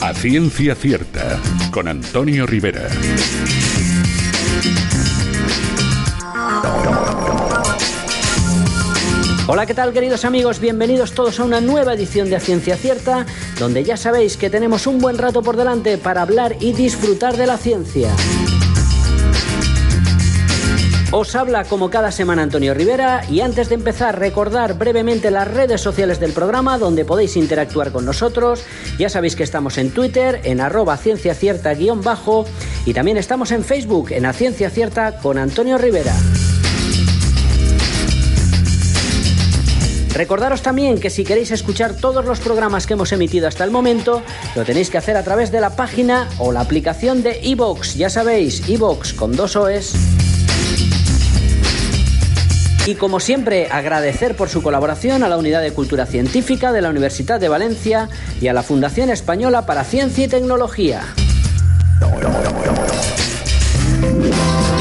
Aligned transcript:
A 0.00 0.14
ciencia 0.14 0.74
cierta, 0.74 1.40
con 1.70 1.88
Antonio 1.88 2.46
Rivera. 2.46 2.88
Hola, 9.46 9.66
¿qué 9.66 9.74
tal 9.74 9.92
queridos 9.92 10.24
amigos? 10.24 10.60
Bienvenidos 10.60 11.12
todos 11.12 11.38
a 11.40 11.44
una 11.44 11.60
nueva 11.60 11.94
edición 11.94 12.30
de 12.30 12.36
A 12.36 12.40
Ciencia 12.40 12.76
Cierta, 12.76 13.26
donde 13.58 13.84
ya 13.84 13.96
sabéis 13.96 14.36
que 14.36 14.50
tenemos 14.50 14.86
un 14.86 14.98
buen 14.98 15.18
rato 15.18 15.42
por 15.42 15.56
delante 15.56 15.98
para 15.98 16.22
hablar 16.22 16.56
y 16.60 16.72
disfrutar 16.72 17.36
de 17.36 17.46
la 17.46 17.58
ciencia. 17.58 18.08
Os 21.14 21.36
habla 21.36 21.64
como 21.64 21.90
cada 21.90 22.10
semana 22.10 22.42
Antonio 22.42 22.72
Rivera 22.72 23.22
y 23.28 23.42
antes 23.42 23.68
de 23.68 23.74
empezar 23.74 24.18
recordar 24.18 24.78
brevemente 24.78 25.30
las 25.30 25.46
redes 25.46 25.82
sociales 25.82 26.18
del 26.18 26.32
programa 26.32 26.78
donde 26.78 27.04
podéis 27.04 27.36
interactuar 27.36 27.92
con 27.92 28.06
nosotros. 28.06 28.64
Ya 28.98 29.10
sabéis 29.10 29.36
que 29.36 29.42
estamos 29.42 29.76
en 29.76 29.90
Twitter 29.90 30.40
en 30.44 30.62
arroba 30.62 30.96
ciencia 30.96 31.34
cierta 31.34 31.74
guion 31.74 32.00
bajo 32.00 32.46
y 32.86 32.94
también 32.94 33.18
estamos 33.18 33.52
en 33.52 33.62
Facebook 33.62 34.10
en 34.12 34.24
A 34.24 34.32
Ciencia 34.32 34.70
Cierta 34.70 35.18
con 35.18 35.36
Antonio 35.36 35.76
Rivera. 35.76 36.14
Recordaros 40.14 40.62
también 40.62 40.98
que 40.98 41.10
si 41.10 41.24
queréis 41.24 41.50
escuchar 41.50 41.94
todos 41.94 42.24
los 42.24 42.40
programas 42.40 42.86
que 42.86 42.94
hemos 42.94 43.12
emitido 43.12 43.48
hasta 43.48 43.64
el 43.64 43.70
momento, 43.70 44.22
lo 44.56 44.64
tenéis 44.64 44.88
que 44.88 44.96
hacer 44.96 45.18
a 45.18 45.22
través 45.22 45.52
de 45.52 45.60
la 45.60 45.76
página 45.76 46.30
o 46.38 46.52
la 46.52 46.60
aplicación 46.60 47.22
de 47.22 47.38
iVoox. 47.42 47.96
Ya 47.96 48.08
sabéis, 48.08 48.66
iVoox 48.66 49.12
con 49.12 49.36
dos 49.36 49.56
OEs. 49.56 49.92
Y 52.86 52.96
como 52.96 53.20
siempre, 53.20 53.68
agradecer 53.70 54.34
por 54.36 54.48
su 54.48 54.60
colaboración 54.60 55.22
a 55.22 55.28
la 55.28 55.36
Unidad 55.36 55.62
de 55.62 55.72
Cultura 55.72 56.04
Científica 56.04 56.72
de 56.72 56.82
la 56.82 56.90
Universidad 56.90 57.38
de 57.38 57.48
Valencia 57.48 58.08
y 58.40 58.48
a 58.48 58.52
la 58.52 58.64
Fundación 58.64 59.08
Española 59.08 59.66
para 59.66 59.84
Ciencia 59.84 60.24
y 60.24 60.28
Tecnología. 60.28 61.02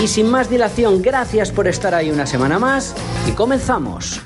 Y 0.04 0.08
sin 0.08 0.32
más 0.32 0.50
dilación, 0.50 1.04
gracias 1.04 1.52
por 1.52 1.68
estar 1.68 1.94
ahí 1.94 2.10
una 2.10 2.26
semana 2.26 2.58
más 2.58 2.96
y 3.28 3.34
comenzamos. 3.34 4.20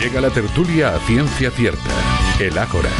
Llega 0.00 0.20
la 0.20 0.30
tertulia 0.30 0.96
a 0.96 0.98
ciencia 1.06 1.52
cierta, 1.52 1.90
el 2.40 2.58
Ágora. 2.58 2.90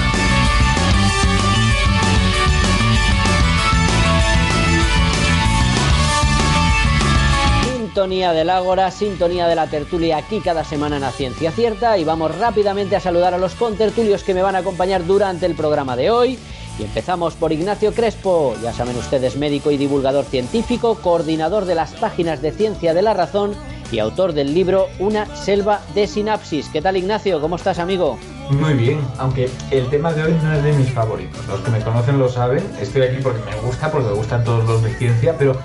Sintonía 7.65 8.33
del 8.33 8.51
Ágora, 8.51 8.91
sintonía 8.91 9.47
de 9.47 9.55
la 9.55 9.67
tertulia 9.67 10.19
aquí 10.19 10.41
cada 10.41 10.65
semana 10.65 10.97
en 10.97 11.03
la 11.03 11.11
Ciencia 11.11 11.51
Cierta 11.51 11.99
y 11.99 12.05
vamos 12.05 12.37
rápidamente 12.39 12.97
a 12.97 13.01
saludar 13.01 13.35
a 13.35 13.39
los 13.39 13.55
contertulios 13.55 14.23
que 14.23 14.35
me 14.35 14.43
van 14.43 14.57
a 14.57 14.59
acompañar 14.59 15.07
durante 15.07 15.47
el 15.47 15.55
programa 15.55 15.97
de 15.97 16.11
hoy. 16.11 16.39
Y 16.79 16.85
empezamos 16.85 17.35
por 17.35 17.53
Ignacio 17.53 17.93
Crespo, 17.93 18.55
ya 18.63 18.73
saben 18.73 18.97
ustedes, 18.97 19.37
médico 19.37 19.71
y 19.71 19.77
divulgador 19.77 20.25
científico, 20.25 20.97
coordinador 20.97 21.65
de 21.65 21.75
las 21.75 21.93
páginas 21.93 22.41
de 22.41 22.53
Ciencia 22.53 22.95
de 22.95 23.03
la 23.03 23.15
Razón 23.15 23.55
y 23.91 23.99
autor 23.99 24.33
del 24.33 24.55
libro 24.55 24.89
Una 24.99 25.37
selva 25.37 25.83
de 25.95 26.07
sinapsis. 26.07 26.69
¿Qué 26.69 26.81
tal 26.81 26.97
Ignacio? 26.97 27.41
¿Cómo 27.41 27.57
estás 27.57 27.79
amigo? 27.79 28.19
Muy 28.51 28.75
bien, 28.75 29.01
aunque 29.19 29.49
el 29.71 29.89
tema 29.89 30.13
de 30.13 30.25
hoy 30.25 30.37
no 30.43 30.53
es 30.53 30.63
de 30.63 30.73
mis 30.75 30.91
favoritos. 30.91 31.47
Los 31.49 31.61
que 31.61 31.71
me 31.71 31.81
conocen 31.81 32.19
lo 32.19 32.29
saben, 32.29 32.63
estoy 32.81 33.03
aquí 33.03 33.17
porque 33.23 33.41
me 33.51 33.57
gusta, 33.67 33.91
porque 33.91 34.09
me 34.09 34.15
gustan 34.15 34.45
todos 34.45 34.65
los 34.67 34.83
de 34.83 34.95
ciencia, 34.97 35.35
pero 35.39 35.57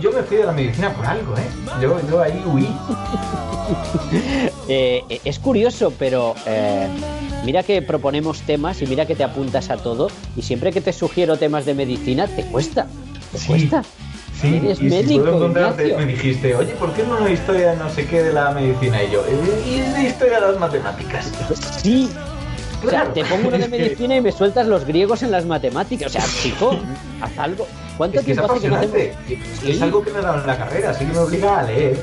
yo 0.00 0.12
me 0.12 0.22
fui 0.22 0.36
de 0.36 0.44
la 0.44 0.52
medicina 0.52 0.92
por 0.94 1.04
algo, 1.06 1.36
¿eh? 1.36 1.46
Yo, 1.80 1.98
yo 2.08 2.20
ahí 2.22 2.42
huí. 2.46 2.68
Eh, 4.72 5.20
es 5.24 5.38
curioso, 5.40 5.92
pero 5.98 6.34
eh, 6.46 6.86
mira 7.44 7.62
que 7.64 7.82
proponemos 7.82 8.40
temas 8.42 8.80
y 8.82 8.86
mira 8.86 9.04
que 9.06 9.16
te 9.16 9.24
apuntas 9.24 9.68
a 9.70 9.76
todo 9.76 10.08
y 10.36 10.42
siempre 10.42 10.72
que 10.72 10.80
te 10.80 10.92
sugiero 10.92 11.36
temas 11.36 11.66
de 11.66 11.74
medicina 11.74 12.26
te 12.28 12.44
cuesta, 12.44 12.86
te 13.32 13.38
Sí. 13.38 13.46
cuesta. 13.48 13.82
Sí, 14.40 14.56
Eres 14.56 14.80
y 14.80 14.88
si 14.88 14.96
médico, 14.96 15.24
puedo 15.24 15.36
encontrarte, 15.36 15.96
me 15.96 16.06
dijiste, 16.06 16.54
oye, 16.54 16.72
¿por 16.74 16.92
qué 16.94 17.02
no 17.02 17.18
una 17.18 17.30
historia 17.30 17.72
de 17.72 17.76
no 17.76 17.90
sé 17.90 18.06
qué 18.06 18.22
de 18.22 18.32
la 18.32 18.50
medicina? 18.52 19.02
Y 19.02 19.10
yo, 19.10 19.20
"Eh, 19.26 19.62
y 19.66 19.74
es 19.80 19.94
de 19.94 20.02
historia 20.04 20.40
de 20.40 20.46
las 20.52 20.58
matemáticas. 20.58 21.30
Sí. 21.82 22.08
O 22.78 22.88
sea, 22.88 23.00
Claro. 23.02 23.12
te 23.12 23.24
pongo 23.26 23.48
uno 23.48 23.58
de 23.58 23.64
Es 23.64 23.70
medicina 23.70 24.16
y 24.16 24.20
me 24.22 24.32
sueltas 24.32 24.66
los 24.66 24.86
griegos 24.86 25.22
en 25.22 25.30
las 25.30 25.44
matemáticas. 25.44 26.06
O 26.06 26.10
sea, 26.18 26.24
chico, 26.42 26.78
haz 27.20 27.38
algo. 27.38 27.66
¿Cuánto 27.98 28.20
Es 28.20 28.24
que 28.24 28.32
es 28.32 28.38
tiempo 28.38 28.54
hace 28.54 28.62
que 28.62 28.68
no 28.70 28.76
hacemos? 28.76 28.96
Es 28.96 29.76
Sí. 29.76 29.82
algo 29.82 30.02
que 30.02 30.10
me 30.10 30.18
he 30.20 30.22
dado 30.22 30.40
en 30.40 30.46
la 30.46 30.56
carrera, 30.56 30.90
así 30.90 31.04
que 31.04 31.12
me 31.12 31.18
obliga 31.18 31.58
a 31.58 31.62
leer. 31.64 31.98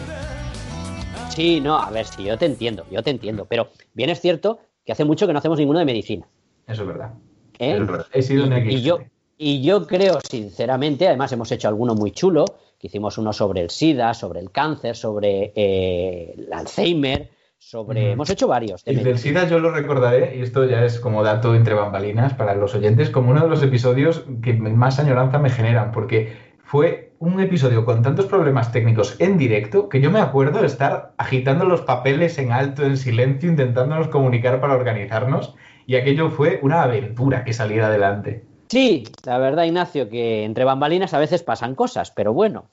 Sí, 1.30 1.60
no, 1.60 1.78
a 1.78 1.90
ver, 1.90 2.06
sí, 2.06 2.24
yo 2.24 2.38
te 2.38 2.46
entiendo, 2.46 2.86
yo 2.92 3.02
te 3.04 3.10
entiendo. 3.10 3.46
Pero 3.46 3.70
bien 3.94 4.10
es 4.12 4.22
cierto 4.22 4.60
que 4.86 4.92
hace 4.92 5.06
mucho 5.06 5.26
que 5.28 5.34
no 5.34 5.40
hacemos 5.40 5.58
ninguno 5.58 5.80
de 5.80 5.86
medicina. 5.86 6.28
Eso 6.68 6.84
es 6.84 6.88
verdad. 6.88 7.12
¿eh? 7.60 7.80
Es. 7.82 8.06
He 8.14 8.22
sido 8.22 8.46
y, 8.46 8.76
y 8.76 8.82
yo, 8.82 9.00
y 9.38 9.62
yo 9.62 9.86
creo, 9.86 10.20
sinceramente, 10.28 11.08
además 11.08 11.32
hemos 11.32 11.52
hecho 11.52 11.68
alguno 11.68 11.96
muy 11.96 12.12
chulo, 12.12 12.46
que 12.80 12.88
hicimos 12.88 13.18
uno 13.18 13.34
sobre 13.34 13.62
el 13.62 13.70
SIDA, 13.70 14.14
sobre 14.14 14.40
el 14.40 14.52
cáncer, 14.52 14.96
sobre 14.96 15.54
eh, 15.56 16.34
el 16.38 16.52
Alzheimer, 16.52 17.30
sobre... 17.58 18.12
Hemos 18.12 18.30
hecho 18.30 18.48
varios. 18.48 18.82
El 18.86 19.04
del. 19.04 19.18
SIDA 19.18 19.48
yo 19.48 19.60
lo 19.60 19.72
recordaré, 19.72 20.38
y 20.38 20.42
esto 20.42 20.66
ya 20.66 20.86
es 20.86 21.00
como 21.00 21.24
dato 21.24 21.56
entre 21.56 21.74
bambalinas 21.74 22.34
para 22.34 22.56
los 22.56 22.76
oyentes, 22.76 23.10
como 23.10 23.32
uno 23.32 23.42
de 23.42 23.50
los 23.50 23.64
episodios 23.64 24.24
que 24.42 24.54
más 24.54 25.00
añoranza 25.00 25.40
me 25.40 25.50
generan, 25.50 25.92
porque 25.92 26.36
fue 26.64 27.14
un 27.20 27.40
episodio 27.40 27.86
con 27.86 28.04
tantos 28.04 28.26
problemas 28.26 28.72
técnicos 28.72 29.16
en 29.20 29.38
directo 29.38 29.90
que 29.90 30.02
yo 30.02 30.12
me 30.12 30.20
acuerdo 30.20 30.60
de 30.62 30.68
estar 30.68 31.14
agitando 31.18 31.66
los 31.66 31.82
papeles 31.82 32.38
en 32.38 32.52
alto, 32.52 32.86
en 32.86 32.98
silencio, 32.98 33.50
intentándonos 33.50 34.10
comunicar 34.10 34.62
para 34.62 34.76
organizarnos, 34.76 35.56
y 35.86 35.96
aquello 35.96 36.30
fue 36.30 36.60
una 36.62 36.84
aventura 36.84 37.44
que 37.44 37.54
salir 37.54 37.82
adelante. 37.82 38.46
Sí, 38.70 39.06
la 39.26 39.38
verdad, 39.38 39.64
Ignacio, 39.64 40.10
que 40.10 40.44
entre 40.44 40.66
bambalinas 40.66 41.14
a 41.14 41.20
veces 41.20 41.44
pasan 41.44 41.76
cosas, 41.76 42.12
pero 42.12 42.34
bueno. 42.34 42.70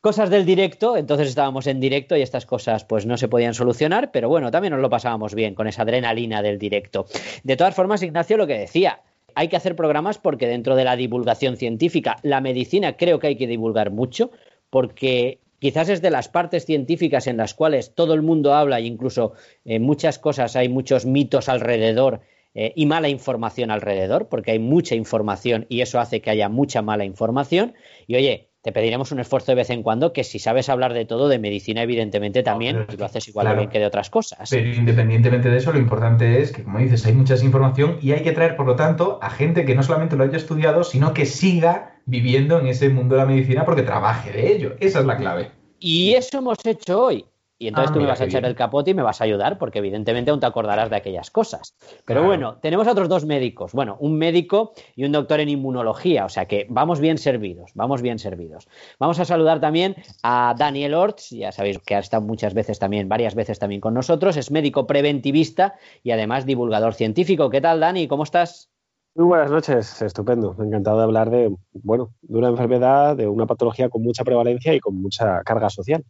Cosas 0.00 0.30
del 0.30 0.46
directo, 0.46 0.96
entonces 0.96 1.28
estábamos 1.28 1.66
en 1.66 1.80
directo 1.80 2.16
y 2.16 2.22
estas 2.22 2.46
cosas 2.46 2.84
pues 2.84 3.04
no 3.04 3.16
se 3.16 3.26
podían 3.26 3.52
solucionar, 3.52 4.12
pero 4.12 4.28
bueno, 4.28 4.50
también 4.52 4.72
nos 4.72 4.80
lo 4.80 4.88
pasábamos 4.88 5.34
bien 5.34 5.54
con 5.56 5.66
esa 5.66 5.82
adrenalina 5.82 6.40
del 6.40 6.56
directo. 6.58 7.06
De 7.42 7.56
todas 7.56 7.74
formas, 7.74 8.02
Ignacio, 8.02 8.36
lo 8.36 8.46
que 8.46 8.56
decía, 8.56 9.00
hay 9.34 9.48
que 9.48 9.56
hacer 9.56 9.74
programas 9.74 10.18
porque 10.18 10.46
dentro 10.46 10.76
de 10.76 10.84
la 10.84 10.94
divulgación 10.94 11.56
científica, 11.56 12.16
la 12.22 12.40
medicina 12.40 12.96
creo 12.96 13.18
que 13.18 13.26
hay 13.26 13.36
que 13.36 13.48
divulgar 13.48 13.90
mucho, 13.90 14.30
porque 14.70 15.40
quizás 15.58 15.88
es 15.88 16.00
de 16.00 16.10
las 16.10 16.28
partes 16.28 16.64
científicas 16.64 17.26
en 17.26 17.36
las 17.36 17.54
cuales 17.54 17.92
todo 17.94 18.14
el 18.14 18.22
mundo 18.22 18.54
habla 18.54 18.78
e 18.78 18.86
incluso 18.86 19.32
en 19.64 19.82
muchas 19.82 20.20
cosas 20.20 20.54
hay 20.54 20.68
muchos 20.68 21.06
mitos 21.06 21.48
alrededor 21.48 22.20
eh, 22.54 22.72
y 22.74 22.86
mala 22.86 23.08
información 23.08 23.70
alrededor, 23.70 24.28
porque 24.28 24.52
hay 24.52 24.58
mucha 24.58 24.94
información 24.94 25.66
y 25.68 25.80
eso 25.80 26.00
hace 26.00 26.20
que 26.20 26.30
haya 26.30 26.48
mucha 26.48 26.82
mala 26.82 27.04
información. 27.04 27.74
Y 28.06 28.16
oye, 28.16 28.48
te 28.62 28.72
pediremos 28.72 29.12
un 29.12 29.20
esfuerzo 29.20 29.52
de 29.52 29.56
vez 29.56 29.70
en 29.70 29.82
cuando 29.82 30.12
que 30.12 30.24
si 30.24 30.38
sabes 30.38 30.68
hablar 30.68 30.92
de 30.92 31.04
todo, 31.04 31.28
de 31.28 31.38
medicina, 31.38 31.82
evidentemente 31.82 32.42
también, 32.42 32.86
lo 32.98 33.04
haces 33.04 33.28
igual 33.28 33.44
claro. 33.44 33.58
bien 33.58 33.70
que 33.70 33.78
de 33.78 33.86
otras 33.86 34.10
cosas. 34.10 34.50
Pero 34.50 34.74
independientemente 34.74 35.48
de 35.48 35.56
eso, 35.56 35.72
lo 35.72 35.78
importante 35.78 36.40
es 36.40 36.52
que, 36.52 36.64
como 36.64 36.78
dices, 36.78 37.06
hay 37.06 37.12
mucha 37.12 37.36
información 37.36 37.98
y 38.02 38.12
hay 38.12 38.22
que 38.22 38.32
traer, 38.32 38.56
por 38.56 38.66
lo 38.66 38.74
tanto, 38.74 39.18
a 39.22 39.30
gente 39.30 39.64
que 39.64 39.74
no 39.74 39.82
solamente 39.82 40.16
lo 40.16 40.24
haya 40.24 40.36
estudiado, 40.36 40.82
sino 40.84 41.14
que 41.14 41.24
siga 41.24 42.00
viviendo 42.04 42.58
en 42.58 42.66
ese 42.66 42.88
mundo 42.88 43.14
de 43.14 43.20
la 43.22 43.26
medicina 43.26 43.64
porque 43.64 43.82
trabaje 43.82 44.32
de 44.32 44.52
ello. 44.52 44.76
Esa 44.80 45.00
es 45.00 45.06
la 45.06 45.16
clave. 45.16 45.50
Y 45.78 46.14
eso 46.14 46.38
hemos 46.38 46.58
hecho 46.66 47.04
hoy. 47.04 47.24
Y 47.60 47.66
entonces 47.66 47.90
Ah, 47.90 47.94
tú 47.94 48.00
me 48.00 48.06
vas 48.06 48.20
a 48.20 48.24
echar 48.24 48.42
bien. 48.42 48.50
el 48.50 48.56
capote 48.56 48.92
y 48.92 48.94
me 48.94 49.02
vas 49.02 49.20
a 49.20 49.24
ayudar, 49.24 49.58
porque 49.58 49.80
evidentemente 49.80 50.30
aún 50.30 50.38
te 50.38 50.46
acordarás 50.46 50.90
de 50.90 50.96
aquellas 50.96 51.30
cosas. 51.30 51.74
Pero 52.04 52.20
Claro. 52.20 52.26
bueno, 52.26 52.58
tenemos 52.62 52.86
a 52.86 52.92
otros 52.92 53.08
dos 53.08 53.24
médicos. 53.24 53.72
Bueno, 53.72 53.96
un 53.98 54.16
médico 54.16 54.74
y 54.94 55.04
un 55.04 55.10
doctor 55.10 55.40
en 55.40 55.48
inmunología, 55.48 56.24
o 56.24 56.28
sea 56.28 56.46
que 56.46 56.66
vamos 56.70 57.00
bien 57.00 57.18
servidos, 57.18 57.72
vamos 57.74 58.00
bien 58.00 58.20
servidos. 58.20 58.68
Vamos 59.00 59.18
a 59.18 59.24
saludar 59.24 59.60
también 59.60 59.96
a 60.22 60.54
Daniel 60.56 60.94
Orts, 60.94 61.30
ya 61.30 61.50
sabéis 61.50 61.80
que 61.80 61.96
ha 61.96 61.98
estado 61.98 62.22
muchas 62.22 62.54
veces 62.54 62.78
también, 62.78 63.08
varias 63.08 63.34
veces 63.34 63.58
también 63.58 63.80
con 63.80 63.92
nosotros, 63.92 64.36
es 64.36 64.52
médico 64.52 64.86
preventivista 64.86 65.74
y 66.04 66.12
además 66.12 66.46
divulgador 66.46 66.94
científico. 66.94 67.50
¿Qué 67.50 67.60
tal, 67.60 67.80
Dani? 67.80 68.06
¿Cómo 68.06 68.22
estás? 68.22 68.70
Muy 69.16 69.26
buenas 69.26 69.50
noches, 69.50 70.00
estupendo. 70.00 70.54
Encantado 70.60 70.98
de 70.98 71.02
hablar 71.04 71.28
de, 71.30 71.52
bueno, 71.72 72.14
de 72.22 72.38
una 72.38 72.48
enfermedad, 72.50 73.16
de 73.16 73.26
una 73.26 73.46
patología 73.46 73.88
con 73.88 74.04
mucha 74.04 74.22
prevalencia 74.22 74.72
y 74.74 74.78
con 74.78 74.94
mucha 75.02 75.42
carga 75.42 75.68
social. 75.70 76.04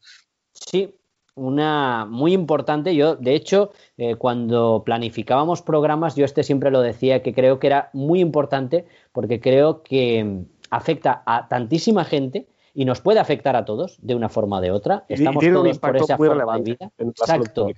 Sí, 0.52 0.94
una 1.38 2.06
muy 2.08 2.32
importante. 2.32 2.94
Yo, 2.94 3.16
de 3.16 3.34
hecho, 3.34 3.70
eh, 3.96 4.16
cuando 4.16 4.82
planificábamos 4.84 5.62
programas, 5.62 6.16
yo 6.16 6.24
este 6.24 6.42
siempre 6.42 6.70
lo 6.70 6.80
decía 6.80 7.22
que 7.22 7.32
creo 7.32 7.58
que 7.58 7.68
era 7.68 7.90
muy 7.92 8.20
importante 8.20 8.86
porque 9.12 9.40
creo 9.40 9.82
que 9.82 10.24
mm, 10.24 10.44
afecta 10.70 11.22
a 11.26 11.48
tantísima 11.48 12.04
gente 12.04 12.48
y 12.74 12.84
nos 12.84 13.00
puede 13.00 13.20
afectar 13.20 13.56
a 13.56 13.64
todos 13.64 13.98
de 14.02 14.14
una 14.14 14.28
forma 14.28 14.58
o 14.58 14.60
de 14.60 14.70
otra. 14.70 15.04
Y 15.08 15.14
Estamos 15.14 15.44
todos 15.44 15.78
por 15.78 15.96
esa 15.96 16.16
muy 16.16 16.28
forma 16.28 16.56
de 16.56 16.62
vida. 16.62 16.90
en 16.98 17.08
Exacto. 17.08 17.68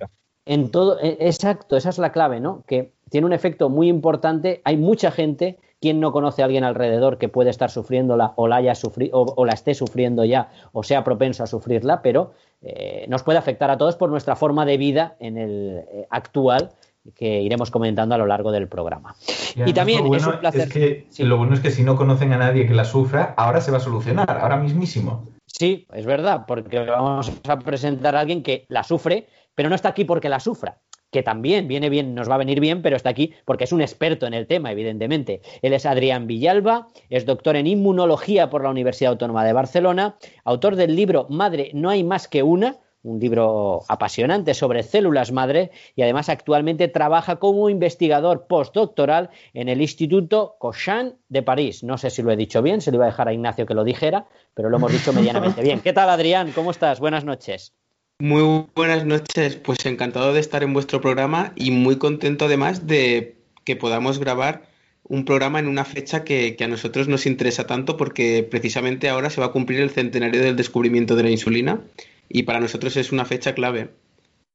En 0.45 0.71
todo, 0.71 0.99
e- 0.99 1.17
exacto, 1.21 1.77
esa 1.77 1.89
es 1.89 1.99
la 1.99 2.11
clave, 2.11 2.39
¿no? 2.39 2.63
Que 2.65 2.93
tiene 3.09 3.27
un 3.27 3.33
efecto 3.33 3.69
muy 3.69 3.87
importante. 3.87 4.61
Hay 4.63 4.77
mucha 4.77 5.11
gente 5.11 5.59
¿Quién 5.81 5.99
no 5.99 6.11
conoce 6.11 6.43
a 6.43 6.45
alguien 6.45 6.63
alrededor 6.63 7.17
que 7.17 7.27
puede 7.27 7.49
estar 7.49 7.71
sufriéndola 7.71 8.33
o 8.35 8.47
la, 8.47 8.57
haya 8.57 8.73
o, 9.13 9.45
la 9.45 9.53
esté 9.53 9.73
sufriendo 9.73 10.23
ya 10.23 10.51
o 10.73 10.83
sea 10.83 11.03
propenso 11.03 11.43
a 11.43 11.47
sufrirla? 11.47 12.03
Pero 12.03 12.33
eh, 12.61 13.05
nos 13.09 13.23
puede 13.23 13.39
afectar 13.39 13.71
a 13.71 13.79
todos 13.79 13.95
por 13.95 14.11
nuestra 14.11 14.35
forma 14.35 14.63
de 14.67 14.77
vida 14.77 15.15
en 15.19 15.39
el 15.39 15.83
eh, 15.91 16.07
actual 16.11 16.69
que 17.15 17.41
iremos 17.41 17.71
comentando 17.71 18.13
a 18.13 18.19
lo 18.19 18.27
largo 18.27 18.51
del 18.51 18.67
programa. 18.67 19.15
Y, 19.55 19.73
también 19.73 20.05
es 20.13 20.27
un 20.27 20.39
placer. 20.39 20.69
que, 20.69 21.07
Lo 21.17 21.37
bueno 21.37 21.55
es 21.55 21.61
que 21.61 21.71
si 21.71 21.81
no 21.81 21.95
conocen 21.95 22.31
a 22.31 22.37
nadie 22.37 22.67
que 22.67 22.75
la 22.75 22.85
sufra, 22.85 23.33
ahora 23.35 23.59
se 23.59 23.71
va 23.71 23.77
a 23.77 23.81
solucionar, 23.81 24.37
ahora 24.39 24.57
mismísimo. 24.57 25.29
Sí, 25.47 25.87
es 25.93 26.05
verdad, 26.05 26.45
porque 26.47 26.77
vamos 26.79 27.31
a 27.49 27.57
presentar 27.57 28.15
a 28.15 28.19
alguien 28.19 28.43
que 28.43 28.65
la 28.69 28.83
sufre, 28.83 29.27
pero 29.55 29.67
no 29.67 29.73
está 29.73 29.89
aquí 29.89 30.05
porque 30.05 30.29
la 30.29 30.39
sufra 30.39 30.77
que 31.11 31.23
también 31.23 31.67
viene 31.67 31.89
bien, 31.89 32.15
nos 32.15 32.29
va 32.29 32.35
a 32.35 32.39
venir 32.39 32.59
bien, 32.59 32.81
pero 32.81 32.95
está 32.95 33.09
aquí 33.09 33.33
porque 33.45 33.65
es 33.65 33.71
un 33.71 33.81
experto 33.81 34.25
en 34.25 34.33
el 34.33 34.47
tema, 34.47 34.71
evidentemente. 34.71 35.41
Él 35.61 35.73
es 35.73 35.85
Adrián 35.85 36.27
Villalba, 36.27 36.87
es 37.09 37.25
doctor 37.25 37.55
en 37.55 37.67
inmunología 37.67 38.49
por 38.49 38.63
la 38.63 38.69
Universidad 38.69 39.11
Autónoma 39.11 39.45
de 39.45 39.53
Barcelona, 39.53 40.15
autor 40.43 40.75
del 40.75 40.95
libro 40.95 41.27
Madre, 41.29 41.71
no 41.73 41.89
hay 41.89 42.03
más 42.03 42.27
que 42.27 42.43
una, 42.43 42.77
un 43.03 43.19
libro 43.19 43.81
apasionante 43.87 44.53
sobre 44.53 44.83
células 44.83 45.31
madre 45.31 45.71
y 45.95 46.03
además 46.03 46.29
actualmente 46.29 46.87
trabaja 46.87 47.37
como 47.37 47.69
investigador 47.69 48.45
postdoctoral 48.47 49.31
en 49.53 49.69
el 49.69 49.81
Instituto 49.81 50.55
Cochin 50.59 51.15
de 51.29 51.41
París. 51.41 51.83
No 51.83 51.97
sé 51.97 52.09
si 52.09 52.21
lo 52.21 52.31
he 52.31 52.35
dicho 52.35 52.61
bien, 52.61 52.81
se 52.81 52.91
le 52.91 52.97
iba 52.97 53.05
a 53.05 53.09
dejar 53.09 53.27
a 53.27 53.33
Ignacio 53.33 53.65
que 53.65 53.73
lo 53.73 53.83
dijera, 53.83 54.27
pero 54.53 54.69
lo 54.69 54.77
hemos 54.77 54.91
dicho 54.91 55.13
medianamente 55.13 55.61
bien. 55.61 55.81
¿Qué 55.81 55.93
tal, 55.93 56.09
Adrián? 56.09 56.51
¿Cómo 56.53 56.71
estás? 56.71 56.99
Buenas 56.99 57.25
noches. 57.25 57.73
Muy 58.21 58.67
buenas 58.75 59.03
noches, 59.03 59.55
pues 59.55 59.83
encantado 59.87 60.31
de 60.31 60.39
estar 60.39 60.61
en 60.61 60.73
vuestro 60.73 61.01
programa 61.01 61.53
y 61.55 61.71
muy 61.71 61.97
contento 61.97 62.45
además 62.45 62.85
de 62.85 63.35
que 63.63 63.75
podamos 63.75 64.19
grabar 64.19 64.61
un 65.01 65.25
programa 65.25 65.57
en 65.57 65.67
una 65.67 65.85
fecha 65.85 66.23
que, 66.23 66.55
a 66.63 66.67
nosotros 66.67 67.07
nos 67.07 67.25
interesa 67.25 67.65
tanto 67.65 67.97
porque 67.97 68.47
precisamente 68.47 69.09
ahora 69.09 69.31
se 69.31 69.41
va 69.41 69.47
a 69.47 69.51
cumplir 69.51 69.79
el 69.79 69.89
centenario 69.89 70.39
del 70.39 70.55
descubrimiento 70.55 71.15
de 71.15 71.23
la 71.23 71.31
insulina 71.31 71.81
y 72.29 72.43
para 72.43 72.59
nosotros 72.59 72.95
es 72.95 73.11
una 73.11 73.25
fecha 73.25 73.55
clave. 73.55 73.89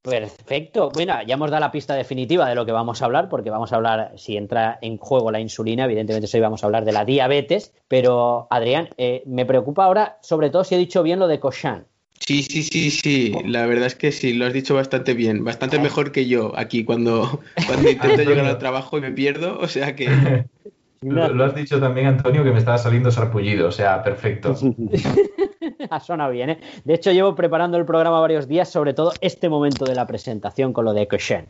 Perfecto. 0.00 0.90
Bueno, 0.94 1.14
ya 1.26 1.34
hemos 1.34 1.50
dado 1.50 1.62
la 1.62 1.72
pista 1.72 1.96
definitiva 1.96 2.48
de 2.48 2.54
lo 2.54 2.66
que 2.66 2.70
vamos 2.70 3.02
a 3.02 3.06
hablar, 3.06 3.28
porque 3.28 3.50
vamos 3.50 3.72
a 3.72 3.76
hablar, 3.76 4.12
si 4.14 4.36
entra 4.36 4.78
en 4.80 4.96
juego 4.96 5.32
la 5.32 5.40
insulina, 5.40 5.86
evidentemente 5.86 6.28
hoy 6.32 6.40
vamos 6.40 6.62
a 6.62 6.66
hablar 6.66 6.84
de 6.84 6.92
la 6.92 7.04
diabetes, 7.04 7.74
pero 7.88 8.46
Adrián, 8.48 8.90
eh, 8.96 9.24
me 9.26 9.44
preocupa 9.44 9.86
ahora, 9.86 10.18
sobre 10.22 10.50
todo 10.50 10.62
si 10.62 10.76
he 10.76 10.78
dicho 10.78 11.02
bien 11.02 11.18
lo 11.18 11.26
de 11.26 11.40
Cochin. 11.40 11.84
Sí, 12.20 12.42
sí, 12.42 12.62
sí, 12.62 12.90
sí, 12.90 13.34
la 13.44 13.66
verdad 13.66 13.86
es 13.86 13.94
que 13.94 14.10
sí, 14.10 14.32
lo 14.32 14.46
has 14.46 14.52
dicho 14.52 14.74
bastante 14.74 15.14
bien, 15.14 15.44
bastante 15.44 15.78
mejor 15.78 16.12
que 16.12 16.26
yo 16.26 16.52
aquí 16.56 16.84
cuando, 16.84 17.40
cuando 17.66 17.90
intento 17.90 18.22
llegar 18.22 18.46
al 18.46 18.58
trabajo 18.58 18.98
y 18.98 19.00
me 19.00 19.12
pierdo, 19.12 19.58
o 19.58 19.68
sea 19.68 19.94
que... 19.94 20.44
Lo, 21.02 21.44
has 21.44 21.54
dicho 21.54 21.78
también, 21.78 22.06
Antonio, 22.06 22.42
que 22.42 22.50
me 22.50 22.58
estaba 22.58 22.78
saliendo 22.78 23.10
sarpullido, 23.10 23.68
o 23.68 23.70
sea, 23.70 24.02
perfecto. 24.02 24.56
ha 25.90 26.00
sonado 26.00 26.32
bien, 26.32 26.50
¿eh? 26.50 26.60
De 26.84 26.94
hecho, 26.94 27.12
llevo 27.12 27.34
preparando 27.34 27.76
el 27.76 27.84
programa 27.84 28.18
varios 28.18 28.48
días, 28.48 28.68
sobre 28.68 28.94
todo 28.94 29.12
este 29.20 29.48
momento 29.48 29.84
de 29.84 29.94
la 29.94 30.06
presentación 30.06 30.72
con 30.72 30.84
lo 30.84 30.94
de 30.94 31.06
Cochin. 31.06 31.46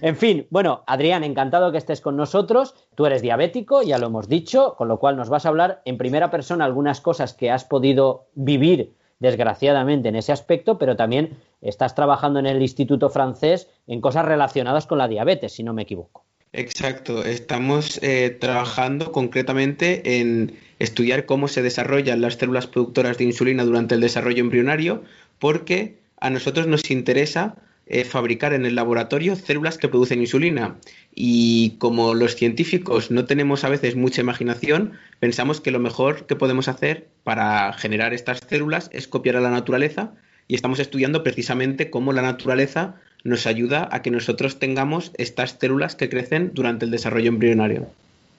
En 0.00 0.16
fin, 0.16 0.46
bueno, 0.50 0.82
Adrián, 0.86 1.24
encantado 1.24 1.70
que 1.72 1.78
estés 1.78 2.00
con 2.00 2.16
nosotros. 2.16 2.74
Tú 2.94 3.06
eres 3.06 3.22
diabético, 3.22 3.82
ya 3.82 3.98
lo 3.98 4.06
hemos 4.06 4.28
dicho, 4.28 4.74
con 4.76 4.88
lo 4.88 4.98
cual 4.98 5.16
nos 5.16 5.28
vas 5.28 5.46
a 5.46 5.50
hablar 5.50 5.82
en 5.84 5.98
primera 5.98 6.30
persona 6.30 6.64
algunas 6.64 7.00
cosas 7.00 7.34
que 7.34 7.50
has 7.50 7.64
podido 7.64 8.26
vivir 8.34 8.94
desgraciadamente 9.18 10.08
en 10.08 10.16
ese 10.16 10.32
aspecto, 10.32 10.78
pero 10.78 10.96
también 10.96 11.38
estás 11.60 11.94
trabajando 11.94 12.38
en 12.38 12.46
el 12.46 12.62
Instituto 12.62 13.10
francés 13.10 13.68
en 13.86 14.00
cosas 14.00 14.24
relacionadas 14.24 14.86
con 14.86 14.98
la 14.98 15.08
diabetes, 15.08 15.52
si 15.52 15.62
no 15.62 15.72
me 15.72 15.82
equivoco. 15.82 16.24
Exacto, 16.52 17.24
estamos 17.24 18.02
eh, 18.02 18.30
trabajando 18.30 19.12
concretamente 19.12 20.20
en 20.20 20.56
estudiar 20.78 21.26
cómo 21.26 21.48
se 21.48 21.62
desarrollan 21.62 22.20
las 22.20 22.34
células 22.34 22.66
productoras 22.66 23.18
de 23.18 23.24
insulina 23.24 23.64
durante 23.64 23.94
el 23.94 24.00
desarrollo 24.00 24.40
embrionario, 24.40 25.02
porque 25.38 25.98
a 26.18 26.30
nosotros 26.30 26.66
nos 26.66 26.90
interesa 26.90 27.56
eh, 27.86 28.04
fabricar 28.04 28.52
en 28.52 28.66
el 28.66 28.74
laboratorio 28.74 29.36
células 29.36 29.78
que 29.78 29.88
producen 29.88 30.20
insulina. 30.20 30.76
Y 31.14 31.76
como 31.78 32.14
los 32.14 32.34
científicos 32.34 33.10
no 33.10 33.24
tenemos 33.24 33.62
a 33.62 33.68
veces 33.68 33.94
mucha 33.94 34.20
imaginación, 34.20 34.92
pensamos 35.20 35.60
que 35.60 35.70
lo 35.70 35.78
mejor 35.78 36.26
que 36.26 36.36
podemos 36.36 36.68
hacer 36.68 37.06
para 37.22 37.72
generar 37.74 38.12
estas 38.12 38.40
células 38.48 38.90
es 38.92 39.06
copiar 39.06 39.36
a 39.36 39.40
la 39.40 39.50
naturaleza 39.50 40.12
y 40.48 40.54
estamos 40.56 40.80
estudiando 40.80 41.22
precisamente 41.22 41.90
cómo 41.90 42.12
la 42.12 42.22
naturaleza 42.22 42.96
nos 43.24 43.46
ayuda 43.46 43.88
a 43.90 44.02
que 44.02 44.10
nosotros 44.10 44.58
tengamos 44.58 45.12
estas 45.16 45.56
células 45.58 45.96
que 45.96 46.08
crecen 46.08 46.50
durante 46.54 46.84
el 46.84 46.90
desarrollo 46.90 47.28
embrionario. 47.28 47.88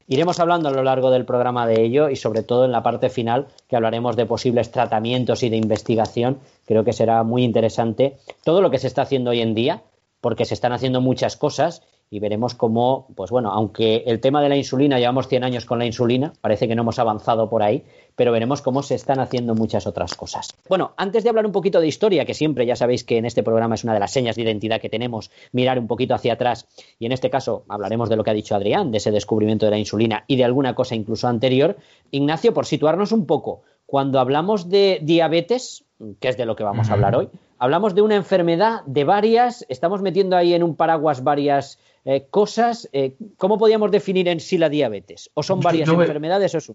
Iremos 0.09 0.39
hablando 0.39 0.69
a 0.69 0.71
lo 0.71 0.83
largo 0.83 1.12
del 1.12 1.25
programa 1.25 1.68
de 1.68 1.83
ello 1.83 2.09
y 2.09 2.15
sobre 2.15 2.42
todo 2.42 2.63
en 2.63 2.71
la 2.71 2.81
parte 2.81 3.09
final 3.09 3.48
que 3.68 3.75
hablaremos 3.75 4.15
de 4.15 4.25
posibles 4.25 4.71
tratamientos 4.71 5.44
y 5.44 5.50
de 5.50 5.57
investigación. 5.57 6.39
Creo 6.65 6.86
que 6.86 6.94
será 6.94 7.24
muy 7.24 7.44
interesante 7.44 8.18
todo 8.45 8.62
lo 8.62 8.71
que 8.71 8.80
se 8.80 8.88
está 8.88 9.01
haciendo 9.01 9.31
hoy 9.31 9.42
en 9.42 9.54
día 9.54 9.83
porque 10.21 10.45
se 10.45 10.54
están 10.54 10.71
haciendo 10.71 11.01
muchas 11.01 11.36
cosas 11.36 11.83
y 12.09 12.19
veremos 12.19 12.56
cómo, 12.56 13.07
pues 13.15 13.31
bueno, 13.31 13.51
aunque 13.51 14.04
el 14.07 14.19
tema 14.21 14.42
de 14.42 14.50
la 14.50 14.56
insulina, 14.56 14.98
llevamos 14.98 15.27
100 15.27 15.44
años 15.44 15.65
con 15.65 15.80
la 15.80 15.86
insulina, 15.86 16.33
parece 16.39 16.68
que 16.68 16.75
no 16.75 16.83
hemos 16.83 17.00
avanzado 17.00 17.50
por 17.50 17.63
ahí, 17.63 17.83
pero 18.15 18.31
veremos 18.31 18.62
cómo 18.62 18.81
se 18.81 18.95
están 18.95 19.19
haciendo 19.19 19.56
muchas 19.56 19.88
otras 19.88 20.15
cosas. 20.15 20.54
Bueno, 20.69 20.94
antes 20.95 21.24
de 21.24 21.30
hablar 21.30 21.45
un 21.45 21.51
poquito 21.51 21.81
de 21.81 21.88
historia, 21.88 22.25
que 22.25 22.33
siempre 22.33 22.65
ya 22.65 22.75
sabéis 22.75 23.04
que 23.04 23.18
en 23.18 23.25
este 23.25 23.44
programa 23.44 23.75
es 23.75 23.83
una 23.83 23.94
de 23.94 24.00
las 24.00 24.12
señas 24.12 24.36
de 24.36 24.44
identidad 24.44 24.80
que 24.80 24.89
tenemos, 24.89 25.31
mirar 25.51 25.80
un 25.80 25.88
poquito 25.88 26.15
hacia 26.15 26.33
atrás, 26.33 26.68
y 26.98 27.06
en 27.06 27.12
este 27.12 27.30
caso 27.30 27.63
hablaremos 27.68 28.09
de 28.09 28.15
lo 28.15 28.24
que 28.24 28.31
ha 28.31 28.33
dicho 28.33 28.56
Adrián, 28.56 28.92
de 28.92 29.00
ese 29.00 29.12
descubrimiento 29.12 29.65
de 29.65 29.71
la 29.71 29.77
insulina 29.77 30.24
y 30.27 30.38
de 30.38 30.45
alguna 30.45 30.75
cosa 30.75 30.95
incluso 30.95 31.27
anterior, 31.27 31.77
Ignacio, 32.12 32.54
por 32.54 32.65
situarnos 32.65 33.12
un 33.12 33.25
poco, 33.25 33.63
cuando 33.86 34.19
hablamos 34.19 34.69
de 34.69 35.00
diabetes, 35.01 35.86
que 36.19 36.30
es 36.30 36.38
de 36.38 36.45
lo 36.45 36.56
que 36.56 36.63
vamos 36.63 36.89
a 36.89 36.94
hablar 36.94 37.15
hoy, 37.15 37.30
hablamos 37.57 37.95
de 37.95 38.01
una 38.01 38.15
enfermedad 38.15 38.81
de 38.86 39.04
varias, 39.04 39.65
estamos 39.69 40.01
metiendo 40.01 40.36
ahí 40.36 40.54
en 40.54 40.63
un 40.63 40.75
paraguas 40.75 41.24
varias 41.24 41.80
eh, 42.07 42.25
cosas. 42.30 42.89
Eh, 42.94 43.15
¿Cómo 43.36 43.57
podríamos 43.57 43.92
definir 43.92 44.30
en 44.30 44.39
sí 44.39 44.57
la 44.57 44.69
diabetes? 44.69 45.30
¿O 45.33 45.44
son 45.44 45.59
varias 45.59 45.89
enfermedades 45.89 46.56
o 46.56 46.57
es 46.57 46.71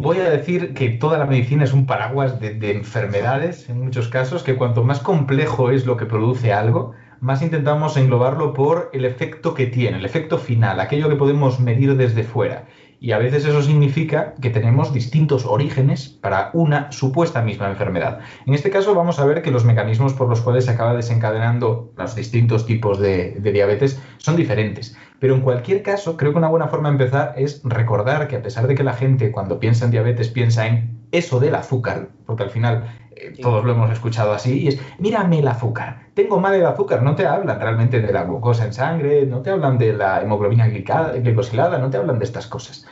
Voy 0.00 0.18
a 0.18 0.28
decir 0.28 0.74
que 0.74 0.90
toda 0.90 1.18
la 1.18 1.24
medicina 1.24 1.62
es 1.62 1.72
un 1.72 1.86
paraguas 1.86 2.40
de, 2.40 2.70
enfermedades, 2.72 3.70
en 3.70 3.80
muchos 3.80 4.08
casos, 4.08 4.42
que 4.42 4.56
cuanto 4.56 4.82
más 4.82 4.98
complejo 4.98 5.70
es 5.70 5.86
lo 5.86 5.96
que 5.96 6.04
produce 6.04 6.52
algo, 6.52 6.92
más 7.20 7.42
intentamos 7.42 7.96
englobarlo 7.96 8.52
por 8.52 8.90
el 8.92 9.04
efecto 9.04 9.54
que 9.54 9.68
tiene, 9.68 9.98
el 9.98 10.04
efecto 10.04 10.36
final, 10.36 10.80
aquello 10.80 11.08
que 11.08 11.16
podemos 11.16 11.60
medir 11.60 11.96
desde 11.96 12.24
fuera. 12.24 12.66
Y 13.02 13.12
a 13.12 13.18
veces 13.18 13.46
eso 13.46 13.62
significa 13.62 14.34
que 14.42 14.50
tenemos 14.50 14.92
distintos 14.92 15.46
orígenes 15.46 16.10
para 16.10 16.50
una 16.52 16.92
supuesta 16.92 17.40
misma 17.40 17.70
enfermedad. 17.70 18.20
En 18.44 18.52
este 18.52 18.68
caso 18.68 18.94
vamos 18.94 19.18
a 19.18 19.24
ver 19.24 19.40
que 19.40 19.50
los 19.50 19.64
mecanismos 19.64 20.12
por 20.12 20.28
los 20.28 20.42
cuales 20.42 20.66
se 20.66 20.72
acaba 20.72 20.94
desencadenando 20.94 21.94
los 21.96 22.14
distintos 22.14 22.66
tipos 22.66 22.98
de, 22.98 23.40
diabetes 23.40 23.98
son 24.18 24.36
diferentes. 24.36 24.98
Pero 25.18 25.34
en 25.34 25.40
cualquier 25.40 25.82
caso, 25.82 26.18
creo 26.18 26.32
que 26.32 26.38
una 26.38 26.48
buena 26.48 26.68
forma 26.68 26.90
de 26.90 26.96
empezar 26.96 27.34
es 27.38 27.62
recordar 27.64 28.28
que 28.28 28.36
a 28.36 28.42
pesar 28.42 28.66
de 28.66 28.74
que 28.74 28.84
la 28.84 28.92
gente 28.92 29.32
cuando 29.32 29.58
piensa 29.58 29.86
en 29.86 29.92
diabetes 29.92 30.28
piensa 30.28 30.66
en 30.66 31.00
eso 31.10 31.40
del 31.40 31.54
azúcar, 31.54 32.10
porque 32.26 32.42
al 32.42 32.50
final 32.50 32.99
todos 33.40 33.64
lo 33.64 33.72
hemos 33.72 33.90
escuchado 33.90 34.32
así, 34.32 34.60
y 34.60 34.68
es, 34.68 34.80
mírame 34.98 35.40
el 35.40 35.48
azúcar, 35.48 36.08
tengo 36.14 36.40
mal 36.40 36.54
el 36.54 36.66
azúcar, 36.66 37.02
no 37.02 37.14
te 37.14 37.26
hablan 37.26 37.60
realmente 37.60 38.00
de 38.00 38.12
la 38.12 38.24
glucosa 38.24 38.64
en 38.64 38.72
sangre, 38.72 39.26
no 39.26 39.42
te 39.42 39.50
hablan 39.50 39.78
de 39.78 39.92
la 39.92 40.22
hemoglobina 40.22 40.68
glicosilada, 40.68 41.78
no 41.78 41.90
te 41.90 41.96
hablan 41.96 42.18
de 42.18 42.24
estas 42.24 42.46
cosas. 42.46 42.86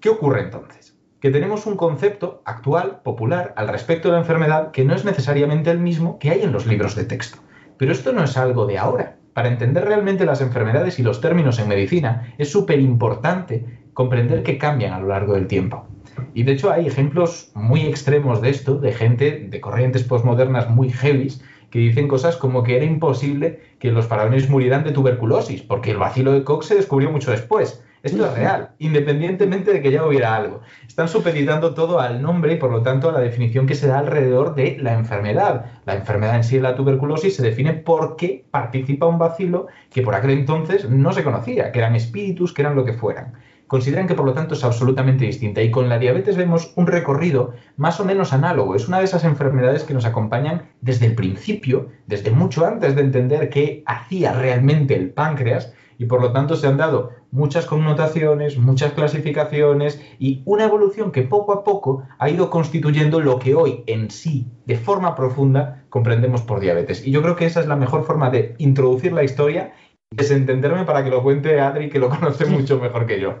¿Qué 0.00 0.08
ocurre 0.08 0.42
entonces? 0.42 0.96
Que 1.20 1.30
tenemos 1.30 1.66
un 1.66 1.76
concepto 1.76 2.42
actual, 2.44 3.00
popular, 3.02 3.52
al 3.56 3.68
respecto 3.68 4.08
de 4.08 4.12
la 4.12 4.20
enfermedad 4.20 4.70
que 4.70 4.84
no 4.84 4.94
es 4.94 5.04
necesariamente 5.04 5.70
el 5.70 5.80
mismo 5.80 6.18
que 6.18 6.30
hay 6.30 6.42
en 6.42 6.52
los 6.52 6.66
libros 6.66 6.94
de 6.94 7.04
texto. 7.04 7.38
Pero 7.76 7.92
esto 7.92 8.12
no 8.12 8.22
es 8.22 8.36
algo 8.36 8.66
de 8.66 8.78
ahora. 8.78 9.16
Para 9.32 9.48
entender 9.48 9.84
realmente 9.84 10.26
las 10.26 10.40
enfermedades 10.40 10.98
y 10.98 11.02
los 11.02 11.20
términos 11.20 11.58
en 11.58 11.68
medicina, 11.68 12.34
es 12.38 12.50
súper 12.50 12.80
importante 12.80 13.82
comprender 13.94 14.42
que 14.42 14.58
cambian 14.58 14.92
a 14.92 15.00
lo 15.00 15.08
largo 15.08 15.34
del 15.34 15.46
tiempo. 15.46 15.86
Y 16.34 16.42
de 16.42 16.52
hecho 16.52 16.70
hay 16.70 16.86
ejemplos 16.86 17.50
muy 17.54 17.82
extremos 17.86 18.40
de 18.40 18.50
esto, 18.50 18.76
de 18.76 18.92
gente 18.92 19.46
de 19.48 19.60
corrientes 19.60 20.04
postmodernas 20.04 20.68
muy 20.70 20.90
heavy, 20.90 21.32
que 21.70 21.78
dicen 21.78 22.08
cosas 22.08 22.36
como 22.36 22.62
que 22.62 22.76
era 22.76 22.84
imposible 22.84 23.60
que 23.78 23.92
los 23.92 24.06
faraones 24.06 24.48
murieran 24.48 24.84
de 24.84 24.92
tuberculosis, 24.92 25.62
porque 25.62 25.90
el 25.90 25.98
vacilo 25.98 26.32
de 26.32 26.44
Koch 26.44 26.64
se 26.64 26.76
descubrió 26.76 27.10
mucho 27.10 27.30
después. 27.30 27.82
Esto 28.02 28.26
es 28.26 28.34
real, 28.34 28.70
independientemente 28.78 29.72
de 29.72 29.82
que 29.82 29.90
ya 29.90 30.06
hubiera 30.06 30.36
algo. 30.36 30.60
Están 30.86 31.08
supeditando 31.08 31.74
todo 31.74 31.98
al 31.98 32.22
nombre 32.22 32.52
y 32.52 32.56
por 32.56 32.70
lo 32.70 32.82
tanto 32.82 33.08
a 33.08 33.12
la 33.12 33.18
definición 33.18 33.66
que 33.66 33.74
se 33.74 33.88
da 33.88 33.98
alrededor 33.98 34.54
de 34.54 34.78
la 34.80 34.94
enfermedad. 34.94 35.66
La 35.84 35.96
enfermedad 35.96 36.36
en 36.36 36.44
sí, 36.44 36.60
la 36.60 36.76
tuberculosis, 36.76 37.34
se 37.34 37.42
define 37.42 37.74
porque 37.74 38.44
participa 38.52 39.06
un 39.06 39.18
vacilo 39.18 39.66
que 39.90 40.02
por 40.02 40.14
aquel 40.14 40.30
entonces 40.30 40.88
no 40.88 41.12
se 41.12 41.24
conocía, 41.24 41.72
que 41.72 41.80
eran 41.80 41.96
espíritus, 41.96 42.52
que 42.52 42.62
eran 42.62 42.76
lo 42.76 42.84
que 42.84 42.92
fueran 42.92 43.32
consideran 43.68 44.08
que 44.08 44.14
por 44.14 44.26
lo 44.26 44.32
tanto 44.32 44.54
es 44.54 44.64
absolutamente 44.64 45.26
distinta. 45.26 45.62
Y 45.62 45.70
con 45.70 45.88
la 45.88 45.98
diabetes 45.98 46.36
vemos 46.36 46.72
un 46.74 46.88
recorrido 46.88 47.52
más 47.76 48.00
o 48.00 48.04
menos 48.04 48.32
análogo. 48.32 48.74
Es 48.74 48.88
una 48.88 48.98
de 48.98 49.04
esas 49.04 49.24
enfermedades 49.24 49.84
que 49.84 49.94
nos 49.94 50.06
acompañan 50.06 50.70
desde 50.80 51.06
el 51.06 51.14
principio, 51.14 51.88
desde 52.06 52.32
mucho 52.32 52.66
antes 52.66 52.96
de 52.96 53.02
entender 53.02 53.50
qué 53.50 53.84
hacía 53.86 54.32
realmente 54.32 54.96
el 54.96 55.10
páncreas. 55.10 55.72
y 56.00 56.04
por 56.04 56.22
lo 56.22 56.30
tanto 56.30 56.54
se 56.54 56.68
han 56.68 56.76
dado 56.76 57.10
muchas 57.32 57.66
connotaciones, 57.66 58.56
muchas 58.56 58.92
clasificaciones 58.92 60.00
y 60.20 60.42
una 60.44 60.64
evolución 60.64 61.10
que 61.10 61.22
poco 61.22 61.52
a 61.52 61.64
poco 61.64 62.04
ha 62.20 62.30
ido 62.30 62.50
constituyendo 62.50 63.18
lo 63.20 63.40
que 63.40 63.56
hoy 63.56 63.82
en 63.88 64.08
sí, 64.08 64.46
de 64.64 64.76
forma 64.76 65.16
profunda, 65.16 65.84
comprendemos 65.88 66.42
por 66.42 66.60
diabetes. 66.60 67.04
Y 67.04 67.10
yo 67.10 67.20
creo 67.20 67.34
que 67.34 67.46
esa 67.46 67.58
es 67.58 67.66
la 67.66 67.74
mejor 67.74 68.04
forma 68.04 68.30
de 68.30 68.54
introducir 68.58 69.12
la 69.12 69.24
historia 69.24 69.72
y 70.08 70.16
desentenderme 70.16 70.84
para 70.84 71.02
que 71.02 71.10
lo 71.10 71.22
cuente 71.24 71.60
Adri, 71.60 71.90
que 71.90 71.98
lo 71.98 72.08
conoce 72.08 72.46
mucho 72.56 72.78
mejor 72.78 73.04
que 73.04 73.20
yo. 73.20 73.40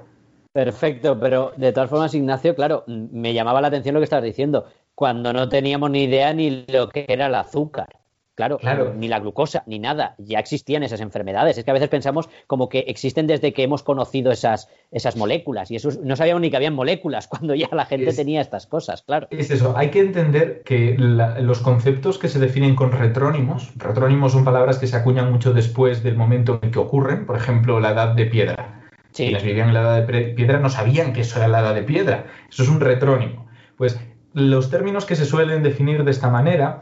Perfecto, 0.58 1.20
pero 1.20 1.52
de 1.56 1.72
todas 1.72 1.88
formas, 1.88 2.12
Ignacio, 2.16 2.56
claro, 2.56 2.82
me 2.88 3.32
llamaba 3.32 3.60
la 3.60 3.68
atención 3.68 3.94
lo 3.94 4.00
que 4.00 4.04
estabas 4.04 4.24
diciendo, 4.24 4.64
cuando 4.96 5.32
no 5.32 5.48
teníamos 5.48 5.88
ni 5.88 6.02
idea 6.02 6.32
ni 6.32 6.64
lo 6.66 6.88
que 6.88 7.06
era 7.06 7.26
el 7.26 7.36
azúcar. 7.36 7.86
Claro, 8.34 8.58
ni 8.96 9.06
la 9.06 9.20
glucosa, 9.20 9.62
ni 9.66 9.78
nada. 9.78 10.16
Ya 10.18 10.40
existían 10.40 10.82
esas 10.82 11.00
enfermedades. 11.00 11.58
Es 11.58 11.64
que 11.64 11.70
a 11.70 11.74
veces 11.74 11.88
pensamos 11.88 12.28
como 12.48 12.68
que 12.68 12.80
existen 12.88 13.28
desde 13.28 13.52
que 13.52 13.62
hemos 13.62 13.84
conocido 13.84 14.32
esas, 14.32 14.68
esas 14.90 15.16
moléculas. 15.16 15.70
Y 15.70 15.76
eso 15.76 15.90
no 16.02 16.16
sabíamos 16.16 16.40
ni 16.40 16.50
que 16.50 16.56
habían 16.56 16.74
moléculas 16.74 17.28
cuando 17.28 17.54
ya 17.54 17.68
la 17.70 17.86
gente 17.86 18.12
tenía 18.12 18.40
estas 18.40 18.66
cosas, 18.66 19.02
claro. 19.02 19.28
Es 19.30 19.52
eso. 19.52 19.74
Hay 19.76 19.90
que 19.90 20.00
entender 20.00 20.62
que 20.64 20.96
los 20.98 21.60
conceptos 21.60 22.18
que 22.18 22.26
se 22.26 22.40
definen 22.40 22.74
con 22.74 22.90
retrónimos, 22.90 23.70
retrónimos 23.76 24.32
son 24.32 24.44
palabras 24.44 24.78
que 24.78 24.88
se 24.88 24.96
acuñan 24.96 25.30
mucho 25.30 25.52
después 25.52 26.02
del 26.02 26.16
momento 26.16 26.58
en 26.62 26.72
que 26.72 26.80
ocurren. 26.80 27.26
Por 27.26 27.36
ejemplo, 27.36 27.78
la 27.78 27.92
edad 27.92 28.16
de 28.16 28.26
piedra. 28.26 28.77
Quienes 29.14 29.42
vivían 29.42 29.68
en 29.68 29.74
la 29.74 29.80
edad 29.80 30.06
de 30.06 30.22
piedra 30.34 30.58
no 30.58 30.68
sabían 30.68 31.12
que 31.12 31.22
eso 31.22 31.38
era 31.38 31.48
la 31.48 31.60
edad 31.60 31.74
de 31.74 31.82
piedra. 31.82 32.26
Eso 32.48 32.62
es 32.62 32.68
un 32.68 32.80
retrónimo. 32.80 33.48
Pues 33.76 33.98
los 34.32 34.70
términos 34.70 35.06
que 35.06 35.16
se 35.16 35.24
suelen 35.24 35.62
definir 35.62 36.04
de 36.04 36.10
esta 36.10 36.30
manera 36.30 36.80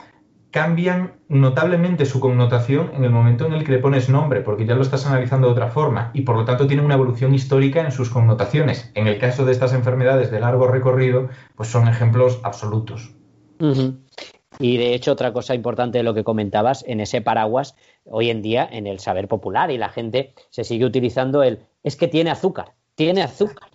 cambian 0.50 1.12
notablemente 1.28 2.06
su 2.06 2.18
connotación 2.18 2.90
en 2.94 3.04
el 3.04 3.10
momento 3.10 3.46
en 3.46 3.52
el 3.52 3.64
que 3.64 3.72
le 3.72 3.78
pones 3.78 4.08
nombre, 4.08 4.40
porque 4.40 4.64
ya 4.64 4.74
lo 4.74 4.82
estás 4.82 5.06
analizando 5.06 5.48
de 5.48 5.52
otra 5.52 5.68
forma 5.68 6.10
y 6.14 6.22
por 6.22 6.36
lo 6.36 6.44
tanto 6.44 6.66
tiene 6.66 6.82
una 6.82 6.94
evolución 6.94 7.34
histórica 7.34 7.82
en 7.82 7.92
sus 7.92 8.10
connotaciones. 8.10 8.90
En 8.94 9.06
el 9.06 9.18
caso 9.18 9.44
de 9.44 9.52
estas 9.52 9.74
enfermedades 9.74 10.30
de 10.30 10.40
largo 10.40 10.66
recorrido, 10.66 11.28
pues 11.56 11.68
son 11.68 11.88
ejemplos 11.88 12.40
absolutos. 12.42 13.14
Y 14.58 14.78
de 14.78 14.94
hecho, 14.94 15.12
otra 15.12 15.32
cosa 15.32 15.54
importante 15.54 15.98
de 15.98 16.04
lo 16.04 16.14
que 16.14 16.24
comentabas, 16.24 16.84
en 16.86 17.00
ese 17.00 17.20
paraguas, 17.20 17.76
hoy 18.04 18.30
en 18.30 18.42
día, 18.42 18.68
en 18.70 18.86
el 18.86 19.00
saber 19.00 19.28
popular, 19.28 19.70
y 19.70 19.78
la 19.78 19.88
gente 19.88 20.34
se 20.50 20.64
sigue 20.64 20.84
utilizando 20.84 21.42
el 21.42 21.60
es 21.82 21.96
que 21.96 22.08
tiene 22.08 22.30
azúcar, 22.30 22.72
tiene 22.94 23.22
azúcar. 23.22 23.70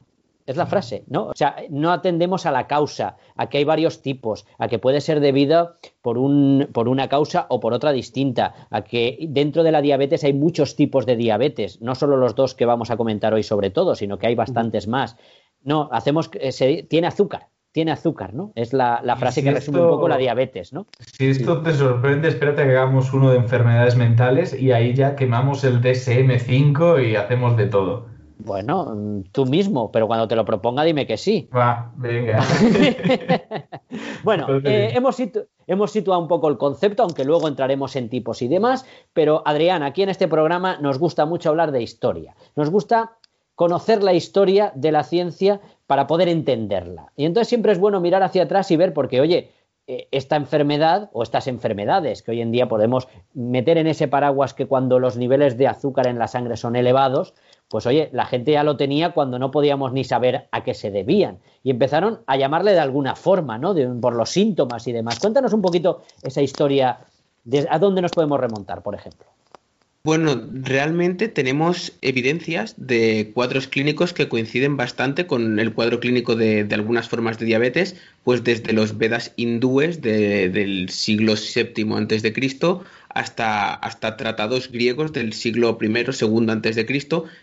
Es 0.48 0.58
la 0.58 0.66
frase, 0.66 1.04
¿no? 1.08 1.28
O 1.28 1.34
sea, 1.36 1.56
no 1.70 1.92
atendemos 1.94 2.46
a 2.46 2.52
la 2.52 2.68
causa, 2.68 3.16
a 3.38 3.48
que 3.48 3.60
hay 3.60 3.64
varios 3.64 4.02
tipos, 4.02 4.46
a 4.58 4.68
que 4.68 4.80
puede 4.80 5.00
ser 5.00 5.20
debido 5.20 5.76
por, 6.02 6.18
un, 6.18 6.68
por 6.74 6.90
una 6.90 7.08
causa 7.08 7.46
o 7.50 7.60
por 7.60 7.74
otra 7.74 7.92
distinta, 7.92 8.68
a 8.70 8.82
que 8.82 9.18
dentro 9.30 9.64
de 9.64 9.72
la 9.72 9.82
diabetes 9.82 10.24
hay 10.24 10.34
muchos 10.34 10.76
tipos 10.76 11.06
de 11.06 11.16
diabetes, 11.16 11.80
no 11.80 11.94
solo 11.94 12.18
los 12.18 12.36
dos 12.36 12.56
que 12.56 12.66
vamos 12.66 12.90
a 12.90 12.98
comentar 12.98 13.34
hoy 13.34 13.44
sobre 13.44 13.70
todo, 13.70 13.96
sino 13.96 14.18
que 14.18 14.28
hay 14.28 14.36
bastantes 14.36 14.88
más. 14.88 15.16
No, 15.64 15.90
hacemos, 15.92 16.32
se, 16.50 16.84
tiene 16.84 17.08
azúcar, 17.08 17.48
tiene 17.72 17.92
azúcar, 17.92 18.34
¿no? 18.34 18.52
Es 18.56 18.74
la, 18.74 19.02
frase 19.18 19.44
que 19.44 19.52
resume 19.52 19.82
un 19.82 19.90
poco 19.90 20.08
la 20.08 20.18
diabetes, 20.18 20.74
¿no? 20.74 20.88
Si 21.00 21.28
esto 21.28 21.62
te 21.62 21.74
sorprende, 21.74 22.28
espérate 22.28 22.64
que 22.64 22.72
hagamos 22.72 23.14
uno 23.14 23.32
de 23.32 23.38
enfermedades 23.38 23.96
mentales 23.96 24.60
y 24.60 24.72
ahí 24.72 24.94
ya 24.94 25.16
quemamos 25.16 25.64
el 25.64 25.82
DSM5 25.82 27.10
y 27.10 27.16
hacemos 27.16 27.56
de 27.58 27.68
todo. 27.68 28.12
Bueno, 28.44 29.24
tú 29.32 29.46
mismo, 29.46 29.92
pero 29.92 30.08
cuando 30.08 30.28
te 30.28 30.36
lo 30.36 30.44
proponga 30.46 30.84
dime 30.84 31.06
que 31.06 31.18
sí. 31.18 31.48
Va, 31.56 31.92
venga. 31.96 32.44
bueno, 34.24 34.48
eh, 34.64 34.92
hemos, 34.96 35.18
hemos 35.68 35.92
situado 35.92 36.20
un 36.20 36.28
poco 36.28 36.50
el 36.50 36.58
concepto, 36.58 37.04
aunque 37.04 37.24
luego 37.24 37.48
entraremos 37.48 37.96
en 37.96 38.10
tipos 38.10 38.42
y 38.42 38.48
demás, 38.48 38.86
pero 39.14 39.44
Adrián, 39.46 39.84
aquí 39.84 40.02
en 40.02 40.10
este 40.10 40.28
programa 40.28 40.78
nos 40.78 40.98
gusta 40.98 41.26
mucho 41.26 41.50
hablar 41.50 41.72
de 41.72 41.84
historia. 41.84 42.36
Nos 42.56 42.72
gusta 42.72 43.12
conocer 43.54 44.02
la 44.02 44.14
historia 44.14 44.72
de 44.74 44.92
la 44.92 45.04
ciencia 45.04 45.62
para 45.92 46.08
poder 46.08 46.30
entenderla. 46.30 47.12
Y 47.18 47.26
entonces 47.26 47.50
siempre 47.50 47.74
es 47.74 47.78
bueno 47.78 48.00
mirar 48.00 48.24
hacia 48.24 48.44
atrás 48.44 48.72
y 48.72 48.78
ver, 48.78 48.94
porque, 48.94 49.20
oye, 49.20 49.52
eh, 49.88 50.08
esta 50.12 50.38
enfermedad 50.38 51.10
o 51.12 51.22
estas 51.22 51.48
enfermedades 51.48 52.24
que 52.24 52.32
hoy 52.32 52.40
en 52.40 52.54
día 52.54 52.70
podemos 52.70 53.10
meter 53.34 53.78
en 53.78 53.88
ese 53.88 54.08
paraguas 54.08 54.54
que 54.54 54.68
cuando 54.68 55.00
los 55.00 55.18
niveles 55.18 55.58
de 55.58 55.68
azúcar 55.68 56.08
en 56.08 56.18
la 56.18 56.30
sangre 56.30 56.56
son 56.56 56.78
elevados, 56.78 57.34
pues 57.68 57.86
oye, 57.88 58.10
la 58.14 58.26
gente 58.26 58.54
ya 58.54 58.64
lo 58.64 58.78
tenía 58.78 59.12
cuando 59.12 59.38
no 59.38 59.52
podíamos 59.52 59.92
ni 59.92 60.06
saber 60.06 60.48
a 60.54 60.64
qué 60.64 60.74
se 60.74 60.92
debían. 60.92 61.40
Y 61.62 61.72
empezaron 61.72 62.22
a 62.26 62.38
llamarle 62.38 62.72
de 62.72 62.80
alguna 62.80 63.18
forma, 63.18 63.58
¿no? 63.58 63.76
por 64.00 64.16
los 64.16 64.30
síntomas 64.30 64.88
y 64.88 64.94
demás. 64.94 65.20
Cuéntanos 65.20 65.52
un 65.52 65.62
poquito 65.62 66.04
esa 66.24 66.42
historia, 66.42 67.00
de, 67.44 67.68
¿a 67.70 67.80
dónde 67.80 68.02
nos 68.02 68.12
podemos 68.12 68.40
remontar, 68.40 68.82
por 68.82 68.96
ejemplo? 68.96 69.28
Bueno, 70.04 70.50
realmente 70.52 71.28
tenemos 71.28 71.94
evidencias 72.02 72.74
de 72.76 73.30
cuadros 73.36 73.68
clínicos 73.68 74.14
que 74.14 74.28
coinciden 74.28 74.76
bastante 74.76 75.28
con 75.28 75.60
el 75.60 75.74
cuadro 75.76 76.00
clínico 76.00 76.36
de, 76.36 76.68
algunas 76.72 77.08
formas 77.08 77.38
de 77.38 77.46
diabetes, 77.46 77.96
pues 78.24 78.44
desde 78.44 78.74
los 78.74 78.98
Vedas 78.98 79.32
hindúes 79.36 80.02
del 80.02 80.90
siglo 80.90 81.36
VII 81.36 81.94
a.C. 81.94 82.80
hasta, 83.10 83.74
hasta 83.76 84.18
tratados 84.18 84.72
griegos 84.72 85.14
del 85.14 85.34
siglo 85.34 85.78
I, 85.80 85.86
II 85.86 86.50
a.C., 86.50 86.86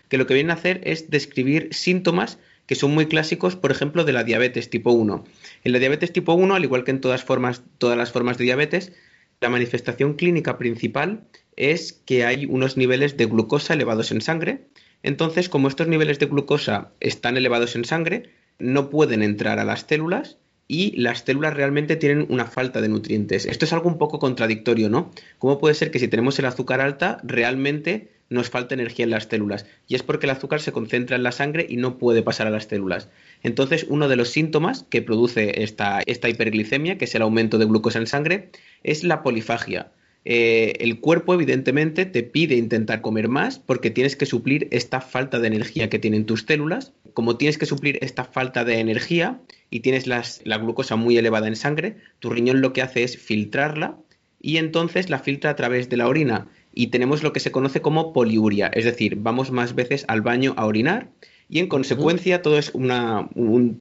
que 0.09 0.17
lo 0.17 0.27
que 0.27 0.33
vienen 0.33 0.51
a 0.51 0.55
hacer 0.55 0.81
es 0.83 1.09
describir 1.09 1.69
síntomas 1.71 2.39
que 2.65 2.75
son 2.75 2.93
muy 2.93 3.07
clásicos, 3.07 3.55
por 3.55 3.71
ejemplo, 3.71 4.03
de 4.03 4.11
la 4.11 4.25
diabetes 4.25 4.69
tipo 4.69 4.91
1. 4.91 5.23
En 5.63 5.71
la 5.71 5.79
diabetes 5.79 6.11
tipo 6.11 6.33
1, 6.33 6.53
al 6.53 6.63
igual 6.63 6.83
que 6.83 6.91
en 6.91 6.99
todas, 7.01 7.23
formas, 7.23 7.63
todas 7.77 7.97
las 7.97 8.11
formas 8.11 8.37
de 8.37 8.43
diabetes, 8.43 8.91
la 9.41 9.49
manifestación 9.49 10.13
clínica 10.13 10.57
principal 10.57 11.27
es 11.55 11.93
que 11.93 12.25
hay 12.25 12.45
unos 12.45 12.77
niveles 12.77 13.17
de 13.17 13.25
glucosa 13.25 13.73
elevados 13.73 14.11
en 14.11 14.21
sangre. 14.21 14.67
Entonces, 15.03 15.49
como 15.49 15.67
estos 15.67 15.87
niveles 15.87 16.19
de 16.19 16.25
glucosa 16.25 16.91
están 16.99 17.37
elevados 17.37 17.75
en 17.75 17.85
sangre, 17.85 18.31
no 18.59 18.89
pueden 18.89 19.23
entrar 19.23 19.59
a 19.59 19.65
las 19.65 19.81
células 19.81 20.37
y 20.71 20.95
las 21.01 21.23
células 21.25 21.55
realmente 21.55 21.95
tienen 21.95 22.27
una 22.29 22.45
falta 22.45 22.79
de 22.79 22.89
nutrientes. 22.89 23.47
Esto 23.47 23.65
es 23.65 23.73
algo 23.73 23.89
un 23.89 23.97
poco 23.97 24.19
contradictorio, 24.19 24.87
¿no? 24.87 25.11
¿Cómo 25.39 25.57
puede 25.57 25.73
ser 25.73 25.89
que 25.89 25.97
si 25.97 26.07
tenemos 26.07 26.37
el 26.37 26.45
azúcar 26.45 26.79
alta, 26.79 27.17
realmente 27.23 28.11
nos 28.29 28.51
falta 28.51 28.75
energía 28.75 29.05
en 29.05 29.09
las 29.09 29.23
células? 29.23 29.65
Y 29.87 29.95
es 29.95 30.03
porque 30.03 30.27
el 30.27 30.29
azúcar 30.29 30.61
se 30.61 30.71
concentra 30.71 31.15
en 31.15 31.23
la 31.23 31.31
sangre 31.31 31.65
y 31.67 31.77
no 31.77 31.97
puede 31.97 32.21
pasar 32.21 32.45
a 32.45 32.51
las 32.51 32.67
células. 32.67 33.09
Entonces, 33.41 33.87
uno 33.89 34.07
de 34.07 34.15
los 34.15 34.29
síntomas 34.29 34.85
que 34.91 35.01
produce 35.01 35.63
esta, 35.63 36.01
esta 36.05 36.29
hiperglicemia, 36.29 36.99
que 36.99 37.05
es 37.05 37.15
el 37.15 37.23
aumento 37.23 37.57
de 37.57 37.65
glucosa 37.65 37.97
en 37.97 38.05
sangre, 38.05 38.51
es 38.83 39.03
la 39.03 39.23
polifagia. 39.23 39.91
Eh, 40.25 40.73
el 40.81 40.99
cuerpo 40.99 41.33
evidentemente 41.33 42.05
te 42.05 42.21
pide 42.21 42.55
intentar 42.55 43.01
comer 43.01 43.29
más 43.29 43.57
porque 43.57 43.89
tienes 43.89 44.15
que 44.15 44.27
suplir 44.27 44.67
esta 44.69 45.01
falta 45.01 45.39
de 45.39 45.47
energía 45.47 45.89
que 45.89 45.97
tienen 45.97 46.27
tus 46.27 46.43
células. 46.43 46.93
Como 47.19 47.35
tienes 47.35 47.57
que 47.57 47.65
suplir 47.65 47.99
esta 48.01 48.23
falta 48.23 48.63
de 48.63 48.79
energía 48.79 49.41
y 49.69 49.81
tienes 49.81 50.07
la 50.07 50.57
glucosa 50.57 50.95
muy 50.95 51.17
elevada 51.17 51.49
en 51.49 51.57
sangre, 51.57 51.97
tu 52.19 52.29
riñón 52.29 52.61
lo 52.61 52.71
que 52.71 52.81
hace 52.81 53.03
es 53.03 53.17
filtrarla 53.17 53.97
y 54.39 54.55
entonces 54.55 55.09
la 55.09 55.19
filtra 55.19 55.49
a 55.49 55.57
través 55.57 55.89
de 55.89 55.97
la 55.97 56.07
orina 56.07 56.47
y 56.73 56.87
tenemos 56.87 57.21
lo 57.21 57.33
que 57.33 57.41
se 57.41 57.51
conoce 57.51 57.81
como 57.81 58.13
poliuria, 58.13 58.67
es 58.67 58.85
decir, 58.85 59.17
vamos 59.17 59.51
más 59.51 59.75
veces 59.75 60.05
al 60.07 60.21
baño 60.21 60.53
a 60.55 60.65
orinar 60.65 61.09
y 61.49 61.59
en 61.59 61.67
consecuencia 61.67 62.41
todo 62.41 62.57
es 62.57 62.71
una, 62.73 63.27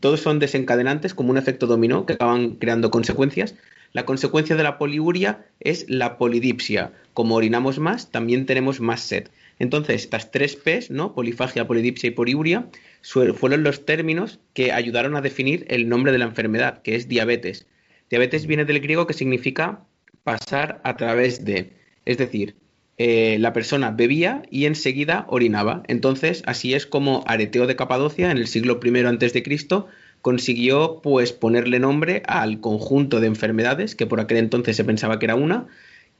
todos 0.00 0.18
son 0.18 0.40
desencadenantes 0.40 1.14
como 1.14 1.30
un 1.30 1.38
efecto 1.38 1.68
dominó 1.68 2.06
que 2.06 2.14
acaban 2.14 2.56
creando 2.56 2.90
consecuencias 2.90 3.54
la 3.92 4.04
consecuencia 4.04 4.54
de 4.56 4.62
la 4.62 4.78
poliuria 4.78 5.46
es 5.60 5.86
la 5.88 6.18
polidipsia. 6.18 6.92
Como 7.14 7.36
orinamos 7.36 7.78
más, 7.78 8.10
también 8.10 8.44
tenemos 8.44 8.80
más 8.80 9.00
sed. 9.00 9.28
Entonces, 9.58 10.02
estas 10.02 10.30
tres 10.30 10.56
P's, 10.56 10.90
¿no? 10.90 11.14
Polifagia, 11.14 11.66
polidipsia 11.66 12.08
y 12.08 12.12
poliuria, 12.12 12.68
fueron 13.02 13.62
los 13.62 13.84
términos 13.84 14.40
que 14.54 14.72
ayudaron 14.72 15.16
a 15.16 15.20
definir 15.20 15.66
el 15.68 15.88
nombre 15.88 16.12
de 16.12 16.18
la 16.18 16.26
enfermedad, 16.26 16.82
que 16.82 16.94
es 16.94 17.08
diabetes. 17.08 17.66
Diabetes 18.10 18.46
viene 18.46 18.64
del 18.64 18.80
griego 18.80 19.06
que 19.06 19.14
significa 19.14 19.84
pasar 20.22 20.80
a 20.84 20.96
través 20.96 21.44
de. 21.44 21.72
Es 22.04 22.18
decir, 22.18 22.56
eh, 22.96 23.36
la 23.38 23.52
persona 23.52 23.92
bebía 23.92 24.42
y 24.50 24.66
enseguida 24.66 25.26
orinaba. 25.28 25.82
Entonces, 25.86 26.42
así 26.46 26.74
es 26.74 26.86
como 26.86 27.22
Areteo 27.26 27.66
de 27.66 27.76
Capadocia, 27.76 28.30
en 28.30 28.38
el 28.38 28.48
siglo 28.48 28.80
I 28.82 29.42
Cristo, 29.42 29.86
consiguió 30.20 31.00
pues 31.02 31.32
ponerle 31.32 31.78
nombre 31.78 32.22
al 32.26 32.60
conjunto 32.60 33.20
de 33.20 33.28
enfermedades 33.28 33.94
que 33.94 34.06
por 34.06 34.20
aquel 34.20 34.38
entonces 34.38 34.76
se 34.76 34.84
pensaba 34.84 35.18
que 35.18 35.26
era 35.26 35.36
una, 35.36 35.68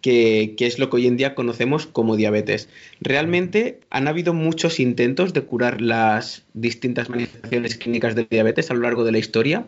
que, 0.00 0.54
es 0.58 0.78
lo 0.78 0.90
que 0.90 0.96
hoy 0.96 1.06
en 1.06 1.16
día 1.16 1.34
conocemos 1.34 1.86
como 1.86 2.16
diabetes. 2.16 2.68
Realmente 3.00 3.80
han 3.90 4.08
habido 4.08 4.34
muchos 4.34 4.80
intentos 4.80 5.32
de 5.32 5.42
curar 5.42 5.80
las 5.80 6.44
distintas 6.54 7.08
manifestaciones 7.08 7.76
clínicas 7.76 8.14
de 8.14 8.26
diabetes 8.30 8.70
a 8.70 8.74
lo 8.74 8.80
largo 8.80 9.04
de 9.04 9.12
la 9.12 9.18
historia, 9.18 9.66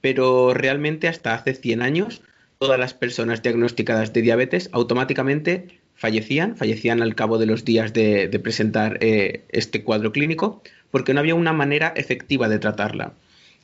pero 0.00 0.54
realmente 0.54 1.08
hasta 1.08 1.34
hace 1.34 1.54
100 1.54 1.82
años 1.82 2.22
todas 2.58 2.78
las 2.78 2.94
personas 2.94 3.42
diagnosticadas 3.42 4.12
de 4.12 4.22
diabetes 4.22 4.70
automáticamente 4.72 5.80
fallecían, 5.94 6.56
fallecían 6.56 7.02
al 7.02 7.14
cabo 7.14 7.38
de 7.38 7.46
los 7.46 7.64
días 7.64 7.92
de, 7.92 8.28
presentar 8.42 8.98
eh, 9.00 9.44
este 9.50 9.82
cuadro 9.82 10.12
clínico, 10.12 10.62
porque 10.90 11.12
no 11.12 11.20
había 11.20 11.34
una 11.34 11.52
manera 11.52 11.92
efectiva 11.96 12.48
de 12.48 12.58
tratarla. 12.58 13.12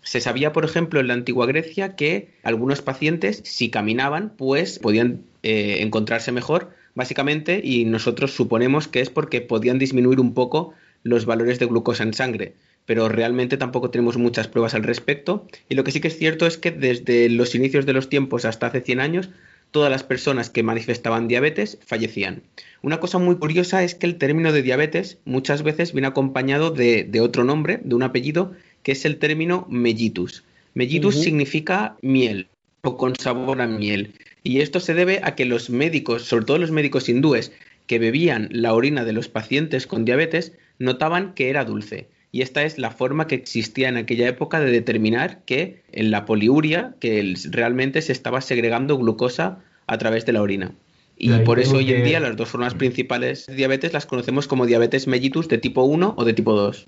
Se 0.02 0.20
sabía, 0.20 0.52
por 0.52 0.64
ejemplo, 0.64 1.00
en 1.00 1.08
la 1.08 1.14
antigua 1.14 1.46
Grecia 1.46 1.96
que 1.96 2.34
algunos 2.42 2.82
pacientes, 2.82 3.40
si 3.44 3.70
caminaban, 3.70 4.34
pues 4.36 4.78
podían 4.78 5.22
eh, 5.42 5.78
encontrarse 5.80 6.32
mejor 6.32 6.70
básicamente, 6.94 7.60
y 7.62 7.84
nosotros 7.84 8.32
suponemos 8.32 8.88
que 8.88 9.00
es 9.00 9.10
porque 9.10 9.40
podían 9.40 9.78
disminuir 9.78 10.20
un 10.20 10.34
poco 10.34 10.74
los 11.02 11.24
valores 11.24 11.58
de 11.58 11.66
glucosa 11.66 12.02
en 12.02 12.14
sangre, 12.14 12.54
pero 12.86 13.08
realmente 13.08 13.56
tampoco 13.56 13.90
tenemos 13.90 14.16
muchas 14.16 14.48
pruebas 14.48 14.74
al 14.74 14.82
respecto. 14.82 15.46
Y 15.68 15.74
lo 15.74 15.84
que 15.84 15.90
sí 15.90 16.00
que 16.00 16.08
es 16.08 16.18
cierto 16.18 16.46
es 16.46 16.58
que 16.58 16.70
desde 16.70 17.28
los 17.28 17.54
inicios 17.54 17.86
de 17.86 17.92
los 17.92 18.08
tiempos 18.08 18.44
hasta 18.44 18.66
hace 18.66 18.80
100 18.80 19.00
años, 19.00 19.30
todas 19.70 19.90
las 19.90 20.04
personas 20.04 20.50
que 20.50 20.62
manifestaban 20.62 21.28
diabetes 21.28 21.78
fallecían. 21.84 22.42
Una 22.82 23.00
cosa 23.00 23.18
muy 23.18 23.36
curiosa 23.36 23.82
es 23.82 23.94
que 23.94 24.06
el 24.06 24.18
término 24.18 24.52
de 24.52 24.62
diabetes 24.62 25.18
muchas 25.24 25.62
veces 25.62 25.92
viene 25.92 26.08
acompañado 26.08 26.70
de, 26.70 27.20
otro 27.20 27.42
nombre, 27.42 27.80
de 27.82 27.94
un 27.94 28.02
apellido, 28.02 28.52
que 28.82 28.92
es 28.92 29.04
el 29.04 29.18
término 29.18 29.66
mellitus. 29.68 30.44
Mellitus 30.74 31.20
significa 31.20 31.96
miel 32.02 32.48
o 32.82 32.96
con 32.96 33.14
sabor 33.16 33.60
a 33.60 33.66
miel. 33.66 34.14
Y 34.42 34.60
esto 34.60 34.80
se 34.80 34.94
debe 34.94 35.20
a 35.22 35.34
que 35.34 35.44
los 35.44 35.70
médicos, 35.70 36.24
sobre 36.24 36.44
todo 36.44 36.58
los 36.58 36.70
médicos 36.70 37.08
hindúes, 37.08 37.52
que 37.86 37.98
bebían 37.98 38.48
la 38.50 38.74
orina 38.74 39.04
de 39.04 39.12
los 39.12 39.28
pacientes 39.28 39.86
con 39.86 40.04
diabetes, 40.04 40.52
notaban 40.78 41.34
que 41.34 41.50
era 41.50 41.64
dulce. 41.64 42.08
Y 42.32 42.40
esta 42.40 42.64
es 42.64 42.78
la 42.78 42.90
forma 42.90 43.26
que 43.26 43.34
existía 43.34 43.88
en 43.88 43.98
aquella 43.98 44.26
época 44.26 44.58
de 44.60 44.70
determinar 44.70 45.42
que 45.44 45.82
en 45.92 46.10
la 46.10 46.24
poliuria, 46.24 46.94
que 46.98 47.34
realmente 47.50 48.00
se 48.00 48.12
estaba 48.12 48.40
segregando 48.40 48.96
glucosa 48.96 49.58
a 49.86 49.98
través 49.98 50.24
de 50.24 50.32
la 50.32 50.42
orina. 50.42 50.72
Y 51.18 51.30
por 51.40 51.60
eso 51.60 51.76
hoy 51.76 51.92
en 51.92 52.04
día 52.04 52.18
las 52.18 52.36
dos 52.36 52.48
formas 52.48 52.74
principales 52.74 53.46
de 53.46 53.54
diabetes 53.54 53.92
las 53.92 54.06
conocemos 54.06 54.48
como 54.48 54.66
diabetes 54.66 55.06
mellitus 55.06 55.46
de 55.46 55.58
tipo 55.58 55.82
1 55.84 56.14
o 56.16 56.24
de 56.24 56.32
tipo 56.32 56.54
2. 56.54 56.86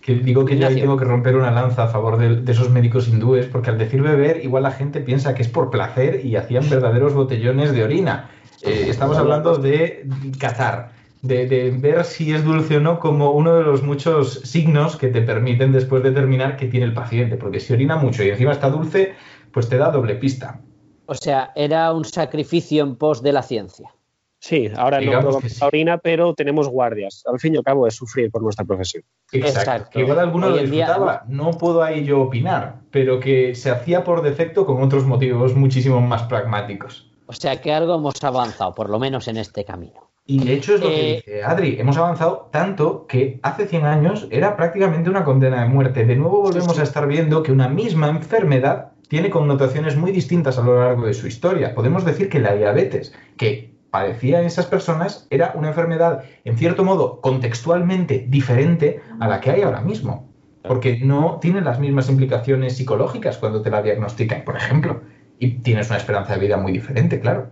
Que 0.00 0.14
digo 0.14 0.46
que 0.46 0.56
yo 0.56 0.66
ahí 0.66 0.76
tengo 0.76 0.96
que 0.96 1.04
romper 1.04 1.36
una 1.36 1.50
lanza 1.50 1.84
a 1.84 1.88
favor 1.88 2.16
de, 2.16 2.50
esos 2.50 2.70
médicos 2.70 3.06
hindúes, 3.06 3.46
porque 3.46 3.68
al 3.68 3.76
decir 3.76 4.00
beber, 4.00 4.42
igual 4.42 4.62
la 4.62 4.70
gente 4.70 5.00
piensa 5.00 5.34
que 5.34 5.42
es 5.42 5.48
por 5.48 5.70
placer 5.70 6.24
y 6.24 6.36
hacían 6.36 6.68
verdaderos 6.70 7.12
botellones 7.12 7.72
de 7.72 7.84
orina. 7.84 8.30
Eh, 8.62 8.86
estamos 8.88 9.18
hablando 9.18 9.58
de 9.58 10.08
cazar, 10.38 10.92
de, 11.20 11.76
ver 11.78 12.04
si 12.04 12.32
es 12.32 12.44
dulce 12.44 12.78
o 12.78 12.80
no 12.80 12.98
como 12.98 13.32
uno 13.32 13.56
de 13.56 13.62
los 13.64 13.82
muchos 13.82 14.40
signos 14.44 14.96
que 14.96 15.08
te 15.08 15.20
permiten 15.20 15.70
después 15.72 16.02
determinar 16.02 16.56
qué 16.56 16.66
tiene 16.66 16.86
el 16.86 16.94
paciente, 16.94 17.36
porque 17.36 17.60
si 17.60 17.74
orina 17.74 17.96
mucho 17.96 18.24
y 18.24 18.30
encima 18.30 18.52
está 18.52 18.70
dulce, 18.70 19.14
pues 19.52 19.68
te 19.68 19.76
da 19.76 19.90
doble 19.90 20.14
pista. 20.14 20.60
O 21.04 21.14
sea, 21.14 21.52
era 21.54 21.92
un 21.92 22.06
sacrificio 22.06 22.82
en 22.84 22.96
pos 22.96 23.22
de 23.22 23.32
la 23.32 23.42
ciencia. 23.42 23.92
Sí, 24.42 24.68
ahora 24.76 25.00
no 25.00 25.12
probamos 25.12 25.62
orina, 25.62 25.98
pero 25.98 26.34
tenemos 26.34 26.68
guardias. 26.68 27.22
Al 27.26 27.38
fin 27.38 27.54
y 27.54 27.58
al 27.58 27.62
cabo 27.62 27.86
es 27.86 27.94
sufrir 27.94 28.28
por 28.28 28.42
nuestra 28.42 28.64
profesión. 28.64 29.04
Exacto. 29.30 30.00
Igual 30.00 30.18
alguno 30.18 30.50
lo 30.50 30.56
disfrutaba, 30.56 31.22
no 31.28 31.52
puedo 31.52 31.80
ahí 31.80 32.04
yo 32.04 32.22
opinar, 32.22 32.80
pero 32.90 33.20
que 33.20 33.54
se 33.54 33.70
hacía 33.70 34.02
por 34.02 34.20
defecto 34.20 34.66
con 34.66 34.82
otros 34.82 35.06
motivos 35.06 35.54
muchísimo 35.54 36.00
más 36.00 36.24
pragmáticos. 36.24 37.08
O 37.26 37.32
sea 37.32 37.60
que 37.60 37.72
algo 37.72 37.94
hemos 37.94 38.22
avanzado, 38.24 38.74
por 38.74 38.90
lo 38.90 38.98
menos 38.98 39.28
en 39.28 39.36
este 39.36 39.64
camino. 39.64 40.10
Y 40.26 40.44
de 40.44 40.54
hecho 40.54 40.74
es 40.74 40.80
lo 40.80 40.88
que 40.88 41.10
eh, 41.10 41.14
dice 41.24 41.44
Adri, 41.44 41.76
hemos 41.78 41.96
avanzado 41.96 42.48
tanto 42.50 43.06
que 43.06 43.38
hace 43.44 43.66
100 43.68 43.84
años 43.84 44.26
era 44.32 44.56
prácticamente 44.56 45.08
una 45.08 45.22
condena 45.22 45.62
de 45.62 45.68
muerte. 45.68 46.04
De 46.04 46.16
nuevo 46.16 46.42
volvemos 46.42 46.80
a 46.80 46.82
estar 46.82 47.06
viendo 47.06 47.44
que 47.44 47.52
una 47.52 47.68
misma 47.68 48.08
enfermedad 48.08 48.90
tiene 49.08 49.30
connotaciones 49.30 49.96
muy 49.96 50.10
distintas 50.10 50.58
a 50.58 50.62
lo 50.62 50.80
largo 50.80 51.06
de 51.06 51.14
su 51.14 51.28
historia. 51.28 51.76
Podemos 51.76 52.04
decir 52.04 52.28
que 52.28 52.40
la 52.40 52.56
diabetes, 52.56 53.14
que 53.36 53.71
padecían 53.92 54.46
esas 54.46 54.64
personas 54.64 55.26
era 55.28 55.52
una 55.54 55.68
enfermedad, 55.68 56.24
en 56.46 56.56
cierto 56.56 56.82
modo, 56.82 57.20
contextualmente 57.20 58.24
diferente 58.26 59.02
a 59.20 59.28
la 59.28 59.38
que 59.38 59.50
hay 59.50 59.60
ahora 59.60 59.82
mismo. 59.82 60.32
Porque 60.62 60.98
no 60.98 61.38
tiene 61.42 61.60
las 61.60 61.78
mismas 61.78 62.08
implicaciones 62.08 62.76
psicológicas 62.76 63.36
cuando 63.36 63.60
te 63.60 63.68
la 63.68 63.82
diagnostican, 63.82 64.44
por 64.44 64.56
ejemplo. 64.56 65.02
Y 65.38 65.58
tienes 65.58 65.90
una 65.90 65.98
esperanza 65.98 66.32
de 66.34 66.40
vida 66.40 66.56
muy 66.56 66.72
diferente, 66.72 67.20
claro. 67.20 67.50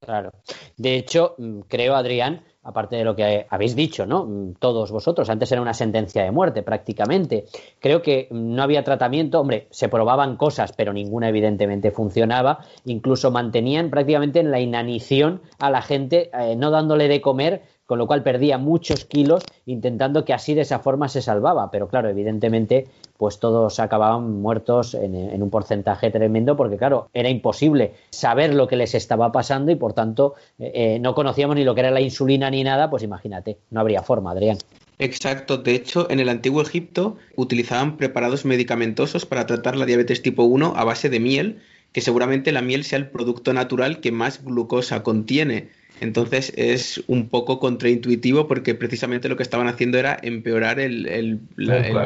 Claro. 0.00 0.32
De 0.76 0.96
hecho, 0.96 1.36
mm, 1.38 1.60
creo, 1.68 1.94
Adrián, 1.94 2.42
aparte 2.66 2.96
de 2.96 3.04
lo 3.04 3.14
que 3.14 3.46
habéis 3.48 3.76
dicho, 3.76 4.06
¿no? 4.06 4.24
Mm, 4.24 4.54
todos 4.58 4.90
vosotros, 4.90 5.30
antes 5.30 5.50
era 5.52 5.62
una 5.62 5.74
sentencia 5.74 6.24
de 6.24 6.30
muerte 6.30 6.62
prácticamente. 6.62 7.44
Creo 7.80 8.02
que 8.02 8.28
no 8.30 8.62
había 8.62 8.82
tratamiento, 8.82 9.40
hombre, 9.40 9.68
se 9.70 9.88
probaban 9.88 10.36
cosas, 10.36 10.72
pero 10.72 10.92
ninguna 10.92 11.28
evidentemente 11.28 11.90
funcionaba, 11.90 12.58
incluso 12.84 13.30
mantenían 13.30 13.90
prácticamente 13.90 14.40
en 14.40 14.50
la 14.50 14.60
inanición 14.60 15.42
a 15.58 15.70
la 15.70 15.82
gente, 15.82 16.30
eh, 16.32 16.56
no 16.56 16.70
dándole 16.70 17.08
de 17.08 17.20
comer 17.20 17.62
con 17.86 17.98
lo 17.98 18.06
cual 18.06 18.22
perdía 18.22 18.58
muchos 18.58 19.04
kilos 19.04 19.44
intentando 19.64 20.24
que 20.24 20.34
así 20.34 20.54
de 20.54 20.62
esa 20.62 20.80
forma 20.80 21.08
se 21.08 21.22
salvaba. 21.22 21.70
Pero 21.70 21.88
claro, 21.88 22.08
evidentemente, 22.08 22.88
pues 23.16 23.38
todos 23.38 23.80
acababan 23.80 24.40
muertos 24.40 24.94
en, 24.94 25.42
un 25.42 25.50
porcentaje 25.50 26.10
tremendo 26.10 26.56
porque 26.56 26.76
claro, 26.76 27.08
era 27.14 27.28
imposible 27.28 27.94
saber 28.10 28.54
lo 28.54 28.68
que 28.68 28.76
les 28.76 28.94
estaba 28.94 29.32
pasando 29.32 29.70
y 29.72 29.76
por 29.76 29.92
tanto 29.92 30.34
eh, 30.58 30.72
eh, 30.74 30.98
no 31.00 31.14
conocíamos 31.14 31.56
ni 31.56 31.64
lo 31.64 31.74
que 31.74 31.80
era 31.80 31.90
la 31.90 32.00
insulina 32.00 32.50
ni 32.50 32.64
nada, 32.64 32.90
pues 32.90 33.02
imagínate, 33.02 33.58
no 33.70 33.80
habría 33.80 34.02
forma, 34.02 34.32
Adrián. 34.32 34.58
Exacto, 34.98 35.58
de 35.58 35.74
hecho, 35.74 36.10
en 36.10 36.20
el 36.20 36.28
antiguo 36.30 36.62
Egipto 36.62 37.16
utilizaban 37.36 37.98
preparados 37.98 38.46
medicamentosos 38.46 39.26
para 39.26 39.46
tratar 39.46 39.76
la 39.76 39.84
diabetes 39.84 40.22
tipo 40.22 40.44
1 40.44 40.72
a 40.74 40.84
base 40.84 41.10
de 41.10 41.20
miel, 41.20 41.60
que 41.92 42.00
seguramente 42.00 42.50
la 42.50 42.62
miel 42.62 42.84
sea 42.84 42.98
el 42.98 43.10
producto 43.10 43.52
natural 43.52 44.00
que 44.00 44.10
más 44.10 44.42
glucosa 44.42 45.02
contiene 45.02 45.68
entonces 46.00 46.52
es 46.56 47.02
un 47.06 47.28
poco 47.28 47.58
contraintuitivo 47.58 48.46
porque 48.46 48.74
precisamente 48.74 49.28
lo 49.28 49.36
que 49.36 49.42
estaban 49.42 49.68
haciendo 49.68 49.98
era 49.98 50.18
empeorar 50.22 50.80
el, 50.80 51.40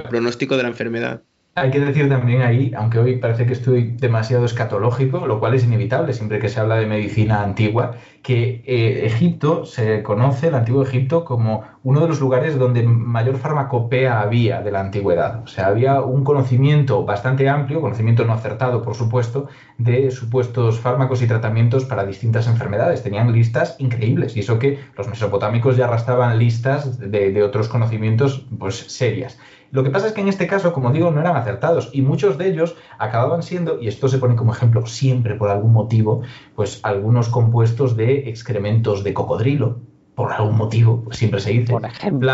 pronóstico 0.08 0.56
de 0.56 0.62
la 0.62 0.68
enfermedad. 0.68 1.22
Hay 1.60 1.70
que 1.70 1.78
decir 1.78 2.08
también 2.08 2.40
ahí, 2.40 2.72
aunque 2.74 2.98
hoy 2.98 3.16
parece 3.18 3.44
que 3.44 3.52
estoy 3.52 3.94
demasiado 3.98 4.46
escatológico, 4.46 5.26
lo 5.26 5.38
cual 5.40 5.52
es 5.52 5.62
inevitable 5.62 6.14
siempre 6.14 6.38
que 6.38 6.48
se 6.48 6.58
habla 6.58 6.76
de 6.76 6.86
medicina 6.86 7.42
antigua, 7.42 7.96
que 8.22 8.62
eh, 8.64 9.04
Egipto 9.04 9.66
se 9.66 10.02
conoce, 10.02 10.48
el 10.48 10.54
antiguo 10.54 10.82
Egipto, 10.82 11.22
como 11.22 11.64
uno 11.82 12.00
de 12.00 12.08
los 12.08 12.18
lugares 12.18 12.58
donde 12.58 12.82
mayor 12.82 13.36
farmacopea 13.36 14.22
había 14.22 14.62
de 14.62 14.70
la 14.70 14.80
antigüedad. 14.80 15.42
O 15.42 15.48
sea, 15.48 15.66
había 15.66 16.00
un 16.00 16.24
conocimiento 16.24 17.04
bastante 17.04 17.46
amplio, 17.50 17.82
conocimiento 17.82 18.24
no 18.24 18.32
acertado, 18.32 18.80
por 18.80 18.94
supuesto, 18.94 19.48
de 19.76 20.10
supuestos 20.10 20.80
fármacos 20.80 21.20
y 21.20 21.26
tratamientos 21.26 21.84
para 21.84 22.06
distintas 22.06 22.46
enfermedades. 22.46 23.02
Tenían 23.02 23.32
listas 23.32 23.76
increíbles, 23.78 24.34
y 24.34 24.40
eso 24.40 24.58
que 24.58 24.78
los 24.96 25.08
mesopotámicos 25.08 25.76
ya 25.76 25.84
arrastraban 25.84 26.38
listas 26.38 26.98
de, 26.98 27.32
de 27.32 27.42
otros 27.42 27.68
conocimientos 27.68 28.46
pues, 28.58 28.76
serias. 28.76 29.38
Lo 29.70 29.84
que 29.84 29.90
pasa 29.90 30.08
es 30.08 30.12
que 30.12 30.20
en 30.20 30.28
este 30.28 30.46
caso, 30.46 30.72
como 30.72 30.90
digo, 30.90 31.10
no 31.10 31.20
eran 31.20 31.36
acertados 31.36 31.90
y 31.92 32.02
muchos 32.02 32.38
de 32.38 32.48
ellos 32.48 32.76
acababan 32.98 33.42
siendo, 33.42 33.80
y 33.80 33.88
esto 33.88 34.08
se 34.08 34.18
pone 34.18 34.34
como 34.34 34.52
ejemplo 34.52 34.84
siempre 34.86 35.36
por 35.36 35.48
algún 35.48 35.72
motivo, 35.72 36.22
pues 36.56 36.80
algunos 36.82 37.28
compuestos 37.28 37.96
de 37.96 38.28
excrementos 38.28 39.04
de 39.04 39.14
cocodrilo, 39.14 39.78
por 40.14 40.32
algún 40.32 40.56
motivo, 40.56 41.02
pues 41.04 41.16
siempre 41.16 41.40
se 41.40 41.52
dice, 41.52 41.72
por 41.72 41.86
ejemplo, 41.86 42.30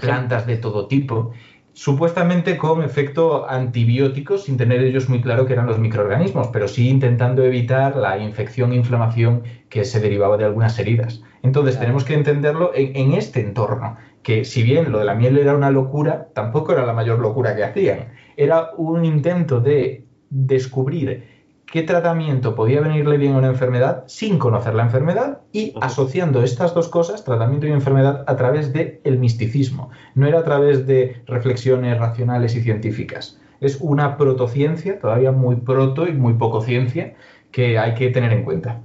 plantas 0.00 0.46
de 0.46 0.56
todo 0.56 0.86
tipo, 0.86 1.32
supuestamente 1.74 2.56
con 2.56 2.82
efecto 2.82 3.48
antibiótico, 3.50 4.38
sin 4.38 4.56
tener 4.56 4.80
ellos 4.82 5.08
muy 5.08 5.20
claro 5.20 5.44
que 5.44 5.52
eran 5.52 5.66
los 5.66 5.78
microorganismos, 5.78 6.48
pero 6.48 6.68
sí 6.68 6.88
intentando 6.88 7.42
evitar 7.44 7.96
la 7.96 8.16
infección 8.16 8.72
e 8.72 8.76
inflamación 8.76 9.42
que 9.68 9.84
se 9.84 10.00
derivaba 10.00 10.36
de 10.36 10.44
algunas 10.44 10.78
heridas. 10.78 11.22
Entonces 11.42 11.78
tenemos 11.78 12.04
que 12.04 12.14
entenderlo 12.14 12.70
en, 12.74 13.12
este 13.12 13.40
entorno, 13.40 13.96
que 14.22 14.44
si 14.44 14.62
bien 14.62 14.92
lo 14.92 15.00
de 15.00 15.04
la 15.04 15.16
miel 15.16 15.36
era 15.36 15.56
una 15.56 15.70
locura, 15.70 16.28
tampoco 16.32 16.72
era 16.72 16.86
la 16.86 16.92
mayor 16.92 17.18
locura 17.18 17.56
que 17.56 17.64
hacían. 17.64 18.12
Era 18.36 18.70
un 18.76 19.04
intento 19.04 19.60
de 19.60 20.06
descubrir 20.30 21.33
qué 21.70 21.82
tratamiento 21.82 22.54
podía 22.54 22.80
venirle 22.80 23.18
bien 23.18 23.34
a 23.34 23.38
una 23.38 23.48
enfermedad 23.48 24.04
sin 24.06 24.38
conocer 24.38 24.74
la 24.74 24.84
enfermedad 24.84 25.40
y 25.52 25.74
asociando 25.80 26.42
estas 26.42 26.74
dos 26.74 26.88
cosas, 26.88 27.24
tratamiento 27.24 27.66
y 27.66 27.72
enfermedad, 27.72 28.24
a 28.26 28.36
través 28.36 28.72
del 28.72 29.00
el 29.04 29.18
misticismo. 29.18 29.90
No 30.14 30.26
era 30.26 30.40
a 30.40 30.44
través 30.44 30.86
de 30.86 31.22
reflexiones 31.26 31.98
racionales 31.98 32.54
y 32.54 32.62
científicas. 32.62 33.38
Es 33.60 33.78
una 33.80 34.16
protociencia, 34.16 34.98
todavía 34.98 35.32
muy 35.32 35.56
proto 35.56 36.06
y 36.06 36.12
muy 36.12 36.34
poco 36.34 36.60
ciencia, 36.60 37.14
que 37.50 37.78
hay 37.78 37.94
que 37.94 38.10
tener 38.10 38.32
en 38.32 38.44
cuenta. 38.44 38.82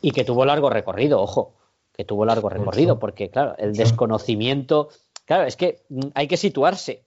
Y 0.00 0.12
que 0.12 0.24
tuvo 0.24 0.44
largo 0.44 0.70
recorrido, 0.70 1.20
ojo, 1.20 1.54
que 1.92 2.04
tuvo 2.04 2.24
largo 2.24 2.48
recorrido, 2.48 2.98
porque 2.98 3.30
claro, 3.30 3.54
el 3.58 3.74
desconocimiento, 3.74 4.88
claro, 5.24 5.44
es 5.44 5.56
que 5.56 5.82
hay 6.14 6.28
que 6.28 6.36
situarse. 6.36 7.04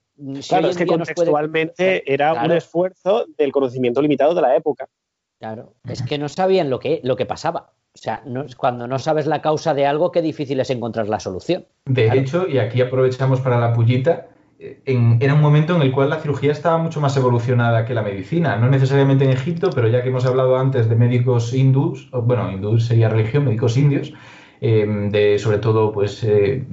Claro, 0.48 0.68
es 0.68 0.76
que 0.76 0.86
contextualmente 0.86 2.12
era 2.12 2.32
un 2.34 2.52
esfuerzo 2.52 3.26
del 3.36 3.52
conocimiento 3.52 4.02
limitado 4.02 4.34
de 4.34 4.42
la 4.42 4.56
época. 4.56 4.88
Claro, 5.38 5.74
es 5.88 6.02
que 6.02 6.18
no 6.18 6.28
sabían 6.28 6.70
lo 6.70 6.78
que, 6.78 7.00
lo 7.02 7.16
que 7.16 7.26
pasaba. 7.26 7.72
O 7.94 7.98
sea, 7.98 8.22
cuando 8.56 8.86
no 8.86 8.98
sabes 8.98 9.26
la 9.26 9.42
causa 9.42 9.74
de 9.74 9.86
algo, 9.86 10.12
qué 10.12 10.22
difícil 10.22 10.60
es 10.60 10.70
encontrar 10.70 11.08
la 11.08 11.20
solución. 11.20 11.66
De 11.84 12.08
hecho, 12.16 12.48
y 12.48 12.58
aquí 12.58 12.80
aprovechamos 12.80 13.40
para 13.40 13.58
la 13.58 13.72
pullita, 13.72 14.28
era 14.84 15.34
un 15.34 15.40
momento 15.40 15.74
en 15.74 15.82
el 15.82 15.92
cual 15.92 16.10
la 16.10 16.20
cirugía 16.20 16.52
estaba 16.52 16.78
mucho 16.78 17.00
más 17.00 17.16
evolucionada 17.16 17.84
que 17.84 17.94
la 17.94 18.02
medicina. 18.02 18.56
No 18.56 18.68
necesariamente 18.68 19.24
en 19.24 19.30
Egipto, 19.30 19.70
pero 19.74 19.88
ya 19.88 20.02
que 20.02 20.10
hemos 20.10 20.24
hablado 20.24 20.56
antes 20.56 20.88
de 20.88 20.94
médicos 20.94 21.52
hindús, 21.52 22.08
bueno, 22.12 22.50
hindús 22.50 22.86
sería 22.86 23.08
religión, 23.08 23.44
médicos 23.44 23.76
indios, 23.76 24.12
eh, 24.60 24.86
de 25.10 25.38
sobre 25.40 25.58
todo 25.58 25.92
pues 25.92 26.22
eh, 26.22 26.64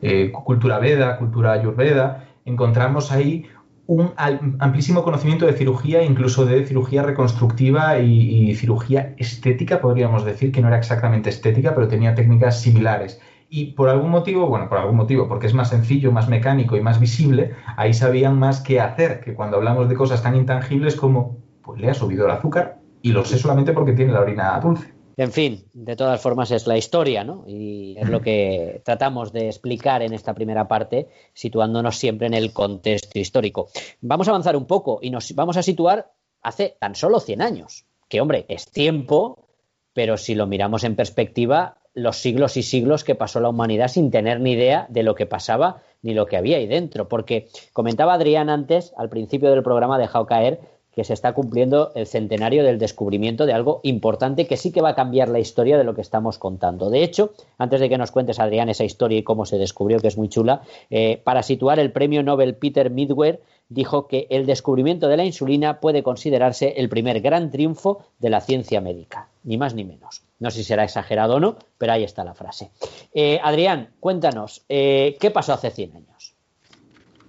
eh, 0.00 0.32
cultura 0.32 0.78
veda, 0.78 1.18
cultura 1.18 1.52
ayurveda, 1.52 2.31
encontramos 2.44 3.12
ahí 3.12 3.46
un 3.86 4.12
amplísimo 4.16 5.02
conocimiento 5.02 5.44
de 5.46 5.54
cirugía, 5.54 6.02
incluso 6.02 6.46
de 6.46 6.64
cirugía 6.64 7.02
reconstructiva 7.02 7.98
y, 7.98 8.54
cirugía 8.54 9.14
estética, 9.18 9.80
podríamos 9.80 10.24
decir, 10.24 10.52
que 10.52 10.62
no 10.62 10.68
era 10.68 10.78
exactamente 10.78 11.30
estética, 11.30 11.74
pero 11.74 11.88
tenía 11.88 12.14
técnicas 12.14 12.60
similares. 12.60 13.20
Y 13.48 13.72
por 13.72 13.88
algún 13.90 14.10
motivo, 14.10 14.46
bueno, 14.46 14.68
por 14.68 14.78
algún 14.78 14.96
motivo, 14.96 15.28
porque 15.28 15.46
es 15.46 15.54
más 15.54 15.70
sencillo, 15.70 16.10
más 16.10 16.28
mecánico 16.28 16.76
y 16.76 16.80
más 16.80 17.00
visible, 17.00 17.54
ahí 17.76 17.92
sabían 17.92 18.38
más 18.38 18.60
qué 18.60 18.80
hacer, 18.80 19.20
que 19.20 19.34
cuando 19.34 19.58
hablamos 19.58 19.88
de 19.88 19.94
cosas 19.94 20.22
tan 20.22 20.36
intangibles 20.36 20.96
como, 20.96 21.38
pues 21.62 21.80
le 21.80 21.90
ha 21.90 21.94
subido 21.94 22.24
el 22.24 22.30
azúcar 22.30 22.78
y 23.02 23.12
lo 23.12 23.24
sé 23.24 23.36
solamente 23.36 23.72
porque 23.72 23.92
tiene 23.92 24.12
la 24.12 24.20
orina 24.20 24.58
dulce. 24.60 24.91
En 25.16 25.32
fin, 25.32 25.64
de 25.74 25.96
todas 25.96 26.20
formas 26.20 26.50
es 26.50 26.66
la 26.66 26.78
historia, 26.78 27.24
¿no? 27.24 27.44
Y 27.46 27.96
es 27.98 28.08
lo 28.08 28.20
que 28.20 28.80
tratamos 28.84 29.32
de 29.32 29.46
explicar 29.46 30.02
en 30.02 30.14
esta 30.14 30.34
primera 30.34 30.68
parte, 30.68 31.08
situándonos 31.34 31.96
siempre 31.96 32.26
en 32.26 32.34
el 32.34 32.52
contexto 32.52 33.18
histórico. 33.18 33.68
Vamos 34.00 34.28
a 34.28 34.30
avanzar 34.30 34.56
un 34.56 34.66
poco 34.66 34.98
y 35.02 35.10
nos 35.10 35.34
vamos 35.34 35.56
a 35.56 35.62
situar 35.62 36.12
hace 36.42 36.76
tan 36.78 36.94
solo 36.94 37.20
100 37.20 37.42
años, 37.42 37.84
que 38.08 38.20
hombre, 38.20 38.46
es 38.48 38.70
tiempo, 38.70 39.46
pero 39.92 40.16
si 40.16 40.34
lo 40.34 40.46
miramos 40.46 40.84
en 40.84 40.96
perspectiva, 40.96 41.78
los 41.94 42.16
siglos 42.16 42.56
y 42.56 42.62
siglos 42.62 43.04
que 43.04 43.14
pasó 43.14 43.40
la 43.40 43.50
humanidad 43.50 43.88
sin 43.88 44.10
tener 44.10 44.40
ni 44.40 44.52
idea 44.52 44.86
de 44.88 45.02
lo 45.02 45.14
que 45.14 45.26
pasaba 45.26 45.82
ni 46.00 46.14
lo 46.14 46.26
que 46.26 46.36
había 46.36 46.56
ahí 46.56 46.66
dentro. 46.66 47.08
Porque 47.08 47.48
comentaba 47.72 48.14
Adrián 48.14 48.48
antes, 48.48 48.92
al 48.96 49.08
principio 49.08 49.50
del 49.50 49.62
programa, 49.62 49.98
dejado 49.98 50.26
caer 50.26 50.60
que 50.94 51.04
se 51.04 51.14
está 51.14 51.32
cumpliendo 51.32 51.92
el 51.94 52.06
centenario 52.06 52.64
del 52.64 52.78
descubrimiento 52.78 53.46
de 53.46 53.52
algo 53.52 53.80
importante 53.82 54.46
que 54.46 54.56
sí 54.56 54.72
que 54.72 54.82
va 54.82 54.90
a 54.90 54.94
cambiar 54.94 55.28
la 55.28 55.38
historia 55.38 55.78
de 55.78 55.84
lo 55.84 55.94
que 55.94 56.02
estamos 56.02 56.38
contando. 56.38 56.90
De 56.90 57.02
hecho, 57.02 57.32
antes 57.58 57.80
de 57.80 57.88
que 57.88 57.98
nos 57.98 58.10
cuentes, 58.10 58.38
Adrián, 58.38 58.68
esa 58.68 58.84
historia 58.84 59.18
y 59.18 59.22
cómo 59.22 59.46
se 59.46 59.58
descubrió, 59.58 59.98
que 60.00 60.08
es 60.08 60.18
muy 60.18 60.28
chula, 60.28 60.62
eh, 60.90 61.20
para 61.24 61.42
situar 61.42 61.78
el 61.78 61.92
premio 61.92 62.22
Nobel 62.22 62.54
Peter 62.56 62.90
Midware 62.90 63.40
dijo 63.68 64.06
que 64.06 64.26
el 64.30 64.46
descubrimiento 64.46 65.08
de 65.08 65.16
la 65.16 65.24
insulina 65.24 65.80
puede 65.80 66.02
considerarse 66.02 66.74
el 66.76 66.88
primer 66.88 67.20
gran 67.20 67.50
triunfo 67.50 68.04
de 68.18 68.30
la 68.30 68.40
ciencia 68.40 68.80
médica, 68.80 69.28
ni 69.44 69.56
más 69.56 69.74
ni 69.74 69.84
menos. 69.84 70.22
No 70.38 70.50
sé 70.50 70.58
si 70.58 70.64
será 70.64 70.84
exagerado 70.84 71.36
o 71.36 71.40
no, 71.40 71.56
pero 71.78 71.92
ahí 71.92 72.04
está 72.04 72.24
la 72.24 72.34
frase. 72.34 72.70
Eh, 73.14 73.40
Adrián, 73.42 73.90
cuéntanos, 74.00 74.64
eh, 74.68 75.16
¿qué 75.20 75.30
pasó 75.30 75.54
hace 75.54 75.70
100 75.70 75.96
años? 75.96 76.34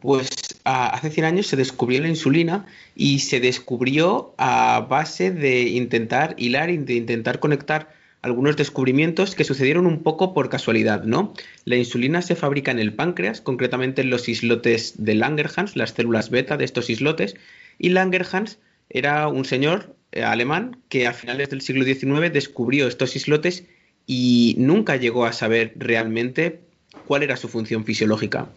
Pues 0.01 0.29
hace 0.63 1.09
100 1.09 1.25
años 1.25 1.47
se 1.47 1.55
descubrió 1.55 2.01
la 2.01 2.07
insulina 2.07 2.65
y 2.95 3.19
se 3.19 3.39
descubrió 3.39 4.33
a 4.37 4.85
base 4.89 5.31
de 5.31 5.63
intentar 5.63 6.35
hilar 6.37 6.69
de 6.69 6.93
intentar 6.93 7.39
conectar 7.39 7.89
algunos 8.23 8.55
descubrimientos 8.55 9.35
que 9.35 9.43
sucedieron 9.43 9.85
un 9.85 10.01
poco 10.01 10.33
por 10.33 10.49
casualidad, 10.49 11.03
¿no? 11.03 11.33
La 11.65 11.75
insulina 11.75 12.21
se 12.21 12.35
fabrica 12.35 12.71
en 12.71 12.79
el 12.79 12.93
páncreas, 12.93 13.41
concretamente 13.41 14.01
en 14.01 14.09
los 14.09 14.29
islotes 14.29 14.93
de 15.03 15.13
Langerhans, 15.13 15.75
las 15.75 15.91
células 15.91 16.29
beta 16.29 16.55
de 16.55 16.63
estos 16.63 16.89
islotes, 16.89 17.35
y 17.77 17.89
Langerhans 17.89 18.59
era 18.89 19.27
un 19.27 19.43
señor 19.43 19.95
eh, 20.13 20.23
alemán 20.23 20.77
que 20.87 21.05
a 21.05 21.13
finales 21.13 21.49
del 21.49 21.59
siglo 21.61 21.83
XIX 21.83 22.31
descubrió 22.31 22.87
estos 22.87 23.15
islotes 23.17 23.65
y 24.07 24.55
nunca 24.57 24.95
llegó 24.95 25.25
a 25.25 25.33
saber 25.33 25.73
realmente 25.75 26.61
cuál 27.05 27.23
era 27.23 27.35
su 27.35 27.49
función 27.49 27.83
fisiológica. 27.83 28.47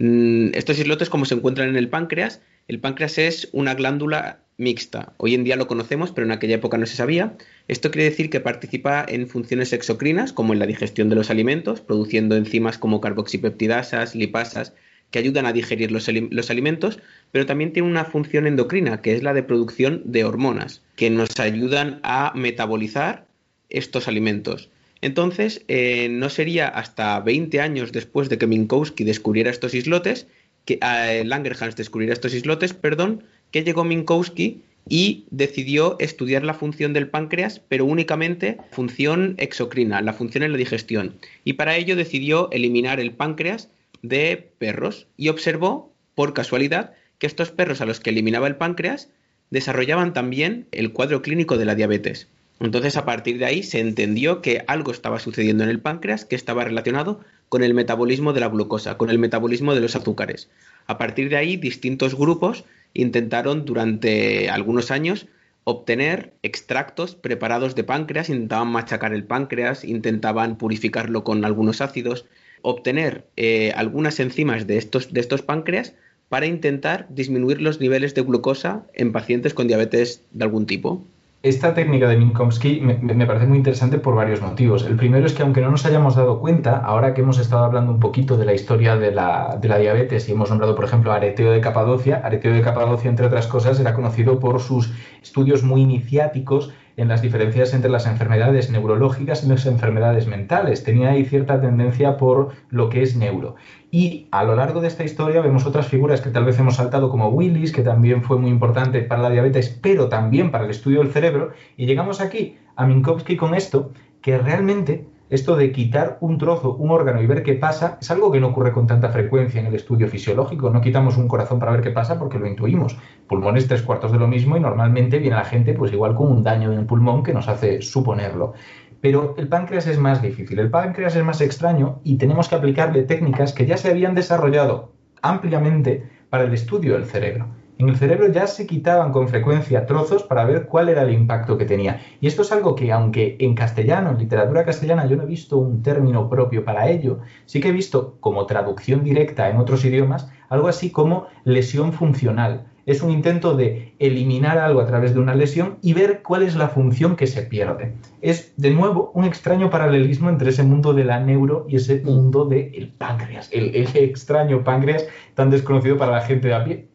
Mm, 0.00 0.52
estos 0.54 0.78
islotes, 0.78 1.10
como 1.10 1.26
se 1.26 1.34
encuentran 1.34 1.68
en 1.68 1.76
el 1.76 1.90
páncreas, 1.90 2.40
el 2.68 2.80
páncreas 2.80 3.18
es 3.18 3.50
una 3.52 3.74
glándula 3.74 4.40
mixta. 4.56 5.12
Hoy 5.18 5.34
en 5.34 5.44
día 5.44 5.56
lo 5.56 5.66
conocemos, 5.66 6.10
pero 6.10 6.26
en 6.26 6.32
aquella 6.32 6.54
época 6.54 6.78
no 6.78 6.86
se 6.86 6.96
sabía. 6.96 7.36
Esto 7.68 7.90
quiere 7.90 8.08
decir 8.08 8.30
que 8.30 8.40
participa 8.40 9.04
en 9.06 9.28
funciones 9.28 9.74
exocrinas, 9.74 10.32
como 10.32 10.54
en 10.54 10.58
la 10.58 10.66
digestión 10.66 11.10
de 11.10 11.16
los 11.16 11.28
alimentos, 11.28 11.82
produciendo 11.82 12.34
enzimas 12.34 12.78
como 12.78 13.02
carboxipeptidasas, 13.02 14.14
lipasas, 14.14 14.72
que 15.10 15.18
ayudan 15.18 15.44
a 15.44 15.52
digerir 15.52 15.92
los, 15.92 16.08
los, 16.08 16.50
alimentos, 16.50 16.98
pero 17.30 17.44
también 17.44 17.74
tiene 17.74 17.90
una 17.90 18.06
función 18.06 18.46
endocrina, 18.46 19.02
que 19.02 19.12
es 19.12 19.22
la 19.22 19.34
de 19.34 19.42
producción 19.42 20.00
de 20.06 20.24
hormonas, 20.24 20.80
que 20.96 21.10
nos 21.10 21.38
ayudan 21.38 22.00
a 22.04 22.32
metabolizar 22.34 23.26
estos 23.68 24.08
alimentos. 24.08 24.70
Entonces, 25.02 25.64
eh, 25.68 26.08
no 26.10 26.28
sería 26.28 26.68
hasta 26.68 27.20
20 27.20 27.60
años 27.60 27.92
después 27.92 28.28
de 28.28 28.38
que 28.38 28.46
Minkowski 28.46 29.04
descubriera 29.04 29.50
estos 29.50 29.74
islotes, 29.74 30.26
que 30.64 30.78
eh, 30.82 31.24
Langerhans 31.24 31.76
descubriera 31.76 32.12
estos 32.12 32.34
islotes, 32.34 32.74
perdón, 32.74 33.24
que 33.50 33.64
llegó 33.64 33.84
Minkowski 33.84 34.62
y 34.88 35.24
decidió 35.30 35.96
estudiar 36.00 36.44
la 36.44 36.54
función 36.54 36.92
del 36.92 37.08
páncreas, 37.08 37.60
pero 37.60 37.84
únicamente 37.84 38.58
función 38.70 39.34
exocrina, 39.38 40.02
la 40.02 40.12
función 40.12 40.44
en 40.44 40.52
la 40.52 40.58
digestión. 40.58 41.16
Y 41.44 41.54
para 41.54 41.76
ello 41.76 41.96
decidió 41.96 42.50
eliminar 42.50 43.00
el 43.00 43.12
páncreas 43.12 43.70
de 44.02 44.52
perros 44.58 45.06
y 45.16 45.28
observó, 45.28 45.92
por 46.14 46.34
casualidad, 46.34 46.92
que 47.18 47.26
estos 47.26 47.50
perros 47.50 47.80
a 47.80 47.86
los 47.86 48.00
que 48.00 48.10
eliminaba 48.10 48.48
el 48.48 48.56
páncreas 48.56 49.10
desarrollaban 49.50 50.12
también 50.12 50.66
el 50.72 50.92
cuadro 50.92 51.22
clínico 51.22 51.58
de 51.58 51.64
la 51.64 51.74
diabetes. 51.74 52.28
Entonces, 52.60 52.96
a 52.98 53.06
partir 53.06 53.38
de 53.38 53.46
ahí 53.46 53.62
se 53.62 53.80
entendió 53.80 54.42
que 54.42 54.62
algo 54.66 54.92
estaba 54.92 55.18
sucediendo 55.18 55.64
en 55.64 55.70
el 55.70 55.80
páncreas 55.80 56.26
que 56.26 56.36
estaba 56.36 56.64
relacionado 56.64 57.20
con 57.48 57.64
el 57.64 57.74
metabolismo 57.74 58.32
de 58.32 58.40
la 58.40 58.48
glucosa, 58.48 58.98
con 58.98 59.08
el 59.10 59.18
metabolismo 59.18 59.74
de 59.74 59.80
los 59.80 59.96
azúcares. 59.96 60.50
A 60.86 60.98
partir 60.98 61.30
de 61.30 61.36
ahí, 61.36 61.56
distintos 61.56 62.14
grupos 62.14 62.64
intentaron 62.92 63.64
durante 63.64 64.50
algunos 64.50 64.90
años 64.90 65.26
obtener 65.64 66.32
extractos 66.42 67.14
preparados 67.14 67.74
de 67.74 67.84
páncreas, 67.84 68.28
intentaban 68.28 68.68
machacar 68.68 69.14
el 69.14 69.24
páncreas, 69.24 69.84
intentaban 69.84 70.58
purificarlo 70.58 71.24
con 71.24 71.44
algunos 71.44 71.80
ácidos, 71.80 72.26
obtener 72.62 73.24
eh, 73.36 73.72
algunas 73.74 74.20
enzimas 74.20 74.66
de 74.66 74.78
estos, 74.78 75.12
de 75.12 75.20
estos 75.20 75.42
páncreas 75.42 75.94
para 76.28 76.46
intentar 76.46 77.06
disminuir 77.08 77.60
los 77.60 77.80
niveles 77.80 78.14
de 78.14 78.22
glucosa 78.22 78.84
en 78.94 79.12
pacientes 79.12 79.54
con 79.54 79.66
diabetes 79.66 80.22
de 80.32 80.44
algún 80.44 80.66
tipo. 80.66 81.02
Esta 81.42 81.72
técnica 81.72 82.06
de 82.06 82.18
Minkowski 82.18 82.82
me, 82.82 83.26
parece 83.26 83.46
muy 83.46 83.56
interesante 83.56 83.98
por 83.98 84.14
varios 84.14 84.42
motivos. 84.42 84.84
El 84.84 84.96
primero 84.96 85.24
es 85.24 85.32
que 85.32 85.42
aunque 85.42 85.62
no 85.62 85.70
nos 85.70 85.86
hayamos 85.86 86.14
dado 86.14 86.38
cuenta, 86.38 86.76
ahora 86.76 87.14
que 87.14 87.22
hemos 87.22 87.38
estado 87.38 87.64
hablando 87.64 87.92
un 87.92 87.98
poquito 87.98 88.36
de 88.36 88.44
la 88.44 88.52
historia 88.52 88.96
de 88.96 89.10
la, 89.10 89.56
de 89.58 89.66
la 89.66 89.78
diabetes 89.78 90.28
y 90.28 90.32
hemos 90.32 90.50
nombrado, 90.50 90.74
por 90.74 90.84
ejemplo, 90.84 91.12
Areteo 91.12 91.50
de 91.50 91.62
Capadocia, 91.62 92.20
Areteo 92.22 92.52
de 92.52 92.60
Capadocia, 92.60 93.08
entre 93.08 93.24
otras 93.24 93.46
cosas, 93.46 93.80
era 93.80 93.94
conocido 93.94 94.38
por 94.38 94.60
sus 94.60 94.92
estudios 95.22 95.62
muy 95.62 95.80
iniciáticos 95.80 96.74
en 97.00 97.08
las 97.08 97.22
diferencias 97.22 97.72
entre 97.72 97.90
las 97.90 98.06
enfermedades 98.06 98.70
neurológicas 98.70 99.42
y 99.42 99.48
las 99.48 99.64
enfermedades 99.64 100.26
mentales. 100.26 100.84
Tenía 100.84 101.10
ahí 101.10 101.24
cierta 101.24 101.60
tendencia 101.60 102.16
por 102.16 102.50
lo 102.68 102.90
que 102.90 103.02
es 103.02 103.16
neuro. 103.16 103.56
Y 103.90 104.28
a 104.30 104.44
lo 104.44 104.54
largo 104.54 104.80
de 104.80 104.88
esta 104.88 105.02
historia 105.02 105.40
vemos 105.40 105.64
otras 105.64 105.86
figuras 105.88 106.20
que 106.20 106.30
tal 106.30 106.44
vez 106.44 106.58
hemos 106.58 106.76
saltado 106.76 107.08
como 107.08 107.28
Willis, 107.28 107.72
que 107.72 107.82
también 107.82 108.22
fue 108.22 108.38
muy 108.38 108.50
importante 108.50 109.00
para 109.00 109.22
la 109.22 109.30
diabetes, 109.30 109.78
pero 109.80 110.08
también 110.08 110.50
para 110.50 110.64
el 110.64 110.70
estudio 110.70 111.00
del 111.00 111.10
cerebro. 111.10 111.52
Y 111.76 111.86
llegamos 111.86 112.20
aquí 112.20 112.58
a 112.76 112.86
Minkowski 112.86 113.36
con 113.36 113.54
esto, 113.54 113.92
que 114.20 114.36
realmente 114.36 115.06
esto 115.30 115.56
de 115.56 115.70
quitar 115.70 116.18
un 116.20 116.38
trozo, 116.38 116.74
un 116.74 116.90
órgano 116.90 117.22
y 117.22 117.26
ver 117.26 117.44
qué 117.44 117.54
pasa, 117.54 117.98
es 118.00 118.10
algo 118.10 118.32
que 118.32 118.40
no 118.40 118.48
ocurre 118.48 118.72
con 118.72 118.88
tanta 118.88 119.10
frecuencia 119.10 119.60
en 119.60 119.68
el 119.68 119.74
estudio 119.74 120.08
fisiológico. 120.08 120.70
No 120.70 120.80
quitamos 120.80 121.16
un 121.16 121.28
corazón 121.28 121.60
para 121.60 121.70
ver 121.72 121.82
qué 121.82 121.92
pasa 121.92 122.18
porque 122.18 122.38
lo 122.38 122.48
intuimos. 122.48 122.98
Pulmones 123.28 123.68
tres 123.68 123.82
cuartos 123.82 124.10
de 124.10 124.18
lo 124.18 124.26
mismo 124.26 124.56
y 124.56 124.60
normalmente 124.60 125.20
viene 125.20 125.36
la 125.36 125.44
gente 125.44 125.72
pues 125.72 125.92
igual 125.92 126.16
con 126.16 126.32
un 126.32 126.42
daño 126.42 126.72
en 126.72 126.80
el 126.80 126.86
pulmón 126.86 127.22
que 127.22 127.32
nos 127.32 127.46
hace 127.46 127.80
suponerlo. 127.80 128.54
Pero 129.00 129.34
el 129.38 129.48
páncreas 129.48 129.86
es 129.86 129.98
más 129.98 130.20
difícil, 130.20 130.58
el 130.58 130.70
páncreas 130.70 131.14
es 131.14 131.24
más 131.24 131.40
extraño 131.40 132.00
y 132.02 132.18
tenemos 132.18 132.48
que 132.48 132.56
aplicarle 132.56 133.04
técnicas 133.04 133.52
que 133.52 133.66
ya 133.66 133.76
se 133.76 133.88
habían 133.88 134.14
desarrollado 134.14 134.92
ampliamente 135.22 136.10
para 136.28 136.44
el 136.44 136.52
estudio 136.52 136.94
del 136.94 137.06
cerebro. 137.06 137.59
En 137.80 137.88
el 137.88 137.96
cerebro 137.96 138.30
ya 138.30 138.46
se 138.46 138.66
quitaban 138.66 139.10
con 139.10 139.26
frecuencia 139.26 139.86
trozos 139.86 140.22
para 140.22 140.44
ver 140.44 140.66
cuál 140.66 140.90
era 140.90 141.00
el 141.00 141.14
impacto 141.14 141.56
que 141.56 141.64
tenía. 141.64 141.98
Y 142.20 142.26
esto 142.26 142.42
es 142.42 142.52
algo 142.52 142.74
que, 142.74 142.92
aunque 142.92 143.38
en 143.40 143.54
castellano, 143.54 144.10
en 144.10 144.18
literatura 144.18 144.66
castellana, 144.66 145.06
yo 145.06 145.16
no 145.16 145.22
he 145.22 145.26
visto 145.26 145.56
un 145.56 145.82
término 145.82 146.28
propio 146.28 146.62
para 146.62 146.90
ello, 146.90 147.20
sí 147.46 147.58
que 147.58 147.68
he 147.68 147.72
visto 147.72 148.18
como 148.20 148.44
traducción 148.44 149.02
directa 149.02 149.48
en 149.48 149.56
otros 149.56 149.82
idiomas 149.86 150.30
algo 150.50 150.68
así 150.68 150.90
como 150.90 151.28
lesión 151.44 151.94
funcional. 151.94 152.66
Es 152.84 153.02
un 153.02 153.12
intento 153.12 153.56
de 153.56 153.94
eliminar 153.98 154.58
algo 154.58 154.80
a 154.80 154.86
través 154.86 155.14
de 155.14 155.20
una 155.20 155.34
lesión 155.34 155.78
y 155.80 155.94
ver 155.94 156.20
cuál 156.22 156.42
es 156.42 156.56
la 156.56 156.68
función 156.68 157.16
que 157.16 157.26
se 157.26 157.40
pierde. 157.40 157.94
Es, 158.20 158.52
de 158.58 158.72
nuevo, 158.72 159.10
un 159.14 159.24
extraño 159.24 159.70
paralelismo 159.70 160.28
entre 160.28 160.50
ese 160.50 160.64
mundo 160.64 160.92
de 160.92 161.04
la 161.04 161.18
neuro 161.18 161.64
y 161.66 161.76
ese 161.76 162.02
mundo 162.04 162.44
del 162.44 162.92
páncreas, 162.98 163.48
el, 163.50 163.74
el 163.74 163.88
extraño 163.96 164.64
páncreas 164.64 165.06
tan 165.32 165.48
desconocido 165.48 165.96
para 165.96 166.12
la 166.12 166.20
gente 166.20 166.48
de 166.48 166.54
a 166.54 166.62
pie 166.62 166.90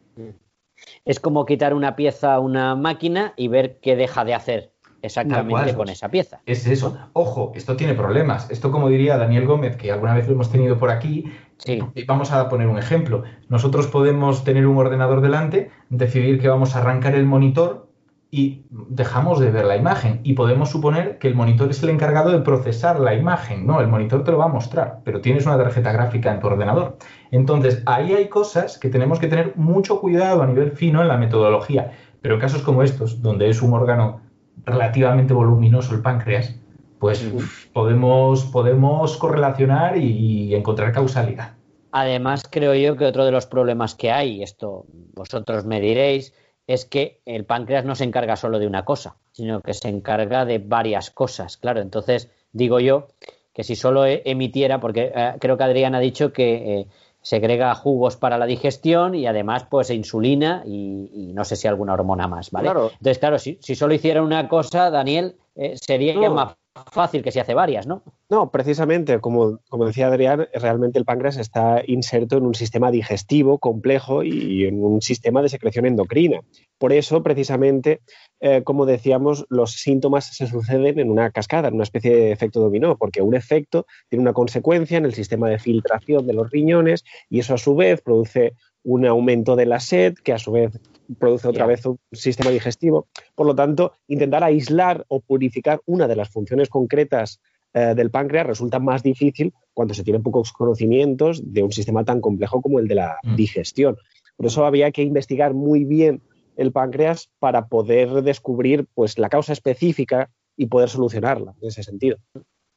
es 1.05 1.19
como 1.19 1.45
quitar 1.45 1.73
una 1.73 1.95
pieza 1.95 2.33
a 2.33 2.39
una 2.39 2.75
máquina 2.75 3.33
y 3.37 3.47
ver 3.47 3.79
qué 3.81 3.95
deja 3.95 4.25
de 4.25 4.33
hacer 4.33 4.71
exactamente 5.01 5.75
con 5.75 5.89
esa 5.89 6.09
pieza. 6.09 6.41
Es 6.45 6.65
eso. 6.67 6.97
Ojo, 7.13 7.51
esto 7.55 7.75
tiene 7.75 7.93
problemas. 7.93 8.49
Esto, 8.49 8.71
como 8.71 8.89
diría 8.89 9.17
Daniel 9.17 9.45
Gómez, 9.45 9.77
que 9.77 9.91
alguna 9.91 10.15
vez 10.15 10.27
lo 10.27 10.33
hemos 10.33 10.51
tenido 10.51 10.77
por 10.77 10.89
aquí, 10.89 11.31
sí. 11.57 11.79
vamos 12.07 12.31
a 12.31 12.49
poner 12.49 12.67
un 12.67 12.77
ejemplo. 12.77 13.23
Nosotros 13.47 13.87
podemos 13.87 14.43
tener 14.43 14.65
un 14.67 14.77
ordenador 14.77 15.21
delante, 15.21 15.69
decidir 15.89 16.39
que 16.41 16.49
vamos 16.49 16.75
a 16.75 16.79
arrancar 16.79 17.15
el 17.15 17.25
monitor 17.25 17.87
y 18.31 18.63
dejamos 18.69 19.39
de 19.39 19.51
ver 19.51 19.65
la 19.65 19.77
imagen 19.77 20.19
y 20.23 20.33
podemos 20.33 20.69
suponer 20.69 21.19
que 21.19 21.27
el 21.27 21.35
monitor 21.35 21.69
es 21.69 21.81
el 21.83 21.89
encargado 21.89 22.31
de 22.31 22.41
procesar 22.41 22.99
la 22.99 23.13
imagen. 23.13 23.65
No, 23.65 23.79
el 23.79 23.87
monitor 23.87 24.23
te 24.23 24.31
lo 24.31 24.37
va 24.37 24.45
a 24.45 24.49
mostrar, 24.49 25.01
pero 25.03 25.21
tienes 25.21 25.45
una 25.45 25.57
tarjeta 25.57 25.91
gráfica 25.91 26.33
en 26.33 26.39
tu 26.39 26.47
ordenador. 26.47 26.97
Entonces, 27.31 27.81
ahí 27.85 28.13
hay 28.13 28.27
cosas 28.27 28.77
que 28.77 28.89
tenemos 28.89 29.19
que 29.19 29.27
tener 29.27 29.55
mucho 29.55 30.01
cuidado 30.01 30.41
a 30.41 30.47
nivel 30.47 30.71
fino 30.71 31.01
en 31.01 31.07
la 31.07 31.17
metodología. 31.17 31.91
Pero 32.21 32.35
en 32.35 32.41
casos 32.41 32.61
como 32.61 32.83
estos, 32.83 33.21
donde 33.21 33.49
es 33.49 33.61
un 33.61 33.73
órgano 33.73 34.21
relativamente 34.65 35.33
voluminoso 35.33 35.93
el 35.93 36.01
páncreas, 36.01 36.55
pues 36.99 37.23
podemos, 37.71 38.45
podemos 38.45 39.17
correlacionar 39.17 39.97
y 39.97 40.55
encontrar 40.55 40.91
causalidad. 40.91 41.53
Además, 41.97 42.43
creo 42.51 42.75
yo 42.75 42.97
que 42.97 43.05
otro 43.05 43.23
de 43.23 43.31
los 43.31 43.45
problemas 43.45 43.95
que 43.95 44.11
hay, 44.11 44.43
esto 44.43 44.85
vosotros 45.13 45.65
me 45.65 45.79
diréis, 45.79 46.33
es 46.67 46.85
que 46.85 47.21
el 47.25 47.45
páncreas 47.45 47.85
no 47.85 47.95
se 47.95 48.03
encarga 48.03 48.35
solo 48.35 48.59
de 48.59 48.67
una 48.67 48.85
cosa, 48.85 49.15
sino 49.31 49.61
que 49.61 49.73
se 49.73 49.89
encarga 49.89 50.45
de 50.45 50.59
varias 50.59 51.11
cosas. 51.11 51.57
Claro, 51.57 51.81
entonces 51.81 52.29
digo 52.51 52.79
yo 52.79 53.07
que 53.53 53.63
si 53.63 53.75
solo 53.75 54.05
e-, 54.05 54.21
emitiera, 54.25 54.79
porque 54.79 55.11
eh, 55.15 55.33
creo 55.39 55.57
que 55.57 55.63
Adrián 55.63 55.95
ha 55.95 55.99
dicho 55.99 56.33
que 56.33 56.79
eh, 56.79 56.87
segrega 57.21 57.73
jugos 57.75 58.17
para 58.17 58.37
la 58.37 58.45
digestión 58.45 59.15
y 59.15 59.25
además 59.27 59.65
pues 59.69 59.89
insulina 59.89 60.63
y, 60.65 61.31
no 61.33 61.43
sé 61.43 61.55
si 61.55 61.67
alguna 61.67 61.93
hormona 61.93 62.27
más, 62.27 62.51
¿vale? 62.51 62.69
Entonces, 62.69 63.19
claro, 63.19 63.39
si, 63.39 63.57
si, 63.61 63.75
solo 63.75 63.93
hiciera 63.93 64.21
una 64.21 64.47
cosa, 64.47 64.89
Daniel, 64.89 65.35
eh, 65.55 65.75
sería 65.75 66.29
más 66.29 66.55
fácil 66.91 67.23
que 67.23 67.31
si 67.31 67.39
hace 67.39 67.53
varias, 67.53 67.87
¿no? 67.87 68.03
No, 68.29 68.51
precisamente, 68.51 69.19
como, 69.19 69.59
como, 69.69 69.85
decía 69.85 70.07
Adrián, 70.07 70.47
realmente 70.53 70.99
el 70.99 71.05
páncreas 71.05 71.37
está 71.37 71.81
inserto 71.85 72.37
en 72.37 72.45
un 72.45 72.55
sistema 72.55 72.91
digestivo 72.91 73.59
complejo 73.59 74.23
y 74.23 74.65
en 74.65 74.83
un 74.83 75.01
sistema 75.01 75.41
de 75.41 75.49
secreción 75.49 75.85
endocrina. 75.85 76.41
Por 76.77 76.91
eso, 76.91 77.23
precisamente, 77.23 78.01
eh, 78.41 78.63
como 78.63 78.85
decíamos, 78.85 79.45
los 79.49 79.73
síntomas 79.73 80.35
se 80.35 80.47
suceden 80.47 80.99
en 80.99 81.09
una 81.09 81.31
cascada, 81.31 81.69
en 81.69 81.75
una 81.75 81.83
especie 81.83 82.13
de 82.13 82.31
efecto 82.31 82.59
dominó, 82.59 82.97
porque 82.97 83.21
un 83.21 83.35
efecto 83.35 83.85
tiene 84.09 84.23
una 84.23 84.33
consecuencia 84.33 84.97
en 84.97 85.05
el 85.05 85.13
sistema 85.13 85.49
de 85.49 85.59
filtración 85.59 86.27
de 86.27 86.33
los 86.33 86.49
riñones 86.49 87.05
y 87.29 87.39
eso 87.39 87.53
a 87.53 87.57
su 87.57 87.75
vez 87.75 88.01
produce 88.01 88.53
un 88.83 89.05
aumento 89.05 89.55
de 89.55 89.65
la 89.65 89.79
sed, 89.79 90.15
que 90.15 90.33
a 90.33 90.37
su 90.37 90.51
vez 90.51 90.79
produce 91.19 91.47
otra 91.47 91.65
vez 91.65 91.85
un 91.85 91.99
sistema 92.11 92.49
digestivo. 92.51 93.07
Por 93.35 93.47
lo 93.47 93.55
tanto, 93.55 93.93
intentar 94.07 94.43
aislar 94.43 95.05
o 95.07 95.19
purificar 95.19 95.81
una 95.85 96.07
de 96.07 96.15
las 96.15 96.29
funciones 96.29 96.69
concretas 96.69 97.39
eh, 97.73 97.93
del 97.95 98.09
páncreas 98.09 98.47
resulta 98.47 98.79
más 98.79 99.03
difícil 99.03 99.53
cuando 99.73 99.93
se 99.93 100.03
tienen 100.03 100.23
pocos 100.23 100.53
conocimientos 100.53 101.41
de 101.43 101.61
un 101.61 101.71
sistema 101.71 102.05
tan 102.05 102.21
complejo 102.21 102.61
como 102.61 102.79
el 102.79 102.87
de 102.87 102.95
la 102.95 103.17
mm. 103.23 103.35
digestión. 103.35 103.97
Por 104.37 104.45
eso 104.45 104.65
había 104.65 104.91
que 104.91 105.03
investigar 105.03 105.53
muy 105.53 105.83
bien 105.83 106.21
el 106.55 106.71
páncreas 106.71 107.29
para 107.39 107.67
poder 107.67 108.23
descubrir 108.23 108.87
pues, 108.93 109.17
la 109.19 109.29
causa 109.29 109.53
específica 109.53 110.29
y 110.55 110.67
poder 110.67 110.89
solucionarla 110.89 111.53
en 111.61 111.67
ese 111.67 111.83
sentido. 111.83 112.17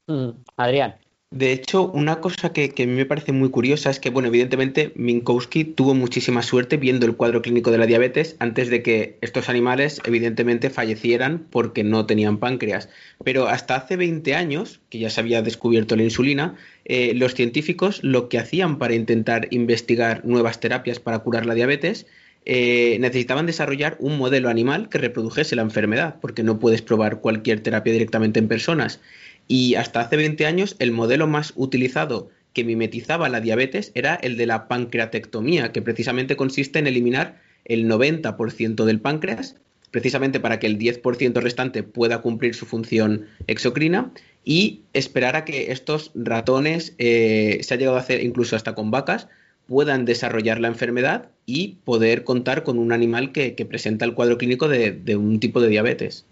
Mm. 0.09 0.31
Adrián, 0.57 0.97
de 1.31 1.53
hecho, 1.53 1.91
una 1.91 2.23
cosa 2.23 2.55
que, 2.55 2.73
a 2.75 2.87
mí 2.87 2.93
me 2.93 3.05
parece 3.05 3.33
muy 3.33 3.51
curiosa 3.51 3.91
es 3.91 4.01
que, 4.01 4.09
bueno, 4.09 4.29
evidentemente 4.29 4.93
Minkowski 4.97 5.65
tuvo 5.65 5.95
muchísima 5.95 6.43
suerte 6.43 6.79
viendo 6.79 7.05
el 7.05 7.17
cuadro 7.17 7.43
clínico 7.43 7.71
de 7.71 7.77
la 7.77 7.85
diabetes 7.85 8.35
antes 8.39 8.71
de 8.71 8.83
que 8.83 9.19
estos 9.21 9.51
animales, 9.51 10.01
evidentemente, 10.07 10.71
fallecieran 10.71 11.47
porque 11.51 11.85
no 11.85 12.07
tenían 12.07 12.39
páncreas. 12.39 12.89
Pero 13.23 13.47
hasta 13.47 13.77
hace 13.77 13.97
20 13.97 14.35
años, 14.35 14.81
que 14.89 15.01
ya 15.01 15.11
se 15.11 15.21
había 15.21 15.43
descubierto 15.43 15.97
la 15.97 16.05
insulina, 16.05 16.57
eh, 16.87 17.13
los 17.15 17.35
científicos 17.35 18.03
lo 18.03 18.31
que 18.31 18.39
hacían 18.39 18.79
para 18.79 18.95
intentar 18.95 19.49
investigar 19.51 20.25
nuevas 20.25 20.61
terapias 20.61 20.99
para 20.99 21.19
curar 21.19 21.45
la 21.45 21.55
diabetes 21.55 22.07
eh, 22.51 22.97
necesitaban 23.01 23.45
desarrollar 23.45 23.99
un 24.01 24.17
modelo 24.17 24.49
animal 24.49 24.89
que 24.89 24.97
reprodujese 24.97 25.55
la 25.55 25.61
enfermedad, 25.61 26.17
porque 26.19 26.43
no 26.43 26.59
puedes 26.59 26.81
probar 26.81 27.21
cualquier 27.21 27.61
terapia 27.61 27.93
directamente 27.93 28.39
en 28.39 28.49
personas. 28.49 29.01
Y 29.49 29.75
hasta 29.75 30.01
hace 30.01 30.17
20 30.17 30.47
años 30.47 30.77
el 30.79 30.93
modelo 30.93 31.27
más 31.27 31.53
utilizado 31.57 32.31
que 32.53 32.65
mimetizaba 32.65 33.29
la 33.29 33.41
diabetes 33.41 33.93
era 33.95 34.15
el 34.15 34.37
de 34.37 34.47
la 34.47 34.69
pancreatectomía, 34.69 35.73
que 35.73 35.83
precisamente 35.83 36.37
consiste 36.37 36.79
en 36.79 36.87
eliminar 36.87 37.41
el 37.65 37.89
90% 37.89 38.85
del 38.85 39.01
páncreas, 39.01 39.57
precisamente 39.91 40.41
para 40.41 40.59
que 40.59 40.67
el 40.67 40.79
10% 40.79 41.41
restante 41.41 41.83
pueda 41.83 42.21
cumplir 42.21 42.55
su 42.55 42.67
función 42.67 43.27
exocrina 43.47 44.13
y 44.45 44.83
esperar 44.93 45.37
a 45.37 45.45
que 45.45 45.73
estos 45.73 46.11
ratones, 46.15 46.95
eh, 46.99 47.59
se 47.63 47.75
ha 47.75 47.77
llegado 47.77 47.97
a 47.97 48.01
hacer 48.01 48.23
incluso 48.23 48.57
hasta 48.57 48.75
con 48.75 48.91
vacas, 48.91 49.29
puedan 49.67 50.05
desarrollar 50.05 50.61
la 50.61 50.69
enfermedad 50.69 51.31
y 51.45 51.77
poder 51.85 52.25
contar 52.25 52.65
con 52.65 52.79
un 52.79 52.93
animal 52.93 53.33
que, 53.33 53.53
presenta 53.69 54.05
el 54.05 54.15
cuadro 54.15 54.39
clínico 54.39 54.69
de, 54.69 55.17
un 55.17 55.41
tipo 55.41 55.61
de 55.61 55.69
diabetes 55.69 56.25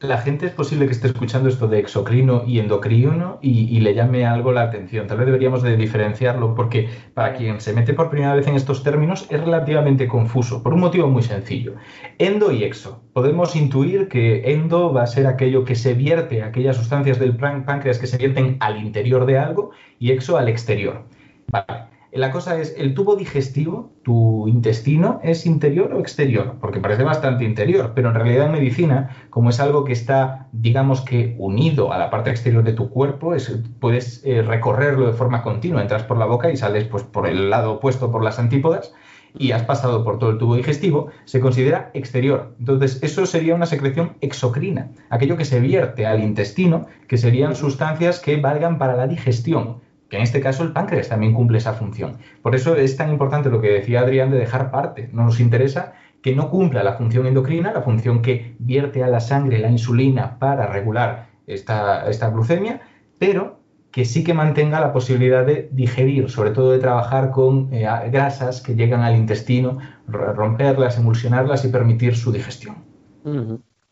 la 0.00 0.18
gente 0.18 0.46
es 0.46 0.52
posible 0.52 0.86
que 0.86 0.92
esté 0.92 1.06
escuchando 1.06 1.48
esto 1.48 1.68
de 1.68 1.78
exocrino 1.78 2.44
y 2.46 2.58
endocrino 2.58 3.38
y, 3.40 3.80
le 3.80 3.94
llame 3.94 4.26
algo 4.26 4.52
la 4.52 4.62
atención. 4.62 5.06
Tal 5.06 5.18
vez 5.18 5.26
deberíamos 5.26 5.62
de 5.62 5.76
diferenciarlo 5.76 6.54
porque 6.54 6.88
para 7.14 7.34
quien 7.34 7.60
se 7.60 7.72
mete 7.72 7.94
por 7.94 8.10
primera 8.10 8.34
vez 8.34 8.46
en 8.46 8.56
estos 8.56 8.82
términos 8.82 9.26
es 9.30 9.40
relativamente 9.40 10.08
confuso, 10.08 10.62
por 10.62 10.74
un 10.74 10.80
motivo 10.80 11.08
muy 11.08 11.22
sencillo. 11.22 11.74
Endo 12.18 12.50
y 12.52 12.64
exo. 12.64 13.02
Podemos 13.12 13.56
intuir 13.56 14.08
que 14.08 14.52
endo 14.52 14.92
va 14.92 15.02
a 15.02 15.06
ser 15.06 15.26
aquello 15.26 15.64
que 15.64 15.74
se 15.74 15.94
vierte, 15.94 16.42
aquellas 16.42 16.76
sustancias 16.76 17.18
del 17.18 17.36
páncreas 17.36 17.98
que 17.98 18.06
se 18.06 18.18
vierten 18.18 18.56
al 18.60 18.78
interior 18.78 19.26
de 19.26 19.38
algo 19.38 19.70
y 19.98 20.10
exo 20.10 20.36
al 20.36 20.48
exterior. 20.48 21.04
Vale. 21.48 21.93
La 22.14 22.30
cosa 22.30 22.60
es, 22.60 22.76
¿el 22.78 22.94
tubo 22.94 23.16
digestivo, 23.16 23.90
tu 24.04 24.46
intestino, 24.46 25.18
es 25.24 25.46
interior 25.46 25.92
o 25.92 25.98
exterior? 25.98 26.58
Porque 26.60 26.78
parece 26.78 27.02
bastante 27.02 27.42
interior, 27.42 27.90
pero 27.92 28.10
en 28.10 28.14
realidad 28.14 28.46
en 28.46 28.52
medicina, 28.52 29.10
como 29.30 29.50
es 29.50 29.58
algo 29.58 29.82
que 29.82 29.92
está, 29.92 30.46
digamos 30.52 31.00
que 31.00 31.34
unido 31.40 31.92
a 31.92 31.98
la 31.98 32.10
parte 32.10 32.30
exterior 32.30 32.62
de 32.62 32.72
tu 32.72 32.88
cuerpo, 32.88 33.34
puedes 33.80 34.24
eh, 34.24 34.42
recorrerlo 34.42 35.08
de 35.08 35.12
forma 35.12 35.42
continua. 35.42 35.82
Entras 35.82 36.04
por 36.04 36.16
la 36.16 36.26
boca 36.26 36.52
y 36.52 36.56
sales 36.56 36.84
pues, 36.84 37.02
por 37.02 37.26
el 37.26 37.50
lado 37.50 37.72
opuesto, 37.72 38.12
por 38.12 38.22
las 38.22 38.38
antípodas, 38.38 38.94
y 39.36 39.50
has 39.50 39.64
pasado 39.64 40.04
por 40.04 40.20
todo 40.20 40.30
el 40.30 40.38
tubo 40.38 40.54
digestivo, 40.54 41.08
se 41.24 41.40
considera 41.40 41.90
exterior. 41.94 42.54
Entonces, 42.60 43.02
eso 43.02 43.26
sería 43.26 43.56
una 43.56 43.66
secreción 43.66 44.16
exocrina, 44.20 44.92
aquello 45.10 45.36
que 45.36 45.44
se 45.44 45.58
vierte 45.58 46.06
al 46.06 46.22
intestino, 46.22 46.86
que 47.08 47.18
serían 47.18 47.56
sustancias 47.56 48.20
que 48.20 48.36
valgan 48.36 48.78
para 48.78 48.94
la 48.94 49.08
digestión 49.08 49.82
en 50.14 50.22
este 50.22 50.40
caso 50.40 50.62
el 50.62 50.72
páncreas 50.72 51.08
también 51.08 51.34
cumple 51.34 51.58
esa 51.58 51.74
función. 51.74 52.18
Por 52.42 52.54
eso 52.54 52.76
es 52.76 52.96
tan 52.96 53.10
importante 53.10 53.50
lo 53.50 53.60
que 53.60 53.68
decía 53.68 54.00
Adrián 54.00 54.30
de 54.30 54.38
dejar 54.38 54.70
parte. 54.70 55.08
No 55.12 55.24
nos 55.24 55.40
interesa 55.40 55.94
que 56.22 56.34
no 56.34 56.50
cumpla 56.50 56.82
la 56.82 56.94
función 56.94 57.26
endocrina, 57.26 57.72
la 57.72 57.82
función 57.82 58.22
que 58.22 58.56
vierte 58.58 59.04
a 59.04 59.08
la 59.08 59.20
sangre 59.20 59.58
la 59.58 59.70
insulina 59.70 60.38
para 60.38 60.66
regular 60.66 61.26
esta, 61.46 62.30
glucemia, 62.30 62.80
pero 63.18 63.60
que 63.92 64.04
sí 64.04 64.24
que 64.24 64.34
mantenga 64.34 64.80
la 64.80 64.92
posibilidad 64.92 65.44
de 65.44 65.68
digerir, 65.70 66.30
sobre 66.30 66.50
todo 66.50 66.72
de 66.72 66.78
trabajar 66.78 67.30
con 67.30 67.68
eh, 67.72 67.86
grasas 68.10 68.60
que 68.60 68.74
llegan 68.74 69.02
al 69.02 69.16
intestino, 69.16 69.78
romperlas, 70.08 70.98
emulsionarlas 70.98 71.64
y 71.64 71.68
permitir 71.68 72.16
su 72.16 72.32
digestión. 72.32 72.76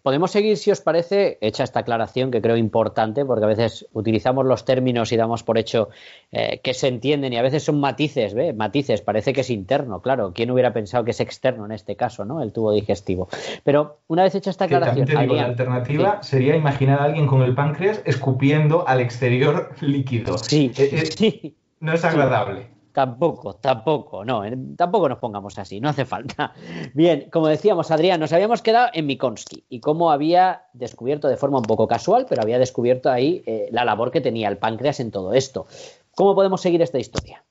Podemos 0.03 0.33
seguir, 0.33 0.57
si 0.57 0.73
os 0.73 0.81
parece, 0.81 1.39
hecha 1.41 1.63
esta 1.63 1.81
aclaración 1.81 2.33
que 2.33 2.43
creo 2.43 2.57
importante, 2.57 3.25
porque 3.25 3.45
a 3.45 3.49
veces 3.49 3.87
utilizamos 3.93 4.45
los 4.45 4.65
términos 4.65 5.13
y 5.13 5.17
damos 5.17 5.45
por 5.45 5.59
hecho 5.59 5.91
eh, 6.33 6.61
que 6.63 6.75
se 6.75 6.89
entienden 6.89 7.33
y 7.33 7.37
a 7.37 7.43
veces 7.43 7.63
son 7.63 7.79
matices, 7.79 8.35
¿ve? 8.35 8.53
Matices, 8.53 9.01
parece 9.01 9.33
que 9.33 9.43
es 9.43 9.51
interno, 9.51 10.03
claro. 10.03 10.33
¿Quién 10.35 10.51
hubiera 10.51 10.73
pensado 10.73 11.05
que 11.05 11.13
es 11.13 11.21
externo 11.21 11.67
en 11.67 11.73
este 11.73 11.95
caso, 11.95 12.25
¿no? 12.25 12.43
El 12.43 12.53
tubo 12.53 12.73
digestivo. 12.73 13.29
Pero 13.63 14.01
una 14.09 14.25
vez 14.25 14.35
hecha 14.35 14.51
esta 14.51 14.65
aclaración. 14.65 15.09
la 15.09 15.45
alternativa 15.45 16.21
sería 16.23 16.57
imaginar 16.57 16.99
a 16.99 17.05
alguien 17.05 17.29
con 17.29 17.43
el 17.43 17.55
páncreas 17.55 18.03
escupiendo 18.05 18.89
al 18.89 19.01
exterior 19.01 19.71
líquido. 19.81 20.37
Sí, 20.39 20.73
eh, 20.79 20.91
eh, 20.93 21.07
sí. 21.07 21.57
No 21.79 21.93
es 21.93 22.05
agradable. 22.05 22.72
Tampoco, 22.93 23.55
tampoco, 23.55 24.23
no, 24.23 24.43
tampoco 24.77 25.09
nos 25.09 25.19
pongamos 25.19 25.59
así, 25.59 25.81
no 25.81 25.89
hace 25.89 26.05
falta. 26.05 26.53
Bien, 26.95 27.29
como 27.31 27.49
decíamos, 27.49 27.91
Adrián, 27.91 28.21
nos 28.21 28.33
habíamos 28.35 28.61
quedado 28.61 28.91
en 28.93 29.07
Mikonsky 29.07 29.65
y 29.71 29.81
cómo 29.81 30.11
había 30.11 30.65
descubierto 30.75 31.29
de 31.29 31.39
forma 31.39 31.59
un 31.59 31.65
poco 31.65 31.89
casual, 31.89 32.27
pero 32.29 32.43
había 32.43 32.59
descubierto 32.59 33.11
ahí 33.11 33.43
eh, 33.47 33.69
la 33.71 33.87
labor 33.87 34.11
que 34.11 34.21
tenía 34.21 34.49
el 34.49 34.59
páncreas 34.59 35.01
en 35.01 35.11
todo 35.11 35.33
esto. 35.33 35.67
¿Cómo 36.15 36.35
podemos 36.35 36.61
seguir 36.61 36.83
esta 36.83 36.99
historia? 36.99 37.45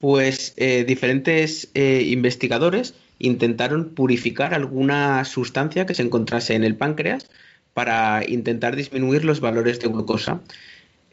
Pues 0.00 0.54
eh, 0.56 0.84
diferentes 0.84 1.70
eh, 1.74 2.02
investigadores 2.06 2.94
intentaron 3.20 3.90
purificar 3.94 4.54
alguna 4.54 5.24
sustancia 5.24 5.86
que 5.86 5.94
se 5.94 6.02
encontrase 6.02 6.54
en 6.54 6.64
el 6.64 6.76
páncreas 6.76 7.30
para 7.74 8.22
intentar 8.28 8.74
disminuir 8.74 9.24
los 9.24 9.40
valores 9.40 9.80
de 9.80 9.88
glucosa. 9.88 10.40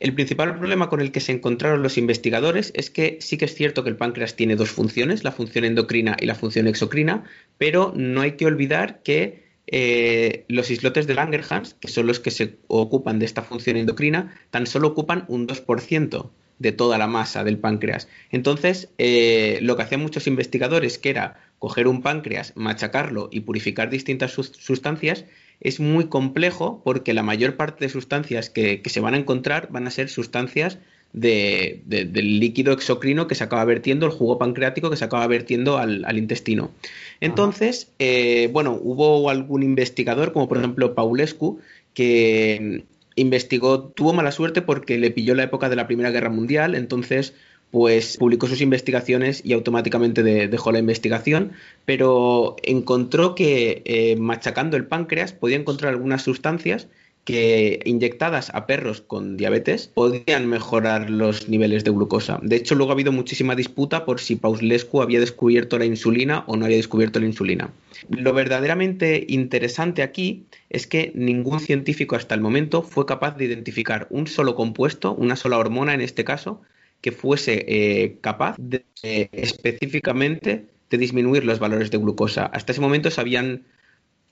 El 0.01 0.15
principal 0.15 0.57
problema 0.57 0.89
con 0.89 0.99
el 0.99 1.11
que 1.11 1.19
se 1.19 1.31
encontraron 1.31 1.83
los 1.83 1.99
investigadores 1.99 2.73
es 2.75 2.89
que 2.89 3.19
sí 3.21 3.37
que 3.37 3.45
es 3.45 3.53
cierto 3.53 3.83
que 3.83 3.91
el 3.91 3.97
páncreas 3.97 4.35
tiene 4.35 4.55
dos 4.55 4.71
funciones, 4.71 5.23
la 5.23 5.31
función 5.31 5.63
endocrina 5.63 6.17
y 6.19 6.25
la 6.25 6.33
función 6.33 6.65
exocrina, 6.65 7.23
pero 7.59 7.93
no 7.95 8.21
hay 8.21 8.31
que 8.31 8.47
olvidar 8.47 9.03
que 9.03 9.43
eh, 9.67 10.43
los 10.47 10.71
islotes 10.71 11.05
de 11.05 11.13
Langerhans, 11.13 11.75
que 11.75 11.87
son 11.87 12.07
los 12.07 12.19
que 12.19 12.31
se 12.31 12.57
ocupan 12.65 13.19
de 13.19 13.25
esta 13.25 13.43
función 13.43 13.77
endocrina, 13.77 14.35
tan 14.49 14.65
solo 14.65 14.87
ocupan 14.87 15.23
un 15.27 15.47
2% 15.47 16.31
de 16.57 16.71
toda 16.71 16.97
la 16.97 17.05
masa 17.05 17.43
del 17.43 17.59
páncreas. 17.59 18.07
Entonces, 18.31 18.89
eh, 18.97 19.59
lo 19.61 19.75
que 19.75 19.83
hacían 19.83 20.01
muchos 20.01 20.25
investigadores, 20.25 20.97
que 20.97 21.11
era 21.11 21.39
coger 21.59 21.87
un 21.87 22.01
páncreas, 22.01 22.53
machacarlo 22.55 23.29
y 23.31 23.41
purificar 23.41 23.91
distintas 23.91 24.31
sustancias 24.31 25.25
es 25.61 25.79
muy 25.79 26.05
complejo 26.07 26.81
porque 26.83 27.13
la 27.13 27.23
mayor 27.23 27.55
parte 27.55 27.85
de 27.85 27.89
sustancias 27.89 28.49
que, 28.49 28.81
se 28.85 28.99
van 28.99 29.13
a 29.13 29.17
encontrar 29.17 29.69
van 29.71 29.87
a 29.87 29.91
ser 29.91 30.09
sustancias 30.09 30.79
del 31.13 32.39
líquido 32.39 32.73
exocrino 32.73 33.27
que 33.27 33.35
se 33.35 33.43
acaba 33.43 33.65
vertiendo, 33.65 34.05
el 34.05 34.11
jugo 34.11 34.37
pancreático 34.37 34.89
que 34.89 34.97
se 34.97 35.05
acaba 35.05 35.27
vertiendo 35.27 35.77
al, 35.77 36.17
intestino. 36.17 36.71
Entonces, 37.19 37.91
eh, 37.99 38.49
bueno, 38.51 38.79
hubo 38.81 39.29
algún 39.29 39.61
investigador, 39.61 40.33
como 40.33 40.47
por 40.47 40.57
ejemplo 40.57 40.95
Paulescu, 40.95 41.59
que 41.93 42.85
investigó, 43.15 43.83
tuvo 43.83 44.13
mala 44.13 44.31
suerte 44.31 44.61
porque 44.61 44.97
le 44.97 45.11
pilló 45.11 45.35
la 45.35 45.43
época 45.43 45.69
de 45.69 45.75
la 45.75 45.85
Primera 45.85 46.11
Guerra 46.11 46.29
Mundial, 46.29 46.75
entonces 46.75 47.33
pues 47.71 48.17
publicó 48.17 48.47
sus 48.47 48.61
investigaciones 48.61 49.41
y 49.43 49.53
automáticamente 49.53 50.23
dejó 50.23 50.71
la 50.71 50.79
investigación, 50.79 51.53
pero 51.85 52.57
encontró 52.63 53.33
que 53.33 53.81
eh, 53.85 54.15
machacando 54.17 54.77
el 54.77 54.85
páncreas 54.85 55.31
podía 55.31 55.57
encontrar 55.57 55.93
algunas 55.93 56.21
sustancias 56.21 56.87
que 57.23 57.79
inyectadas 57.85 58.49
a 58.53 58.65
perros 58.65 59.01
con 59.01 59.37
diabetes 59.37 59.87
podían 59.87 60.47
mejorar 60.47 61.09
los 61.09 61.49
niveles 61.49 61.83
de 61.83 61.91
glucosa. 61.91 62.39
De 62.41 62.55
hecho, 62.55 62.75
luego 62.75 62.91
ha 62.91 62.93
habido 62.93 63.11
muchísima 63.11 63.55
disputa 63.55 64.05
por 64.05 64.19
si 64.19 64.35
Pauslescu 64.35 65.01
había 65.01 65.19
descubierto 65.19 65.77
la 65.77 65.85
insulina 65.85 66.43
o 66.47 66.57
no 66.57 66.65
había 66.65 66.77
descubierto 66.77 67.19
la 67.19 67.27
insulina. 67.27 67.71
Lo 68.09 68.33
verdaderamente 68.33 69.23
interesante 69.29 70.01
aquí 70.01 70.45
es 70.69 70.87
que 70.87 71.11
ningún 71.13 71.59
científico 71.59 72.15
hasta 72.15 72.33
el 72.33 72.41
momento 72.41 72.81
fue 72.81 73.05
capaz 73.05 73.37
de 73.37 73.45
identificar 73.45 74.07
un 74.09 74.25
solo 74.25 74.55
compuesto, 74.55 75.13
una 75.13 75.35
sola 75.35 75.59
hormona 75.59 75.93
en 75.93 76.01
este 76.01 76.23
caso, 76.23 76.61
que 77.01 77.11
fuese 77.11 77.65
eh, 77.67 78.17
capaz 78.21 78.55
de, 78.59 78.85
eh, 79.03 79.29
específicamente 79.31 80.65
de 80.89 80.97
disminuir 80.97 81.45
los 81.45 81.59
valores 81.59 81.91
de 81.91 81.97
glucosa. 81.97 82.45
Hasta 82.45 82.71
ese 82.71 82.81
momento 82.81 83.09
se 83.09 83.21
habían 83.21 83.63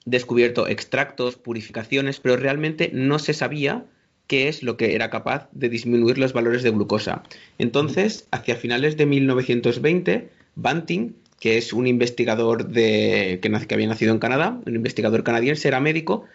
descubierto 0.06 0.68
extractos, 0.68 1.36
purificaciones, 1.36 2.20
pero 2.20 2.38
realmente 2.38 2.92
no 2.94 3.20
se 3.20 3.34
sabía 3.34 3.86
qué 4.28 4.48
es 4.48 4.62
lo 4.62 4.78
que 4.78 4.94
era 4.94 5.10
capaz 5.10 5.50
de 5.52 5.70
disminuir 5.70 6.18
los 6.18 6.34
valores 6.34 6.62
de 6.62 6.70
glucosa. 6.70 7.24
Entonces, 7.58 8.28
hacia 8.32 8.56
finales 8.56 8.96
de 8.96 9.08
1920, 9.08 10.30
Banting, 10.56 11.16
que 11.40 11.58
es 11.58 11.74
un 11.74 11.88
investigador 11.88 12.68
de, 12.68 13.40
que, 13.42 13.68
que 13.68 13.74
había 13.74 13.88
nacido 13.88 14.14
en 14.14 14.20
Canadá, 14.20 14.62
un 14.66 14.76
investigador 14.76 15.24
canadiense, 15.24 15.68
era 15.68 15.80
médico, 15.80 16.26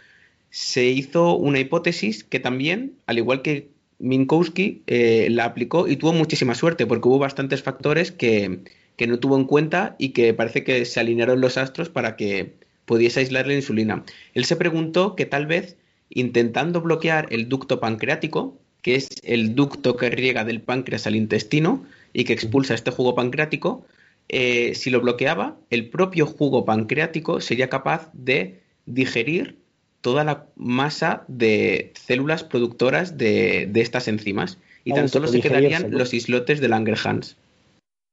se 0.50 0.86
hizo 0.86 1.36
una 1.36 1.60
hipótesis 1.60 2.24
que 2.24 2.40
también, 2.40 2.94
al 3.06 3.18
igual 3.18 3.42
que 3.42 3.68
Minkowski, 4.04 4.82
eh, 4.86 5.28
la 5.30 5.46
aplicó 5.46 5.88
y 5.88 5.96
tuvo 5.96 6.12
muchísima 6.12 6.54
suerte 6.54 6.86
porque 6.86 7.08
hubo 7.08 7.18
bastantes 7.18 7.62
factores 7.62 8.12
que, 8.12 8.60
no 9.06 9.18
tuvo 9.18 9.36
en 9.36 9.46
cuenta 9.46 9.96
y 9.98 10.10
que 10.10 10.34
parece 10.34 10.62
que 10.62 10.84
se 10.84 11.00
alinearon 11.00 11.40
los 11.40 11.56
astros 11.56 11.88
para 11.88 12.14
que 12.16 12.54
pudiese 12.84 13.20
aislar 13.20 13.46
la 13.46 13.54
insulina. 13.54 14.04
Él 14.34 14.44
se 14.44 14.56
preguntó 14.56 15.16
que 15.16 15.24
tal 15.24 15.46
vez 15.46 15.76
intentando 16.10 16.82
bloquear 16.82 17.28
el 17.30 17.48
ducto 17.48 17.80
pancreático, 17.80 18.58
que 18.82 18.96
es 18.96 19.08
el 19.22 19.54
ducto 19.54 19.96
que 19.96 20.10
riega 20.10 20.44
del 20.44 20.60
páncreas 20.60 21.06
al 21.06 21.16
intestino 21.16 21.86
y 22.12 22.24
que 22.24 22.34
expulsa 22.34 22.74
este 22.74 22.90
jugo 22.90 23.14
pancreático, 23.14 23.86
eh, 24.28 24.74
si 24.74 24.90
lo 24.90 25.00
bloqueaba, 25.00 25.56
el 25.70 25.88
propio 25.88 26.26
jugo 26.26 26.66
pancreático 26.66 27.40
sería 27.40 27.70
capaz 27.70 28.10
de 28.12 28.60
digerir 28.84 29.63
toda 30.04 30.22
la 30.22 30.48
masa 30.54 31.24
de 31.28 31.94
células 31.94 32.44
productoras 32.44 33.16
de, 33.16 33.72
estas 33.74 34.06
enzimas. 34.06 34.58
Y 34.84 34.92
tan 34.92 35.08
solo 35.08 35.28
se 35.28 35.40
quedarían 35.40 35.92
los 35.92 36.12
islotes 36.12 36.60
de 36.60 36.68
Langerhans. 36.68 37.38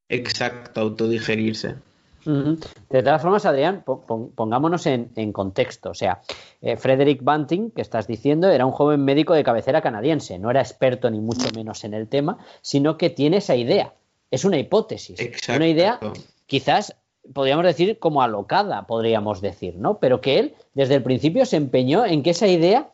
Exacto, 0.07 0.79
autodigerirse. 0.79 1.75
De 2.23 3.03
todas 3.03 3.21
formas, 3.21 3.45
Adrián, 3.45 3.83
pongámonos 3.83 4.85
en, 4.85 5.33
contexto. 5.33 5.89
O 5.89 5.93
sea, 5.93 6.21
eh, 6.61 6.77
Frederick 6.77 7.21
Bunting, 7.23 7.71
que 7.71 7.81
estás 7.81 8.07
diciendo, 8.07 8.49
era 8.49 8.65
un 8.65 8.71
joven 8.71 9.03
médico 9.03 9.33
de 9.33 9.43
cabecera 9.43 9.81
canadiense. 9.81 10.39
No 10.39 10.49
era 10.49 10.61
experto 10.61 11.11
ni 11.11 11.19
mucho 11.19 11.49
menos 11.53 11.83
en 11.83 11.93
el 11.93 12.07
tema, 12.07 12.37
sino 12.61 12.97
que 12.97 13.09
tiene 13.09 13.37
esa 13.37 13.57
idea. 13.57 13.93
Es 14.29 14.45
una 14.45 14.57
hipótesis. 14.57 15.19
Una 15.53 15.67
idea, 15.67 15.99
quizás 16.45 16.95
podríamos 17.33 17.65
decir 17.65 17.99
como 17.99 18.21
alocada, 18.21 18.87
podríamos 18.87 19.41
decir, 19.41 19.75
¿no? 19.75 19.99
Pero 19.99 20.21
que 20.21 20.39
él, 20.39 20.55
desde 20.73 20.95
el 20.95 21.03
principio, 21.03 21.45
se 21.45 21.57
empeñó 21.57 22.05
en 22.05 22.23
que 22.23 22.31
esa 22.31 22.47
idea 22.47 22.89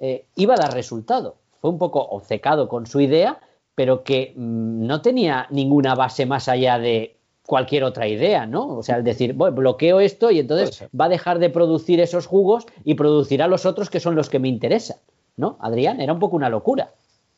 eh, 0.00 0.26
iba 0.36 0.54
a 0.54 0.58
dar 0.58 0.74
resultado. 0.74 1.36
Fue 1.60 1.70
un 1.70 1.78
poco 1.78 2.00
obcecado 2.00 2.68
con 2.68 2.86
su 2.86 3.00
idea, 3.00 3.40
pero 3.74 4.04
que 4.04 4.32
mm, 4.36 4.86
no 4.86 5.02
tenía 5.02 5.46
ninguna 5.50 5.94
base 5.94 6.26
más 6.26 6.48
allá 6.48 6.78
de 6.78 7.16
cualquier 7.46 7.84
otra 7.84 8.06
idea, 8.06 8.46
¿no? 8.46 8.76
O 8.76 8.82
sea, 8.82 8.96
el 8.96 9.04
decir, 9.04 9.32
bloqueo 9.32 10.00
esto 10.00 10.30
y 10.30 10.38
entonces 10.38 10.86
va 10.98 11.06
a 11.06 11.08
dejar 11.08 11.38
de 11.38 11.48
producir 11.48 11.98
esos 11.98 12.26
jugos 12.26 12.66
y 12.84 12.94
producirá 12.94 13.48
los 13.48 13.64
otros 13.64 13.88
que 13.88 14.00
son 14.00 14.14
los 14.14 14.28
que 14.28 14.38
me 14.38 14.48
interesan, 14.48 14.98
¿no? 15.36 15.56
Adrián, 15.60 16.00
era 16.00 16.12
un 16.12 16.18
poco 16.18 16.36
una 16.36 16.50
locura. 16.50 16.90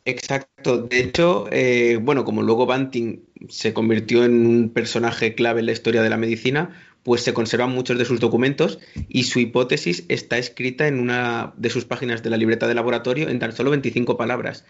Exacto. 0.05 0.79
De 0.79 1.01
hecho, 1.01 1.47
eh, 1.53 1.99
bueno, 2.01 2.25
como 2.25 2.43
luego 2.43 2.67
Banting 2.67 3.21
se 3.49 3.73
convirtió 3.73 4.25
en 4.25 4.47
un 4.47 4.71
personaje 4.71 5.35
clave 5.35 5.61
en 5.61 5.67
la 5.67 5.73
historia 5.73 6.03
de 6.03 6.11
la 6.11 6.17
medicina, 6.17 6.71
pues 7.03 7.23
se 7.23 7.33
conservan 7.33 7.71
muchos 7.71 7.99
de 7.99 8.05
sus 8.05 8.21
documentos 8.21 8.79
y 9.09 9.25
su 9.25 9.41
hipótesis 9.41 10.05
está 10.09 10.39
escrita 10.39 10.87
en 10.87 11.01
una 11.01 11.55
de 11.57 11.71
sus 11.71 11.85
páginas 11.85 12.23
de 12.23 12.31
la 12.31 12.37
libreta 12.37 12.69
de 12.69 12.75
laboratorio 12.75 13.29
en 13.29 13.39
tan 13.39 13.53
solo 13.53 13.71
25 13.71 14.17
palabras. 14.17 14.65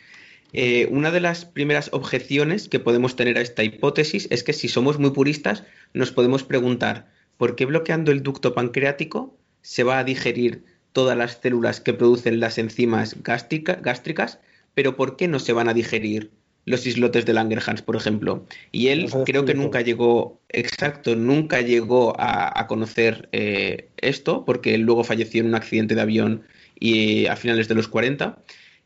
Eh, 0.52 0.88
una 0.90 1.10
de 1.10 1.20
las 1.20 1.44
primeras 1.44 1.90
objeciones 1.92 2.68
que 2.68 2.80
podemos 2.80 3.14
tener 3.14 3.38
a 3.38 3.40
esta 3.40 3.62
hipótesis 3.62 4.26
es 4.30 4.42
que 4.42 4.52
si 4.52 4.68
somos 4.68 4.98
muy 4.98 5.10
puristas 5.10 5.62
nos 5.92 6.10
podemos 6.10 6.42
preguntar 6.42 7.08
¿por 7.36 7.54
qué 7.54 7.66
bloqueando 7.66 8.10
el 8.10 8.24
ducto 8.24 8.52
pancreático 8.52 9.36
se 9.62 9.84
va 9.84 9.98
a 9.98 10.04
digerir 10.04 10.64
todas 10.92 11.16
las 11.16 11.40
células 11.40 11.80
que 11.80 11.94
producen 11.94 12.40
las 12.40 12.58
enzimas 12.58 13.16
gástricas, 13.22 14.40
pero 14.74 14.96
¿por 14.96 15.16
qué 15.16 15.28
no 15.28 15.38
se 15.38 15.52
van 15.52 15.68
a 15.68 15.74
digerir 15.74 16.30
los 16.66 16.86
islotes 16.86 17.26
de 17.26 17.32
Langerhans, 17.32 17.82
por 17.82 17.96
ejemplo? 17.96 18.46
Y 18.72 18.88
él 18.88 19.10
creo 19.24 19.44
que 19.44 19.54
nunca 19.54 19.80
llegó, 19.80 20.40
exacto, 20.48 21.16
nunca 21.16 21.60
llegó 21.60 22.14
a, 22.18 22.66
conocer 22.66 23.28
eh, 23.32 23.88
esto, 23.96 24.44
porque 24.44 24.74
él 24.74 24.82
luego 24.82 25.04
falleció 25.04 25.40
en 25.40 25.48
un 25.48 25.54
accidente 25.54 25.94
de 25.94 26.00
avión 26.00 26.42
y 26.78 27.26
a 27.26 27.36
finales 27.36 27.68
de 27.68 27.74
los 27.74 27.88
40. 27.88 28.42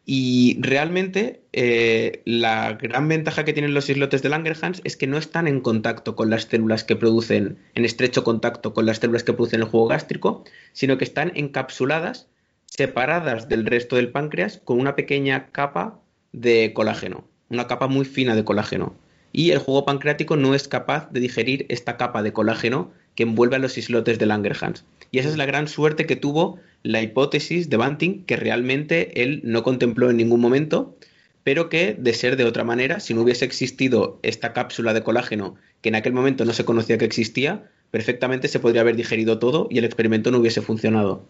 Y 0.07 0.59
realmente 0.61 1.41
eh, 1.53 2.21
la 2.27 2.75
gran 2.75 3.09
ventaja 3.09 3.45
que 3.45 3.55
tienen 3.55 3.73
los 3.73 3.89
islotes 3.89 4.21
de 4.23 4.29
Langerhans 4.29 4.83
es 4.85 4.99
que 4.99 5.07
no 5.07 5.17
están 5.17 5.49
en 5.49 5.61
contacto 5.61 6.15
con 6.15 6.29
las 6.29 6.43
células 6.45 6.85
que 6.85 6.95
producen, 6.95 7.59
en 7.75 7.87
estrecho 7.87 8.23
contacto 8.23 8.75
con 8.75 8.85
las 8.85 8.99
células 8.99 9.25
que 9.25 9.33
producen 9.33 9.61
el 9.61 9.67
jugo 9.67 9.87
gástrico, 9.87 10.45
sino 10.73 10.99
que 10.99 11.05
están 11.05 11.33
encapsuladas, 11.35 12.29
separadas 12.67 13.49
del 13.49 13.67
resto 13.67 13.97
del 13.97 14.11
páncreas, 14.11 14.61
con 14.65 14.81
una 14.81 14.97
pequeña 14.97 15.49
capa 15.53 16.01
de 16.33 16.73
colágeno, 16.75 17.25
una 17.49 17.67
capa 17.67 17.87
muy 17.87 18.05
fina 18.05 18.35
de 18.35 18.45
colágeno. 18.45 18.95
Y 19.33 19.51
el 19.51 19.59
jugo 19.59 19.85
pancreático 19.85 20.37
no 20.37 20.55
es 20.55 20.69
capaz 20.69 21.11
de 21.11 21.21
digerir 21.21 21.67
esta 21.69 21.97
capa 21.97 22.23
de 22.23 22.33
colágeno 22.33 22.93
que 23.15 23.25
envuelve 23.25 23.57
a 23.57 23.61
los 23.61 23.79
islotes 23.79 24.19
de 24.19 24.27
Langerhans. 24.27 24.85
Y 25.11 25.19
esa 25.19 25.29
es 25.29 25.37
la 25.37 25.47
gran 25.47 25.69
suerte 25.69 26.07
que 26.07 26.17
tuvo 26.17 26.59
la 26.83 27.03
hipótesis 27.03 27.71
de 27.71 27.77
Banting, 27.77 28.25
que 28.25 28.37
realmente 28.37 29.23
él 29.23 29.41
no 29.45 29.63
contempló 29.63 30.11
en 30.11 30.17
ningún 30.17 30.41
momento, 30.41 30.97
pero 31.45 31.69
que, 31.69 31.95
de 31.99 32.15
ser 32.15 32.37
de 32.37 32.45
otra 32.45 32.65
manera, 32.65 33.01
si 33.01 33.15
no 33.15 33.23
hubiese 33.23 33.45
existido 33.45 34.19
esta 34.23 34.53
cápsula 34.53 34.95
de 34.95 35.03
colágeno, 35.03 35.57
que 35.83 35.91
en 35.91 35.95
aquel 35.95 36.13
momento 36.13 36.45
no 36.45 36.53
se 36.53 36.65
conocía 36.65 36.99
que 36.99 37.05
existía, 37.05 37.71
perfectamente 37.91 38.49
se 38.49 38.59
podría 38.59 38.81
haber 38.81 38.97
digerido 38.97 39.39
todo 39.39 39.69
y 39.71 39.79
el 39.79 39.85
experimento 39.85 40.31
no 40.31 40.39
hubiese 40.39 40.63
funcionado. 40.63 41.25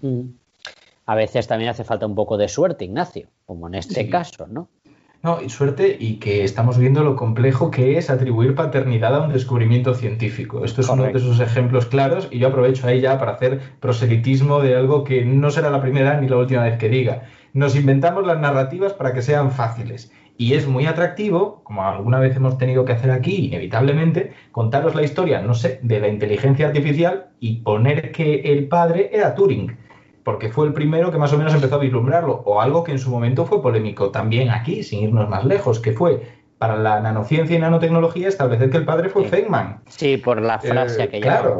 Mm. 0.00 0.30
A 1.12 1.14
veces 1.14 1.46
también 1.46 1.68
hace 1.68 1.84
falta 1.84 2.06
un 2.06 2.14
poco 2.14 2.38
de 2.38 2.48
suerte, 2.48 2.86
Ignacio, 2.86 3.28
como 3.44 3.68
en 3.68 3.74
este 3.74 4.08
caso, 4.08 4.46
¿no? 4.46 4.70
No, 5.22 5.42
y 5.42 5.50
suerte 5.50 5.94
y 6.00 6.14
que 6.14 6.42
estamos 6.42 6.78
viendo 6.78 7.04
lo 7.04 7.16
complejo 7.16 7.70
que 7.70 7.98
es 7.98 8.08
atribuir 8.08 8.54
paternidad 8.54 9.14
a 9.14 9.20
un 9.20 9.30
descubrimiento 9.30 9.94
científico. 9.94 10.64
Esto 10.64 10.80
es 10.80 10.88
uno 10.88 11.02
de 11.02 11.10
esos 11.10 11.38
ejemplos 11.38 11.84
claros 11.84 12.28
y 12.30 12.38
yo 12.38 12.48
aprovecho 12.48 12.86
ahí 12.86 13.02
ya 13.02 13.18
para 13.18 13.32
hacer 13.32 13.60
proselitismo 13.78 14.60
de 14.60 14.74
algo 14.74 15.04
que 15.04 15.22
no 15.22 15.50
será 15.50 15.68
la 15.68 15.82
primera 15.82 16.18
ni 16.18 16.30
la 16.30 16.38
última 16.38 16.62
vez 16.62 16.78
que 16.78 16.88
diga. 16.88 17.24
Nos 17.52 17.76
inventamos 17.76 18.26
las 18.26 18.40
narrativas 18.40 18.94
para 18.94 19.12
que 19.12 19.20
sean 19.20 19.50
fáciles. 19.50 20.10
Y 20.38 20.54
es 20.54 20.66
muy 20.66 20.86
atractivo, 20.86 21.60
como 21.62 21.84
alguna 21.84 22.20
vez 22.20 22.34
hemos 22.36 22.56
tenido 22.56 22.86
que 22.86 22.92
hacer 22.92 23.10
aquí, 23.10 23.48
inevitablemente, 23.48 24.32
contaros 24.50 24.94
la 24.94 25.02
historia, 25.02 25.42
no 25.42 25.52
sé, 25.52 25.78
de 25.82 26.00
la 26.00 26.08
inteligencia 26.08 26.68
artificial 26.68 27.26
y 27.38 27.56
poner 27.56 28.12
que 28.12 28.36
el 28.50 28.66
padre 28.66 29.10
era 29.12 29.34
Turing 29.34 29.76
porque 30.24 30.50
fue 30.50 30.66
el 30.66 30.72
primero 30.72 31.10
que 31.10 31.18
más 31.18 31.32
o 31.32 31.38
menos 31.38 31.54
empezó 31.54 31.76
a 31.76 31.78
vislumbrarlo, 31.78 32.42
o 32.44 32.60
algo 32.60 32.84
que 32.84 32.92
en 32.92 32.98
su 32.98 33.10
momento 33.10 33.44
fue 33.44 33.62
polémico 33.62 34.10
también 34.10 34.50
aquí, 34.50 34.82
sin 34.82 35.00
irnos 35.02 35.28
más 35.28 35.44
lejos, 35.44 35.80
que 35.80 35.92
fue 35.92 36.42
para 36.58 36.76
la 36.76 37.00
nanociencia 37.00 37.56
y 37.56 37.58
nanotecnología 37.58 38.28
establecer 38.28 38.70
que 38.70 38.76
el 38.76 38.84
padre 38.84 39.08
fue 39.08 39.24
Feynman. 39.24 39.82
Sí, 39.88 40.16
por 40.16 40.40
la 40.40 40.60
frase 40.60 41.04
eh, 41.04 41.08
que 41.08 41.20
claro. 41.20 41.58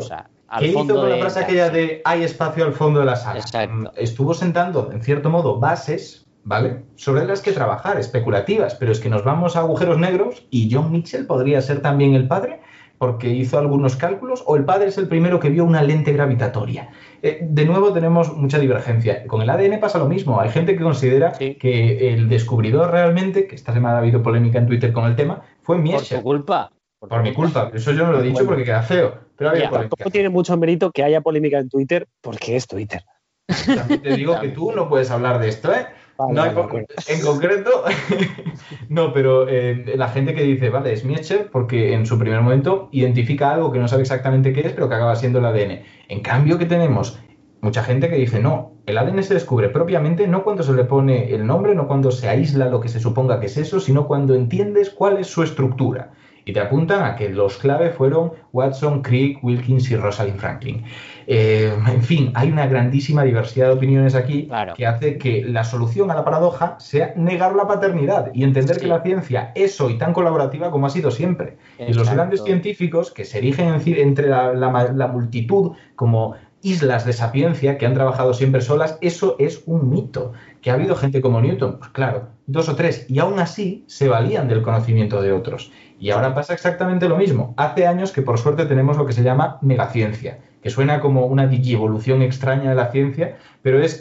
¿Qué 0.58 0.66
hizo 0.66 0.86
con 0.86 1.08
la 1.08 1.16
frase 1.16 1.40
aquella 1.40 1.70
de 1.70 2.02
hay 2.04 2.22
espacio 2.22 2.64
al 2.64 2.72
fondo 2.72 3.00
de 3.00 3.06
la 3.06 3.16
sala? 3.16 3.42
Mm, 3.68 3.86
estuvo 3.96 4.34
sentando, 4.34 4.92
en 4.92 5.02
cierto 5.02 5.30
modo, 5.30 5.58
bases, 5.58 6.26
¿vale? 6.44 6.84
Sobre 6.94 7.24
las 7.24 7.40
que 7.40 7.52
trabajar, 7.52 7.98
especulativas, 7.98 8.74
pero 8.74 8.92
es 8.92 9.00
que 9.00 9.08
nos 9.08 9.24
vamos 9.24 9.56
a 9.56 9.60
agujeros 9.60 9.98
negros 9.98 10.46
y 10.50 10.72
John 10.72 10.92
Mitchell 10.92 11.26
podría 11.26 11.62
ser 11.62 11.80
también 11.80 12.14
el 12.14 12.28
padre 12.28 12.60
porque 13.02 13.30
hizo 13.30 13.58
algunos 13.58 13.96
cálculos 13.96 14.44
o 14.46 14.54
el 14.54 14.64
padre 14.64 14.86
es 14.86 14.96
el 14.96 15.08
primero 15.08 15.40
que 15.40 15.50
vio 15.50 15.64
una 15.64 15.82
lente 15.82 16.12
gravitatoria. 16.12 16.90
Eh, 17.20 17.40
de 17.42 17.64
nuevo 17.64 17.92
tenemos 17.92 18.32
mucha 18.36 18.60
divergencia. 18.60 19.26
Con 19.26 19.42
el 19.42 19.50
ADN 19.50 19.80
pasa 19.80 19.98
lo 19.98 20.06
mismo. 20.06 20.40
Hay 20.40 20.50
gente 20.50 20.76
que 20.76 20.84
considera 20.84 21.32
que 21.32 22.14
el 22.14 22.28
descubridor 22.28 22.92
realmente, 22.92 23.48
que 23.48 23.56
esta 23.56 23.72
semana 23.72 23.96
ha 23.96 23.98
habido 23.98 24.22
polémica 24.22 24.60
en 24.60 24.68
Twitter 24.68 24.92
con 24.92 25.06
el 25.06 25.16
tema, 25.16 25.42
fue 25.62 25.78
Miescher. 25.78 26.18
Por 26.18 26.18
tu 26.18 26.22
culpa. 26.22 26.70
Por, 27.00 27.22
mi 27.24 27.34
culpa. 27.34 27.72
Eso 27.74 27.90
yo 27.90 28.06
no 28.06 28.12
lo 28.12 28.20
he 28.20 28.22
dicho 28.22 28.46
porque 28.46 28.62
queda 28.62 28.82
feo. 28.82 29.18
Pero 29.34 29.50
había 29.50 29.68
Tampoco 29.68 30.08
tiene 30.08 30.28
mucho 30.28 30.56
mérito 30.56 30.92
que 30.92 31.02
haya 31.02 31.22
polémica 31.22 31.58
en 31.58 31.68
Twitter 31.68 32.06
porque 32.20 32.54
es 32.54 32.68
Twitter. 32.68 33.02
También 33.48 34.00
te 34.00 34.16
digo 34.16 34.38
que 34.38 34.50
tú 34.50 34.70
no 34.70 34.88
puedes 34.88 35.10
hablar 35.10 35.40
de 35.40 35.48
esto, 35.48 35.72
¿eh? 35.72 35.86
No 36.30 36.46
en 36.46 37.20
concreto, 37.20 37.84
no, 38.88 39.12
pero 39.12 39.48
eh, 39.48 39.94
la 39.96 40.08
gente 40.08 40.34
que 40.34 40.42
dice, 40.42 40.70
vale, 40.70 40.92
es 40.92 41.04
Miescher 41.04 41.50
porque 41.50 41.94
en 41.94 42.06
su 42.06 42.18
primer 42.18 42.40
momento 42.40 42.88
identifica 42.92 43.52
algo 43.52 43.72
que 43.72 43.78
no 43.78 43.88
sabe 43.88 44.02
exactamente 44.02 44.52
qué 44.52 44.60
es, 44.60 44.72
pero 44.72 44.88
que 44.88 44.94
acaba 44.94 45.16
siendo 45.16 45.38
el 45.38 45.46
ADN. 45.46 45.82
En 46.08 46.20
cambio, 46.20 46.58
que 46.58 46.66
tenemos 46.66 47.18
mucha 47.60 47.82
gente 47.82 48.08
que 48.08 48.16
dice, 48.16 48.40
no, 48.40 48.72
el 48.86 48.98
ADN 48.98 49.22
se 49.22 49.34
descubre 49.34 49.68
propiamente 49.68 50.26
no 50.26 50.42
cuando 50.44 50.62
se 50.62 50.72
le 50.72 50.84
pone 50.84 51.32
el 51.32 51.46
nombre, 51.46 51.74
no 51.74 51.86
cuando 51.86 52.10
se 52.10 52.28
aísla 52.28 52.66
lo 52.66 52.80
que 52.80 52.88
se 52.88 53.00
suponga 53.00 53.40
que 53.40 53.46
es 53.46 53.56
eso, 53.56 53.80
sino 53.80 54.06
cuando 54.06 54.34
entiendes 54.34 54.90
cuál 54.90 55.18
es 55.18 55.28
su 55.28 55.42
estructura 55.42 56.12
y 56.44 56.52
te 56.52 56.60
apuntan 56.60 57.04
a 57.04 57.16
que 57.16 57.28
los 57.28 57.58
clave 57.58 57.90
fueron 57.90 58.32
Watson, 58.52 59.02
Crick, 59.02 59.42
Wilkins 59.42 59.90
y 59.90 59.96
Rosalind 59.96 60.38
Franklin. 60.38 60.84
Eh, 61.26 61.72
en 61.86 62.02
fin, 62.02 62.32
hay 62.34 62.50
una 62.50 62.66
grandísima 62.66 63.22
diversidad 63.22 63.68
de 63.68 63.72
opiniones 63.74 64.14
aquí 64.14 64.48
que 64.76 64.86
hace 64.86 65.18
que 65.18 65.44
la 65.44 65.64
solución 65.64 66.10
a 66.10 66.14
la 66.14 66.24
paradoja 66.24 66.76
sea 66.80 67.12
negar 67.16 67.54
la 67.54 67.66
paternidad 67.66 68.30
y 68.34 68.42
entender 68.42 68.78
que 68.78 68.88
la 68.88 69.02
ciencia 69.02 69.52
es 69.54 69.80
hoy 69.80 69.98
tan 69.98 70.12
colaborativa 70.12 70.70
como 70.70 70.86
ha 70.86 70.90
sido 70.90 71.10
siempre. 71.10 71.56
Y 71.78 71.92
los 71.92 72.10
grandes 72.10 72.42
científicos 72.42 73.12
que 73.12 73.24
se 73.24 73.38
erigen 73.38 73.80
entre 73.86 74.28
la 74.28 75.10
multitud 75.12 75.72
como 75.94 76.34
islas 76.62 77.04
de 77.04 77.12
sapiencia 77.12 77.76
que 77.76 77.86
han 77.86 77.94
trabajado 77.94 78.34
siempre 78.34 78.60
solas, 78.60 78.98
eso 79.00 79.36
es 79.38 79.62
un 79.66 79.90
mito. 79.90 80.32
¿Que 80.60 80.70
ha 80.70 80.74
habido 80.74 80.94
gente 80.94 81.20
como 81.20 81.40
Newton? 81.40 81.78
Pues 81.78 81.90
claro, 81.90 82.28
dos 82.46 82.68
o 82.68 82.76
tres, 82.76 83.06
y 83.08 83.18
aún 83.18 83.38
así 83.38 83.84
se 83.88 84.08
valían 84.08 84.48
del 84.48 84.62
conocimiento 84.62 85.20
de 85.20 85.32
otros. 85.32 85.72
Y 85.98 86.10
ahora 86.10 86.34
pasa 86.34 86.54
exactamente 86.54 87.08
lo 87.08 87.16
mismo. 87.16 87.54
Hace 87.56 87.86
años 87.86 88.12
que 88.12 88.22
por 88.22 88.38
suerte 88.38 88.66
tenemos 88.66 88.96
lo 88.96 89.06
que 89.06 89.12
se 89.12 89.22
llama 89.22 89.58
megaciencia, 89.60 90.38
que 90.62 90.70
suena 90.70 91.00
como 91.00 91.26
una 91.26 91.46
digievolución 91.46 92.22
extraña 92.22 92.70
de 92.70 92.76
la 92.76 92.90
ciencia, 92.90 93.36
pero 93.62 93.82
es 93.82 94.00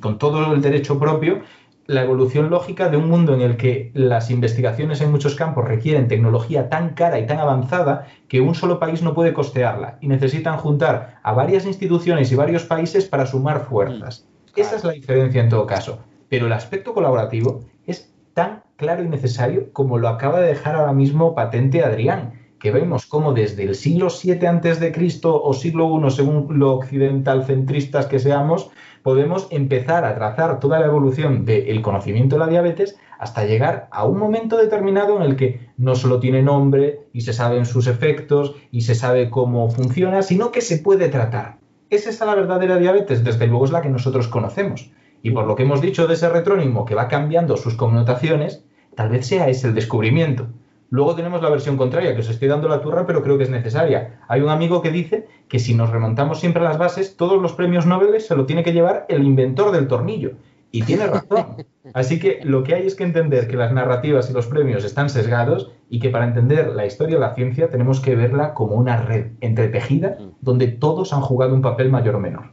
con 0.00 0.18
todo 0.18 0.54
el 0.54 0.62
derecho 0.62 0.98
propio 0.98 1.42
la 1.86 2.02
evolución 2.02 2.50
lógica 2.50 2.88
de 2.88 2.96
un 2.96 3.08
mundo 3.08 3.34
en 3.34 3.42
el 3.42 3.56
que 3.56 3.90
las 3.94 4.30
investigaciones 4.30 5.00
en 5.00 5.10
muchos 5.10 5.34
campos 5.34 5.66
requieren 5.66 6.08
tecnología 6.08 6.68
tan 6.68 6.94
cara 6.94 7.18
y 7.18 7.26
tan 7.26 7.38
avanzada 7.38 8.06
que 8.28 8.40
un 8.40 8.54
solo 8.54 8.78
país 8.78 9.02
no 9.02 9.14
puede 9.14 9.34
costearla 9.34 9.98
y 10.00 10.08
necesitan 10.08 10.56
juntar 10.56 11.18
a 11.22 11.32
varias 11.32 11.66
instituciones 11.66 12.32
y 12.32 12.36
varios 12.36 12.64
países 12.64 13.06
para 13.06 13.26
sumar 13.26 13.66
fuerzas. 13.66 14.26
Mm, 14.56 14.60
Esa 14.60 14.76
es 14.76 14.84
la 14.84 14.92
diferencia 14.92 15.42
en 15.42 15.48
todo 15.48 15.66
caso. 15.66 16.04
Pero 16.28 16.46
el 16.46 16.52
aspecto 16.52 16.94
colaborativo 16.94 17.64
es 17.86 18.14
tan 18.32 18.62
claro 18.76 19.02
y 19.02 19.08
necesario 19.08 19.72
como 19.72 19.98
lo 19.98 20.08
acaba 20.08 20.40
de 20.40 20.48
dejar 20.48 20.76
ahora 20.76 20.92
mismo 20.92 21.34
patente 21.34 21.84
Adrián, 21.84 22.43
que 22.64 22.70
vemos 22.70 23.04
como 23.04 23.34
desde 23.34 23.64
el 23.64 23.74
siglo 23.74 24.08
VII 24.08 24.46
antes 24.46 24.80
de 24.80 24.90
Cristo 24.90 25.38
o 25.42 25.52
siglo 25.52 26.00
I, 26.00 26.10
según 26.10 26.58
lo 26.58 26.72
occidental 26.72 27.44
centristas 27.44 28.06
que 28.06 28.18
seamos, 28.18 28.70
podemos 29.02 29.48
empezar 29.50 30.06
a 30.06 30.14
trazar 30.14 30.60
toda 30.60 30.80
la 30.80 30.86
evolución 30.86 31.44
del 31.44 31.82
conocimiento 31.82 32.36
de 32.36 32.40
la 32.40 32.46
diabetes 32.46 32.96
hasta 33.18 33.44
llegar 33.44 33.86
a 33.90 34.06
un 34.06 34.18
momento 34.18 34.56
determinado 34.56 35.18
en 35.18 35.24
el 35.24 35.36
que 35.36 35.68
no 35.76 35.94
solo 35.94 36.20
tiene 36.20 36.42
nombre 36.42 37.00
y 37.12 37.20
se 37.20 37.34
saben 37.34 37.66
sus 37.66 37.86
efectos 37.86 38.56
y 38.70 38.80
se 38.80 38.94
sabe 38.94 39.28
cómo 39.28 39.68
funciona, 39.68 40.22
sino 40.22 40.50
que 40.50 40.62
se 40.62 40.78
puede 40.78 41.08
tratar. 41.10 41.58
¿Es 41.90 42.06
esa 42.06 42.24
la 42.24 42.34
verdadera 42.34 42.78
diabetes? 42.78 43.22
Desde 43.22 43.46
luego 43.46 43.66
es 43.66 43.72
la 43.72 43.82
que 43.82 43.90
nosotros 43.90 44.26
conocemos. 44.26 44.90
Y 45.22 45.32
por 45.32 45.46
lo 45.46 45.54
que 45.54 45.64
hemos 45.64 45.82
dicho 45.82 46.06
de 46.06 46.14
ese 46.14 46.30
retrónimo 46.30 46.86
que 46.86 46.94
va 46.94 47.08
cambiando 47.08 47.58
sus 47.58 47.74
connotaciones, 47.74 48.64
tal 48.94 49.10
vez 49.10 49.26
sea 49.26 49.50
ese 49.50 49.68
el 49.68 49.74
descubrimiento. 49.74 50.46
Luego 50.94 51.16
tenemos 51.16 51.42
la 51.42 51.50
versión 51.50 51.76
contraria, 51.76 52.14
que 52.14 52.20
os 52.20 52.30
estoy 52.30 52.46
dando 52.46 52.68
la 52.68 52.80
turra, 52.80 53.04
pero 53.04 53.20
creo 53.20 53.36
que 53.36 53.42
es 53.42 53.50
necesaria. 53.50 54.20
Hay 54.28 54.42
un 54.42 54.48
amigo 54.48 54.80
que 54.80 54.92
dice 54.92 55.26
que 55.48 55.58
si 55.58 55.74
nos 55.74 55.90
remontamos 55.90 56.38
siempre 56.38 56.64
a 56.64 56.68
las 56.68 56.78
bases, 56.78 57.16
todos 57.16 57.42
los 57.42 57.52
premios 57.52 57.84
Nobel 57.84 58.20
se 58.20 58.36
lo 58.36 58.46
tiene 58.46 58.62
que 58.62 58.72
llevar 58.72 59.04
el 59.08 59.24
inventor 59.24 59.72
del 59.72 59.88
tornillo. 59.88 60.34
Y 60.70 60.82
tiene 60.82 61.08
razón. 61.08 61.66
Así 61.94 62.20
que 62.20 62.38
lo 62.44 62.62
que 62.62 62.76
hay 62.76 62.86
es 62.86 62.94
que 62.94 63.02
entender 63.02 63.48
que 63.48 63.56
las 63.56 63.72
narrativas 63.72 64.30
y 64.30 64.34
los 64.34 64.46
premios 64.46 64.84
están 64.84 65.10
sesgados 65.10 65.72
y 65.90 65.98
que 65.98 66.10
para 66.10 66.26
entender 66.26 66.68
la 66.68 66.86
historia 66.86 67.16
de 67.16 67.22
la 67.22 67.34
ciencia 67.34 67.70
tenemos 67.70 67.98
que 67.98 68.14
verla 68.14 68.54
como 68.54 68.76
una 68.76 68.96
red 68.96 69.32
entretejida 69.40 70.16
donde 70.42 70.68
todos 70.68 71.12
han 71.12 71.22
jugado 71.22 71.56
un 71.56 71.62
papel 71.62 71.90
mayor 71.90 72.14
o 72.14 72.20
menor. 72.20 72.52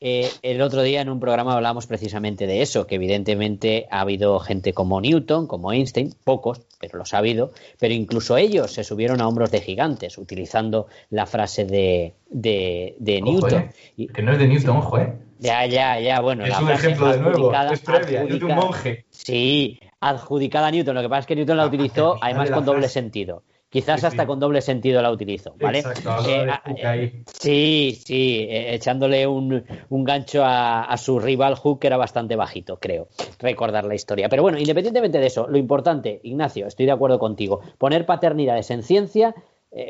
Eh, 0.00 0.30
el 0.42 0.62
otro 0.62 0.82
día 0.82 1.00
en 1.00 1.08
un 1.08 1.20
programa 1.20 1.54
hablamos 1.54 1.86
precisamente 1.86 2.46
de 2.46 2.62
eso, 2.62 2.86
que 2.86 2.96
evidentemente 2.96 3.86
ha 3.90 4.00
habido 4.00 4.38
gente 4.40 4.72
como 4.72 5.00
Newton, 5.00 5.46
como 5.46 5.72
Einstein, 5.72 6.14
pocos, 6.24 6.62
pero 6.80 6.98
los 6.98 7.14
ha 7.14 7.18
habido, 7.18 7.52
pero 7.78 7.94
incluso 7.94 8.36
ellos 8.36 8.72
se 8.72 8.84
subieron 8.84 9.20
a 9.20 9.28
hombros 9.28 9.50
de 9.50 9.60
gigantes, 9.60 10.18
utilizando 10.18 10.86
la 11.10 11.26
frase 11.26 11.64
de, 11.64 12.14
de, 12.28 13.20
Newton. 13.22 13.70
Eh, 13.96 14.06
que 14.08 14.22
no 14.22 14.32
es 14.32 14.38
de 14.38 14.48
Newton, 14.48 14.76
ojo, 14.76 14.98
¿eh? 14.98 15.12
Ya, 15.38 15.66
ya, 15.66 15.98
ya, 15.98 16.20
bueno. 16.20 16.44
Es 16.44 16.58
un 16.58 16.70
ejemplo 16.70 17.08
de 17.08 17.18
nuevo, 17.18 17.52
es 17.52 17.80
previa, 17.80 18.22
es 18.22 18.38
de 18.38 18.44
un 18.44 18.54
monje. 18.54 19.04
Sí, 19.10 19.80
adjudicada 20.00 20.68
a 20.68 20.70
Newton, 20.70 20.94
lo 20.94 21.02
que 21.02 21.08
pasa 21.08 21.20
es 21.20 21.26
que 21.26 21.36
Newton 21.36 21.56
la 21.56 21.64
ah, 21.64 21.66
utilizó 21.66 22.16
además 22.22 22.50
con 22.50 22.64
doble 22.64 22.88
sentido. 22.88 23.42
Quizás 23.72 24.04
hasta 24.04 24.26
con 24.26 24.38
doble 24.38 24.60
sentido 24.60 25.00
la 25.00 25.10
utilizo, 25.10 25.54
¿vale? 25.58 25.78
Eh, 25.78 26.46
ah, 26.46 26.62
eh, 26.76 27.22
sí, 27.24 27.98
sí, 28.04 28.46
eh, 28.50 28.74
echándole 28.74 29.26
un, 29.26 29.64
gancho 29.90 30.42
a, 30.44 30.94
su 30.98 31.18
rival 31.18 31.54
Hook, 31.54 31.80
que 31.80 31.86
era 31.86 31.96
bastante 31.96 32.36
bajito, 32.36 32.78
creo, 32.78 33.08
recordar 33.38 33.86
la 33.86 33.94
historia. 33.94 34.28
Pero 34.28 34.42
bueno, 34.42 34.58
independientemente 34.58 35.18
de 35.18 35.26
eso, 35.26 35.48
lo 35.48 35.56
importante, 35.56 36.20
Ignacio, 36.22 36.66
estoy 36.66 36.84
de 36.84 36.92
acuerdo 36.92 37.18
contigo, 37.18 37.62
poner 37.78 38.04
paternidades 38.04 38.70
en 38.70 38.82
ciencia 38.82 39.34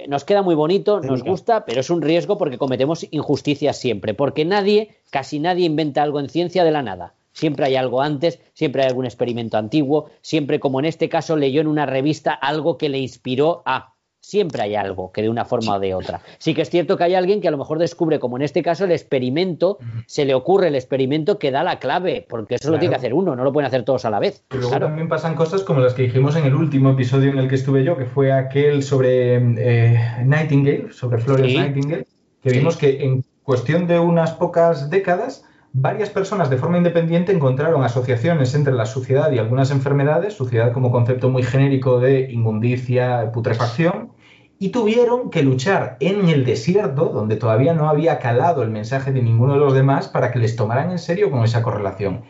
nos 0.06 0.22
queda 0.22 0.42
muy 0.42 0.54
bonito, 0.54 1.00
nos 1.00 1.24
gusta, 1.24 1.64
pero 1.64 1.80
es 1.80 1.90
un 1.90 2.02
riesgo 2.02 2.38
porque 2.38 2.56
cometemos 2.56 3.04
injusticias 3.10 3.76
siempre, 3.76 4.14
porque 4.14 4.44
nadie, 4.44 4.94
casi 5.10 5.40
nadie 5.40 5.66
inventa 5.66 6.04
algo 6.04 6.20
en 6.20 6.28
ciencia 6.28 6.62
de 6.62 6.70
la 6.70 6.82
nada. 6.82 7.14
Siempre 7.32 7.66
hay 7.66 7.76
algo 7.76 8.02
antes, 8.02 8.40
siempre 8.52 8.82
hay 8.82 8.88
algún 8.88 9.06
experimento 9.06 9.56
antiguo, 9.56 10.10
siempre 10.20 10.60
como 10.60 10.80
en 10.80 10.86
este 10.86 11.08
caso 11.08 11.36
leyó 11.36 11.60
en 11.60 11.66
una 11.66 11.86
revista 11.86 12.32
algo 12.32 12.78
que 12.78 12.88
le 12.88 12.98
inspiró 12.98 13.62
a... 13.66 13.94
Siempre 14.24 14.62
hay 14.62 14.76
algo 14.76 15.10
que 15.10 15.20
de 15.20 15.28
una 15.28 15.44
forma 15.44 15.74
o 15.74 15.80
de 15.80 15.94
otra. 15.94 16.20
Sí 16.38 16.54
que 16.54 16.62
es 16.62 16.70
cierto 16.70 16.96
que 16.96 17.02
hay 17.02 17.16
alguien 17.16 17.40
que 17.40 17.48
a 17.48 17.50
lo 17.50 17.58
mejor 17.58 17.80
descubre, 17.80 18.20
como 18.20 18.36
en 18.36 18.42
este 18.42 18.62
caso, 18.62 18.84
el 18.84 18.92
experimento, 18.92 19.78
se 20.06 20.24
le 20.24 20.34
ocurre 20.34 20.68
el 20.68 20.76
experimento 20.76 21.40
que 21.40 21.50
da 21.50 21.64
la 21.64 21.80
clave, 21.80 22.24
porque 22.28 22.54
eso 22.54 22.70
lo 22.70 22.78
tiene 22.78 22.92
que 22.92 22.98
hacer 22.98 23.14
uno, 23.14 23.34
no 23.34 23.42
lo 23.42 23.52
pueden 23.52 23.66
hacer 23.66 23.82
todos 23.84 24.04
a 24.04 24.10
la 24.10 24.20
vez. 24.20 24.44
Pero 24.46 24.62
luego 24.62 24.78
también 24.78 25.08
pasan 25.08 25.34
cosas 25.34 25.64
como 25.64 25.80
las 25.80 25.94
que 25.94 26.02
dijimos 26.02 26.36
en 26.36 26.44
el 26.44 26.54
último 26.54 26.90
episodio 26.90 27.32
en 27.32 27.38
el 27.38 27.48
que 27.48 27.56
estuve 27.56 27.82
yo, 27.82 27.96
que 27.96 28.04
fue 28.04 28.30
aquel 28.30 28.84
sobre 28.84 29.38
eh, 29.38 30.00
Nightingale, 30.24 30.92
sobre 30.92 31.18
Florence 31.18 31.58
Nightingale, 31.58 32.06
que 32.42 32.50
vimos 32.50 32.76
que 32.76 33.02
en 33.02 33.24
cuestión 33.42 33.88
de 33.88 33.98
unas 33.98 34.34
pocas 34.34 34.88
décadas 34.88 35.44
varias 35.72 36.10
personas 36.10 36.50
de 36.50 36.58
forma 36.58 36.76
independiente 36.76 37.32
encontraron 37.32 37.82
asociaciones 37.82 38.54
entre 38.54 38.74
la 38.74 38.86
suciedad 38.86 39.32
y 39.32 39.38
algunas 39.38 39.70
enfermedades, 39.70 40.34
suciedad 40.34 40.72
como 40.72 40.90
concepto 40.90 41.30
muy 41.30 41.42
genérico 41.42 41.98
de 41.98 42.30
inmundicia, 42.30 43.32
putrefacción, 43.32 44.12
y 44.58 44.68
tuvieron 44.68 45.30
que 45.30 45.42
luchar 45.42 45.96
en 46.00 46.28
el 46.28 46.44
desierto, 46.44 47.06
donde 47.06 47.36
todavía 47.36 47.74
no 47.74 47.88
había 47.88 48.18
calado 48.18 48.62
el 48.62 48.70
mensaje 48.70 49.12
de 49.12 49.22
ninguno 49.22 49.54
de 49.54 49.60
los 49.60 49.74
demás, 49.74 50.08
para 50.08 50.30
que 50.30 50.38
les 50.38 50.54
tomaran 50.54 50.90
en 50.90 50.98
serio 50.98 51.30
con 51.30 51.42
esa 51.42 51.62
correlación. 51.62 52.22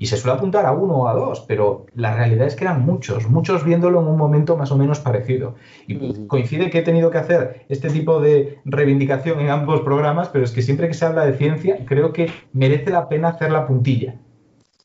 Y 0.00 0.06
se 0.06 0.16
suele 0.16 0.38
apuntar 0.38 0.64
a 0.64 0.72
uno 0.72 0.94
o 0.94 1.08
a 1.08 1.12
dos, 1.12 1.44
pero 1.46 1.84
la 1.94 2.14
realidad 2.14 2.46
es 2.46 2.56
que 2.56 2.64
eran 2.64 2.86
muchos, 2.86 3.28
muchos 3.28 3.66
viéndolo 3.66 4.00
en 4.00 4.06
un 4.06 4.16
momento 4.16 4.56
más 4.56 4.72
o 4.72 4.76
menos 4.78 4.98
parecido. 4.98 5.56
Y 5.86 6.26
coincide 6.26 6.70
que 6.70 6.78
he 6.78 6.82
tenido 6.82 7.10
que 7.10 7.18
hacer 7.18 7.66
este 7.68 7.90
tipo 7.90 8.18
de 8.18 8.60
reivindicación 8.64 9.40
en 9.40 9.50
ambos 9.50 9.82
programas, 9.82 10.30
pero 10.30 10.46
es 10.46 10.52
que 10.52 10.62
siempre 10.62 10.88
que 10.88 10.94
se 10.94 11.04
habla 11.04 11.26
de 11.26 11.36
ciencia, 11.36 11.84
creo 11.84 12.14
que 12.14 12.30
merece 12.54 12.88
la 12.88 13.10
pena 13.10 13.28
hacer 13.28 13.52
la 13.52 13.66
puntilla. 13.66 14.14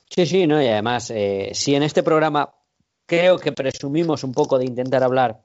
Sí, 0.09 0.25
sí, 0.25 0.47
no, 0.47 0.61
y 0.61 0.67
además, 0.67 1.09
eh, 1.15 1.51
si 1.53 1.75
en 1.75 1.83
este 1.83 2.03
programa 2.03 2.49
creo 3.05 3.37
que 3.37 3.53
presumimos 3.53 4.25
un 4.25 4.33
poco 4.33 4.59
de 4.59 4.65
intentar 4.65 5.01
hablar 5.01 5.44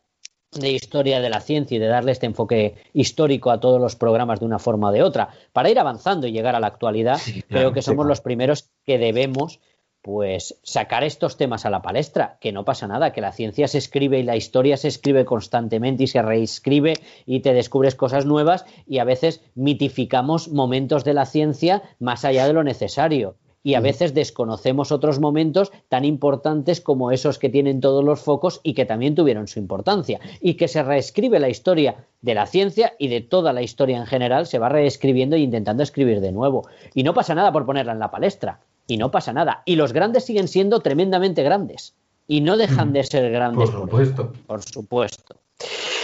de 0.53 0.73
historia 0.73 1.21
de 1.21 1.31
la 1.31 1.41
ciencia 1.41 1.77
y 1.77 1.79
de 1.79 1.87
darle 1.87 2.13
este 2.13 2.27
enfoque 2.27 2.75
histórico 2.93 3.51
a 3.51 3.61
todos 3.61 3.81
los 3.81 3.95
programas 3.95 4.41
de 4.41 4.47
una 4.47 4.59
forma 4.59 4.89
o 4.89 4.93
de 4.93 5.03
otra, 5.03 5.29
para 5.53 5.71
ir 5.71 5.79
avanzando 5.79 6.27
y 6.27 6.33
llegar 6.33 6.57
a 6.57 6.61
la 6.61 6.67
actualidad, 6.67 7.21
creo 7.49 7.73
que 7.73 7.83
somos 7.83 8.07
los 8.07 8.21
primeros 8.21 8.69
que 8.85 8.99
debemos 8.99 9.61
pues 10.03 10.59
sacar 10.63 11.05
estos 11.05 11.37
temas 11.37 11.67
a 11.67 11.71
la 11.71 11.83
palestra, 11.83 12.39
que 12.41 12.53
no 12.53 12.65
pasa 12.65 12.89
nada, 12.89 13.13
que 13.13 13.21
la 13.21 13.33
ciencia 13.33 13.69
se 13.69 13.79
escribe 13.79 14.19
y 14.19 14.23
la 14.23 14.35
historia 14.35 14.77
se 14.77 14.89
escribe 14.89 15.27
constantemente 15.27 16.05
y 16.05 16.07
se 16.07 16.23
reescribe 16.23 16.95
y 17.27 17.41
te 17.41 17.53
descubres 17.53 17.95
cosas 17.95 18.25
nuevas 18.25 18.65
y 18.87 18.99
a 18.99 19.05
veces 19.05 19.43
mitificamos 19.55 20.49
momentos 20.49 21.05
de 21.05 21.15
la 21.15 21.27
ciencia 21.27 21.83
más 21.99 22.25
allá 22.25 22.47
de 22.47 22.55
lo 22.55 22.65
necesario 22.65 23.37
y 23.63 23.75
a 23.75 23.81
veces 23.81 24.15
desconocemos 24.15 24.91
otros 24.93 25.21
momentos 25.21 25.71
tan 25.89 26.05
importantes 26.05 26.81
como 26.81 27.11
esos 27.11 27.39
que 27.39 27.49
tienen 27.49 27.81
todos 27.81 28.05
los 28.05 28.21
focos 28.21 28.61
y 28.63 28.75
que 28.75 28.87
también 28.87 29.15
tuvieron 29.15 29.49
su 29.49 29.59
importancia. 29.59 30.21
Y 30.41 30.55
que 30.55 30.69
se 30.69 30.83
reescribe 30.83 31.41
la 31.41 31.49
historia 31.49 32.07
de 32.23 32.35
la 32.35 32.47
ciencia 32.47 32.95
y 32.99 33.09
de 33.09 33.21
toda 33.21 33.53
la 33.53 33.63
historia 33.63 33.99
en 33.99 34.07
general, 34.07 34.47
se 34.47 34.59
va 34.59 34.69
reescribiendo 34.69 35.37
e 35.37 35.41
intentando 35.41 35.83
escribir 35.83 36.21
de 36.21 36.33
nuevo. 36.33 36.69
Y 36.95 37.03
no 37.03 37.15
pasa 37.15 37.35
nada 37.35 37.53
por 37.53 37.67
ponerla 37.67 37.93
en 37.93 37.99
la 37.99 38.11
palestra. 38.11 38.61
Y 38.87 38.97
no 38.97 39.11
pasa 39.11 39.33
nada. 39.33 39.63
Y 39.67 39.77
los 39.77 39.93
grandes 39.93 40.25
siguen 40.25 40.49
siendo 40.49 40.81
tremendamente 40.81 41.43
grandes. 41.43 41.95
Y 42.27 42.41
no 42.41 42.57
dejan 42.57 42.93
de 42.93 43.05
ser 43.05 43.31
grandes. 43.31 43.71
Por 43.71 43.83
supuesto. 43.83 44.33
Por 44.47 44.63
supuesto. 44.63 45.40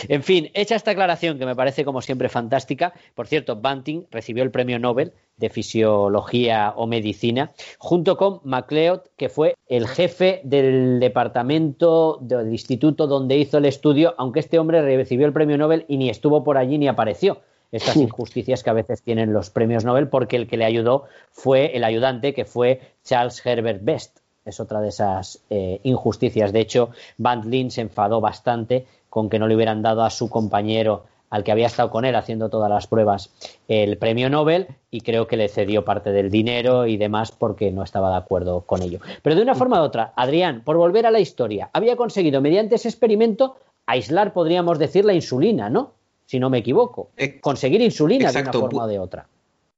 En 0.08 0.22
fin, 0.22 0.50
hecha 0.54 0.76
esta 0.76 0.92
aclaración 0.92 1.38
que 1.38 1.46
me 1.46 1.56
parece 1.56 1.84
como 1.84 2.02
siempre 2.02 2.28
fantástica, 2.28 2.92
por 3.14 3.26
cierto, 3.26 3.56
Banting 3.56 4.04
recibió 4.10 4.42
el 4.42 4.50
premio 4.50 4.78
Nobel 4.78 5.12
de 5.36 5.50
Fisiología 5.50 6.72
o 6.76 6.86
Medicina, 6.86 7.52
junto 7.78 8.16
con 8.16 8.40
MacLeod, 8.44 9.00
que 9.16 9.28
fue 9.28 9.54
el 9.68 9.86
jefe 9.86 10.40
del 10.44 11.00
departamento 11.00 12.18
del 12.20 12.50
instituto 12.50 13.06
donde 13.06 13.36
hizo 13.36 13.58
el 13.58 13.66
estudio, 13.66 14.14
aunque 14.18 14.40
este 14.40 14.58
hombre 14.58 14.82
recibió 14.82 15.26
el 15.26 15.32
premio 15.32 15.58
Nobel 15.58 15.84
y 15.88 15.98
ni 15.98 16.08
estuvo 16.08 16.44
por 16.44 16.56
allí 16.56 16.78
ni 16.78 16.88
apareció. 16.88 17.40
Estas 17.72 17.96
injusticias 17.96 18.62
que 18.62 18.70
a 18.70 18.74
veces 18.74 19.02
tienen 19.02 19.32
los 19.32 19.50
premios 19.50 19.84
Nobel, 19.84 20.08
porque 20.08 20.36
el 20.36 20.46
que 20.46 20.56
le 20.56 20.64
ayudó 20.64 21.04
fue 21.32 21.76
el 21.76 21.84
ayudante, 21.84 22.32
que 22.32 22.44
fue 22.44 22.80
Charles 23.04 23.44
Herbert 23.44 23.80
Best. 23.82 24.20
Es 24.44 24.60
otra 24.60 24.80
de 24.80 24.88
esas 24.88 25.42
eh, 25.50 25.80
injusticias. 25.82 26.52
De 26.52 26.60
hecho, 26.60 26.90
Van 27.18 27.50
Lin 27.50 27.72
se 27.72 27.80
enfadó 27.80 28.20
bastante 28.20 28.86
con 29.16 29.30
que 29.30 29.38
no 29.38 29.48
le 29.48 29.56
hubieran 29.56 29.80
dado 29.80 30.02
a 30.04 30.10
su 30.10 30.28
compañero 30.28 31.04
al 31.30 31.42
que 31.42 31.50
había 31.50 31.68
estado 31.68 31.90
con 31.90 32.04
él 32.04 32.14
haciendo 32.16 32.50
todas 32.50 32.68
las 32.68 32.86
pruebas 32.86 33.30
el 33.66 33.96
premio 33.96 34.28
Nobel 34.28 34.66
y 34.90 35.00
creo 35.00 35.26
que 35.26 35.38
le 35.38 35.48
cedió 35.48 35.86
parte 35.86 36.12
del 36.12 36.30
dinero 36.30 36.86
y 36.86 36.98
demás 36.98 37.32
porque 37.32 37.70
no 37.70 37.82
estaba 37.82 38.10
de 38.10 38.18
acuerdo 38.18 38.60
con 38.66 38.82
ello. 38.82 39.00
Pero 39.22 39.34
de 39.34 39.40
una 39.40 39.54
forma 39.54 39.80
u 39.80 39.84
otra, 39.84 40.12
Adrián, 40.16 40.60
por 40.62 40.76
volver 40.76 41.06
a 41.06 41.10
la 41.10 41.18
historia, 41.18 41.70
había 41.72 41.96
conseguido 41.96 42.42
mediante 42.42 42.74
ese 42.74 42.88
experimento 42.88 43.56
aislar, 43.86 44.34
podríamos 44.34 44.78
decir, 44.78 45.06
la 45.06 45.14
insulina, 45.14 45.70
¿no? 45.70 45.94
Si 46.26 46.38
no 46.38 46.50
me 46.50 46.58
equivoco. 46.58 47.08
Conseguir 47.40 47.80
insulina 47.80 48.30
de 48.30 48.42
una 48.42 48.52
forma 48.52 48.84
o 48.84 48.86
de 48.86 48.98
otra. 48.98 49.28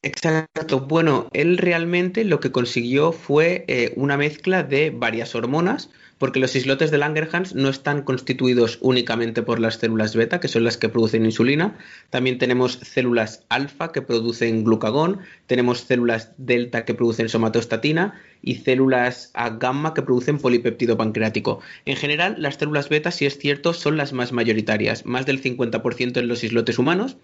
Exacto. 0.03 0.81
Bueno, 0.81 1.29
él 1.33 1.59
realmente 1.59 2.25
lo 2.25 2.41
que 2.41 2.51
consiguió 2.51 3.13
fue 3.13 3.65
eh, 3.69 3.93
una 3.95 4.17
mezcla 4.17 4.65
de 4.65 4.91
varias 4.91 5.37
hormonas, 5.37 5.91
porque 6.19 6.41
los 6.41 6.55
islotes 6.57 6.91
de 6.91 6.99
Langerhans 6.99 7.55
no 7.55 7.69
están 7.69 8.03
constituidos 8.03 8.79
únicamente 8.81 9.43
por 9.43 9.61
las 9.61 9.77
células 9.77 10.15
beta, 10.15 10.41
que 10.41 10.49
son 10.49 10.65
las 10.65 10.77
que 10.77 10.89
producen 10.89 11.25
insulina. 11.25 11.79
También 12.11 12.39
tenemos 12.39 12.75
células 12.83 13.45
alfa 13.49 13.93
que 13.93 14.03
producen 14.03 14.65
glucagón, 14.65 15.21
tenemos 15.47 15.81
células 15.81 16.33
delta 16.37 16.85
que 16.85 16.95
producen 16.95 17.29
somatostatina 17.29 18.21
y 18.43 18.57
células 18.57 19.33
gamma 19.59 19.95
que 19.95 20.03
producen 20.03 20.39
polipeptido 20.39 20.97
pancreático. 20.97 21.61
En 21.85 21.97
general, 21.97 22.37
las 22.39 22.57
células 22.57 22.89
beta, 22.89 23.11
si 23.11 23.27
es 23.27 23.39
cierto, 23.39 23.73
son 23.73 23.97
las 23.97 24.13
más 24.13 24.33
mayoritarias, 24.33 25.07
más 25.07 25.27
del 25.27 25.43
50% 25.43 26.19
en 26.19 26.29
los 26.29 26.45
islotes 26.45 26.79
humanos 26.79 27.17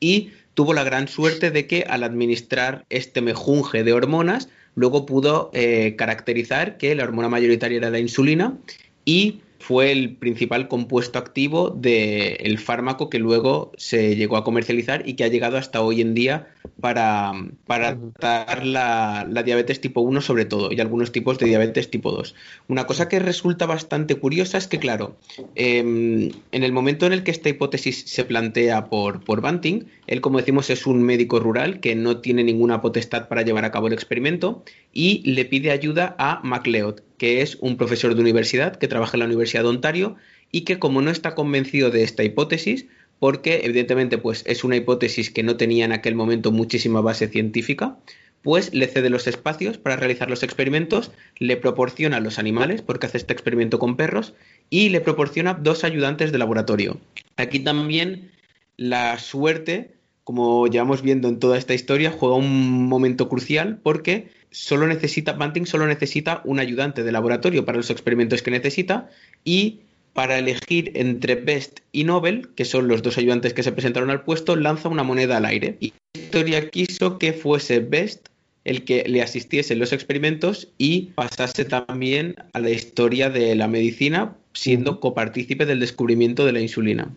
y 0.00 0.32
tuvo 0.54 0.74
la 0.74 0.84
gran 0.84 1.08
suerte 1.08 1.50
de 1.50 1.66
que 1.66 1.84
al 1.88 2.02
administrar 2.02 2.84
este 2.90 3.20
mejunje 3.20 3.84
de 3.84 3.92
hormonas, 3.92 4.48
luego 4.74 5.06
pudo 5.06 5.50
eh, 5.52 5.94
caracterizar 5.96 6.76
que 6.76 6.94
la 6.94 7.04
hormona 7.04 7.28
mayoritaria 7.28 7.78
era 7.78 7.90
la 7.90 7.98
insulina 7.98 8.58
y 9.04 9.40
fue 9.62 9.92
el 9.92 10.16
principal 10.16 10.66
compuesto 10.66 11.20
activo 11.20 11.70
del 11.70 12.58
fármaco 12.58 13.08
que 13.08 13.20
luego 13.20 13.70
se 13.76 14.16
llegó 14.16 14.36
a 14.36 14.42
comercializar 14.42 15.08
y 15.08 15.14
que 15.14 15.22
ha 15.22 15.28
llegado 15.28 15.56
hasta 15.56 15.80
hoy 15.82 16.00
en 16.00 16.14
día 16.14 16.48
para, 16.80 17.32
para 17.64 17.96
tratar 18.18 18.66
la, 18.66 19.24
diabetes 19.44 19.80
tipo 19.80 20.00
1 20.00 20.20
sobre 20.20 20.46
todo 20.46 20.72
y 20.72 20.80
algunos 20.80 21.12
tipos 21.12 21.38
de 21.38 21.46
diabetes 21.46 21.90
tipo 21.90 22.10
2. 22.10 22.34
Una 22.66 22.88
cosa 22.88 23.08
que 23.08 23.20
resulta 23.20 23.66
bastante 23.66 24.16
curiosa 24.16 24.58
es 24.58 24.66
que, 24.66 24.80
claro, 24.80 25.16
em, 25.54 26.30
en 26.50 26.64
el 26.64 26.72
momento 26.72 27.06
en 27.06 27.12
el 27.12 27.22
que 27.22 27.30
esta 27.30 27.48
hipótesis 27.48 28.02
se 28.04 28.24
plantea 28.24 28.86
por, 28.86 29.22
por 29.22 29.42
Banting, 29.42 29.84
él, 30.08 30.20
como 30.20 30.38
decimos, 30.38 30.70
es 30.70 30.88
un 30.88 31.04
médico 31.04 31.38
rural 31.38 31.78
que 31.78 31.94
no 31.94 32.20
tiene 32.20 32.42
ninguna 32.42 32.80
potestad 32.80 33.28
para 33.28 33.42
llevar 33.42 33.64
a 33.64 33.70
cabo 33.70 33.86
el 33.86 33.92
experimento 33.92 34.64
y 34.92 35.22
le 35.30 35.44
pide 35.44 35.70
ayuda 35.70 36.16
a 36.18 36.40
MacLeod, 36.42 37.00
que 37.22 37.40
es 37.40 37.56
un 37.60 37.76
profesor 37.76 38.16
de 38.16 38.20
universidad 38.20 38.74
que 38.74 38.88
trabaja 38.88 39.12
en 39.16 39.20
la 39.20 39.26
Universidad 39.26 39.62
de 39.62 39.68
Ontario 39.68 40.16
y 40.50 40.62
que, 40.62 40.80
como 40.80 41.02
no 41.02 41.10
está 41.12 41.36
convencido 41.36 41.90
de 41.90 42.02
esta 42.02 42.24
hipótesis, 42.24 42.86
porque 43.20 43.60
evidentemente 43.62 44.18
pues 44.18 44.42
es 44.44 44.64
una 44.64 44.74
hipótesis 44.74 45.30
que 45.30 45.44
no 45.44 45.56
tenía 45.56 45.84
en 45.84 45.92
aquel 45.92 46.16
momento 46.16 46.50
muchísima 46.50 47.00
base 47.00 47.28
científica, 47.28 47.96
pues 48.42 48.74
le 48.74 48.88
cede 48.88 49.08
los 49.08 49.28
espacios 49.28 49.78
para 49.78 49.94
realizar 49.94 50.28
los 50.28 50.42
experimentos, 50.42 51.12
le 51.38 51.56
proporciona 51.56 52.18
los 52.18 52.40
animales, 52.40 52.82
porque 52.82 53.06
hace 53.06 53.18
este 53.18 53.32
experimento 53.32 53.78
con 53.78 53.96
perros, 53.96 54.34
y 54.68 54.88
le 54.88 55.00
proporciona 55.00 55.54
dos 55.54 55.84
ayudantes 55.84 56.32
de 56.32 56.38
laboratorio. 56.38 56.98
Aquí 57.36 57.60
también 57.60 58.32
la 58.76 59.16
suerte, 59.20 59.94
como 60.24 60.66
llevamos 60.66 61.02
viendo 61.02 61.28
en 61.28 61.38
toda 61.38 61.56
esta 61.56 61.72
historia, 61.72 62.10
juega 62.10 62.34
un 62.34 62.88
momento 62.88 63.28
crucial 63.28 63.78
porque 63.80 64.26
solo 64.52 64.86
necesita, 64.86 65.32
Banting 65.32 65.66
solo 65.66 65.86
necesita 65.86 66.42
un 66.44 66.60
ayudante 66.60 67.02
de 67.02 67.12
laboratorio 67.12 67.64
para 67.64 67.78
los 67.78 67.90
experimentos 67.90 68.42
que 68.42 68.50
necesita 68.50 69.10
y 69.44 69.80
para 70.12 70.38
elegir 70.38 70.92
entre 70.94 71.36
Best 71.36 71.80
y 71.90 72.04
Nobel, 72.04 72.50
que 72.54 72.64
son 72.64 72.86
los 72.86 73.02
dos 73.02 73.18
ayudantes 73.18 73.54
que 73.54 73.62
se 73.62 73.72
presentaron 73.72 74.10
al 74.10 74.24
puesto, 74.24 74.56
lanza 74.56 74.88
una 74.88 75.02
moneda 75.02 75.38
al 75.38 75.46
aire. 75.46 75.76
Y 75.80 75.94
la 76.14 76.20
historia 76.20 76.68
quiso 76.68 77.18
que 77.18 77.32
fuese 77.32 77.80
Best 77.80 78.28
el 78.64 78.84
que 78.84 79.04
le 79.08 79.22
asistiese 79.22 79.72
en 79.72 79.80
los 79.80 79.92
experimentos 79.92 80.68
y 80.78 81.10
pasase 81.14 81.64
también 81.64 82.36
a 82.52 82.60
la 82.60 82.70
historia 82.70 83.28
de 83.28 83.56
la 83.56 83.66
medicina, 83.66 84.36
siendo 84.52 85.00
copartícipe 85.00 85.66
del 85.66 85.80
descubrimiento 85.80 86.44
de 86.44 86.52
la 86.52 86.60
insulina 86.60 87.10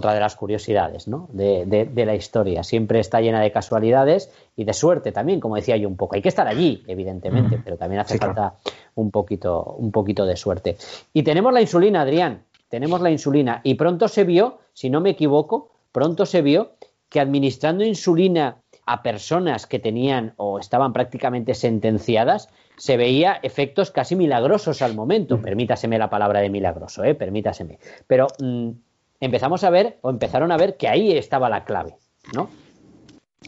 otra 0.00 0.12
de 0.12 0.20
las 0.20 0.34
curiosidades 0.34 1.06
¿no? 1.08 1.28
de, 1.32 1.88
la 1.94 2.14
historia. 2.14 2.62
Siempre 2.62 3.00
está 3.00 3.20
llena 3.20 3.40
de 3.40 3.52
casualidades 3.52 4.32
y 4.56 4.64
de 4.64 4.72
suerte 4.72 5.12
también, 5.12 5.40
como 5.40 5.56
decía 5.56 5.76
yo 5.76 5.88
un 5.88 5.96
poco. 5.96 6.16
Hay 6.16 6.22
que 6.22 6.28
estar 6.28 6.48
allí, 6.48 6.82
evidentemente, 6.86 7.60
pero 7.62 7.76
también 7.76 8.00
hace 8.00 8.18
falta 8.18 8.54
un, 8.94 9.10
poquito, 9.10 9.76
un 9.78 9.92
poquito 9.92 10.26
de 10.26 10.36
suerte. 10.36 10.76
Y 11.12 11.22
tenemos 11.22 11.52
la 11.52 11.60
insulina, 11.60 12.02
Adrián, 12.02 12.42
tenemos 12.68 13.00
la 13.00 13.10
insulina. 13.10 13.60
Y 13.62 13.74
pronto 13.74 14.08
se 14.08 14.24
vio, 14.24 14.58
si 14.72 14.90
no 14.90 15.00
me 15.00 15.10
equivoco, 15.10 15.70
pronto 15.92 16.26
se 16.26 16.42
vio 16.42 16.72
que 17.08 17.20
administrando 17.20 17.84
insulina 17.84 18.56
a 18.86 19.02
personas 19.02 19.66
que 19.66 19.78
tenían 19.78 20.32
o 20.36 20.58
estaban 20.58 20.92
prácticamente 20.92 21.54
sentenciadas, 21.54 22.48
se 22.76 22.96
veía 22.96 23.38
efectos 23.42 23.90
casi 23.90 24.16
milagrosos 24.16 24.80
al 24.82 24.94
momento. 24.94 25.40
Permítaseme 25.40 25.98
la 25.98 26.08
palabra 26.08 26.40
de 26.40 26.48
milagroso, 26.48 27.04
¿eh? 27.04 27.14
permítaseme. 27.14 27.78
Pero 28.06 28.26
mm, 28.40 28.70
empezamos 29.20 29.64
a 29.64 29.70
ver 29.70 29.98
o 30.00 30.10
empezaron 30.10 30.50
a 30.50 30.56
ver 30.56 30.76
que 30.76 30.88
ahí 30.88 31.16
estaba 31.16 31.48
la 31.48 31.64
clave, 31.64 31.94
¿no? 32.34 32.50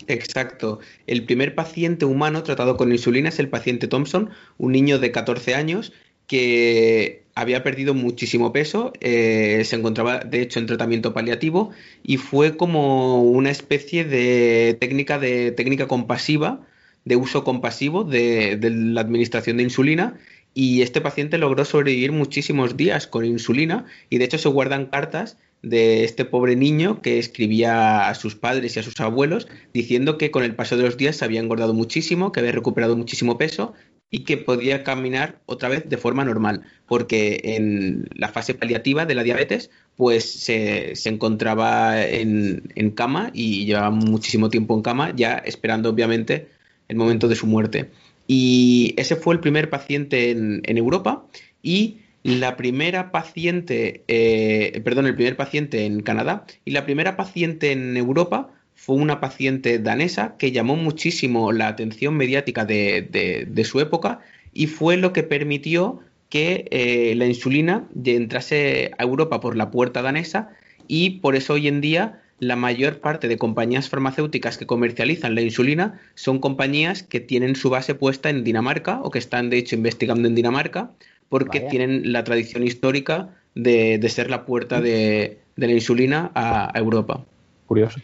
Exacto. 0.06 0.80
El 1.06 1.24
primer 1.24 1.54
paciente 1.54 2.04
humano 2.04 2.42
tratado 2.42 2.76
con 2.76 2.92
insulina 2.92 3.28
es 3.28 3.38
el 3.38 3.48
paciente 3.48 3.88
Thompson, 3.88 4.30
un 4.58 4.72
niño 4.72 4.98
de 4.98 5.12
14 5.12 5.54
años 5.54 5.92
que 6.26 7.24
había 7.34 7.62
perdido 7.62 7.94
muchísimo 7.94 8.52
peso, 8.52 8.92
eh, 9.00 9.62
se 9.64 9.76
encontraba 9.76 10.20
de 10.20 10.42
hecho 10.42 10.60
en 10.60 10.66
tratamiento 10.66 11.12
paliativo 11.12 11.70
y 12.02 12.16
fue 12.18 12.56
como 12.56 13.22
una 13.22 13.50
especie 13.50 14.04
de 14.04 14.76
técnica 14.80 15.18
de 15.18 15.50
técnica 15.52 15.88
compasiva, 15.88 16.60
de 17.04 17.16
uso 17.16 17.42
compasivo 17.44 18.04
de, 18.04 18.56
de 18.56 18.70
la 18.70 19.00
administración 19.00 19.56
de 19.56 19.64
insulina 19.64 20.18
y 20.54 20.82
este 20.82 21.00
paciente 21.00 21.38
logró 21.38 21.64
sobrevivir 21.64 22.12
muchísimos 22.12 22.76
días 22.76 23.06
con 23.06 23.24
insulina 23.24 23.86
y 24.08 24.18
de 24.18 24.24
hecho 24.26 24.38
se 24.38 24.48
guardan 24.48 24.86
cartas 24.86 25.38
de 25.62 26.04
este 26.04 26.24
pobre 26.24 26.56
niño 26.56 27.00
que 27.00 27.18
escribía 27.18 28.08
a 28.08 28.14
sus 28.14 28.34
padres 28.34 28.76
y 28.76 28.80
a 28.80 28.82
sus 28.82 29.00
abuelos 29.00 29.46
diciendo 29.72 30.18
que 30.18 30.30
con 30.30 30.42
el 30.42 30.56
paso 30.56 30.76
de 30.76 30.82
los 30.82 30.96
días 30.96 31.16
se 31.16 31.24
había 31.24 31.40
engordado 31.40 31.72
muchísimo, 31.72 32.32
que 32.32 32.40
había 32.40 32.52
recuperado 32.52 32.96
muchísimo 32.96 33.38
peso 33.38 33.72
y 34.10 34.24
que 34.24 34.36
podía 34.36 34.84
caminar 34.84 35.40
otra 35.46 35.70
vez 35.70 35.88
de 35.88 35.96
forma 35.96 36.24
normal, 36.24 36.62
porque 36.86 37.40
en 37.44 38.08
la 38.14 38.28
fase 38.28 38.52
paliativa 38.52 39.06
de 39.06 39.14
la 39.14 39.22
diabetes 39.22 39.70
pues 39.96 40.30
se, 40.30 40.92
encontraba 41.08 42.04
en, 42.04 42.92
cama 42.94 43.30
y 43.32 43.64
llevaba 43.64 43.90
muchísimo 43.90 44.50
tiempo 44.50 44.74
en 44.74 44.82
cama, 44.82 45.12
ya 45.16 45.34
esperando 45.36 45.88
obviamente 45.88 46.48
el 46.88 46.96
momento 46.96 47.26
de 47.26 47.36
su 47.36 47.46
muerte. 47.46 47.90
Y 48.26 48.94
ese 48.98 49.16
fue 49.16 49.34
el 49.34 49.40
primer 49.40 49.70
paciente 49.70 50.30
en, 50.30 50.60
en 50.64 50.76
Europa 50.76 51.24
y 51.62 51.98
la 52.22 52.56
primera 52.56 53.10
paciente, 53.10 54.04
eh, 54.08 54.80
perdón, 54.84 55.06
el 55.06 55.14
primer 55.14 55.36
paciente 55.36 55.86
en 55.86 56.02
Canadá 56.02 56.44
y 56.64 56.70
la 56.70 56.84
primera 56.84 57.16
paciente 57.16 57.72
en 57.72 57.96
Europa 57.96 58.50
fue 58.74 58.96
una 58.96 59.20
paciente 59.20 59.78
danesa 59.78 60.36
que 60.38 60.52
llamó 60.52 60.76
muchísimo 60.76 61.52
la 61.52 61.68
atención 61.68 62.16
mediática 62.16 62.64
de, 62.64 63.62
su 63.64 63.80
época 63.80 64.20
y 64.52 64.66
fue 64.66 64.96
lo 64.96 65.12
que 65.12 65.22
permitió 65.22 66.00
que 66.28 66.66
eh, 66.70 67.14
la 67.16 67.26
insulina 67.26 67.88
entrase 68.04 68.92
a 68.98 69.02
Europa 69.02 69.40
por 69.40 69.56
la 69.56 69.70
puerta 69.70 70.02
danesa 70.02 70.50
y 70.88 71.20
por 71.20 71.36
eso 71.36 71.54
hoy 71.54 71.68
en 71.68 71.80
día 71.80 72.22
la 72.38 72.56
mayor 72.56 72.98
parte 72.98 73.28
de 73.28 73.38
compañías 73.38 73.88
farmacéuticas 73.88 74.58
que 74.58 74.66
comercializan 74.66 75.34
la 75.36 75.42
insulina 75.42 76.00
son 76.14 76.40
compañías 76.40 77.02
que 77.04 77.20
tienen 77.20 77.54
su 77.54 77.70
base 77.70 77.94
puesta 77.94 78.30
en 78.30 78.42
Dinamarca 78.42 79.00
o 79.02 79.10
que 79.10 79.20
están 79.20 79.48
de 79.48 79.58
hecho 79.58 79.76
investigando 79.76 80.26
en 80.26 80.34
Dinamarca 80.34 80.90
porque 81.32 81.60
tienen 81.60 82.12
la 82.12 82.24
tradición 82.24 82.62
histórica 82.62 83.30
de, 83.54 84.06
ser 84.10 84.28
la 84.28 84.44
puerta 84.44 84.82
de, 84.82 85.38
la 85.56 85.66
insulina 85.66 86.30
a 86.34 86.70
Europa. 86.74 87.24
Curioso. 87.64 88.00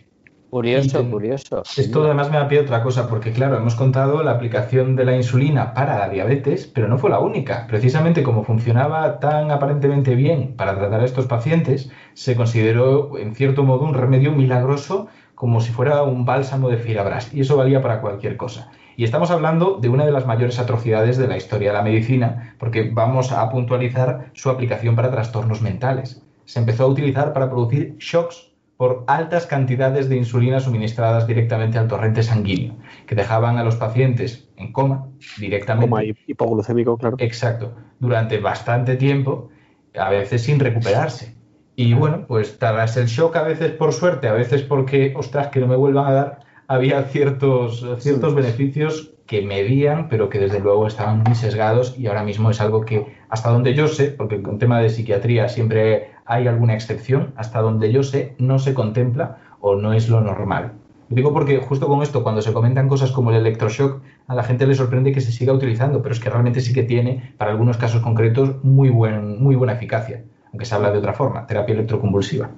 Curioso, 0.49 1.11
curioso. 1.11 1.63
Esto 1.77 2.05
además 2.05 2.31
me 2.31 2.39
da 2.39 2.49
pie 2.49 2.61
otra 2.61 2.83
cosa, 2.83 3.07
porque 3.07 3.33
claro, 3.33 3.59
hemos 3.59 3.75
contado 3.75 4.23
la 4.23 4.31
aplicación 4.31 4.97
de 4.97 5.05
la 5.05 5.15
insulina 5.15 5.75
para 5.75 5.99
la 5.99 6.09
diabetes, 6.09 6.67
pero 6.67 6.89
no 6.89 6.97
fue 6.97 7.11
la 7.11 7.19
única. 7.19 7.67
Precisamente 7.67 8.23
como 8.23 8.45
funcionaba 8.45 9.21
tan 9.21 9.51
aparentemente 9.51 10.15
bien 10.15 10.55
para 10.57 10.79
tratar 10.79 11.03
a 11.03 11.05
estos 11.05 11.27
pacientes, 11.27 11.91
se 12.15 12.35
consideró 12.35 13.19
en 13.19 13.35
cierto 13.35 13.63
modo 13.63 13.85
un 13.85 13.93
remedio 13.93 14.33
milagroso 14.33 15.09
como 15.35 15.61
si 15.61 15.71
fuera 15.71 16.03
un 16.03 16.25
bálsamo 16.25 16.71
de 16.71 16.79
firabras, 16.79 17.35
y 17.35 17.43
eso 17.43 17.59
valía 17.59 17.83
para 17.83 18.01
cualquier 18.01 18.39
cosa. 18.39 18.71
Y 18.99 19.05
estamos 19.05 19.31
hablando 19.31 19.79
de 19.81 19.89
una 19.89 20.05
de 20.05 20.11
las 20.11 20.27
mayores 20.27 20.59
atrocidades 20.59 21.17
de 21.19 21.29
la 21.29 21.37
historia 21.37 21.69
de 21.69 21.75
la 21.75 21.85
medicina, 21.85 22.57
porque 22.59 22.91
vamos 22.93 23.31
a 23.31 23.49
puntualizar 23.49 24.33
su 24.33 24.51
aplicación 24.51 24.97
para 24.97 25.09
trastornos 25.09 25.63
mentales. 25.63 26.21
Se 26.47 26.59
empezó 26.59 26.83
a 26.83 26.87
utilizar 26.89 27.33
para 27.33 27.49
producir 27.49 27.95
shocks 28.01 28.51
por 28.77 29.05
altas 29.07 29.47
cantidades 29.47 30.09
de 30.09 30.17
insulina 30.17 30.59
suministradas 30.59 31.29
directamente 31.29 31.79
al 31.79 31.87
torrente 31.87 32.25
sanguíneo, 32.25 32.75
que 33.07 33.15
dejaban 33.15 33.57
a 33.59 33.63
los 33.63 33.77
pacientes 33.77 34.49
en 34.57 34.73
coma 34.73 35.07
directamente. 35.39 35.89
Coma 35.89 36.03
hipoglucémico, 36.27 36.99
claro. 36.99 37.15
Exacto, 37.21 37.77
durante 38.01 38.41
bastante 38.41 38.97
tiempo, 38.97 39.51
a 39.97 40.11
veces 40.11 40.43
sin 40.43 40.59
recuperarse. 40.59 41.37
Y 41.77 41.95
bueno, 41.95 42.27
pues 42.27 42.59
tras 42.59 42.97
el 42.97 43.07
shock, 43.07 43.37
a 43.37 43.43
veces 43.43 43.71
por 43.71 43.93
suerte, 43.93 44.27
a 44.27 44.33
veces 44.33 44.63
porque, 44.63 45.15
ostras, 45.17 45.47
que 45.47 45.61
no 45.61 45.69
me 45.69 45.77
vuelvan 45.77 46.07
a 46.07 46.13
dar, 46.13 46.48
había 46.69 47.03
ciertos, 47.05 47.85
ciertos 47.99 48.35
beneficios 48.35 49.15
que 49.27 49.43
medían, 49.43 50.09
pero 50.09 50.29
que 50.29 50.39
desde 50.39 50.61
luego 50.61 50.87
estaban 50.87 51.23
muy 51.23 51.35
sesgados 51.35 51.99
y 51.99 52.07
ahora 52.07 52.23
mismo 52.23 52.51
es 52.51 52.61
algo 52.61 52.83
que, 52.83 53.07
hasta 53.31 53.51
donde 53.51 53.75
yo 53.75 53.89
sé, 53.89 54.11
porque 54.11 54.43
con 54.43 54.59
tema 54.59 54.79
de 54.81 54.91
psiquiatría 54.91 55.49
siempre 55.49 56.11
hay 56.27 56.47
alguna 56.47 56.75
excepción, 56.75 57.33
hasta 57.37 57.61
donde 57.61 57.91
yo 57.91 58.03
sé, 58.03 58.35
no 58.39 58.59
se 58.59 58.75
contempla 58.75 59.39
o 59.61 59.77
no 59.77 59.95
es 59.95 60.09
lo 60.11 60.21
normal. 60.21 60.73
digo 61.09 61.33
porque 61.33 61.59
justo 61.59 61.89
con 61.89 62.03
esto, 62.03 62.23
cuando 62.23 62.43
se 62.43 62.53
comentan 62.53 62.89
cosas 62.89 63.13
como 63.13 63.31
el 63.31 63.37
electroshock, 63.37 64.03
a 64.27 64.35
la 64.35 64.45
gente 64.45 64.67
le 64.67 64.75
sorprende 64.75 65.13
que 65.13 65.23
se 65.23 65.33
siga 65.33 65.55
utilizando, 65.55 66.03
pero 66.03 66.15
es 66.15 66.21
que 66.21 66.29
realmente 66.29 66.61
sí 66.61 66.75
que 66.75 66.83
tiene, 66.83 67.33
para 67.39 67.51
algunos 67.51 67.79
casos 67.79 68.03
concretos, 68.03 68.63
muy, 68.63 68.91
buen, 68.91 69.43
muy 69.43 69.57
buena 69.57 69.73
eficacia, 69.73 70.23
aunque 70.53 70.67
se 70.67 70.75
habla 70.75 70.91
de 70.91 70.99
otra 70.99 71.15
forma, 71.15 71.47
terapia 71.47 71.75
electroconvulsiva. 71.75 72.51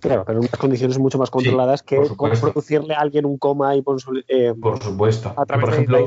Claro, 0.00 0.24
pero 0.26 0.38
en 0.38 0.46
unas 0.46 0.58
condiciones 0.58 0.98
mucho 0.98 1.18
más 1.18 1.30
controladas 1.30 1.82
que 1.82 2.00
producirle 2.40 2.94
a 2.94 3.00
alguien 3.00 3.24
un 3.24 3.38
coma 3.38 3.74
y 3.74 3.82
por, 3.82 3.98
eh, 4.28 4.54
por 4.60 4.82
supuesto. 4.82 5.32
A 5.36 5.46
través 5.46 5.64
por 5.64 5.74
ejemplo, 5.74 5.98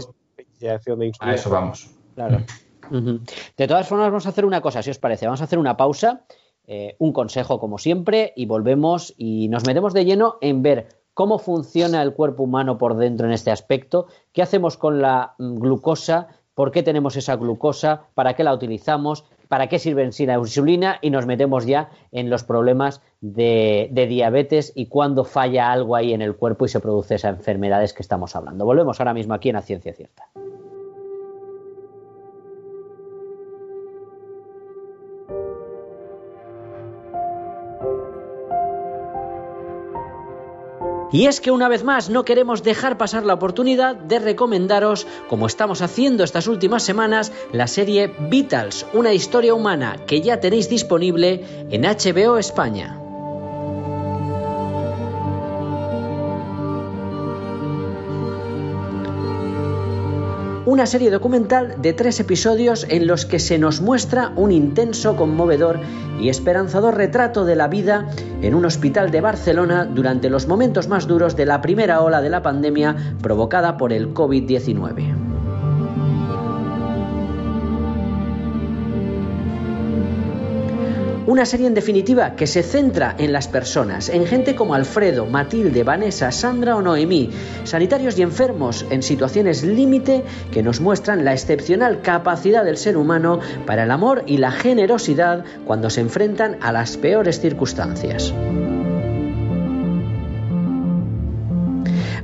de 0.59 0.79
de 0.95 1.11
A 1.19 1.33
eso 1.33 1.49
vamos. 1.49 1.89
Claro. 2.15 2.43
De 3.57 3.67
todas 3.67 3.87
formas, 3.87 4.07
vamos 4.07 4.25
a 4.25 4.29
hacer 4.29 4.45
una 4.45 4.61
cosa, 4.61 4.81
si 4.81 4.89
os 4.89 4.97
parece. 4.97 5.25
Vamos 5.25 5.41
a 5.41 5.43
hacer 5.45 5.59
una 5.59 5.77
pausa 5.77 6.25
eh, 6.71 6.95
un 6.99 7.13
consejo 7.13 7.59
como 7.59 7.79
siempre 7.79 8.31
y 8.35 8.45
volvemos 8.45 9.15
y 9.17 9.47
nos 9.47 9.65
metemos 9.65 9.91
de 9.91 10.05
lleno 10.05 10.37
en 10.39 10.61
ver 10.61 10.89
cómo 11.15 11.39
funciona 11.39 12.03
el 12.03 12.13
cuerpo 12.13 12.43
humano 12.43 12.77
por 12.77 12.95
dentro 12.95 13.25
en 13.25 13.33
este 13.33 13.49
aspecto, 13.49 14.05
qué 14.33 14.43
hacemos 14.43 14.77
con 14.77 15.01
la 15.01 15.33
mm, 15.39 15.57
glucosa, 15.57 16.27
por 16.53 16.69
qué 16.69 16.83
tenemos 16.83 17.15
esa 17.15 17.37
glucosa, 17.37 18.03
para 18.13 18.35
qué 18.35 18.43
la 18.43 18.53
utilizamos, 18.53 19.25
para 19.47 19.65
qué 19.65 19.79
sirve 19.79 20.11
sin 20.11 20.27
la 20.27 20.37
insulina 20.37 20.99
y 21.01 21.09
nos 21.09 21.25
metemos 21.25 21.65
ya 21.65 21.89
en 22.11 22.29
los 22.29 22.43
problemas 22.43 23.01
de, 23.21 24.05
diabetes 24.09 24.71
y 24.75 24.87
cuándo 24.87 25.25
falla 25.25 25.71
algo 25.71 25.95
ahí 25.95 26.13
en 26.13 26.21
el 26.21 26.35
cuerpo 26.35 26.65
y 26.65 26.69
se 26.69 26.79
produce 26.79 27.15
esas 27.15 27.37
enfermedades 27.37 27.93
que 27.93 28.01
estamos 28.01 28.35
hablando. 28.35 28.65
Volvemos 28.65 28.99
ahora 28.99 29.13
mismo 29.13 29.33
aquí 29.33 29.49
en 29.49 29.55
la 29.55 29.61
ciencia 29.61 29.93
cierta. 29.93 30.29
Y 41.11 41.25
es 41.25 41.41
que 41.41 41.49
una 41.49 41.69
vez 41.69 41.83
más 41.83 42.11
no 42.11 42.23
queremos 42.23 42.61
dejar 42.61 42.99
pasar 42.99 43.25
la 43.25 43.33
oportunidad 43.33 43.95
de 43.95 44.19
recomendaros, 44.19 45.07
como 45.27 45.47
estamos 45.47 45.81
haciendo 45.81 46.23
estas 46.23 46.45
últimas 46.45 46.83
semanas, 46.83 47.31
la 47.51 47.65
serie 47.65 48.13
Beatles, 48.29 48.85
una 48.93 49.11
historia 49.11 49.55
humana 49.55 49.97
que 50.05 50.21
ya 50.21 50.39
tenéis 50.39 50.69
disponible 50.69 51.43
en 51.71 51.81
HBO 51.81 52.37
España. 52.37 53.08
Una 60.69 60.85
serie 60.85 61.09
documental 61.09 61.81
de 61.81 61.93
tres 61.93 62.19
episodios 62.19 62.85
en 62.89 63.07
los 63.07 63.25
que 63.25 63.39
se 63.39 63.57
nos 63.57 63.81
muestra 63.81 64.31
un 64.35 64.51
intenso, 64.51 65.15
conmovedor 65.15 65.79
y 66.21 66.29
esperanzador 66.29 66.95
retrato 66.95 67.43
de 67.43 67.55
la 67.55 67.67
vida 67.67 68.07
en 68.43 68.53
un 68.53 68.65
hospital 68.65 69.09
de 69.09 69.19
Barcelona 69.19 69.85
durante 69.85 70.29
los 70.29 70.47
momentos 70.47 70.87
más 70.87 71.07
duros 71.07 71.35
de 71.35 71.47
la 71.47 71.61
primera 71.61 72.01
ola 72.01 72.21
de 72.21 72.29
la 72.29 72.43
pandemia 72.43 73.15
provocada 73.19 73.77
por 73.77 73.91
el 73.91 74.13
COVID-19. 74.13 75.28
Una 81.29 81.45
serie 81.45 81.67
en 81.67 81.75
definitiva 81.75 82.35
que 82.35 82.47
se 82.47 82.63
centra 82.63 83.13
en 83.19 83.31
las 83.31 83.47
personas, 83.47 84.09
en 84.09 84.25
gente 84.25 84.55
como 84.55 84.73
Alfredo, 84.73 85.27
Matilde, 85.27 85.83
Vanessa, 85.83 86.31
Sandra 86.31 86.75
o 86.75 86.81
Noemí, 86.81 87.29
sanitarios 87.65 88.17
y 88.17 88.23
enfermos 88.23 88.83
en 88.89 89.03
situaciones 89.03 89.61
límite 89.61 90.23
que 90.51 90.63
nos 90.63 90.81
muestran 90.81 91.23
la 91.23 91.33
excepcional 91.33 92.01
capacidad 92.01 92.65
del 92.65 92.77
ser 92.77 92.97
humano 92.97 93.41
para 93.67 93.83
el 93.83 93.91
amor 93.91 94.23
y 94.25 94.37
la 94.37 94.49
generosidad 94.49 95.45
cuando 95.65 95.91
se 95.91 96.01
enfrentan 96.01 96.57
a 96.61 96.71
las 96.71 96.97
peores 96.97 97.39
circunstancias. 97.39 98.33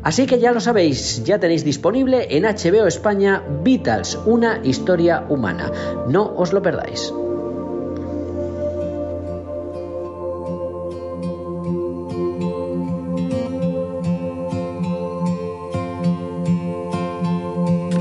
Así 0.01 0.25
que 0.25 0.39
ya 0.39 0.51
lo 0.51 0.59
sabéis, 0.59 1.23
ya 1.23 1.37
tenéis 1.37 1.63
disponible 1.63 2.25
en 2.31 2.45
HBO 2.45 2.87
España 2.87 3.43
Vitals, 3.63 4.17
una 4.25 4.61
historia 4.63 5.25
humana. 5.29 5.71
No 6.09 6.33
os 6.35 6.53
lo 6.53 6.63
perdáis. 6.63 7.13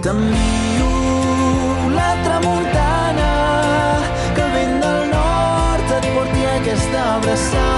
T'envio 0.05 0.88
la 1.96 2.11
tramuntana 2.24 3.30
que 4.34 4.42
el 4.42 4.50
vent 4.52 4.76
del 4.82 5.00
nord 5.14 5.94
et 5.98 6.11
porti 6.16 6.44
aquesta 6.59 7.07
abraçada. 7.14 7.74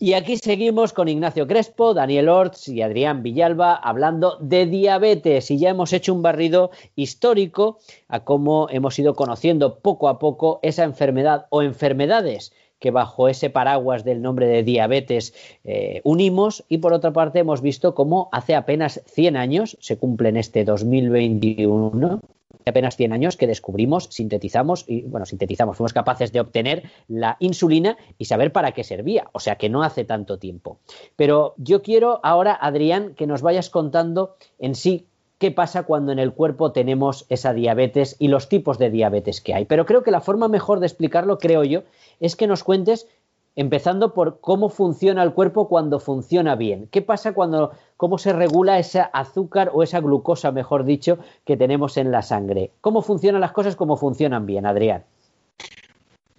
Y 0.00 0.12
aquí 0.12 0.36
seguimos 0.36 0.92
con 0.92 1.08
Ignacio 1.08 1.48
Crespo, 1.48 1.92
Daniel 1.92 2.28
Orts 2.28 2.68
y 2.68 2.82
Adrián 2.82 3.24
Villalba 3.24 3.74
hablando 3.74 4.36
de 4.40 4.64
diabetes. 4.66 5.50
Y 5.50 5.58
ya 5.58 5.70
hemos 5.70 5.92
hecho 5.92 6.14
un 6.14 6.22
barrido 6.22 6.70
histórico 6.94 7.78
a 8.06 8.20
cómo 8.22 8.68
hemos 8.70 8.96
ido 9.00 9.16
conociendo 9.16 9.80
poco 9.80 10.08
a 10.08 10.20
poco 10.20 10.60
esa 10.62 10.84
enfermedad 10.84 11.46
o 11.50 11.62
enfermedades 11.62 12.52
que 12.78 12.92
bajo 12.92 13.26
ese 13.26 13.50
paraguas 13.50 14.04
del 14.04 14.22
nombre 14.22 14.46
de 14.46 14.62
diabetes 14.62 15.34
eh, 15.64 16.00
unimos. 16.04 16.64
Y 16.68 16.78
por 16.78 16.92
otra 16.92 17.12
parte 17.12 17.40
hemos 17.40 17.60
visto 17.60 17.96
cómo 17.96 18.28
hace 18.30 18.54
apenas 18.54 19.02
100 19.06 19.36
años, 19.36 19.76
se 19.80 19.98
cumple 19.98 20.28
en 20.28 20.36
este 20.36 20.62
2021, 20.64 22.20
apenas 22.68 22.96
100 22.96 23.12
años 23.12 23.36
que 23.36 23.46
descubrimos, 23.46 24.08
sintetizamos 24.10 24.84
y, 24.86 25.02
bueno, 25.02 25.26
sintetizamos, 25.26 25.76
fuimos 25.76 25.92
capaces 25.92 26.32
de 26.32 26.40
obtener 26.40 26.90
la 27.08 27.36
insulina 27.40 27.96
y 28.18 28.26
saber 28.26 28.52
para 28.52 28.72
qué 28.72 28.84
servía, 28.84 29.28
o 29.32 29.40
sea 29.40 29.56
que 29.56 29.68
no 29.68 29.82
hace 29.82 30.04
tanto 30.04 30.38
tiempo. 30.38 30.78
Pero 31.16 31.54
yo 31.56 31.82
quiero 31.82 32.20
ahora, 32.22 32.56
Adrián, 32.60 33.14
que 33.14 33.26
nos 33.26 33.42
vayas 33.42 33.70
contando 33.70 34.36
en 34.58 34.74
sí 34.74 35.06
qué 35.38 35.50
pasa 35.50 35.84
cuando 35.84 36.12
en 36.12 36.18
el 36.18 36.32
cuerpo 36.32 36.72
tenemos 36.72 37.24
esa 37.28 37.52
diabetes 37.52 38.16
y 38.18 38.28
los 38.28 38.48
tipos 38.48 38.78
de 38.78 38.90
diabetes 38.90 39.40
que 39.40 39.54
hay. 39.54 39.64
Pero 39.64 39.86
creo 39.86 40.02
que 40.02 40.10
la 40.10 40.20
forma 40.20 40.48
mejor 40.48 40.80
de 40.80 40.86
explicarlo, 40.86 41.38
creo 41.38 41.64
yo, 41.64 41.82
es 42.20 42.36
que 42.36 42.46
nos 42.46 42.64
cuentes 42.64 43.06
empezando 43.54 44.14
por 44.14 44.40
cómo 44.40 44.68
funciona 44.68 45.22
el 45.22 45.32
cuerpo 45.32 45.68
cuando 45.68 45.98
funciona 45.98 46.54
bien. 46.54 46.88
¿Qué 46.92 47.02
pasa 47.02 47.34
cuando, 47.34 47.72
cómo 47.98 48.16
se 48.16 48.32
regula 48.32 48.78
ese 48.78 49.04
azúcar 49.12 49.70
o 49.74 49.82
esa 49.82 50.00
glucosa, 50.00 50.52
mejor 50.52 50.84
dicho, 50.84 51.18
que 51.44 51.56
tenemos 51.56 51.98
en 51.98 52.10
la 52.12 52.22
sangre? 52.22 52.70
¿Cómo 52.80 53.02
funcionan 53.02 53.42
las 53.42 53.52
cosas 53.52 53.76
como 53.76 53.96
funcionan 53.96 54.46
bien, 54.46 54.64
Adrián? 54.64 55.04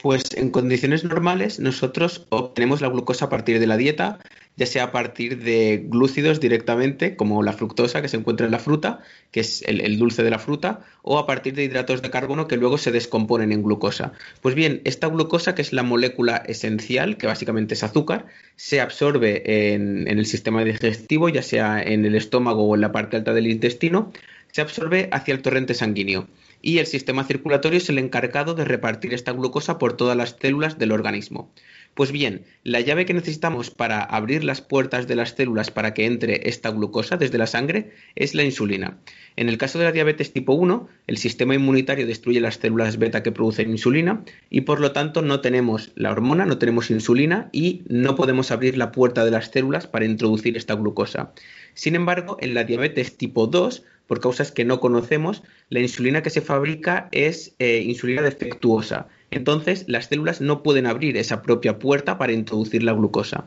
Pues 0.02 0.24
en 0.36 0.52
condiciones 0.52 1.04
normales 1.04 1.60
nosotros 1.60 2.26
obtenemos 2.30 2.80
la 2.80 2.88
glucosa 2.88 3.26
a 3.26 3.30
partir 3.30 3.60
de 3.60 3.68
la 3.68 3.76
dieta, 3.76 4.20
ya 4.56 4.66
sea 4.66 4.86
a 4.86 4.92
partir 4.94 5.44
de 5.44 5.84
glúcidos 5.90 6.40
directamente, 6.40 7.18
como 7.18 7.44
la 7.44 7.52
fructosa 7.52 8.02
que 8.02 8.08
se 8.08 8.16
encuentra 8.16 8.46
en 8.46 8.54
la 8.54 8.60
fruta, 8.60 9.02
que 9.32 9.42
es 9.42 9.62
el, 9.64 10.00
dulce 10.00 10.24
de 10.24 10.30
la 10.30 10.40
fruta, 10.40 10.86
o 11.02 11.18
a 11.18 11.28
partir 11.28 11.54
de 11.54 11.66
hidratos 11.66 12.02
de 12.02 12.10
carbono 12.12 12.48
que 12.48 12.56
luego 12.56 12.78
se 12.78 12.94
descomponen 12.94 13.52
en 13.52 13.62
glucosa. 13.62 14.14
Pues 14.42 14.56
bien, 14.56 14.80
esta 14.86 15.08
glucosa, 15.08 15.54
que 15.54 15.62
es 15.62 15.74
la 15.74 15.84
molécula 15.84 16.38
esencial, 16.38 17.18
que 17.18 17.28
básicamente 17.28 17.74
es 17.74 17.84
azúcar, 17.84 18.26
se 18.56 18.80
absorbe 18.80 19.74
en 19.74 20.08
el 20.08 20.26
sistema 20.26 20.64
digestivo, 20.64 21.28
ya 21.28 21.42
sea 21.42 21.84
en 21.84 22.06
el 22.06 22.16
estómago 22.16 22.64
o 22.64 22.76
en 22.76 22.82
la 22.82 22.94
parte 22.94 23.18
alta 23.18 23.34
del 23.34 23.48
intestino, 23.48 24.14
se 24.54 24.62
absorbe 24.62 25.10
hacia 25.12 25.34
el 25.34 25.42
torrente 25.42 25.74
sanguíneo 25.74 26.30
y 26.62 26.80
el 26.80 26.86
sistema 26.86 27.24
circulatorio 27.24 27.78
es 27.78 27.90
el 27.90 27.98
encargado 27.98 28.54
de 28.54 28.66
repartir 28.66 29.14
esta 29.14 29.32
glucosa 29.32 29.78
por 29.78 29.94
todas 29.94 30.18
las 30.18 30.36
células 30.40 30.78
del 30.78 30.92
organismo. 30.92 31.52
Pues 31.94 32.12
bien, 32.12 32.46
la 32.64 32.80
llave 32.80 33.06
que 33.06 33.14
necesitamos 33.14 33.72
para 33.72 34.02
abrir 34.02 34.44
las 34.44 34.62
puertas 34.62 35.08
de 35.08 35.16
las 35.16 35.32
células 35.32 35.72
para 35.72 35.94
que 35.94 36.06
entre 36.06 36.48
esta 36.48 36.70
glucosa 36.70 37.18
desde 37.18 37.38
la 37.38 37.48
sangre 37.48 37.92
es 38.16 38.36
la 38.36 38.44
insulina. 38.44 39.00
En 39.36 39.50
el 39.50 39.58
caso 39.58 39.80
de 39.80 39.86
la 39.86 39.92
diabetes 39.92 40.32
tipo 40.32 40.54
1, 40.54 40.88
el 41.08 41.18
sistema 41.18 41.56
inmunitario 41.56 42.08
destruye 42.08 42.40
las 42.40 42.56
células 42.56 42.98
beta 42.98 43.24
que 43.24 43.32
producen 43.32 43.70
insulina 43.70 44.24
y 44.50 44.62
por 44.62 44.80
lo 44.80 44.92
tanto 44.92 45.22
no 45.22 45.42
tenemos 45.42 45.92
la 45.96 46.12
hormona, 46.12 46.46
no 46.46 46.58
tenemos 46.58 46.90
insulina 46.92 47.50
y 47.52 47.84
no 47.88 48.16
podemos 48.16 48.52
abrir 48.52 48.78
la 48.78 48.92
puerta 48.92 49.26
de 49.26 49.32
las 49.32 49.52
células 49.52 49.88
para 49.88 50.06
introducir 50.06 50.56
esta 50.56 50.76
glucosa. 50.76 51.34
Sin 51.74 51.96
embargo, 51.96 52.38
en 52.40 52.54
la 52.54 52.64
diabetes 52.64 53.18
tipo 53.18 53.48
2 53.48 53.84
por 54.10 54.22
causas 54.22 54.52
que 54.52 54.66
no 54.66 54.80
conocemos, 54.80 55.44
la 55.70 55.82
insulina 55.82 56.24
que 56.24 56.32
se 56.32 56.42
fabrica 56.42 57.10
es 57.12 57.56
eh, 57.60 57.84
insulina 57.86 58.24
defectuosa. 58.24 59.06
Entonces, 59.30 59.86
las 59.88 60.08
células 60.08 60.42
no 60.42 60.64
pueden 60.64 60.88
abrir 60.88 61.16
esa 61.16 61.44
propia 61.44 61.78
puerta 61.78 62.18
para 62.18 62.32
introducir 62.32 62.82
la 62.82 62.94
glucosa. 62.94 63.46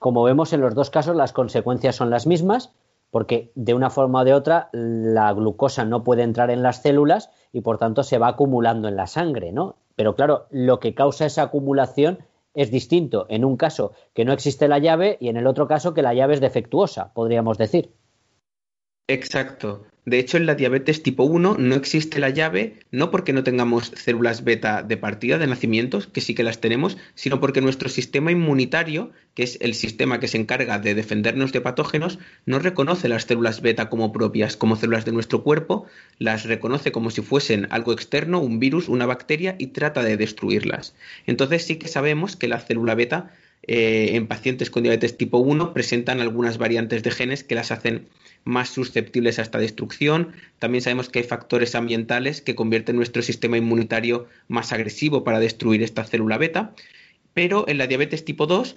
Como 0.00 0.24
vemos 0.24 0.52
en 0.52 0.60
los 0.60 0.74
dos 0.74 0.90
casos, 0.90 1.14
las 1.14 1.32
consecuencias 1.32 1.94
son 1.94 2.10
las 2.10 2.26
mismas, 2.26 2.72
porque 3.12 3.52
de 3.54 3.72
una 3.72 3.88
forma 3.88 4.22
o 4.22 4.24
de 4.24 4.34
otra 4.34 4.68
la 4.72 5.32
glucosa 5.32 5.84
no 5.84 6.02
puede 6.02 6.24
entrar 6.24 6.50
en 6.50 6.64
las 6.64 6.82
células 6.82 7.30
y 7.52 7.60
por 7.60 7.78
tanto 7.78 8.02
se 8.02 8.18
va 8.18 8.26
acumulando 8.26 8.88
en 8.88 8.96
la 8.96 9.06
sangre, 9.06 9.52
¿no? 9.52 9.76
Pero 9.94 10.16
claro, 10.16 10.48
lo 10.50 10.80
que 10.80 10.94
causa 10.94 11.24
esa 11.24 11.42
acumulación 11.42 12.18
es 12.54 12.72
distinto 12.72 13.26
en 13.28 13.44
un 13.44 13.56
caso 13.56 13.92
que 14.12 14.24
no 14.24 14.32
existe 14.32 14.66
la 14.66 14.80
llave 14.80 15.18
y 15.20 15.28
en 15.28 15.36
el 15.36 15.46
otro 15.46 15.68
caso 15.68 15.94
que 15.94 16.02
la 16.02 16.14
llave 16.14 16.34
es 16.34 16.40
defectuosa, 16.40 17.12
podríamos 17.14 17.58
decir. 17.58 17.92
Exacto. 19.10 19.84
De 20.06 20.20
hecho, 20.20 20.36
en 20.36 20.46
la 20.46 20.54
diabetes 20.54 21.02
tipo 21.02 21.24
1 21.24 21.56
no 21.58 21.74
existe 21.74 22.20
la 22.20 22.30
llave, 22.30 22.78
no 22.92 23.10
porque 23.10 23.32
no 23.32 23.42
tengamos 23.42 23.92
células 23.96 24.44
beta 24.44 24.82
de 24.82 24.96
partida 24.96 25.36
de 25.36 25.48
nacimientos, 25.48 26.06
que 26.06 26.20
sí 26.20 26.34
que 26.34 26.44
las 26.44 26.60
tenemos, 26.60 26.96
sino 27.16 27.40
porque 27.40 27.60
nuestro 27.60 27.88
sistema 27.88 28.30
inmunitario, 28.30 29.10
que 29.34 29.42
es 29.42 29.58
el 29.60 29.74
sistema 29.74 30.20
que 30.20 30.28
se 30.28 30.38
encarga 30.38 30.78
de 30.78 30.94
defendernos 30.94 31.52
de 31.52 31.60
patógenos, 31.60 32.20
no 32.46 32.60
reconoce 32.60 33.08
las 33.08 33.24
células 33.24 33.62
beta 33.62 33.90
como 33.90 34.12
propias, 34.12 34.56
como 34.56 34.76
células 34.76 35.04
de 35.04 35.12
nuestro 35.12 35.42
cuerpo, 35.42 35.86
las 36.18 36.44
reconoce 36.44 36.92
como 36.92 37.10
si 37.10 37.20
fuesen 37.20 37.66
algo 37.70 37.92
externo, 37.92 38.40
un 38.40 38.60
virus, 38.60 38.88
una 38.88 39.06
bacteria, 39.06 39.56
y 39.58 39.68
trata 39.68 40.04
de 40.04 40.16
destruirlas. 40.16 40.94
Entonces 41.26 41.64
sí 41.64 41.76
que 41.76 41.88
sabemos 41.88 42.36
que 42.36 42.48
la 42.48 42.60
célula 42.60 42.94
beta 42.94 43.32
eh, 43.62 44.16
en 44.16 44.26
pacientes 44.26 44.70
con 44.70 44.82
diabetes 44.82 45.18
tipo 45.18 45.38
1 45.38 45.74
presentan 45.74 46.20
algunas 46.20 46.56
variantes 46.56 47.02
de 47.02 47.10
genes 47.10 47.44
que 47.44 47.54
las 47.54 47.70
hacen 47.70 48.08
más 48.44 48.68
susceptibles 48.70 49.38
a 49.38 49.42
esta 49.42 49.58
destrucción. 49.58 50.32
También 50.58 50.82
sabemos 50.82 51.08
que 51.08 51.20
hay 51.20 51.24
factores 51.24 51.74
ambientales 51.74 52.40
que 52.40 52.54
convierten 52.54 52.96
nuestro 52.96 53.22
sistema 53.22 53.56
inmunitario 53.56 54.26
más 54.48 54.72
agresivo 54.72 55.24
para 55.24 55.40
destruir 55.40 55.82
esta 55.82 56.04
célula 56.04 56.38
beta. 56.38 56.74
Pero 57.34 57.68
en 57.68 57.78
la 57.78 57.86
diabetes 57.86 58.24
tipo 58.24 58.46
2, 58.46 58.76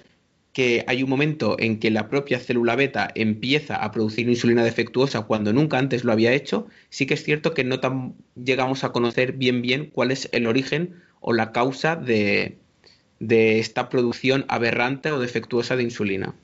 que 0.52 0.84
hay 0.86 1.02
un 1.02 1.10
momento 1.10 1.56
en 1.58 1.80
que 1.80 1.90
la 1.90 2.08
propia 2.08 2.38
célula 2.38 2.76
beta 2.76 3.10
empieza 3.16 3.76
a 3.76 3.90
producir 3.90 4.28
insulina 4.28 4.62
defectuosa 4.62 5.22
cuando 5.22 5.52
nunca 5.52 5.78
antes 5.78 6.04
lo 6.04 6.12
había 6.12 6.32
hecho, 6.32 6.68
sí 6.90 7.06
que 7.06 7.14
es 7.14 7.24
cierto 7.24 7.54
que 7.54 7.64
no 7.64 7.80
llegamos 8.36 8.84
a 8.84 8.92
conocer 8.92 9.32
bien 9.32 9.62
bien 9.62 9.90
cuál 9.92 10.12
es 10.12 10.28
el 10.32 10.46
origen 10.46 10.94
o 11.20 11.32
la 11.32 11.50
causa 11.50 11.96
de, 11.96 12.58
de 13.18 13.58
esta 13.58 13.88
producción 13.88 14.44
aberrante 14.48 15.10
o 15.10 15.18
defectuosa 15.18 15.74
de 15.74 15.82
insulina. 15.82 16.34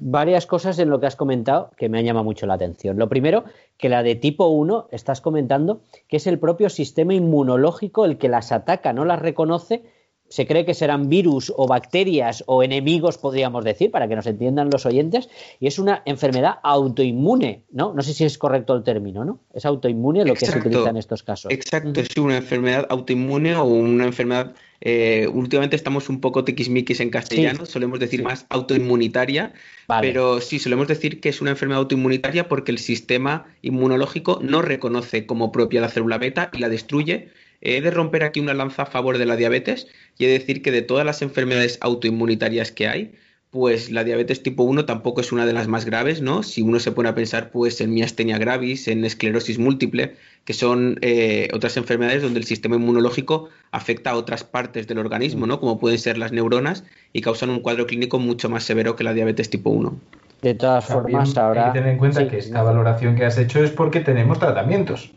Varias 0.00 0.46
cosas 0.46 0.78
en 0.78 0.88
lo 0.88 0.98
que 0.98 1.06
has 1.06 1.16
comentado 1.16 1.70
que 1.76 1.88
me 1.88 1.98
han 1.98 2.04
llamado 2.04 2.24
mucho 2.24 2.46
la 2.46 2.54
atención. 2.54 2.98
Lo 2.98 3.08
primero, 3.08 3.44
que 3.76 3.88
la 3.88 4.02
de 4.02 4.14
tipo 4.14 4.46
1, 4.48 4.88
estás 4.90 5.20
comentando 5.20 5.80
que 6.08 6.16
es 6.16 6.26
el 6.26 6.38
propio 6.38 6.70
sistema 6.70 7.14
inmunológico 7.14 8.04
el 8.04 8.16
que 8.18 8.28
las 8.28 8.52
ataca, 8.52 8.92
no 8.92 9.04
las 9.04 9.20
reconoce. 9.20 9.82
Se 10.28 10.46
cree 10.46 10.64
que 10.64 10.72
serán 10.72 11.10
virus 11.10 11.52
o 11.54 11.66
bacterias 11.66 12.42
o 12.46 12.62
enemigos, 12.62 13.18
podríamos 13.18 13.64
decir, 13.64 13.90
para 13.90 14.08
que 14.08 14.16
nos 14.16 14.26
entiendan 14.26 14.70
los 14.72 14.86
oyentes, 14.86 15.28
y 15.60 15.66
es 15.66 15.78
una 15.78 16.00
enfermedad 16.06 16.54
autoinmune, 16.62 17.64
¿no? 17.70 17.92
No 17.92 18.00
sé 18.00 18.14
si 18.14 18.24
es 18.24 18.38
correcto 18.38 18.74
el 18.74 18.82
término, 18.82 19.26
¿no? 19.26 19.40
Es 19.52 19.66
autoinmune 19.66 20.24
lo 20.24 20.32
que 20.32 20.46
se 20.46 20.58
utiliza 20.58 20.88
en 20.88 20.96
estos 20.96 21.22
casos. 21.22 21.52
Exacto, 21.52 22.00
es 22.00 22.16
una 22.16 22.38
enfermedad 22.38 22.86
autoinmune 22.88 23.56
o 23.56 23.64
una 23.64 24.06
enfermedad 24.06 24.54
eh, 24.84 25.28
últimamente 25.32 25.76
estamos 25.76 26.08
un 26.08 26.20
poco 26.20 26.42
tiquismiquis 26.42 26.98
en 26.98 27.10
castellano, 27.10 27.66
solemos 27.66 28.00
decir 28.00 28.24
más 28.24 28.46
autoinmunitaria, 28.48 29.52
pero 30.00 30.40
sí, 30.40 30.58
solemos 30.58 30.88
decir 30.88 31.20
que 31.20 31.28
es 31.28 31.40
una 31.40 31.52
enfermedad 31.52 31.82
autoinmunitaria 31.82 32.48
porque 32.48 32.72
el 32.72 32.78
sistema 32.78 33.46
inmunológico 33.62 34.40
no 34.42 34.60
reconoce 34.60 35.24
como 35.24 35.52
propia 35.52 35.80
la 35.80 35.88
célula 35.88 36.18
beta 36.18 36.50
y 36.52 36.58
la 36.58 36.68
destruye. 36.68 37.28
He 37.60 37.80
de 37.80 37.92
romper 37.92 38.24
aquí 38.24 38.40
una 38.40 38.54
lanza 38.54 38.82
a 38.82 38.86
favor 38.86 39.18
de 39.18 39.26
la 39.26 39.36
diabetes 39.36 39.86
y 40.18 40.24
he 40.24 40.26
de 40.26 40.40
decir 40.40 40.62
que 40.62 40.72
de 40.72 40.82
todas 40.82 41.06
las 41.06 41.22
enfermedades 41.22 41.78
autoinmunitarias 41.80 42.72
que 42.72 42.88
hay, 42.88 43.12
pues 43.52 43.90
la 43.90 44.02
diabetes 44.02 44.42
tipo 44.42 44.62
1 44.62 44.86
tampoco 44.86 45.20
es 45.20 45.30
una 45.30 45.44
de 45.44 45.52
las 45.52 45.68
más 45.68 45.84
graves, 45.84 46.22
¿no? 46.22 46.42
Si 46.42 46.62
uno 46.62 46.80
se 46.80 46.90
pone 46.90 47.10
a 47.10 47.14
pensar 47.14 47.50
pues 47.50 47.82
en 47.82 47.92
miastenia 47.92 48.38
gravis, 48.38 48.88
en 48.88 49.04
esclerosis 49.04 49.58
múltiple, 49.58 50.16
que 50.46 50.54
son 50.54 50.98
eh, 51.02 51.48
otras 51.52 51.76
enfermedades 51.76 52.22
donde 52.22 52.40
el 52.40 52.46
sistema 52.46 52.76
inmunológico 52.76 53.50
afecta 53.70 54.12
a 54.12 54.16
otras 54.16 54.42
partes 54.42 54.86
del 54.88 54.96
organismo, 54.96 55.46
¿no? 55.46 55.60
Como 55.60 55.78
pueden 55.78 55.98
ser 55.98 56.16
las 56.16 56.32
neuronas 56.32 56.84
y 57.12 57.20
causan 57.20 57.50
un 57.50 57.60
cuadro 57.60 57.86
clínico 57.86 58.18
mucho 58.18 58.48
más 58.48 58.64
severo 58.64 58.96
que 58.96 59.04
la 59.04 59.12
diabetes 59.12 59.50
tipo 59.50 59.68
1. 59.68 60.00
De 60.40 60.54
todas 60.54 60.86
formas, 60.86 61.36
ahora... 61.36 61.66
Hay 61.66 61.72
que 61.72 61.78
tener 61.80 61.92
en 61.92 61.98
cuenta 61.98 62.26
que 62.28 62.38
esta 62.38 62.62
valoración 62.62 63.16
que 63.16 63.26
has 63.26 63.36
hecho 63.36 63.62
es 63.62 63.70
porque 63.70 64.00
tenemos 64.00 64.38
tratamientos. 64.38 65.12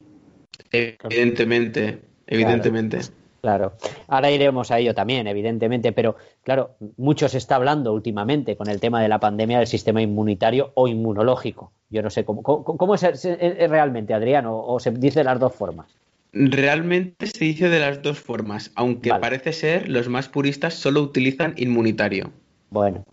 Evidentemente, 0.74 2.02
evidentemente. 2.28 2.98
Claro, 2.98 3.14
ahora 3.48 4.32
iremos 4.32 4.72
a 4.72 4.80
ello 4.80 4.94
también, 4.94 5.28
evidentemente, 5.28 5.92
pero 5.92 6.16
claro, 6.44 6.76
mucho 6.98 7.30
se 7.30 7.38
está 7.38 7.56
hablando 7.56 7.94
últimamente 7.94 8.56
con 8.56 8.70
el 8.70 8.80
tema 8.80 9.02
de 9.02 9.10
la 9.10 9.20
pandemia 9.20 9.60
del 9.60 9.68
sistema 9.68 10.02
inmunitario 10.02 10.72
o 10.76 10.88
inmunológico. 10.88 11.72
Yo 11.90 12.02
no 12.02 12.10
sé 12.10 12.26
cómo, 12.26 12.42
cómo, 12.44 12.96
es, 12.96 13.24
realmente, 13.70 14.14
Adriano, 14.14 14.58
o 14.58 14.80
se 14.80 14.92
dice 14.92 15.20
de 15.20 15.26
las 15.26 15.40
dos 15.40 15.54
formas. 15.54 15.88
Realmente 16.34 17.28
se 17.28 17.46
dice 17.46 17.70
de 17.70 17.80
las 17.80 18.02
dos 18.02 18.20
formas, 18.20 18.72
aunque 18.76 19.10
parece 19.10 19.54
ser 19.54 19.88
los 19.88 20.10
más 20.10 20.28
puristas 20.28 20.74
solo 20.74 21.02
utilizan 21.02 21.54
inmunitario. 21.56 22.32
Bueno, 22.70 23.06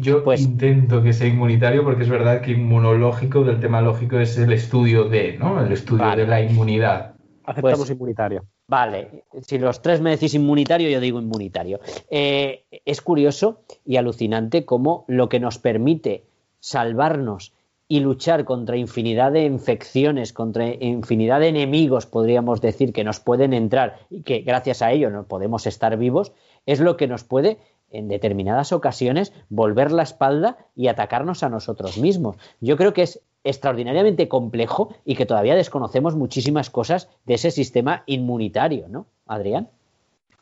yo 0.00 0.24
pues, 0.24 0.40
intento 0.40 1.00
que 1.00 1.12
sea 1.12 1.28
inmunitario 1.28 1.84
porque 1.84 2.02
es 2.02 2.08
verdad 2.08 2.40
que 2.40 2.52
inmunológico 2.52 3.44
del 3.44 3.60
tema 3.60 3.80
lógico 3.80 4.18
es 4.18 4.36
el 4.38 4.52
estudio 4.52 5.04
de, 5.04 5.38
¿no? 5.38 5.64
El 5.64 5.70
estudio 5.70 6.16
de 6.16 6.26
la 6.26 6.42
inmunidad. 6.42 7.14
Aceptamos 7.44 7.78
pues, 7.78 7.90
inmunitario. 7.90 8.44
Vale, 8.66 9.24
si 9.42 9.58
los 9.58 9.82
tres 9.82 10.00
me 10.00 10.10
decís 10.10 10.34
inmunitario, 10.34 10.88
yo 10.88 11.00
digo 11.00 11.20
inmunitario. 11.20 11.80
Eh, 12.08 12.64
es 12.84 13.02
curioso 13.02 13.60
y 13.84 13.96
alucinante 13.96 14.64
cómo 14.64 15.04
lo 15.06 15.28
que 15.28 15.40
nos 15.40 15.58
permite 15.58 16.24
salvarnos 16.60 17.52
y 17.86 18.00
luchar 18.00 18.44
contra 18.44 18.78
infinidad 18.78 19.32
de 19.32 19.44
infecciones, 19.44 20.32
contra 20.32 20.66
infinidad 20.66 21.40
de 21.40 21.48
enemigos, 21.48 22.06
podríamos 22.06 22.62
decir, 22.62 22.94
que 22.94 23.04
nos 23.04 23.20
pueden 23.20 23.52
entrar 23.52 23.98
y 24.08 24.22
que 24.22 24.40
gracias 24.40 24.80
a 24.80 24.90
ello 24.90 25.10
no 25.10 25.24
podemos 25.24 25.66
estar 25.66 25.98
vivos, 25.98 26.32
es 26.64 26.80
lo 26.80 26.96
que 26.96 27.06
nos 27.06 27.24
puede 27.24 27.58
en 27.90 28.08
determinadas 28.08 28.72
ocasiones 28.72 29.32
volver 29.50 29.92
la 29.92 30.02
espalda 30.02 30.56
y 30.74 30.88
atacarnos 30.88 31.42
a 31.42 31.50
nosotros 31.50 31.98
mismos. 31.98 32.36
Yo 32.60 32.78
creo 32.78 32.94
que 32.94 33.02
es 33.02 33.20
extraordinariamente 33.44 34.28
complejo 34.28 34.96
y 35.04 35.14
que 35.14 35.26
todavía 35.26 35.54
desconocemos 35.54 36.16
muchísimas 36.16 36.70
cosas 36.70 37.08
de 37.26 37.34
ese 37.34 37.50
sistema 37.50 38.02
inmunitario, 38.06 38.88
¿no, 38.88 39.06
Adrián? 39.26 39.68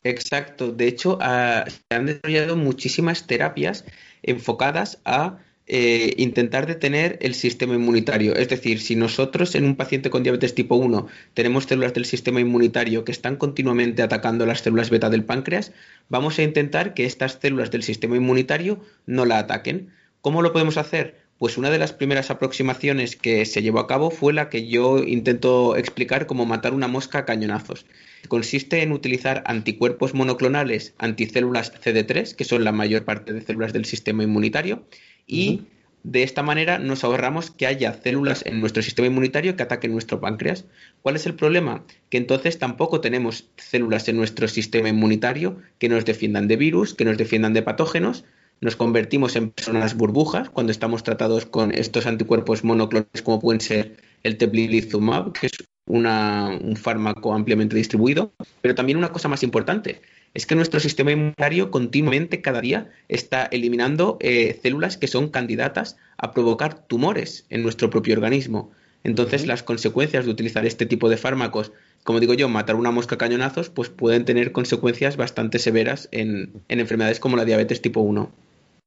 Exacto. 0.05 0.72
De 0.72 0.88
hecho, 0.88 1.18
ah, 1.20 1.64
se 1.66 1.96
han 1.96 2.07
desarrollado 2.07 2.57
muchísimas 2.57 3.26
terapias 3.26 3.84
enfocadas 4.22 5.00
a 5.05 5.38
eh, 5.66 6.14
intentar 6.16 6.66
detener 6.66 7.18
el 7.22 7.34
sistema 7.34 7.74
inmunitario. 7.74 8.34
Es 8.34 8.48
decir, 8.48 8.80
si 8.80 8.96
nosotros 8.96 9.55
en 9.55 9.64
un 9.64 9.76
paciente 9.76 10.11
con 10.11 10.24
diabetes 10.24 10.57
tipo 10.57 10.74
1 10.74 11.07
tenemos 11.34 11.64
células 11.64 11.94
del 11.94 12.05
sistema 12.05 12.40
inmunitario 12.40 13.05
que 13.05 13.12
están 13.12 13.36
continuamente 13.36 14.03
atacando 14.03 14.44
las 14.44 14.61
células 14.61 14.90
beta 14.90 15.09
del 15.09 15.24
páncreas, 15.24 15.72
vamos 16.09 16.38
a 16.38 16.42
intentar 16.42 16.94
que 16.94 17.05
estas 17.05 17.38
células 17.40 17.70
del 17.70 17.84
sistema 17.84 18.16
inmunitario 18.16 18.80
no 19.07 19.24
la 19.24 19.38
ataquen. 19.38 19.90
¿Cómo 20.20 20.42
lo 20.42 20.53
podemos 20.53 20.76
hacer? 20.76 21.22
Pues 21.43 21.59
una 21.59 21.70
de 21.70 21.78
las 21.80 21.93
primeras 21.93 22.30
aproximaciones 22.30 23.16
que 23.16 23.45
se 23.47 23.62
llevó 23.62 23.80
a 23.80 23.88
cabo 23.88 24.12
fue 24.12 24.32
la 24.32 24.49
que 24.49 24.68
yo 24.68 25.03
intento 25.03 25.74
explicar 25.74 26.28
como 26.28 26.47
matar 26.47 26.72
una 26.72 26.86
mosca 26.86 27.18
a 27.18 27.24
cañonazos. 27.24 27.84
Consiste 28.28 28.80
en 28.82 28.93
utilizar 28.93 29.43
anticuerpos 29.45 30.14
monoclonales 30.14 30.95
anticélulas 30.99 31.74
CD3, 31.82 32.36
que 32.36 32.45
son 32.45 32.62
la 32.62 32.70
mayor 32.70 33.05
parte 33.05 33.32
de 33.32 33.40
células 33.40 33.72
del 33.72 33.86
sistema 33.86 34.22
inmunitario, 34.22 34.86
y 35.26 35.62
de 36.05 36.22
esta 36.22 36.45
manera 36.45 36.78
nos 36.78 37.03
ahorramos 37.03 37.51
que 37.51 37.66
haya 37.66 37.93
células 37.93 38.47
en 38.47 38.61
nuestro 38.61 38.80
sistema 38.80 39.09
inmunitario 39.09 39.57
que 39.57 39.64
ataquen 39.64 39.90
nuestro 39.90 40.20
páncreas. 40.20 40.66
¿Cuál 41.03 41.16
es 41.16 41.26
el 41.26 41.34
problema? 41.34 41.84
Que 42.09 42.18
entonces 42.18 42.61
tampoco 42.61 43.01
tenemos 43.01 43.49
células 43.57 44.07
en 44.07 44.16
nuestro 44.16 44.47
sistema 44.47 44.90
inmunitario 44.90 45.59
que 45.80 45.88
nos 45.88 46.05
defiendan 46.05 46.47
de 46.47 46.55
virus, 46.55 46.95
que 46.95 47.05
nos 47.05 47.18
defiendan 47.18 47.53
de 47.53 47.62
patógenos, 47.62 48.24
nos 48.63 48.77
convertimos 48.77 49.35
en 49.35 49.51
personas 49.51 49.97
burbujas 49.97 50.49
cuando 50.49 50.71
estamos 50.71 51.03
tratados 51.03 51.47
con 51.47 51.75
estos 51.75 52.07
anticuerpos 52.07 52.63
monoclonales 52.63 53.21
como 53.23 53.41
pueden 53.41 53.61
ser 53.61 53.97
el 54.23 54.39
teplizumab, 54.39 55.33
que 55.33 55.49
es 55.49 55.53
un 55.85 56.77
fármaco 56.77 57.35
ampliamente 57.35 57.75
distribuido, 57.75 58.33
pero 58.61 58.77
también 58.77 58.99
una 58.99 59.11
cosa 59.11 59.29
más 59.29 59.43
importante, 59.43 60.01
es 60.33 60.47
que 60.47 60.55
nuestro 60.55 60.79
sistema 60.79 61.11
inmunitario 61.11 61.73
continuamente 61.73 62.41
cada 62.41 62.61
día 62.61 62.89
está 63.09 63.47
eliminando 63.47 64.17
eh, 64.21 64.57
células 64.63 64.97
que 64.97 65.09
son 65.09 65.29
candidatas 65.29 65.97
a 66.17 66.31
provocar 66.33 66.87
tumores 66.87 67.47
en 67.51 67.65
nuestro 67.65 67.91
propio 67.91 68.15
organismo. 68.15 68.71
Entonces, 69.03 69.45
las 69.45 69.65
consecuencias 69.65 70.25
de 70.25 70.31
utilizar 70.31 70.65
este 70.65 70.87
tipo 70.87 71.09
de 71.09 71.17
fármacos, 71.17 71.73
como 72.05 72.21
digo 72.21 72.35
yo, 72.35 72.49
matar 72.49 72.77
una 72.77 72.93
mosca 72.93 73.17
a 73.17 73.19
cañonazos, 73.19 73.71
pues 73.71 73.89
pueden 73.89 74.25
tener 74.25 74.53
consecuencias 74.53 75.17
bastante 75.17 75.59
severas 75.59 76.09
en, 76.13 76.53
en 76.69 76.79
enfermedades 76.79 77.19
como 77.19 77.37
la 77.37 77.45
diabetes 77.45 77.83
tipo 77.83 78.01
1. 78.01 78.31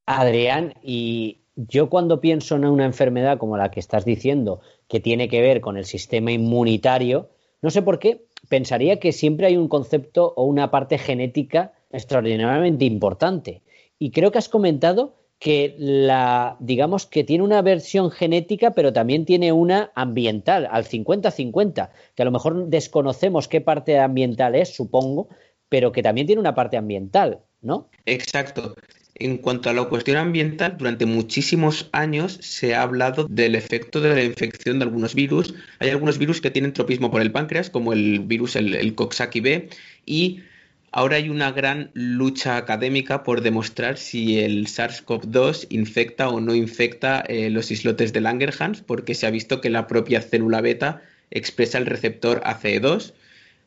Adrián, 0.06 0.74
y 0.84 1.42
yo 1.56 1.90
cuando 1.90 2.22
pienso 2.22 2.56
en 2.56 2.66
una 2.66 2.86
enfermedad 2.86 3.38
como 3.38 3.58
la 3.58 3.72
que 3.72 3.80
estás 3.80 4.06
diciendo, 4.06 4.62
que 4.88 5.00
tiene 5.00 5.30
que 5.30 5.42
ver 5.42 5.62
con 5.62 5.78
el 5.78 5.86
sistema 5.86 6.32
inmunitario, 6.32 7.30
no 7.62 7.72
sé 7.72 7.82
por 7.82 8.00
qué, 8.00 8.26
pensaría 8.50 9.00
que 9.00 9.12
siempre 9.12 9.48
hay 9.48 9.58
un 9.58 9.68
concepto 9.68 10.34
o 10.36 10.44
una 10.44 10.70
parte 10.70 10.98
genética 10.98 11.74
extraordinariamente 11.92 12.86
importante. 12.86 13.62
Y 13.98 14.12
creo 14.12 14.32
que 14.32 14.38
has 14.38 14.50
comentado 14.50 15.16
que 15.40 15.76
la, 15.78 16.58
digamos 16.60 17.06
que 17.06 17.24
tiene 17.24 17.44
una 17.44 17.62
versión 17.62 18.12
genética, 18.12 18.72
pero 18.72 18.94
también 18.94 19.26
tiene 19.26 19.52
una 19.52 19.92
ambiental, 19.96 20.68
al 20.70 20.86
50-50, 20.86 21.90
que 22.16 22.22
a 22.22 22.26
lo 22.26 22.32
mejor 22.32 22.68
desconocemos 22.68 23.48
qué 23.48 23.62
parte 23.62 24.00
ambiental 24.00 24.56
es, 24.56 24.76
supongo, 24.76 25.30
pero 25.70 25.92
que 25.92 26.04
también 26.04 26.28
tiene 26.28 26.40
una 26.40 26.56
parte 26.56 26.78
ambiental, 26.78 27.40
¿no? 27.62 27.90
Exacto. 28.06 28.76
En 29.18 29.38
cuanto 29.38 29.70
a 29.70 29.74
la 29.74 29.86
cuestión 29.86 30.18
ambiental, 30.18 30.76
durante 30.78 31.06
muchísimos 31.06 31.88
años 31.94 32.38
se 32.42 32.76
ha 32.76 32.82
hablado 32.82 33.28
del 33.30 33.56
efecto 33.56 34.02
de 34.02 34.14
la 34.14 34.24
infección 34.24 34.78
de 34.78 34.84
algunos 34.84 35.16
virus. 35.16 35.54
Hay 35.80 35.90
algunos 35.90 36.18
virus 36.18 36.42
que 36.42 36.52
tienen 36.52 36.74
tropismo 36.74 37.10
por 37.10 37.22
el 37.22 37.32
páncreas, 37.32 37.70
como 37.70 37.94
el 37.94 38.20
virus, 38.20 38.58
el, 38.58 38.94
Coxsackie 38.94 39.40
B, 39.40 39.70
y 40.06 40.42
ahora 40.92 41.16
hay 41.16 41.30
una 41.30 41.54
gran 41.54 41.92
lucha 41.94 42.58
académica 42.58 43.24
por 43.24 43.40
demostrar 43.40 43.98
si 43.98 44.40
el 44.40 44.68
SARS-CoV-2 44.68 45.68
infecta 45.70 46.28
o 46.28 46.42
no 46.42 46.54
infecta 46.54 47.24
eh, 47.30 47.50
los 47.50 47.72
islotes 47.72 48.12
de 48.12 48.20
Langerhans, 48.20 48.82
porque 48.82 49.16
se 49.16 49.28
ha 49.28 49.32
visto 49.32 49.62
que 49.62 49.70
la 49.70 49.88
propia 49.88 50.22
célula 50.22 50.60
beta 50.60 51.02
expresa 51.32 51.78
el 51.78 51.86
receptor 51.86 52.42
ACE2 52.44 53.14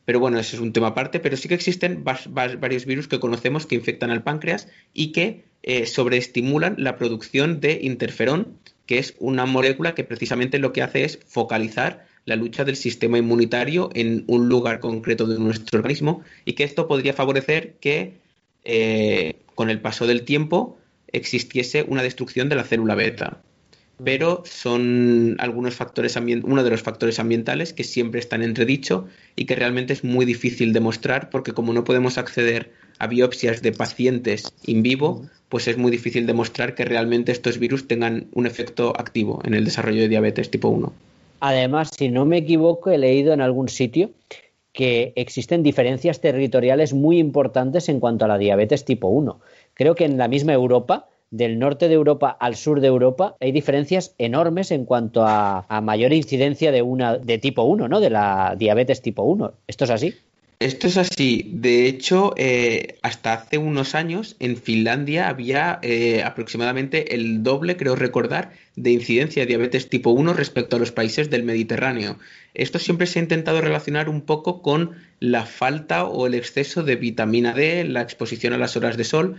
pero 0.09 0.19
bueno, 0.19 0.39
ese 0.39 0.55
es 0.55 0.61
un 0.63 0.73
tema 0.73 0.87
aparte, 0.87 1.19
pero 1.19 1.37
sí 1.37 1.47
que 1.47 1.53
existen 1.53 2.03
varios 2.03 2.85
virus 2.87 3.07
que 3.07 3.19
conocemos 3.19 3.67
que 3.67 3.75
infectan 3.75 4.09
al 4.09 4.23
páncreas 4.23 4.67
y 4.91 5.11
que 5.11 5.43
eh, 5.61 5.85
sobreestimulan 5.85 6.73
la 6.79 6.97
producción 6.97 7.59
de 7.59 7.77
interferón, 7.83 8.57
que 8.87 8.97
es 8.97 9.13
una 9.19 9.45
molécula 9.45 9.93
que 9.93 10.03
precisamente 10.03 10.57
lo 10.57 10.73
que 10.73 10.81
hace 10.81 11.03
es 11.03 11.19
focalizar 11.27 12.07
la 12.25 12.35
lucha 12.37 12.65
del 12.65 12.75
sistema 12.75 13.19
inmunitario 13.19 13.91
en 13.93 14.23
un 14.25 14.49
lugar 14.49 14.79
concreto 14.79 15.27
de 15.27 15.37
nuestro 15.37 15.77
organismo 15.77 16.23
y 16.43 16.53
que 16.53 16.63
esto 16.63 16.87
podría 16.87 17.13
favorecer 17.13 17.75
que 17.79 18.13
eh, 18.63 19.35
con 19.53 19.69
el 19.69 19.79
paso 19.79 20.07
del 20.07 20.23
tiempo 20.23 20.79
existiese 21.11 21.85
una 21.87 22.01
destrucción 22.01 22.49
de 22.49 22.55
la 22.55 22.63
célula 22.63 22.95
beta 22.95 23.43
pero 24.03 24.43
son 24.45 25.35
algunos 25.39 25.75
factores 25.75 26.17
uno 26.43 26.63
de 26.63 26.69
los 26.69 26.81
factores 26.81 27.19
ambientales 27.19 27.73
que 27.73 27.83
siempre 27.83 28.19
están 28.19 28.43
entredicho 28.43 29.07
y 29.35 29.45
que 29.45 29.55
realmente 29.55 29.93
es 29.93 30.03
muy 30.03 30.25
difícil 30.25 30.73
demostrar 30.73 31.29
porque 31.29 31.53
como 31.53 31.73
no 31.73 31.83
podemos 31.83 32.17
acceder 32.17 32.71
a 32.99 33.07
biopsias 33.07 33.61
de 33.61 33.71
pacientes 33.71 34.53
in 34.65 34.83
vivo, 34.83 35.25
pues 35.49 35.67
es 35.67 35.77
muy 35.77 35.91
difícil 35.91 36.27
demostrar 36.27 36.75
que 36.75 36.85
realmente 36.85 37.31
estos 37.31 37.57
virus 37.57 37.87
tengan 37.87 38.27
un 38.33 38.45
efecto 38.45 38.93
activo 38.97 39.41
en 39.45 39.53
el 39.53 39.65
desarrollo 39.65 40.01
de 40.01 40.09
diabetes 40.09 40.51
tipo 40.51 40.69
1. 40.69 40.93
Además, 41.41 41.91
si 41.97 42.09
no 42.09 42.25
me 42.25 42.37
equivoco, 42.37 42.91
he 42.91 42.97
leído 42.97 43.33
en 43.33 43.41
algún 43.41 43.69
sitio 43.69 44.11
que 44.73 45.13
existen 45.15 45.63
diferencias 45.63 46.21
territoriales 46.21 46.93
muy 46.93 47.17
importantes 47.17 47.89
en 47.89 47.99
cuanto 47.99 48.25
a 48.25 48.27
la 48.27 48.37
diabetes 48.37 48.85
tipo 48.85 49.07
1. 49.07 49.39
Creo 49.73 49.95
que 49.95 50.05
en 50.05 50.17
la 50.17 50.27
misma 50.27 50.53
Europa 50.53 51.07
del 51.31 51.59
norte 51.59 51.87
de 51.87 51.93
Europa 51.93 52.29
al 52.29 52.55
sur 52.55 52.81
de 52.81 52.87
Europa 52.87 53.35
hay 53.39 53.51
diferencias 53.51 54.15
enormes 54.17 54.71
en 54.71 54.85
cuanto 54.85 55.23
a, 55.25 55.65
mayor 55.83 56.13
incidencia 56.13 56.71
de 56.71 56.81
una 56.81 57.17
de 57.17 57.37
tipo 57.37 57.63
1, 57.63 57.87
¿no? 57.87 57.99
De 57.99 58.09
la 58.09 58.55
diabetes 58.57 59.01
tipo 59.01 59.23
1. 59.23 59.53
¿Esto 59.67 59.83
es 59.83 59.89
así? 59.91 60.15
Esto 60.59 60.87
es 60.87 60.97
así. 60.97 61.49
De 61.53 61.87
hecho, 61.87 62.33
eh, 62.35 62.97
hasta 63.01 63.31
hace 63.31 63.57
unos 63.57 63.95
años 63.95 64.35
en 64.39 64.57
Finlandia 64.57 65.29
había 65.29 65.79
eh, 65.81 66.21
aproximadamente 66.21 67.15
el 67.15 67.43
doble, 67.43 67.77
creo 67.77 67.95
recordar, 67.95 68.51
de 68.75 68.91
incidencia 68.91 69.41
de 69.41 69.47
diabetes 69.47 69.87
tipo 69.87 70.09
1 70.09 70.33
respecto 70.33 70.75
a 70.75 70.79
los 70.79 70.91
países 70.91 71.29
del 71.29 71.43
Mediterráneo. 71.43 72.19
Esto 72.53 72.77
siempre 72.77 73.07
se 73.07 73.19
ha 73.19 73.21
intentado 73.21 73.61
relacionar 73.61 74.09
un 74.09 74.19
poco 74.19 74.61
con 74.61 74.97
la 75.21 75.45
falta 75.45 76.03
o 76.03 76.27
el 76.27 76.33
exceso 76.33 76.83
de 76.83 76.97
vitamina 76.97 77.53
D, 77.53 77.85
la 77.85 78.01
exposición 78.01 78.51
a 78.51 78.57
las 78.57 78.75
horas 78.75 78.97
de 78.97 79.05
sol, 79.05 79.37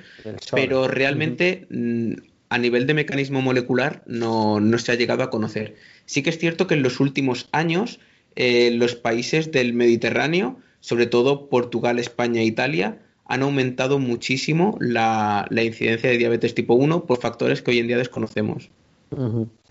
pero 0.53 0.89
realmente 0.89 1.67
mm, 1.69 2.13
a 2.49 2.57
nivel 2.57 2.87
de 2.87 2.95
mecanismo 2.95 3.43
molecular 3.43 4.03
no, 4.07 4.59
se 4.79 4.93
ha 4.93 4.95
llegado 4.95 5.23
a 5.23 5.29
conocer. 5.29 5.77
Sí 6.07 6.23
que 6.23 6.31
es 6.31 6.39
cierto 6.39 6.67
que 6.67 6.75
en 6.77 6.83
los 6.83 6.99
últimos 6.99 7.51
años 7.53 8.01
eh, 8.37 8.71
los 8.71 8.95
países 8.95 9.53
del 9.53 9.75
Mediterráneo 9.75 10.59
sobre 10.81 11.07
todo 11.07 11.49
Portugal, 11.49 11.99
España 11.99 12.41
e 12.41 12.45
Italia, 12.45 12.99
han 13.25 13.43
aumentado 13.43 13.99
muchísimo 13.99 14.77
la, 14.81 15.47
incidencia 15.51 16.11
de 16.11 16.19
diabetes 16.19 16.55
tipo 16.55 16.75
1 16.75 17.05
por 17.05 17.19
factores 17.19 17.63
que 17.63 17.71
hoy 17.71 17.79
en 17.79 17.87
día 17.87 17.97
desconocemos. 17.97 18.71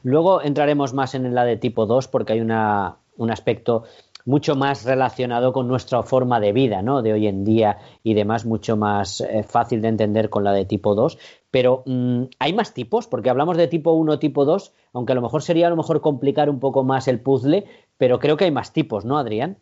Luego 0.04 0.42
entraremos 0.42 0.94
más 0.94 1.14
en 1.14 1.34
la 1.36 1.44
de 1.44 1.58
tipo 1.58 1.86
2 1.86 2.08
porque 2.08 2.34
hay 2.34 2.42
una, 2.42 2.98
un 3.18 3.32
aspecto 3.32 3.84
mucho 4.26 4.56
más 4.56 4.86
relacionado 4.86 5.54
con 5.54 5.68
nuestra 5.68 6.04
forma 6.04 6.40
de 6.40 6.54
vida, 6.54 6.82
¿no? 6.82 7.02
De 7.02 7.14
hoy 7.14 7.28
en 7.28 7.44
día 7.44 7.80
y 8.04 8.14
demás, 8.14 8.46
mucho 8.46 8.78
más 8.78 9.22
eh, 9.22 9.44
fácil 9.44 9.82
de 9.82 9.88
entender 9.88 10.30
con 10.30 10.44
la 10.44 10.54
de 10.54 10.66
tipo 10.66 10.94
2. 10.94 11.18
Pero 11.52 11.84
mm, 11.86 12.24
hay 12.38 12.54
más 12.54 12.74
tipos, 12.74 13.08
porque 13.08 13.30
hablamos 13.30 13.58
de 13.58 13.68
tipo 13.68 13.92
1, 13.94 14.20
tipo 14.20 14.46
2, 14.46 14.74
aunque 14.94 15.14
a 15.14 15.16
lo 15.16 15.22
mejor 15.22 15.42
sería 15.42 15.68
a 15.68 15.70
lo 15.70 15.76
mejor 15.76 16.02
complicar 16.02 16.50
un 16.50 16.60
poco 16.60 16.84
más 16.84 17.08
el 17.08 17.20
puzzle, 17.20 17.66
pero 17.98 18.20
creo 18.20 18.38
que 18.38 18.46
hay 18.46 18.52
más 18.52 18.72
tipos, 18.72 19.04
¿no, 19.04 19.18
Adrián? 19.18 19.58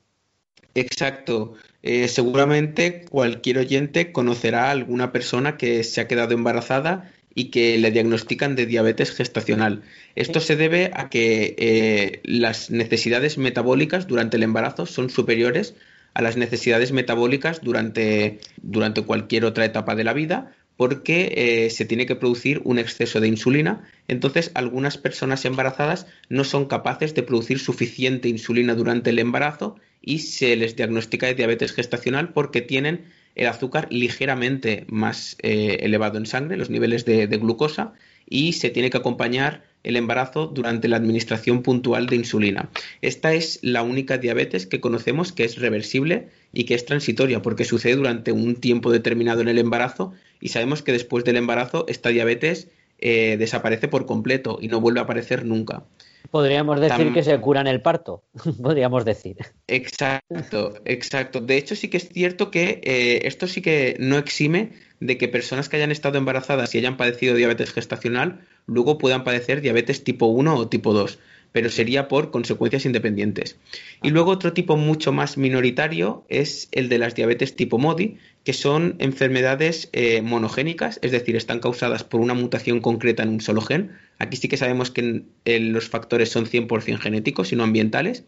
Exacto. 0.78 1.55
Eh, 1.82 2.07
seguramente 2.07 3.03
cualquier 3.09 3.57
oyente 3.57 4.11
conocerá 4.11 4.65
a 4.67 4.71
alguna 4.71 5.11
persona 5.11 5.57
que 5.57 5.84
se 5.84 6.01
ha 6.01 6.07
quedado 6.07 6.36
embarazada 6.36 7.11
y 7.34 7.45
que 7.45 7.80
le 7.80 7.89
diagnostican 7.89 8.55
de 8.55 8.67
diabetes 8.67 9.11
gestacional. 9.11 9.82
Esto 10.13 10.39
se 10.39 10.55
debe 10.55 10.91
a 10.93 11.09
que 11.09 11.55
eh, 11.57 12.21
las 12.23 12.69
necesidades 12.69 13.39
metabólicas 13.39 14.05
durante 14.05 14.38
el 14.38 14.43
embarazo 14.43 14.86
son 14.86 15.09
superiores 15.09 15.73
a 16.13 16.21
las 16.21 16.38
necesidades 16.38 16.91
metabólicas 16.91 17.61
durante, 17.61 18.39
durante 18.61 19.01
cualquier 19.01 19.45
otra 19.45 19.65
etapa 19.65 19.95
de 19.95 20.03
la 20.03 20.13
vida, 20.13 20.53
porque 20.75 21.34
eh, 21.65 21.69
se 21.71 21.86
tiene 21.86 22.05
que 22.05 22.15
producir 22.15 22.61
un 22.65 22.78
exceso 22.78 23.19
de 23.19 23.28
insulina. 23.28 23.89
Entonces, 24.07 24.51
algunas 24.53 24.99
personas 24.99 25.43
embarazadas 25.45 26.05
no 26.30 26.43
son 26.43 26.65
capaces 26.65 27.15
de 27.15 27.23
producir 27.23 27.57
suficiente 27.57 28.30
insulina 28.30 28.75
durante 28.75 29.09
el 29.09 29.17
embarazo 29.17 29.80
y 30.08 30.20
se 30.20 30.55
les 30.55 30.78
diagnostica 30.78 31.28
de 31.28 31.36
diabetes 31.36 31.74
gestacional 31.74 32.32
porque 32.32 32.62
tienen 32.62 33.08
el 33.36 33.47
azúcar 33.47 33.89
ligeramente 33.91 34.86
más 34.88 35.36
eh, 35.43 35.80
elevado 35.82 36.18
en 36.18 36.26
sangre, 36.26 36.55
los 36.55 36.70
niveles 36.70 37.03
de, 37.03 37.28
glucosa, 37.28 37.93
y 38.26 38.53
se 38.53 38.70
tiene 38.70 38.89
que 38.89 38.97
acompañar 38.97 39.66
el 39.84 39.97
embarazo 39.97 40.47
durante 40.47 40.88
la 40.88 40.95
administración 40.95 41.62
puntual 41.62 42.08
de 42.08 42.16
insulina. 42.16 42.70
Esta 43.01 43.34
es 43.34 43.60
la 43.62 43.84
única 43.84 44.18
diabetes 44.18 44.66
que 44.66 44.80
conocemos 44.80 45.34
que 45.34 45.43
es 45.43 45.58
reversible 45.58 46.30
y 46.53 46.64
que 46.64 46.76
es 46.76 46.86
transitoria 46.86 47.41
porque 47.41 47.66
sucede 47.66 47.97
durante 47.97 48.32
un 48.32 48.55
tiempo 48.55 48.91
determinado 48.91 49.41
en 49.41 49.49
el 49.49 49.60
embarazo 49.60 50.14
y 50.39 50.49
sabemos 50.49 50.84
que 50.84 50.93
después 50.93 51.26
del 51.26 51.36
embarazo 51.36 51.84
esta 51.89 52.10
diabetes 52.10 52.70
eh, 52.99 53.36
desaparece 53.38 53.89
por 53.89 54.05
completo 54.05 54.58
y 54.62 54.70
no 54.70 54.80
vuelve 54.80 55.01
a 55.01 55.03
aparecer 55.03 55.43
nunca. 55.43 55.84
Podríamos 56.32 56.80
decir 56.82 57.13
que 57.13 57.24
se 57.24 57.39
curan 57.39 57.68
el 57.68 57.82
parto, 57.82 58.24
podríamos 58.61 59.05
decir. 59.05 59.38
Exacto, 59.68 60.74
exacto. 60.86 61.39
De 61.41 61.57
hecho, 61.57 61.76
sí 61.76 61.89
que 61.89 61.97
es 61.97 62.09
cierto 62.09 62.51
que 62.51 62.82
eh, 62.84 63.22
esto 63.24 63.47
sí 63.47 63.61
que 63.61 63.95
no 63.99 64.18
exime 64.18 64.74
de 64.99 65.18
que 65.18 65.28
personas 65.28 65.70
que 65.70 65.78
hayan 65.78 65.91
estado 65.91 66.18
embarazadas 66.18 66.74
y 66.74 66.80
hayan 66.80 66.97
padecido 66.97 67.36
diabetes 67.36 67.72
gestacional 67.72 68.41
luego 68.65 68.97
puedan 68.97 69.24
padecer 69.24 69.61
diabetes 69.61 70.03
tipo 70.03 70.26
1 70.26 70.55
o 70.55 70.68
tipo 70.68 70.93
2 70.93 71.20
pero 71.52 71.70
sería 71.70 72.08
por 72.08 72.32
consecuencias 72.32 72.86
independientes. 72.86 73.58
Y 74.04 74.10
luego 74.10 74.32
otro 74.32 74.54
tipo 74.54 74.78
mucho 74.78 75.12
más 75.12 75.38
minoritario 75.38 76.26
es 76.30 76.68
el 76.72 76.89
de 76.89 76.98
las 76.98 77.16
diabetes 77.16 77.56
tipo 77.56 77.78
MODI, 77.78 78.18
que 78.43 78.54
son 78.54 78.95
enfermedades 79.00 79.89
eh, 79.91 80.22
monogénicas, 80.22 81.00
es 81.02 81.12
decir, 81.12 81.36
están 81.36 81.60
causadas 81.60 82.04
por 82.04 82.22
una 82.22 82.34
mutación 82.34 82.80
concreta 82.80 83.24
en 83.24 83.30
un 83.30 83.41
solo 83.41 83.62
gen. 83.62 83.91
Aquí 84.20 84.38
sí 84.38 84.48
que 84.48 84.58
sabemos 84.58 84.91
que 84.91 85.24
los 85.45 85.89
factores 85.89 86.30
son 86.30 86.45
100% 86.45 86.98
genéticos 86.98 87.52
y 87.52 87.56
no 87.56 87.64
ambientales. 87.64 88.24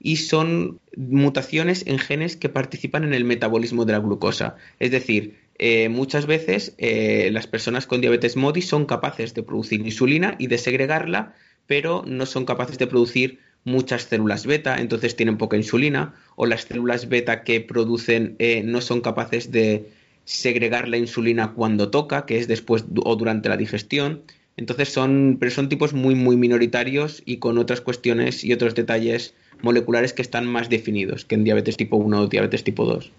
Y 0.00 0.16
son 0.16 0.80
mutaciones 0.96 1.86
en 1.86 1.98
genes 1.98 2.36
que 2.36 2.48
participan 2.48 3.04
en 3.04 3.14
el 3.14 3.24
metabolismo 3.24 3.84
de 3.84 3.92
la 3.92 4.00
glucosa. 4.00 4.56
Es 4.78 4.90
decir, 4.90 5.36
eh, 5.58 5.88
muchas 5.88 6.26
veces 6.26 6.74
eh, 6.78 7.30
las 7.32 7.46
personas 7.46 7.86
con 7.86 8.00
diabetes 8.00 8.36
MODI 8.36 8.62
son 8.62 8.86
capaces 8.86 9.34
de 9.34 9.42
producir 9.44 9.80
insulina 9.80 10.34
y 10.38 10.48
de 10.48 10.58
segregarla 10.58 11.34
pero 11.66 12.02
no 12.06 12.26
son 12.26 12.44
capaces 12.44 12.78
de 12.78 12.86
producir 12.86 13.38
muchas 13.64 14.02
células 14.02 14.46
beta, 14.46 14.76
entonces 14.78 15.16
tienen 15.16 15.38
poca 15.38 15.56
insulina, 15.56 16.14
o 16.36 16.46
las 16.46 16.62
células 16.62 17.08
beta 17.08 17.44
que 17.44 17.60
producen 17.60 18.36
eh, 18.38 18.62
no 18.64 18.80
son 18.80 19.00
capaces 19.00 19.50
de 19.50 19.90
segregar 20.24 20.88
la 20.88 20.96
insulina 20.96 21.52
cuando 21.52 21.90
toca, 21.90 22.26
que 22.26 22.38
es 22.38 22.48
después 22.48 22.84
o 23.04 23.16
durante 23.16 23.48
la 23.48 23.56
digestión. 23.56 24.22
Entonces 24.56 24.88
son, 24.88 25.36
pero 25.40 25.50
son 25.50 25.68
tipos 25.68 25.94
muy, 25.94 26.14
muy 26.14 26.36
minoritarios 26.36 27.22
y 27.26 27.38
con 27.38 27.58
otras 27.58 27.80
cuestiones 27.80 28.44
y 28.44 28.52
otros 28.52 28.74
detalles 28.74 29.34
moleculares 29.62 30.12
que 30.12 30.22
están 30.22 30.46
más 30.46 30.68
definidos 30.68 31.24
que 31.24 31.34
en 31.34 31.44
diabetes 31.44 31.76
tipo 31.76 31.96
1 31.96 32.20
o 32.20 32.26
diabetes 32.28 32.62
tipo 32.62 32.84
2. 32.84 33.10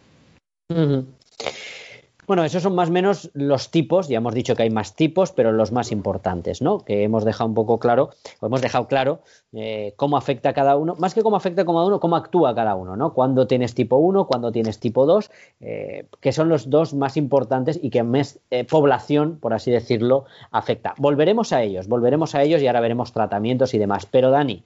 Bueno, 2.27 2.43
esos 2.43 2.63
son 2.63 2.73
más 2.73 2.89
o 2.89 2.91
menos 2.91 3.29
los 3.33 3.69
tipos, 3.69 4.07
ya 4.07 4.17
hemos 4.17 4.33
dicho 4.33 4.55
que 4.55 4.63
hay 4.63 4.71
más 4.71 4.95
tipos, 4.95 5.31
pero 5.31 5.51
los 5.51 5.71
más 5.71 5.91
importantes, 5.91 6.59
¿no? 6.59 6.79
Que 6.79 7.03
hemos 7.03 7.23
dejado 7.23 7.47
un 7.47 7.53
poco 7.53 7.77
claro, 7.77 8.09
o 8.39 8.47
hemos 8.47 8.61
dejado 8.61 8.87
claro 8.87 9.19
eh, 9.53 9.93
cómo 9.95 10.17
afecta 10.17 10.49
a 10.49 10.53
cada 10.53 10.75
uno, 10.75 10.95
más 10.97 11.13
que 11.13 11.21
cómo 11.21 11.35
afecta 11.35 11.61
a 11.61 11.65
cada 11.65 11.85
uno, 11.85 11.99
cómo 11.99 12.15
actúa 12.15 12.55
cada 12.55 12.73
uno, 12.73 12.95
¿no? 12.95 13.13
Cuando 13.13 13.45
tienes 13.45 13.75
tipo 13.75 13.97
1, 13.97 14.25
cuando 14.25 14.51
tienes 14.51 14.79
tipo 14.79 15.05
2, 15.05 15.29
eh, 15.59 16.07
que 16.19 16.31
son 16.31 16.49
los 16.49 16.71
dos 16.71 16.95
más 16.95 17.15
importantes 17.15 17.79
y 17.79 17.91
que 17.91 18.01
más 18.01 18.39
eh, 18.49 18.63
población, 18.63 19.37
por 19.39 19.53
así 19.53 19.69
decirlo, 19.69 20.25
afecta. 20.49 20.95
Volveremos 20.97 21.53
a 21.53 21.61
ellos, 21.61 21.87
volveremos 21.87 22.33
a 22.33 22.41
ellos 22.41 22.59
y 22.59 22.65
ahora 22.65 22.79
veremos 22.79 23.11
tratamientos 23.13 23.75
y 23.75 23.77
demás. 23.77 24.07
Pero 24.07 24.31
Dani, 24.31 24.63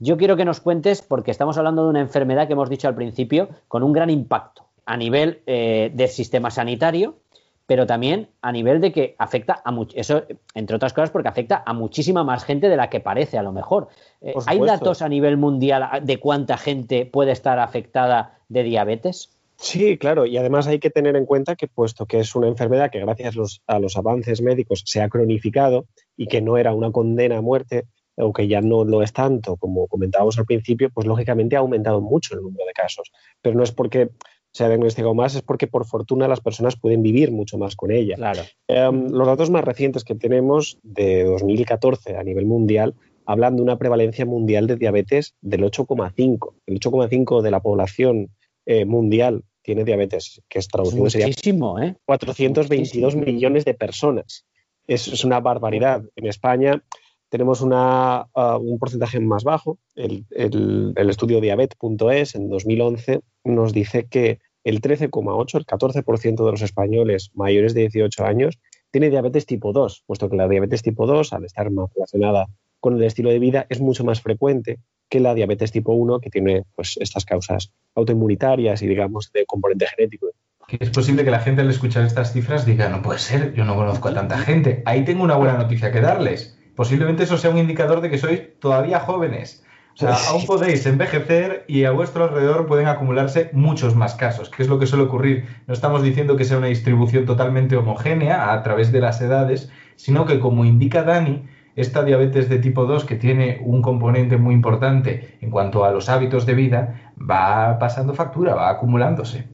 yo 0.00 0.16
quiero 0.16 0.36
que 0.36 0.44
nos 0.44 0.60
cuentes, 0.60 1.02
porque 1.02 1.30
estamos 1.30 1.56
hablando 1.56 1.84
de 1.84 1.90
una 1.90 2.00
enfermedad 2.00 2.48
que 2.48 2.54
hemos 2.54 2.68
dicho 2.68 2.88
al 2.88 2.96
principio, 2.96 3.48
con 3.68 3.84
un 3.84 3.92
gran 3.92 4.10
impacto 4.10 4.69
a 4.90 4.96
nivel 4.96 5.40
eh, 5.46 5.92
del 5.94 6.08
sistema 6.08 6.50
sanitario, 6.50 7.20
pero 7.64 7.86
también 7.86 8.30
a 8.42 8.50
nivel 8.50 8.80
de 8.80 8.90
que 8.90 9.14
afecta 9.18 9.62
a 9.64 9.70
mucho, 9.70 9.96
eso 9.96 10.24
entre 10.52 10.74
otras 10.74 10.92
cosas 10.92 11.12
porque 11.12 11.28
afecta 11.28 11.62
a 11.64 11.72
muchísima 11.72 12.24
más 12.24 12.42
gente 12.42 12.68
de 12.68 12.76
la 12.76 12.90
que 12.90 12.98
parece 12.98 13.38
a 13.38 13.44
lo 13.44 13.52
mejor. 13.52 13.86
Eh, 14.20 14.34
¿Hay 14.46 14.58
datos 14.58 15.00
a 15.00 15.08
nivel 15.08 15.36
mundial 15.36 15.88
de 16.02 16.18
cuánta 16.18 16.56
gente 16.56 17.06
puede 17.06 17.30
estar 17.30 17.60
afectada 17.60 18.40
de 18.48 18.64
diabetes? 18.64 19.30
Sí, 19.54 19.96
claro, 19.96 20.26
y 20.26 20.36
además 20.36 20.66
hay 20.66 20.80
que 20.80 20.90
tener 20.90 21.14
en 21.14 21.24
cuenta 21.24 21.54
que 21.54 21.68
puesto 21.68 22.06
que 22.06 22.18
es 22.18 22.34
una 22.34 22.48
enfermedad 22.48 22.90
que 22.90 22.98
gracias 22.98 23.60
a 23.68 23.78
los 23.78 23.96
avances 23.96 24.42
médicos 24.42 24.82
se 24.86 25.02
ha 25.02 25.08
cronificado 25.08 25.86
y 26.16 26.26
que 26.26 26.40
no 26.40 26.56
era 26.56 26.74
una 26.74 26.90
condena 26.90 27.36
a 27.36 27.42
muerte, 27.42 27.86
o 28.16 28.32
que 28.32 28.48
ya 28.48 28.60
no 28.60 28.84
lo 28.84 29.02
es 29.02 29.12
tanto 29.12 29.56
como 29.56 29.86
comentábamos 29.86 30.38
al 30.38 30.46
principio, 30.46 30.90
pues 30.90 31.06
lógicamente 31.06 31.56
ha 31.56 31.60
aumentado 31.60 32.00
mucho 32.00 32.34
el 32.34 32.42
número 32.42 32.66
de 32.66 32.72
casos. 32.72 33.10
Pero 33.40 33.56
no 33.56 33.62
es 33.62 33.72
porque 33.72 34.10
se 34.52 34.64
ha 34.64 34.68
diagnosticado 34.68 35.14
más 35.14 35.34
es 35.34 35.42
porque 35.42 35.66
por 35.66 35.86
fortuna 35.86 36.28
las 36.28 36.40
personas 36.40 36.76
pueden 36.76 37.02
vivir 37.02 37.30
mucho 37.30 37.58
más 37.58 37.76
con 37.76 37.90
ella. 37.90 38.16
Claro. 38.16 38.42
Em, 38.68 39.08
los 39.10 39.26
datos 39.26 39.50
más 39.50 39.64
recientes 39.64 40.04
que 40.04 40.14
tenemos 40.14 40.78
de 40.82 41.24
2014 41.24 42.16
a 42.16 42.24
nivel 42.24 42.46
mundial 42.46 42.94
hablan 43.26 43.56
de 43.56 43.62
una 43.62 43.78
prevalencia 43.78 44.26
mundial 44.26 44.66
de 44.66 44.76
diabetes 44.76 45.34
del 45.40 45.62
8,5. 45.62 46.54
El 46.66 46.80
8,5 46.80 47.42
de 47.42 47.50
la 47.50 47.60
población 47.60 48.30
eh, 48.66 48.84
mundial 48.84 49.44
tiene 49.62 49.84
diabetes, 49.84 50.42
que 50.48 50.58
es 50.58 50.68
traducido 50.68 51.08
sería 51.10 51.28
¿eh? 51.28 51.94
422 52.06 53.14
millones 53.14 53.64
de 53.64 53.74
personas. 53.74 54.46
Es, 54.86 55.06
es, 55.06 55.24
una 55.24 55.38
barbaridad. 55.38 56.02
En 56.16 56.26
España 56.26 56.82
tenemos 57.30 57.62
una, 57.62 58.26
uh, 58.34 58.58
un 58.58 58.78
porcentaje 58.78 59.20
más 59.20 59.44
bajo. 59.44 59.78
El, 59.94 60.26
el, 60.30 60.92
el 60.96 61.10
estudio 61.10 61.40
diabet.es 61.40 62.34
en 62.34 62.48
2011 62.50 63.20
nos 63.44 63.72
dice 63.72 64.06
que 64.06 64.40
el 64.64 64.82
13,8, 64.82 65.58
el 65.58 65.66
14% 65.66 66.44
de 66.44 66.50
los 66.50 66.62
españoles 66.62 67.30
mayores 67.34 67.72
de 67.72 67.82
18 67.82 68.24
años 68.24 68.58
tiene 68.90 69.08
diabetes 69.08 69.46
tipo 69.46 69.72
2, 69.72 70.04
puesto 70.06 70.28
que 70.28 70.36
la 70.36 70.48
diabetes 70.48 70.82
tipo 70.82 71.06
2, 71.06 71.32
al 71.32 71.44
estar 71.44 71.70
más 71.70 71.88
relacionada 71.94 72.46
con 72.80 72.96
el 72.96 73.02
estilo 73.04 73.30
de 73.30 73.38
vida, 73.38 73.66
es 73.68 73.80
mucho 73.80 74.04
más 74.04 74.20
frecuente 74.20 74.80
que 75.08 75.20
la 75.20 75.34
diabetes 75.34 75.70
tipo 75.70 75.92
1, 75.92 76.20
que 76.20 76.30
tiene 76.30 76.64
pues, 76.74 76.96
estas 77.00 77.24
causas 77.24 77.72
autoinmunitarias 77.94 78.82
y, 78.82 78.88
digamos, 78.88 79.30
de 79.32 79.46
componente 79.46 79.86
genético. 79.86 80.28
es 80.68 80.90
posible 80.90 81.24
que 81.24 81.30
la 81.30 81.40
gente 81.40 81.60
al 81.60 81.70
escuchar 81.70 82.04
estas 82.04 82.32
cifras 82.32 82.66
diga, 82.66 82.88
no 82.88 83.02
puede 83.02 83.18
ser, 83.18 83.54
yo 83.54 83.64
no 83.64 83.76
conozco 83.76 84.08
a 84.08 84.14
tanta 84.14 84.38
gente. 84.38 84.82
Ahí 84.84 85.04
tengo 85.04 85.22
una 85.22 85.36
buena 85.36 85.56
noticia 85.58 85.92
que 85.92 86.00
darles 86.00 86.59
posiblemente 86.80 87.24
eso 87.24 87.36
sea 87.36 87.50
un 87.50 87.58
indicador 87.58 88.00
de 88.00 88.08
que 88.08 88.16
sois 88.16 88.58
todavía 88.58 89.00
jóvenes. 89.00 89.62
O 89.92 89.98
sea, 89.98 90.12
pues 90.12 90.28
aún 90.28 90.46
podéis 90.46 90.86
envejecer 90.86 91.66
y 91.68 91.84
a 91.84 91.90
vuestro 91.90 92.24
alrededor 92.24 92.66
pueden 92.66 92.86
acumularse 92.86 93.50
muchos 93.52 93.94
más 93.94 94.14
casos, 94.14 94.48
que 94.48 94.62
es 94.62 94.68
lo 94.70 94.78
que 94.78 94.86
suele 94.86 95.04
ocurrir. 95.04 95.44
No 95.66 95.74
estamos 95.74 96.02
diciendo 96.02 96.38
que 96.38 96.46
sea 96.46 96.56
una 96.56 96.68
distribución 96.68 97.26
totalmente 97.26 97.76
homogénea 97.76 98.50
a 98.54 98.62
través 98.62 98.92
de 98.92 99.00
las 99.00 99.20
edades, 99.20 99.70
sino 99.96 100.24
que 100.24 100.40
como 100.40 100.64
indica 100.64 101.02
Dani, 101.02 101.44
esta 101.76 102.02
diabetes 102.02 102.48
de 102.48 102.60
tipo 102.60 102.86
2, 102.86 103.04
que 103.04 103.16
tiene 103.16 103.60
un 103.62 103.82
componente 103.82 104.38
muy 104.38 104.54
importante 104.54 105.36
en 105.42 105.50
cuanto 105.50 105.84
a 105.84 105.90
los 105.90 106.08
hábitos 106.08 106.46
de 106.46 106.54
vida, 106.54 107.12
va 107.18 107.78
pasando 107.78 108.14
factura, 108.14 108.54
va 108.54 108.70
acumulándose. 108.70 109.48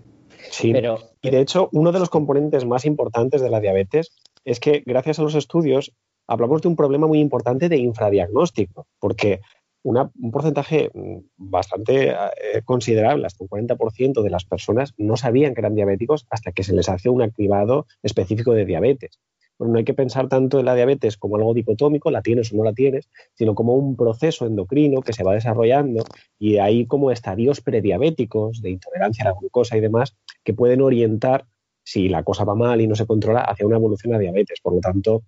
Sí, 0.52 0.72
pero... 0.72 1.00
y 1.22 1.30
de 1.30 1.40
hecho, 1.40 1.70
uno 1.72 1.90
de 1.90 1.98
los 1.98 2.08
componentes 2.08 2.64
más 2.64 2.84
importantes 2.84 3.40
de 3.40 3.50
la 3.50 3.58
diabetes 3.58 4.12
es 4.44 4.60
que 4.60 4.84
gracias 4.86 5.18
a 5.18 5.22
los 5.22 5.34
estudios 5.34 5.92
hablamos 6.26 6.62
de 6.62 6.68
un 6.68 6.76
problema 6.76 7.06
muy 7.06 7.20
importante 7.20 7.68
de 7.68 7.78
infradiagnóstico, 7.78 8.86
porque 8.98 9.40
un 9.82 10.30
porcentaje 10.32 10.90
mm, 10.92 11.18
bastante 11.36 12.10
eh, 12.10 12.62
considerable, 12.64 13.26
hasta 13.26 13.44
un 13.44 13.48
40% 13.48 14.22
de 14.22 14.30
las 14.30 14.44
personas 14.44 14.94
no 14.96 15.16
sabían 15.16 15.54
que 15.54 15.60
eran 15.60 15.74
diabéticos 15.74 16.26
hasta 16.30 16.52
que 16.52 16.64
se 16.64 16.74
les 16.74 16.88
hace 16.88 17.08
un 17.08 17.22
activado 17.22 17.86
específico 18.02 18.52
de 18.52 18.64
diabetes. 18.64 19.20
Bueno, 19.58 19.72
no 19.72 19.78
hay 19.78 19.84
que 19.84 19.94
pensar 19.94 20.28
tanto 20.28 20.58
en 20.58 20.66
la 20.66 20.74
diabetes 20.74 21.16
como 21.16 21.36
algo 21.36 21.54
dicotómico, 21.54 22.10
la 22.10 22.20
tienes 22.20 22.52
o 22.52 22.56
no 22.56 22.64
la 22.64 22.74
tienes, 22.74 23.08
sino 23.34 23.54
como 23.54 23.74
un 23.74 23.96
proceso 23.96 24.44
endocrino 24.44 25.00
que 25.00 25.14
se 25.14 25.24
va 25.24 25.32
desarrollando 25.32 26.04
y 26.38 26.58
hay 26.58 26.86
como 26.86 27.10
estadios 27.10 27.62
prediabéticos 27.62 28.60
de 28.60 28.70
intolerancia 28.70 29.24
a 29.24 29.28
la 29.28 29.38
glucosa 29.38 29.76
y 29.76 29.80
demás 29.80 30.14
que 30.44 30.52
pueden 30.52 30.82
orientar 30.82 31.46
si 31.84 32.08
la 32.08 32.22
cosa 32.22 32.44
va 32.44 32.54
mal 32.54 32.80
y 32.80 32.88
no 32.88 32.96
se 32.96 33.06
controla 33.06 33.40
hacia 33.40 33.66
una 33.66 33.76
evolución 33.76 34.14
a 34.14 34.18
diabetes. 34.18 34.60
Por 34.60 34.74
lo 34.74 34.80
tanto, 34.80 35.22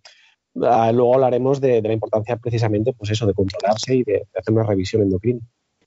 Ah, 0.63 0.91
luego 0.93 1.15
hablaremos 1.15 1.61
de, 1.61 1.83
la 1.83 1.93
importancia 1.93 2.37
precisamente, 2.37 2.93
pues 2.93 3.11
eso, 3.11 3.27
de 3.27 3.35
controlarse 3.35 3.97
y 3.97 4.03
de, 4.05 4.27
hacer 4.37 4.55
una 4.55 4.65
revisión 4.65 5.03
endocrina 5.03 5.41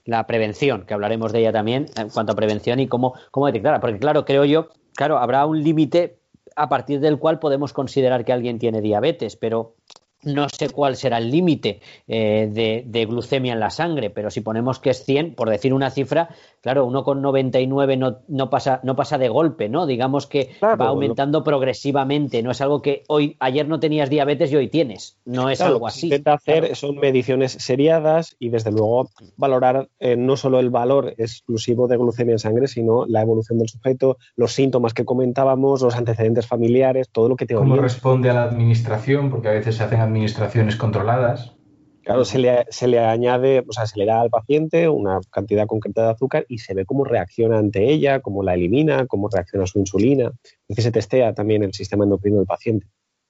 la 0.04 0.26
prevención, 0.26 0.86
que 0.88 0.96
hablaremos 0.96 1.32
de 1.32 1.42
ella 1.42 1.52
también 1.52 1.86
en 1.96 2.10
cuanto 2.10 2.32
a 2.32 2.36
prevención 2.36 2.80
y 2.80 2.88
cómo, 2.88 3.14
cómo 3.30 3.46
detectarla. 3.46 3.80
Porque 3.80 4.00
claro, 4.00 4.26
creo 4.26 4.46
yo, 4.46 4.70
claro, 4.96 5.20
habrá 5.20 5.46
un 5.46 5.64
límite 5.64 6.18
a 6.56 6.70
partir 6.70 7.00
del 7.00 7.20
cual 7.20 7.40
podemos 7.40 7.72
considerar 7.72 8.26
que 8.26 8.34
alguien 8.34 8.60
tiene 8.60 8.82
diabetes, 8.82 9.36
pero 9.36 9.76
no 10.24 10.48
sé 10.50 10.70
cuál 10.70 10.96
será 10.96 11.18
el 11.18 11.32
límite 11.32 11.82
eh, 12.08 12.84
de, 12.86 13.06
glucemia 13.06 13.54
en 13.54 13.60
la 13.60 13.70
sangre, 13.70 14.10
pero 14.10 14.30
si 14.30 14.42
ponemos 14.42 14.80
que 14.80 14.92
es 14.92 15.04
100, 15.04 15.36
por 15.36 15.50
decir 15.50 15.74
una 15.74 15.90
cifra, 15.90 16.30
claro, 16.62 16.86
uno 16.86 17.04
con 17.04 17.22
99 17.22 17.98
no, 17.98 18.20
no, 18.28 18.50
pasa, 18.50 18.80
no 18.84 18.96
pasa 18.96 19.18
de 19.18 19.30
golpe, 19.30 19.70
¿no? 19.70 19.86
Digamos 19.86 20.28
que 20.28 20.52
va 20.64 20.88
aumentando 20.88 21.44
progresivamente, 21.44 22.44
no 22.44 22.52
es 22.52 22.62
algo 22.62 22.82
que 22.82 23.04
hoy, 23.08 23.36
ayer 23.40 23.68
no 23.68 23.80
tenías 23.80 24.10
diabetes 24.10 24.52
y 24.52 24.56
hoy 24.56 24.68
tienes, 24.68 25.18
no 25.26 25.50
es 25.50 25.62
algo 25.62 25.88
así. 25.88 26.08
Lo 26.08 26.10
que 26.12 26.16
intenta 26.18 26.34
hacer 26.34 26.76
son 26.76 26.98
mediciones 26.98 27.54
seriadas 27.54 28.36
y 28.40 28.50
desde 28.50 28.72
luego 28.72 29.10
valorar 29.38 29.90
eh, 30.00 30.16
no 30.16 30.38
solo 30.38 30.60
el 30.60 30.70
valor 30.70 31.14
exclusivo 31.18 31.88
de 31.88 31.98
glucemia 31.98 32.34
en 32.34 32.40
sangre, 32.40 32.68
sino 32.68 33.06
la 33.06 33.22
evolución 33.22 33.58
del 33.58 33.70
sujeto, 33.70 34.18
los 34.36 34.54
síntomas 34.54 34.94
que 34.94 35.06
comentábamos, 35.06 35.82
los 35.82 35.96
antecedentes 35.96 36.48
familiares, 36.48 37.10
todo 37.10 37.30
lo 37.30 37.36
que 37.36 37.46
te 37.46 37.56
¿Cómo 37.56 37.76
responde 37.78 38.30
a 38.30 38.34
la 38.34 38.44
administración? 38.44 39.30
Porque 39.30 39.48
a 39.48 39.52
veces 39.52 39.76
se 39.76 39.84
hacen 39.84 40.00
administraciones 40.12 40.76
controladas. 40.76 41.56
Claro, 42.04 42.26
se 42.26 42.40
le, 42.40 42.66
se 42.70 42.88
le, 42.88 42.98
añade, 43.00 43.64
o 43.68 43.72
sea, 43.72 43.86
se 43.86 44.00
le 44.00 44.06
da 44.08 44.22
al 44.22 44.32
paciente 44.32 44.90
una 44.90 45.20
cantidad 45.30 45.68
concreta 45.68 46.04
de 46.06 46.12
azúcar 46.12 46.46
y 46.50 46.58
se 46.58 46.74
ve 46.74 46.84
cómo 46.86 47.04
reacciona 47.04 47.60
ante 47.60 47.92
ella, 47.92 48.22
cómo 48.22 48.42
la 48.42 48.56
elimina, 48.56 49.06
cómo 49.06 49.30
reacciona 49.30 49.66
a 49.66 49.68
su 49.68 49.78
insulina. 49.80 50.32
Es 50.68 50.76
que 50.76 50.82
se 50.82 50.92
testea 50.92 51.34
también 51.34 51.64
el 51.64 51.74
sistema 51.74 52.04
endocrino 52.04 52.38
del 52.38 52.48
paciente. 52.48 52.88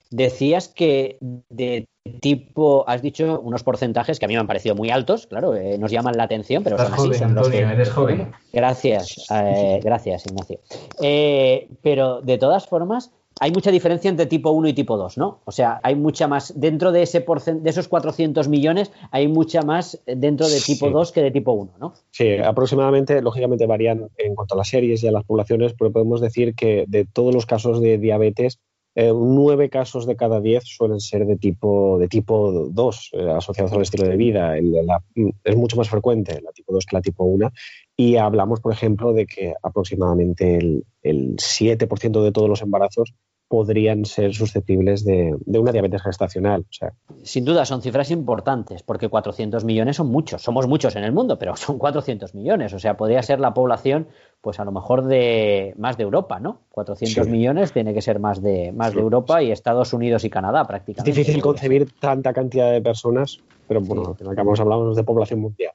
Decías 0.10 0.70
que 0.70 1.18
de 1.50 1.86
tipo, 2.22 2.84
has 2.88 3.02
dicho 3.02 3.40
unos 3.42 3.64
porcentajes 3.64 4.20
que 4.20 4.26
a 4.26 4.28
mí 4.28 4.34
me 4.34 4.40
han 4.40 4.48
parecido 4.48 4.76
muy 4.76 4.90
altos, 4.90 5.28
claro, 5.28 5.56
eh, 5.56 5.78
nos 5.78 5.92
llaman 5.92 6.18
la 6.18 6.24
atención, 6.24 6.64
pero 6.64 6.78
Estás 6.78 6.88
son 6.88 6.94
así, 6.94 7.04
joven, 7.08 7.20
son 7.20 7.36
los 7.36 7.48
Antonio, 7.48 7.68
que- 7.68 7.74
eres 7.74 7.90
joven. 7.92 8.32
Gracias, 8.54 9.28
eh, 9.32 9.80
gracias, 9.84 10.26
Ignacio. 10.26 10.60
Eh, 11.02 11.70
pero 11.82 12.22
de 12.22 12.38
todas 12.38 12.68
formas, 12.68 13.12
hay 13.44 13.52
mucha 13.52 13.72
diferencia 13.72 14.08
entre 14.08 14.28
tipo 14.28 14.52
1 14.52 14.68
y 14.68 14.74
tipo 14.74 14.98
2, 14.98 15.18
¿no? 15.18 15.40
O 15.46 15.52
sea, 15.52 15.80
hay 15.82 15.96
mucha 15.96 16.28
más, 16.28 16.54
dentro 16.60 16.92
de, 16.92 17.02
ese 17.02 17.26
de 17.26 17.70
esos 17.70 17.88
400 17.88 18.48
millones, 18.48 18.92
hay 19.10 19.28
mucha 19.28 19.64
más 19.64 20.00
dentro 20.06 20.48
de 20.48 20.60
tipo 20.62 20.86
Sí. 20.88 20.94
2 20.94 21.12
que 21.12 21.24
de 21.24 21.32
tipo 21.32 21.52
1, 21.54 21.72
¿no? 21.80 21.94
Sí, 22.12 22.38
aproximadamente, 22.38 23.20
lógicamente 23.22 23.66
varían 23.66 24.10
en 24.18 24.36
cuanto 24.36 24.54
a 24.54 24.58
las 24.60 24.68
series 24.70 25.02
y 25.04 25.08
a 25.08 25.12
las 25.12 25.24
poblaciones, 25.24 25.74
pero 25.78 25.92
podemos 25.92 26.22
decir 26.22 26.54
que 26.54 26.86
de 26.88 27.06
todos 27.06 27.34
los 27.34 27.48
casos 27.48 27.82
de 27.82 27.98
diabetes, 27.98 28.60
eh, 28.94 29.12
nueve 29.16 29.70
casos 29.70 30.06
de 30.06 30.18
cada 30.18 30.42
diez 30.42 30.64
suelen 30.66 31.00
ser 31.00 31.26
de 31.26 31.38
tipo, 31.38 31.98
de 31.98 32.10
tipo 32.10 32.70
2, 32.72 33.10
eh, 33.14 33.30
asociados 33.32 33.72
al 33.72 33.82
estilo 33.84 34.06
de 34.06 34.18
vida. 34.18 34.58
El- 34.58 34.86
la- 34.86 35.02
es 35.46 35.56
mucho 35.56 35.78
más 35.78 35.90
frecuente 35.90 36.42
la 36.42 36.52
tipo 36.52 36.74
2 36.74 36.86
que 36.86 36.98
la 36.98 37.02
tipo 37.02 37.24
1. 37.24 37.50
Y 37.96 38.18
hablamos, 38.18 38.60
por 38.60 38.74
ejemplo, 38.74 39.14
de 39.14 39.26
que 39.28 39.54
aproximadamente 39.64 40.58
el, 40.58 40.84
el 41.04 41.38
7% 41.38 42.22
de 42.22 42.32
todos 42.34 42.50
los 42.50 42.62
embarazos 42.62 43.14
podrían 43.52 44.06
ser 44.06 44.34
susceptibles 44.34 45.04
de, 45.04 45.36
de 45.46 45.60
una 45.60 45.74
diabetes 45.74 46.02
gestacional. 46.02 46.62
O 46.62 46.72
sea, 46.74 46.94
Sin 47.24 47.44
duda, 47.44 47.66
son 47.66 47.82
cifras 47.82 48.10
importantes, 48.10 48.82
porque 48.82 49.10
400 49.10 49.66
millones 49.66 49.98
son 49.98 50.08
muchos. 50.08 50.42
Somos 50.42 50.68
muchos 50.68 50.96
en 50.96 51.04
el 51.04 51.12
mundo, 51.12 51.38
pero 51.38 51.58
son 51.58 51.78
400 51.78 52.34
millones. 52.34 52.74
O 52.74 52.80
sea, 52.80 52.96
podría 52.96 53.22
ser 53.22 53.42
la 53.42 53.54
población, 53.54 54.08
pues 54.40 54.62
a 54.62 54.64
lo 54.66 54.72
mejor 54.72 55.04
de 55.04 55.74
más 55.78 55.98
de 55.98 56.04
Europa, 56.04 56.40
¿no? 56.40 56.62
400 56.70 57.26
Sí. 57.26 57.30
millones 57.30 57.74
tiene 57.74 57.94
que 57.94 58.02
ser 58.02 58.20
más 58.20 58.42
de, 58.42 58.72
más 58.72 58.92
de 58.92 59.00
Sí. 59.00 59.02
Europa 59.02 59.44
y 59.44 59.52
Estados 59.52 59.92
Unidos 59.92 60.24
y 60.24 60.30
Canadá 60.30 60.62
es 60.62 60.68
prácticamente. 60.70 61.12
difícil 61.20 61.42
concebir 61.42 61.92
tanta 62.00 62.32
cantidad 62.32 62.72
de 62.72 62.82
personas, 62.82 63.40
pero 63.68 63.82
bueno, 63.82 64.16
final 64.16 64.32
acabamos 64.34 64.62
hablando 64.62 64.94
de 64.96 65.04
población 65.04 65.42
mundial. 65.42 65.74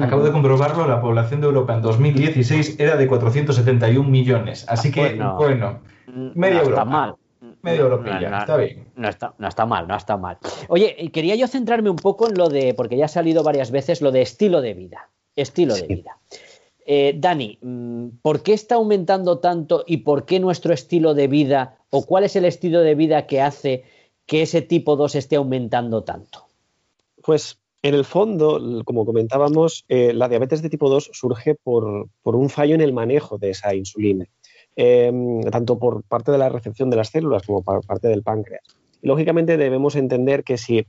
Acabo 0.00 0.24
de 0.24 0.32
comprobarlo, 0.32 0.88
la 0.88 1.00
población 1.00 1.40
de 1.40 1.46
Europa 1.46 1.74
en 1.74 1.82
2016 1.82 2.80
era 2.80 2.96
de 2.96 3.06
471 3.06 4.08
millones. 4.10 4.66
Así 4.68 4.90
que, 4.90 5.00
Bueno. 5.14 5.36
bueno, 5.36 5.78
media 6.14 6.56
no 6.56 6.62
Europa. 6.62 6.82
está 6.82 6.84
mal. 6.84 7.14
europea, 7.64 8.20
No, 8.20 8.30
no, 8.30 8.38
está 8.38 8.56
bien. 8.56 8.88
No 8.96 9.08
está, 9.08 9.34
no 9.38 9.48
está 9.48 9.66
mal, 9.66 9.88
no 9.88 9.96
está 9.96 10.16
mal. 10.16 10.38
Oye, 10.68 11.10
quería 11.12 11.34
yo 11.34 11.46
centrarme 11.48 11.90
un 11.90 11.96
poco 11.96 12.28
en 12.28 12.34
lo 12.34 12.48
de, 12.48 12.74
porque 12.74 12.96
ya 12.96 13.06
ha 13.06 13.08
salido 13.08 13.42
varias 13.42 13.70
veces, 13.70 14.00
lo 14.00 14.12
de 14.12 14.22
estilo 14.22 14.60
de 14.60 14.74
vida. 14.74 15.10
Estilo 15.36 15.74
de 15.74 15.86
vida. 15.86 16.18
Eh, 16.86 17.14
Dani, 17.16 17.58
mm, 17.60 18.08
¿por 18.22 18.42
qué 18.42 18.52
está 18.52 18.74
aumentando 18.74 19.38
tanto 19.38 19.84
y 19.86 19.98
por 19.98 20.26
qué 20.26 20.38
nuestro 20.38 20.72
estilo 20.72 21.14
de 21.14 21.28
vida, 21.28 21.78
o 21.90 22.04
cuál 22.04 22.24
es 22.24 22.36
el 22.36 22.44
estilo 22.44 22.80
de 22.80 22.94
vida 22.94 23.26
que 23.26 23.40
hace 23.40 23.84
que 24.26 24.42
ese 24.42 24.62
tipo 24.62 24.96
2 24.96 25.14
esté 25.14 25.36
aumentando 25.36 26.04
tanto? 26.04 26.46
Pues 27.22 27.58
en 27.82 27.94
el 27.94 28.04
fondo, 28.04 28.82
como 28.84 29.06
comentábamos, 29.06 29.84
eh, 29.88 30.12
la 30.12 30.28
diabetes 30.28 30.62
de 30.62 30.70
tipo 30.70 30.88
2 30.90 31.10
surge 31.12 31.54
por, 31.54 32.08
por 32.22 32.36
un 32.36 32.50
fallo 32.50 32.74
en 32.74 32.80
el 32.80 32.92
manejo 32.92 33.38
de 33.38 33.50
esa 33.50 33.74
insulina, 33.74 34.26
eh, 34.76 35.12
tanto 35.50 35.78
por 35.78 36.02
parte 36.04 36.32
de 36.32 36.38
la 36.38 36.48
recepción 36.48 36.90
de 36.90 36.96
las 36.96 37.08
células 37.08 37.46
como 37.46 37.62
por 37.62 37.84
parte 37.86 38.08
del 38.08 38.22
páncreas. 38.22 38.62
Lógicamente 39.02 39.56
debemos 39.56 39.96
entender 39.96 40.44
que 40.44 40.56
si, 40.56 40.86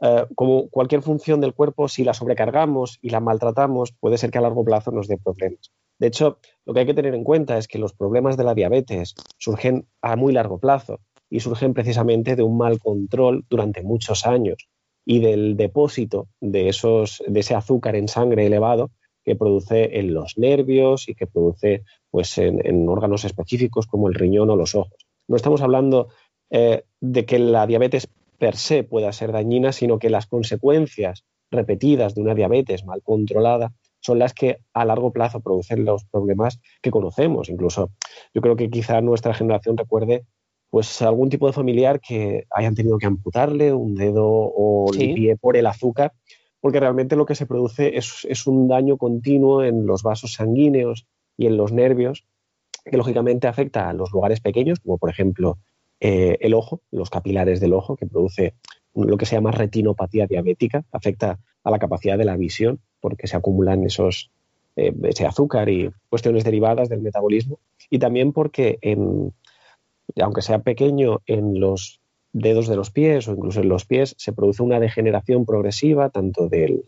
eh, 0.00 0.26
como 0.34 0.68
cualquier 0.68 1.02
función 1.02 1.40
del 1.40 1.54
cuerpo, 1.54 1.88
si 1.88 2.04
la 2.04 2.14
sobrecargamos 2.14 2.98
y 3.02 3.10
la 3.10 3.20
maltratamos, 3.20 3.92
puede 3.92 4.18
ser 4.18 4.30
que 4.30 4.38
a 4.38 4.42
largo 4.42 4.64
plazo 4.64 4.92
nos 4.92 5.08
dé 5.08 5.18
problemas. 5.18 5.72
De 5.98 6.06
hecho, 6.06 6.38
lo 6.64 6.72
que 6.72 6.80
hay 6.80 6.86
que 6.86 6.94
tener 6.94 7.14
en 7.14 7.24
cuenta 7.24 7.58
es 7.58 7.66
que 7.66 7.78
los 7.78 7.92
problemas 7.92 8.36
de 8.36 8.44
la 8.44 8.54
diabetes 8.54 9.14
surgen 9.36 9.88
a 10.00 10.14
muy 10.14 10.32
largo 10.32 10.58
plazo 10.58 11.00
y 11.28 11.40
surgen 11.40 11.74
precisamente 11.74 12.36
de 12.36 12.42
un 12.42 12.56
mal 12.56 12.78
control 12.78 13.44
durante 13.50 13.82
muchos 13.82 14.24
años 14.26 14.68
y 15.04 15.20
del 15.20 15.56
depósito 15.56 16.28
de, 16.40 16.68
esos, 16.68 17.22
de 17.26 17.40
ese 17.40 17.54
azúcar 17.54 17.96
en 17.96 18.08
sangre 18.08 18.46
elevado 18.46 18.90
que 19.28 19.36
produce 19.36 19.98
en 19.98 20.14
los 20.14 20.38
nervios 20.38 21.06
y 21.08 21.14
que 21.14 21.26
produce 21.26 21.82
pues, 22.10 22.38
en, 22.38 22.66
en 22.66 22.88
órganos 22.88 23.26
específicos 23.26 23.86
como 23.86 24.08
el 24.08 24.14
riñón 24.14 24.48
o 24.48 24.56
los 24.56 24.74
ojos. 24.74 25.06
No 25.28 25.36
estamos 25.36 25.60
hablando 25.60 26.08
eh, 26.48 26.84
de 27.00 27.26
que 27.26 27.38
la 27.38 27.66
diabetes 27.66 28.08
per 28.38 28.56
se 28.56 28.84
pueda 28.84 29.12
ser 29.12 29.32
dañina, 29.32 29.72
sino 29.72 29.98
que 29.98 30.08
las 30.08 30.26
consecuencias 30.26 31.24
repetidas 31.50 32.14
de 32.14 32.22
una 32.22 32.34
diabetes 32.34 32.86
mal 32.86 33.02
controlada 33.02 33.74
son 34.00 34.18
las 34.18 34.32
que 34.32 34.60
a 34.72 34.86
largo 34.86 35.12
plazo 35.12 35.40
producen 35.40 35.84
los 35.84 36.04
problemas 36.04 36.58
que 36.80 36.90
conocemos. 36.90 37.50
Incluso 37.50 37.90
yo 38.32 38.40
creo 38.40 38.56
que 38.56 38.70
quizá 38.70 39.02
nuestra 39.02 39.34
generación 39.34 39.76
recuerde 39.76 40.24
pues 40.70 41.02
algún 41.02 41.28
tipo 41.28 41.46
de 41.46 41.52
familiar 41.52 42.00
que 42.00 42.44
hayan 42.50 42.74
tenido 42.74 42.96
que 42.96 43.06
amputarle 43.06 43.74
un 43.74 43.94
dedo 43.94 44.24
o 44.26 44.90
Sí. 44.94 45.10
el 45.10 45.14
pie 45.14 45.36
por 45.36 45.56
el 45.58 45.66
azúcar, 45.66 46.12
porque 46.68 46.80
realmente 46.80 47.16
lo 47.16 47.24
que 47.24 47.34
se 47.34 47.46
produce 47.46 47.96
es, 47.96 48.46
un 48.46 48.68
daño 48.68 48.98
continuo 48.98 49.64
en 49.64 49.86
los 49.86 50.02
vasos 50.02 50.34
sanguíneos 50.34 51.06
y 51.38 51.46
en 51.46 51.56
los 51.56 51.72
nervios, 51.72 52.26
que 52.84 52.98
lógicamente 52.98 53.46
afecta 53.46 53.88
a 53.88 53.94
los 53.94 54.12
lugares 54.12 54.40
pequeños, 54.40 54.78
como 54.78 54.98
por 54.98 55.08
ejemplo 55.08 55.56
eh, 55.98 56.36
el 56.42 56.52
ojo, 56.52 56.82
los 56.90 57.08
capilares 57.08 57.60
del 57.60 57.72
ojo, 57.72 57.96
que 57.96 58.04
produce 58.04 58.52
lo 58.94 59.16
que 59.16 59.24
se 59.24 59.36
llama 59.36 59.50
retinopatía 59.50 60.26
diabética, 60.26 60.84
afecta 60.92 61.38
a 61.64 61.70
la 61.70 61.78
capacidad 61.78 62.18
de 62.18 62.26
la 62.26 62.36
visión, 62.36 62.80
porque 63.00 63.28
se 63.28 63.38
acumulan 63.38 63.82
esos, 63.84 64.30
eh, 64.76 64.92
ese 65.04 65.24
azúcar 65.24 65.70
y 65.70 65.90
cuestiones 66.10 66.44
derivadas 66.44 66.90
del 66.90 67.00
metabolismo, 67.00 67.60
y 67.88 67.98
también 67.98 68.34
porque 68.34 68.78
aunque 70.20 70.42
sea 70.42 70.58
pequeño 70.58 71.22
en 71.24 71.60
los 71.60 72.02
dedos 72.32 72.68
de 72.68 72.76
los 72.76 72.90
pies 72.90 73.28
o 73.28 73.32
incluso 73.32 73.60
en 73.60 73.68
los 73.68 73.84
pies, 73.84 74.14
se 74.18 74.32
produce 74.32 74.62
una 74.62 74.80
degeneración 74.80 75.46
progresiva 75.46 76.10
tanto 76.10 76.48
de 76.48 76.82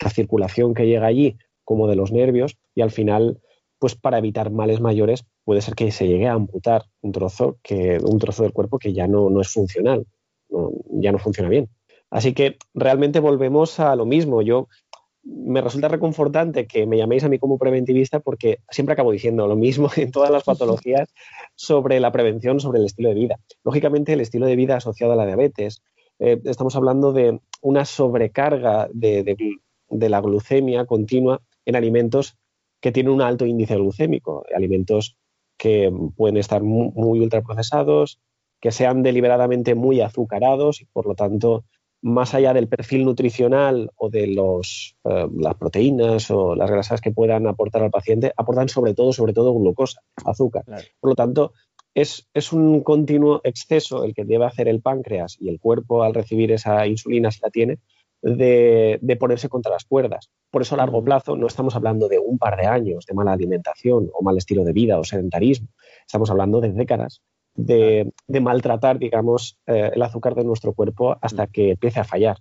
la 0.00 0.10
circulación 0.10 0.74
que 0.74 0.86
llega 0.86 1.06
allí 1.06 1.36
como 1.64 1.88
de 1.88 1.96
los 1.96 2.12
nervios 2.12 2.56
y 2.74 2.82
al 2.82 2.90
final, 2.90 3.40
pues 3.78 3.94
para 3.94 4.18
evitar 4.18 4.50
males 4.50 4.80
mayores 4.80 5.24
puede 5.44 5.60
ser 5.60 5.74
que 5.74 5.90
se 5.90 6.06
llegue 6.06 6.26
a 6.26 6.32
amputar 6.32 6.84
un 7.02 7.12
trozo, 7.12 7.58
que, 7.62 7.98
un 8.02 8.18
trozo 8.18 8.42
del 8.42 8.52
cuerpo 8.52 8.78
que 8.78 8.92
ya 8.92 9.06
no, 9.06 9.30
no 9.30 9.40
es 9.40 9.48
funcional, 9.48 10.06
ya 10.90 11.12
no 11.12 11.18
funciona 11.18 11.48
bien. 11.48 11.68
Así 12.10 12.32
que 12.32 12.56
realmente 12.74 13.20
volvemos 13.20 13.80
a 13.80 13.94
lo 13.94 14.06
mismo. 14.06 14.40
Yo 14.42 14.68
me 15.30 15.60
resulta 15.60 15.88
reconfortante 15.88 16.66
que 16.66 16.86
me 16.86 16.96
llaméis 16.96 17.24
a 17.24 17.28
mí 17.28 17.38
como 17.38 17.58
preventivista 17.58 18.20
porque 18.20 18.58
siempre 18.70 18.94
acabo 18.94 19.12
diciendo 19.12 19.46
lo 19.46 19.56
mismo 19.56 19.90
en 19.96 20.10
todas 20.10 20.30
las 20.30 20.44
patologías 20.44 21.08
sobre 21.54 22.00
la 22.00 22.10
prevención, 22.12 22.60
sobre 22.60 22.78
el 22.80 22.86
estilo 22.86 23.10
de 23.10 23.14
vida. 23.14 23.36
Lógicamente, 23.64 24.12
el 24.14 24.20
estilo 24.20 24.46
de 24.46 24.56
vida 24.56 24.76
asociado 24.76 25.12
a 25.12 25.16
la 25.16 25.26
diabetes, 25.26 25.82
eh, 26.18 26.40
estamos 26.44 26.74
hablando 26.76 27.12
de 27.12 27.40
una 27.62 27.84
sobrecarga 27.84 28.88
de, 28.92 29.36
de 29.88 30.08
la 30.08 30.20
glucemia 30.20 30.84
continua 30.86 31.40
en 31.64 31.76
alimentos 31.76 32.36
que 32.80 32.92
tienen 32.92 33.12
un 33.12 33.22
alto 33.22 33.44
índice 33.46 33.74
glucémico, 33.76 34.44
alimentos 34.54 35.16
que 35.56 35.92
pueden 36.16 36.36
estar 36.36 36.62
mu- 36.62 36.92
muy 36.94 37.20
ultraprocesados, 37.20 38.20
que 38.60 38.70
sean 38.70 39.02
deliberadamente 39.02 39.74
muy 39.74 40.00
azucarados 40.00 40.80
y 40.80 40.84
por 40.86 41.06
lo 41.06 41.14
tanto 41.14 41.64
más 42.00 42.34
allá 42.34 42.52
del 42.54 42.68
perfil 42.68 43.04
nutricional 43.04 43.90
o 43.96 44.08
de 44.08 44.28
los, 44.28 44.96
eh, 45.04 45.26
las 45.36 45.54
proteínas 45.56 46.30
o 46.30 46.54
las 46.54 46.70
grasas 46.70 47.00
que 47.00 47.10
puedan 47.10 47.46
aportar 47.46 47.82
al 47.82 47.90
paciente, 47.90 48.32
aportan 48.36 48.68
sobre 48.68 48.94
todo, 48.94 49.12
sobre 49.12 49.32
todo 49.32 49.54
glucosa, 49.54 50.00
azúcar. 50.24 50.64
Claro. 50.64 50.84
Por 51.00 51.10
lo 51.10 51.16
tanto, 51.16 51.52
es, 51.94 52.28
es 52.34 52.52
un 52.52 52.82
continuo 52.82 53.40
exceso 53.42 54.04
el 54.04 54.14
que 54.14 54.24
debe 54.24 54.44
hacer 54.44 54.68
el 54.68 54.80
páncreas 54.80 55.36
y 55.40 55.48
el 55.48 55.58
cuerpo 55.58 56.02
al 56.02 56.14
recibir 56.14 56.52
esa 56.52 56.86
insulina, 56.86 57.30
si 57.30 57.40
la 57.42 57.50
tiene, 57.50 57.78
de, 58.22 58.98
de 59.00 59.16
ponerse 59.16 59.48
contra 59.48 59.72
las 59.72 59.84
cuerdas. 59.84 60.30
Por 60.50 60.62
eso 60.62 60.74
a 60.74 60.78
largo 60.78 61.02
plazo 61.02 61.36
no 61.36 61.46
estamos 61.46 61.74
hablando 61.76 62.08
de 62.08 62.18
un 62.18 62.38
par 62.38 62.56
de 62.56 62.66
años 62.66 63.06
de 63.06 63.14
mala 63.14 63.32
alimentación 63.32 64.10
o 64.12 64.22
mal 64.22 64.36
estilo 64.36 64.64
de 64.64 64.72
vida 64.72 64.98
o 64.98 65.04
sedentarismo. 65.04 65.68
Estamos 66.06 66.30
hablando 66.30 66.60
de 66.60 66.72
décadas 66.72 67.22
de, 67.58 68.12
de 68.28 68.40
maltratar, 68.40 68.98
digamos, 68.98 69.58
eh, 69.66 69.90
el 69.92 70.02
azúcar 70.02 70.34
de 70.34 70.44
nuestro 70.44 70.72
cuerpo 70.72 71.16
hasta 71.20 71.48
que 71.48 71.72
empiece 71.72 72.00
a 72.00 72.04
fallar. 72.04 72.38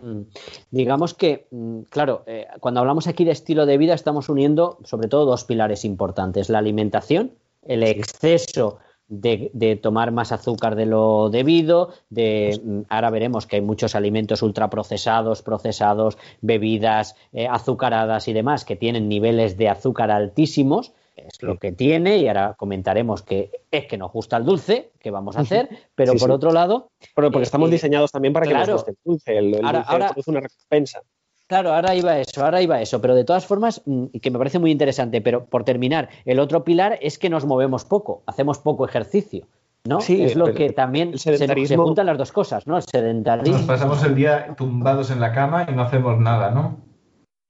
Mm. 0.00 0.22
Digamos 0.70 1.14
que, 1.14 1.48
mm, 1.50 1.80
claro, 1.90 2.22
eh, 2.26 2.46
cuando 2.60 2.80
hablamos 2.80 3.08
aquí 3.08 3.24
de 3.24 3.32
estilo 3.32 3.66
de 3.66 3.76
vida 3.76 3.92
estamos 3.92 4.28
uniendo 4.28 4.78
sobre 4.84 5.08
todo 5.08 5.26
dos 5.26 5.44
pilares 5.44 5.84
importantes, 5.84 6.48
la 6.48 6.58
alimentación, 6.58 7.32
el 7.62 7.82
exceso 7.82 8.78
de, 9.08 9.50
de 9.52 9.76
tomar 9.76 10.12
más 10.12 10.30
azúcar 10.32 10.76
de 10.76 10.86
lo 10.86 11.28
debido, 11.28 11.90
de 12.08 12.58
mm, 12.64 12.80
ahora 12.88 13.10
veremos 13.10 13.46
que 13.46 13.56
hay 13.56 13.62
muchos 13.62 13.96
alimentos 13.96 14.42
ultraprocesados, 14.42 15.42
procesados, 15.42 16.16
bebidas 16.40 17.16
eh, 17.32 17.48
azucaradas 17.48 18.28
y 18.28 18.32
demás 18.32 18.64
que 18.64 18.76
tienen 18.76 19.08
niveles 19.08 19.58
de 19.58 19.68
azúcar 19.68 20.12
altísimos, 20.12 20.94
es 21.16 21.42
lo 21.42 21.58
que 21.58 21.72
tiene 21.72 22.18
y 22.18 22.28
ahora 22.28 22.54
comentaremos 22.56 23.22
que 23.22 23.50
es 23.70 23.86
que 23.86 23.98
nos 23.98 24.12
gusta 24.12 24.36
el 24.36 24.44
dulce, 24.44 24.92
que 24.98 25.10
vamos 25.10 25.36
a 25.36 25.40
hacer, 25.40 25.68
pero 25.94 26.12
Sí, 26.12 26.18
por 26.18 26.28
sí. 26.28 26.32
otro 26.34 26.52
lado, 26.52 26.90
Pero 27.14 27.28
porque 27.30 27.40
Eh, 27.40 27.42
estamos 27.42 27.68
eh, 27.68 27.72
diseñados 27.72 28.10
también 28.12 28.32
para 28.32 28.46
que 28.46 28.52
claro. 28.52 28.72
nos 28.72 28.82
guste 28.84 28.90
el 28.92 28.96
dulce. 29.04 29.38
El, 29.38 29.54
el 29.54 29.64
Ahora- 29.64 29.78
dulce 29.80 29.92
ahora- 29.92 30.08
produce 30.10 30.30
una 30.30 30.40
recompensa. 30.40 31.00
Claro, 31.48 31.74
ahora 31.74 31.94
iba 31.94 32.18
eso, 32.18 32.42
ahora 32.44 32.62
iba 32.62 32.80
eso, 32.80 33.00
pero 33.02 33.14
de 33.14 33.24
todas 33.24 33.44
formas, 33.44 33.82
mm, 33.84 34.04
y 34.12 34.20
que 34.20 34.30
me 34.30 34.38
parece 34.38 34.58
muy 34.58 34.70
interesante, 34.70 35.20
pero 35.20 35.44
por 35.44 35.64
terminar, 35.64 36.08
el 36.24 36.38
otro 36.40 36.64
pilar 36.64 36.98
es 37.02 37.18
que 37.18 37.28
nos 37.28 37.44
movemos 37.44 37.84
poco, 37.84 38.22
hacemos 38.26 38.58
poco 38.58 38.86
ejercicio. 38.86 39.46
¿no? 39.84 40.00
Sí, 40.00 40.22
es 40.22 40.36
lo 40.36 40.54
que 40.54 40.70
también 40.70 41.18
se, 41.18 41.36
juntan 41.76 42.06
las 42.06 42.16
dos 42.16 42.30
cosas, 42.30 42.68
¿no? 42.68 42.76
El 42.76 42.84
sedentarismo. 42.84 43.56
Nos 43.58 43.66
pasamos 43.66 44.02
el 44.04 44.14
día 44.14 44.54
tumbados 44.56 45.10
en 45.10 45.18
la 45.20 45.32
cama 45.32 45.66
y 45.68 45.72
no 45.74 45.82
hacemos 45.82 46.18
nada, 46.20 46.52
¿no? 46.52 46.76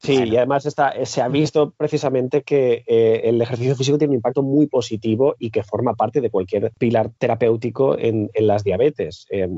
Sí, 0.03 0.21
y 0.25 0.37
además 0.37 0.67
está, 0.67 0.89
eh, 0.91 1.07
se 1.07 1.23
ha 1.23 1.29
visto 1.29 1.71
precisamente 1.77 2.43
que 2.43 2.83
eh, 2.89 3.21
el 3.25 3.41
ejercicio 3.41 3.77
físico 3.77 3.99
tiene 3.99 4.11
un 4.11 4.17
impacto 4.17 4.43
muy 4.43 4.67
positivo 4.67 5.37
y 5.39 5.51
que 5.51 5.63
forma 5.63 5.95
parte 5.95 6.21
de 6.21 6.29
cualquier 6.29 6.73
pilar 6.77 7.11
terapéutico 7.19 7.97
en, 7.97 8.29
en 8.35 8.47
las 8.49 8.65
diabetes. 8.65 9.27
Eh, 9.31 9.49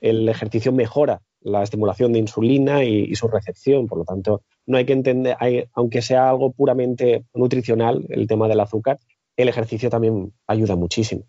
el 0.00 0.28
ejercicio 0.28 0.70
mejora 0.72 1.22
la 1.40 1.62
estimulación 1.62 2.12
de 2.12 2.18
insulina 2.18 2.84
y, 2.84 3.04
y 3.04 3.14
su 3.14 3.28
recepción, 3.28 3.86
por 3.86 3.98
lo 3.98 4.04
tanto, 4.04 4.42
no 4.66 4.76
hay 4.76 4.84
que 4.84 4.92
entender, 4.92 5.36
hay- 5.40 5.64
aunque 5.72 6.02
sea 6.02 6.28
algo 6.28 6.52
puramente 6.52 7.24
nutricional, 7.32 8.04
el 8.10 8.26
tema 8.26 8.48
del 8.48 8.60
azúcar, 8.60 8.98
el 9.36 9.48
ejercicio 9.48 9.88
también 9.88 10.32
ayuda 10.46 10.76
muchísimo. 10.76 11.22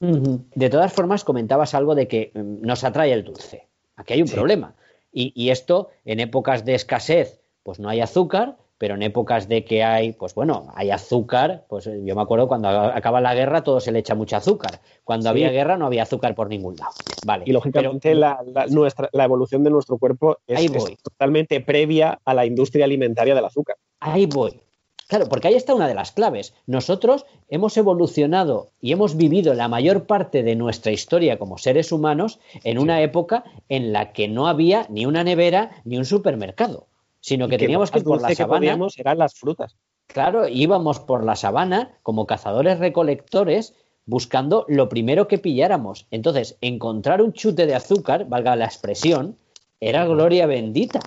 De 0.00 0.68
todas 0.68 0.92
formas, 0.92 1.24
comentabas 1.24 1.74
algo 1.74 1.94
de 1.94 2.08
que 2.08 2.32
mm, 2.34 2.60
nos 2.66 2.84
atrae 2.84 3.12
el 3.12 3.24
dulce. 3.24 3.68
Aquí 3.96 4.14
hay 4.14 4.22
un 4.22 4.28
Sí. 4.28 4.34
problema. 4.34 4.74
Y, 5.12 5.32
y 5.34 5.50
esto, 5.50 5.88
en 6.04 6.18
épocas 6.20 6.64
de 6.64 6.74
escasez, 6.74 7.40
pues 7.62 7.78
no 7.78 7.88
hay 7.88 8.00
azúcar, 8.00 8.56
pero 8.78 8.94
en 8.96 9.02
épocas 9.02 9.48
de 9.48 9.64
que 9.64 9.84
hay, 9.84 10.12
pues 10.12 10.34
bueno, 10.34 10.66
hay 10.74 10.90
azúcar, 10.90 11.64
pues 11.68 11.84
yo 11.84 12.16
me 12.16 12.22
acuerdo 12.22 12.48
cuando 12.48 12.68
acaba 12.68 13.20
la 13.20 13.32
guerra 13.34 13.62
todo 13.62 13.78
se 13.78 13.92
le 13.92 14.00
echa 14.00 14.16
mucho 14.16 14.36
azúcar. 14.36 14.80
Cuando 15.04 15.24
Sí. 15.24 15.28
había 15.28 15.50
guerra 15.50 15.76
no 15.76 15.86
había 15.86 16.02
azúcar 16.02 16.34
por 16.34 16.48
ningún 16.48 16.74
lado. 16.76 16.90
Vale. 17.24 17.44
Y 17.46 17.52
lógicamente 17.52 18.08
pero- 18.08 18.18
la, 18.20 18.40
la- 18.44 18.66
nuestra, 18.66 19.08
la 19.12 19.24
evolución 19.24 19.62
de 19.62 19.70
nuestro 19.70 19.98
cuerpo 19.98 20.38
es, 20.48 20.60
es 20.68 20.96
totalmente 21.02 21.60
previa 21.60 22.18
a 22.24 22.34
la 22.34 22.44
industria 22.44 22.84
alimentaria 22.84 23.34
del 23.36 23.44
azúcar. 23.44 23.76
Ahí 24.00 24.26
voy. 24.26 24.60
Claro, 25.06 25.28
porque 25.28 25.46
ahí 25.48 25.54
está 25.54 25.74
una 25.74 25.86
de 25.86 25.94
las 25.94 26.10
claves. 26.10 26.54
Nosotros 26.66 27.26
hemos 27.50 27.76
evolucionado 27.76 28.68
y 28.80 28.92
hemos 28.92 29.16
vivido 29.16 29.52
la 29.54 29.68
mayor 29.68 30.06
parte 30.06 30.42
de 30.42 30.56
nuestra 30.56 30.90
historia 30.90 31.38
como 31.38 31.58
seres 31.58 31.92
humanos 31.92 32.40
en 32.64 32.78
una 32.78 33.00
época 33.02 33.44
en 33.68 33.92
la 33.92 34.12
que 34.12 34.26
no 34.26 34.48
había 34.48 34.86
ni 34.88 35.04
una 35.06 35.22
nevera 35.22 35.70
ni 35.84 35.98
un 35.98 36.06
supermercado, 36.06 36.86
sino 37.22 37.48
que 37.48 37.56
teníamos 37.56 37.90
que 37.90 38.00
ir 38.00 38.04
por 38.04 38.20
la 38.20 38.34
sabana. 38.34 38.76
eran 38.96 39.18
las 39.18 39.34
frutas. 39.34 39.76
Claro, 40.08 40.48
íbamos 40.48 41.00
por 41.00 41.24
la 41.24 41.36
sabana 41.36 41.96
como 42.02 42.26
cazadores 42.26 42.78
recolectores 42.80 43.74
buscando 44.04 44.66
lo 44.68 44.88
primero 44.88 45.28
que 45.28 45.38
pilláramos. 45.38 46.06
Entonces, 46.10 46.58
encontrar 46.60 47.22
un 47.22 47.32
chute 47.32 47.66
de 47.66 47.76
azúcar, 47.76 48.28
valga 48.28 48.56
la 48.56 48.64
expresión, 48.64 49.38
era 49.80 50.04
gloria 50.04 50.46
bendita. 50.46 51.00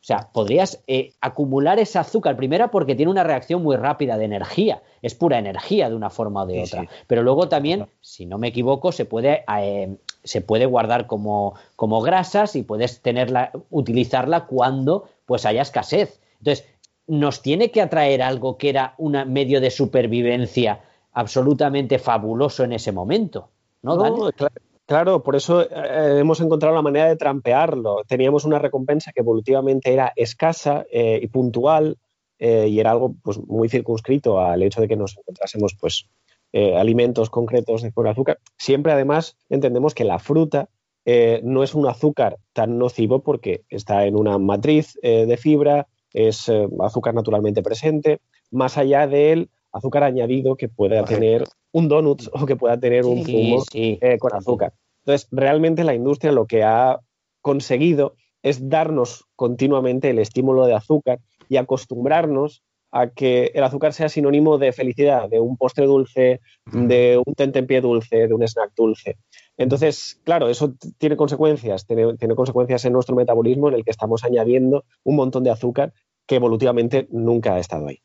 O 0.00 0.02
sea, 0.02 0.30
podrías 0.32 0.82
eh, 0.86 1.12
acumular 1.20 1.78
ese 1.78 1.98
azúcar, 1.98 2.34
primero 2.34 2.70
porque 2.70 2.94
tiene 2.94 3.12
una 3.12 3.22
reacción 3.22 3.62
muy 3.62 3.76
rápida 3.76 4.16
de 4.16 4.24
energía, 4.24 4.82
es 5.02 5.14
pura 5.14 5.38
energía 5.38 5.90
de 5.90 5.94
una 5.94 6.08
forma 6.08 6.44
o 6.44 6.46
de 6.46 6.54
Sí, 6.54 6.60
otra. 6.62 6.80
sí. 6.82 6.88
Pero 7.06 7.22
luego 7.22 7.48
también, 7.50 7.86
si 8.00 8.24
no 8.24 8.38
me 8.38 8.48
equivoco, 8.48 8.92
se 8.92 9.04
puede, 9.04 9.44
eh, 9.58 9.94
se 10.24 10.40
puede 10.40 10.64
guardar 10.64 11.06
como, 11.06 11.54
como 11.76 12.00
grasas 12.00 12.56
y 12.56 12.62
puedes 12.62 13.02
tenerla, 13.02 13.52
utilizarla 13.68 14.46
cuando 14.46 15.04
pues 15.26 15.44
haya 15.44 15.60
escasez. 15.60 16.18
Entonces, 16.38 16.66
nos 17.06 17.42
tiene 17.42 17.70
que 17.70 17.82
atraer 17.82 18.22
algo 18.22 18.56
que 18.56 18.70
era 18.70 18.94
un 18.96 19.12
medio 19.30 19.60
de 19.60 19.70
supervivencia 19.70 20.80
absolutamente 21.12 21.98
fabuloso 21.98 22.64
en 22.64 22.72
ese 22.72 22.92
momento. 22.92 23.50
¿No, 23.82 23.96
No, 23.96 24.02
Dani? 24.02 24.48
Cla- 24.90 25.04
claro, 25.04 25.22
por 25.22 25.36
eso 25.36 25.62
eh, 25.62 26.18
hemos 26.18 26.40
encontrado 26.40 26.74
la 26.74 26.82
manera 26.82 27.08
de 27.08 27.16
trampearlo. 27.16 28.02
Teníamos 28.06 28.44
una 28.44 28.58
recompensa 28.58 29.12
que 29.12 29.20
evolutivamente 29.20 29.92
era 29.92 30.12
escasa 30.16 30.84
eh, 30.90 31.20
y 31.22 31.26
puntual 31.28 31.96
eh, 32.38 32.66
y 32.68 32.80
era 32.80 32.90
algo 32.90 33.14
pues, 33.22 33.38
muy 33.38 33.68
circunscrito 33.68 34.40
al 34.40 34.62
hecho 34.62 34.80
de 34.80 34.88
que 34.88 34.96
nos 34.96 35.16
encontrásemos 35.16 35.76
pues, 35.80 36.06
eh, 36.52 36.76
alimentos 36.76 37.30
concretos 37.30 37.82
de 37.82 37.92
azúcar. 38.08 38.38
Siempre 38.58 38.92
además 38.92 39.36
entendemos 39.48 39.94
que 39.94 40.04
la 40.04 40.18
fruta 40.18 40.68
eh, 41.04 41.40
no 41.44 41.62
es 41.62 41.74
un 41.74 41.86
azúcar 41.86 42.38
tan 42.52 42.78
nocivo 42.78 43.22
porque 43.22 43.62
está 43.68 44.06
en 44.06 44.16
una 44.16 44.38
matriz 44.38 44.98
eh, 45.02 45.26
de 45.26 45.36
fibra, 45.36 45.86
es 46.12 46.48
eh, 46.48 46.68
azúcar 46.80 47.14
naturalmente 47.14 47.62
presente, 47.62 48.20
más 48.50 48.76
allá 48.76 49.06
del 49.06 49.48
azúcar 49.72 50.04
añadido 50.04 50.56
que 50.56 50.68
pueda 50.68 51.00
Correcto. 51.00 51.14
tener 51.20 51.44
un 51.72 51.88
donut 51.88 52.22
o 52.32 52.46
que 52.46 52.56
pueda 52.56 52.78
tener 52.78 53.04
un 53.04 53.24
zumo 53.24 53.60
sí. 53.70 53.98
eh, 54.00 54.18
con 54.18 54.34
azúcar. 54.34 54.72
Entonces, 55.04 55.28
realmente 55.30 55.84
la 55.84 55.94
industria 55.94 56.32
lo 56.32 56.46
que 56.46 56.62
ha 56.62 57.00
conseguido 57.40 58.14
es 58.42 58.68
darnos 58.68 59.24
continuamente 59.36 60.10
el 60.10 60.18
estímulo 60.18 60.66
de 60.66 60.74
azúcar 60.74 61.20
y 61.48 61.56
acostumbrarnos 61.56 62.62
a 62.92 63.08
que 63.10 63.52
el 63.54 63.62
azúcar 63.62 63.92
sea 63.92 64.08
sinónimo 64.08 64.58
de 64.58 64.72
felicidad, 64.72 65.28
de 65.28 65.38
un 65.38 65.56
postre 65.56 65.86
dulce, 65.86 66.40
de 66.72 67.22
un 67.24 67.34
tentempié 67.34 67.80
dulce, 67.80 68.26
de 68.26 68.34
un 68.34 68.42
snack 68.42 68.72
dulce. 68.76 69.16
Entonces, 69.56 70.20
claro, 70.24 70.48
eso 70.48 70.74
tiene 70.98 71.16
consecuencias, 71.16 71.86
tiene, 71.86 72.16
tiene 72.16 72.34
consecuencias 72.34 72.84
en 72.84 72.92
nuestro 72.92 73.14
metabolismo 73.14 73.68
en 73.68 73.74
el 73.74 73.84
que 73.84 73.90
estamos 73.92 74.24
añadiendo 74.24 74.84
un 75.04 75.16
montón 75.16 75.44
de 75.44 75.50
azúcar 75.50 75.92
que 76.26 76.36
evolutivamente 76.36 77.06
nunca 77.10 77.54
ha 77.54 77.60
estado 77.60 77.88
ahí. 77.88 78.00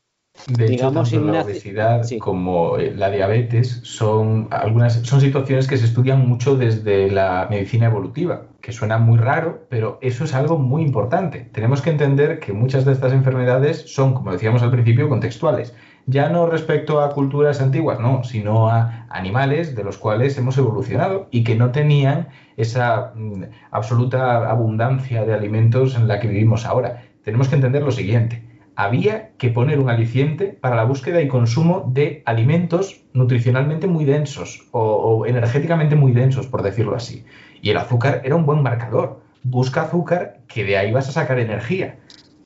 De 0.46 0.66
Digamos, 0.66 1.08
hecho, 1.08 1.20
tanto 1.20 1.32
la 1.32 1.42
obesidad 1.42 2.02
sí. 2.04 2.18
como 2.18 2.78
eh, 2.78 2.94
la 2.94 3.10
diabetes 3.10 3.80
son 3.82 4.46
algunas 4.50 4.94
son 4.94 5.20
situaciones 5.20 5.66
que 5.66 5.76
se 5.76 5.86
estudian 5.86 6.28
mucho 6.28 6.56
desde 6.56 7.10
la 7.10 7.48
medicina 7.50 7.86
evolutiva, 7.86 8.42
que 8.60 8.70
suena 8.72 8.98
muy 8.98 9.18
raro, 9.18 9.66
pero 9.68 9.98
eso 10.02 10.22
es 10.22 10.34
algo 10.34 10.56
muy 10.56 10.82
importante. 10.82 11.48
Tenemos 11.52 11.82
que 11.82 11.90
entender 11.90 12.38
que 12.38 12.52
muchas 12.52 12.84
de 12.84 12.92
estas 12.92 13.12
enfermedades 13.12 13.92
son, 13.92 14.14
como 14.14 14.30
decíamos 14.30 14.62
al 14.62 14.70
principio, 14.70 15.08
contextuales. 15.08 15.74
Ya 16.06 16.28
no 16.28 16.46
respecto 16.46 17.00
a 17.00 17.10
culturas 17.10 17.60
antiguas, 17.60 17.98
no, 17.98 18.22
sino 18.22 18.68
a 18.68 19.06
animales 19.10 19.74
de 19.74 19.82
los 19.82 19.98
cuales 19.98 20.38
hemos 20.38 20.56
evolucionado 20.56 21.26
y 21.32 21.42
que 21.42 21.56
no 21.56 21.72
tenían 21.72 22.28
esa 22.56 23.12
mm, 23.16 23.42
absoluta 23.72 24.48
abundancia 24.48 25.24
de 25.24 25.34
alimentos 25.34 25.96
en 25.96 26.06
la 26.06 26.20
que 26.20 26.28
vivimos 26.28 26.64
ahora. 26.64 27.02
Tenemos 27.24 27.48
que 27.48 27.56
entender 27.56 27.82
lo 27.82 27.90
siguiente 27.90 28.45
había 28.76 29.30
que 29.38 29.48
poner 29.48 29.80
un 29.80 29.88
aliciente 29.88 30.48
para 30.48 30.76
la 30.76 30.84
búsqueda 30.84 31.22
y 31.22 31.28
consumo 31.28 31.90
de 31.92 32.22
alimentos 32.26 33.02
nutricionalmente 33.14 33.86
muy 33.86 34.04
densos 34.04 34.68
o, 34.70 34.80
o, 34.80 35.26
energéticamente 35.26 35.96
muy 35.96 36.12
densos, 36.12 36.46
por 36.46 36.62
decirlo 36.62 36.94
así. 36.94 37.24
Y 37.62 37.70
el 37.70 37.78
azúcar 37.78 38.20
era 38.24 38.36
un 38.36 38.44
buen 38.44 38.62
marcador. 38.62 39.22
Busca 39.42 39.82
azúcar, 39.82 40.42
que 40.46 40.64
de 40.64 40.76
ahí 40.76 40.92
vas 40.92 41.08
a 41.08 41.12
sacar 41.12 41.38
energía. 41.38 41.98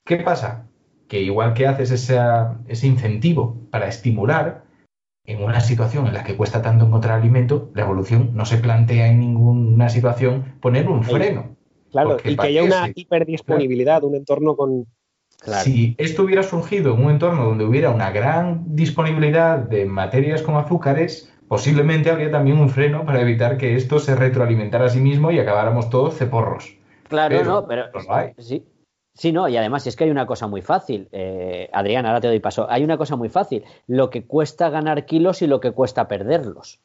¿Qué 0.04 0.18
pasa? 0.18 0.66
Que 1.08 1.20
igual 1.20 1.52
que 1.54 1.66
haces 1.66 1.90
esa, 1.90 2.58
ese 2.68 2.86
incentivo 2.86 3.58
para 3.70 3.88
estimular, 3.88 4.64
en 5.26 5.42
una 5.42 5.60
situación 5.60 6.06
en 6.06 6.14
la 6.14 6.24
que 6.24 6.36
cuesta 6.36 6.62
tanto 6.62 6.86
encontrar 6.86 7.18
alimento, 7.20 7.70
la 7.74 7.82
evolución 7.82 8.30
no 8.34 8.44
se 8.44 8.58
plantea 8.58 9.08
en 9.08 9.20
ninguna 9.20 9.88
situación 9.88 10.56
poner 10.60 10.88
un 10.88 11.04
freno. 11.04 11.56
Claro, 11.90 12.16
y 12.24 12.36
que 12.36 12.46
haya 12.46 12.62
una 12.64 12.90
hiperdisponibilidad, 12.94 14.02
un 14.04 14.14
entorno 14.14 14.56
con, 14.56 14.86
Claro. 15.40 15.64
Si 15.64 15.94
esto 15.98 16.22
hubiera 16.22 16.42
surgido 16.42 16.94
en 16.94 17.04
un 17.04 17.10
entorno 17.10 17.44
donde 17.44 17.64
hubiera 17.64 17.90
una 17.90 18.10
gran 18.10 18.62
disponibilidad 18.76 19.58
de 19.58 19.86
materias 19.86 20.42
con 20.42 20.56
azúcares, 20.56 21.32
posiblemente 21.48 22.10
habría 22.10 22.30
también 22.30 22.58
un 22.58 22.68
freno 22.68 23.04
para 23.04 23.20
evitar 23.22 23.56
que 23.56 23.74
esto 23.74 23.98
se 23.98 24.14
retroalimentara 24.14 24.84
a 24.84 24.88
sí 24.90 25.00
mismo 25.00 25.30
y 25.30 25.38
acabáramos 25.38 25.88
todos 25.88 26.16
ceporros. 26.16 26.76
Claro, 27.08 27.36
Pero 27.36 27.50
no, 27.50 27.66
pero 27.66 27.86
hay. 28.10 28.32
sí. 28.38 28.64
Sí, 29.12 29.32
no, 29.32 29.48
y 29.48 29.56
además 29.56 29.86
es 29.86 29.96
que 29.96 30.04
hay 30.04 30.10
una 30.10 30.24
cosa 30.24 30.46
muy 30.46 30.62
fácil. 30.62 31.08
Eh, 31.12 31.68
Adrián, 31.72 32.06
ahora 32.06 32.20
te 32.20 32.28
doy 32.28 32.40
paso. 32.40 32.70
Hay 32.70 32.84
una 32.84 32.96
cosa 32.96 33.16
muy 33.16 33.28
fácil. 33.28 33.64
Lo 33.86 34.08
que 34.08 34.24
cuesta 34.24 34.70
ganar 34.70 35.04
kilos 35.04 35.42
y 35.42 35.46
lo 35.46 35.60
que 35.60 35.72
cuesta 35.72 36.08
perderlos. 36.08 36.80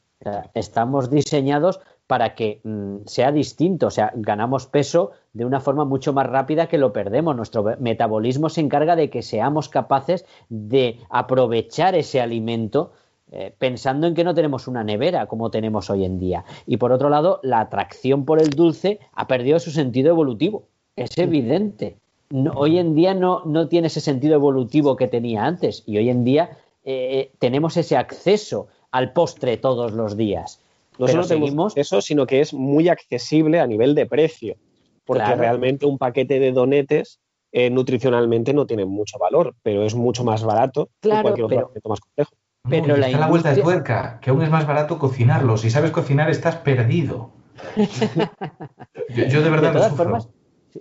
Estamos 0.53 1.09
diseñados 1.09 1.79
para 2.07 2.35
que 2.35 2.61
mm, 2.63 2.97
sea 3.05 3.31
distinto. 3.31 3.87
O 3.87 3.91
sea, 3.91 4.11
ganamos 4.15 4.67
peso 4.67 5.11
de 5.33 5.45
una 5.45 5.59
forma 5.59 5.85
mucho 5.85 6.13
más 6.13 6.27
rápida 6.27 6.67
que 6.67 6.77
lo 6.77 6.93
perdemos. 6.93 7.35
Nuestro 7.35 7.63
metabolismo 7.79 8.49
se 8.49 8.61
encarga 8.61 8.95
de 8.95 9.09
que 9.09 9.21
seamos 9.21 9.69
capaces 9.69 10.25
de 10.49 10.99
aprovechar 11.09 11.95
ese 11.95 12.21
alimento 12.21 12.93
eh, 13.31 13.53
pensando 13.57 14.05
en 14.05 14.13
que 14.13 14.23
no 14.23 14.35
tenemos 14.35 14.67
una 14.67 14.83
nevera 14.83 15.25
como 15.25 15.49
tenemos 15.49 15.89
hoy 15.89 16.05
en 16.05 16.19
día. 16.19 16.45
Y 16.67 16.77
por 16.77 16.91
otro 16.91 17.09
lado, 17.09 17.39
la 17.43 17.59
atracción 17.59 18.23
por 18.23 18.39
el 18.39 18.51
dulce 18.51 18.99
ha 19.13 19.27
perdido 19.27 19.59
su 19.59 19.71
sentido 19.71 20.09
evolutivo. 20.09 20.63
Es 20.95 21.17
evidente. 21.17 21.97
No- 22.29 22.53
hoy 22.55 22.77
en 22.77 22.93
día 22.95 23.13
no, 23.15 23.41
no 23.45 23.67
tiene 23.67 23.87
ese 23.87 23.99
sentido 23.99 24.35
evolutivo 24.35 24.95
que 24.95 25.07
tenía 25.07 25.43
antes. 25.43 25.83
Y 25.87 25.97
hoy 25.97 26.09
en 26.09 26.23
día 26.23 26.51
eh, 26.83 27.31
tenemos 27.39 27.77
ese 27.77 27.97
acceso 27.97 28.67
al 28.95 29.11
postre 29.13 29.57
todos 29.57 29.91
los 29.91 30.15
días. 30.15 30.59
no 30.97 31.05
Pero 31.05 31.23
solo 31.23 31.27
tenemos 31.27 31.49
seguimos- 31.49 31.73
eso, 31.77 32.01
sino 32.01 32.26
que 32.26 32.39
es 32.39 32.53
muy 32.53 32.88
accesible 32.88 33.59
a 33.59 33.67
nivel 33.67 33.93
de 33.93 34.05
precio, 34.05 34.55
porque 35.03 35.23
Claro. 35.26 35.41
realmente 35.41 35.85
un 35.85 35.97
paquete 35.97 36.39
de 36.39 36.51
donetes 36.53 37.19
eh, 37.51 37.69
nutricionalmente 37.69 38.53
no 38.53 38.65
tiene 38.65 38.85
mucho 38.85 39.17
valor, 39.17 39.53
pero 39.63 39.84
es 39.85 39.95
mucho 39.95 40.23
más 40.23 40.43
barato 40.43 40.89
Claro, 40.99 41.17
que 41.35 41.41
cualquier 41.41 41.45
otro 41.63 41.72
pero- 41.73 41.89
más 41.89 41.99
complejo. 41.99 42.31
Pero 42.69 42.88
No, 42.88 42.97
y 42.97 42.99
la 42.99 43.05
está 43.07 43.19
la 43.19 43.27
vuelta 43.27 43.53
de 43.53 43.61
tuerca, 43.61 44.19
que 44.22 44.30
aún 44.31 44.41
es 44.41 44.49
más 44.49 44.65
barato 44.65 44.97
cocinarlo. 44.97 45.55
Si 45.57 45.69
sabes 45.69 45.91
cocinar, 45.91 46.30
estás 46.30 46.55
perdido. 46.55 47.30
yo, 49.15 49.26
yo 49.26 49.41
de 49.41 49.49
verdad 49.49 49.67
de 49.69 49.73
lo 49.73 49.73
todas 49.73 49.89
sufro. 49.89 50.03
formas, 50.05 50.30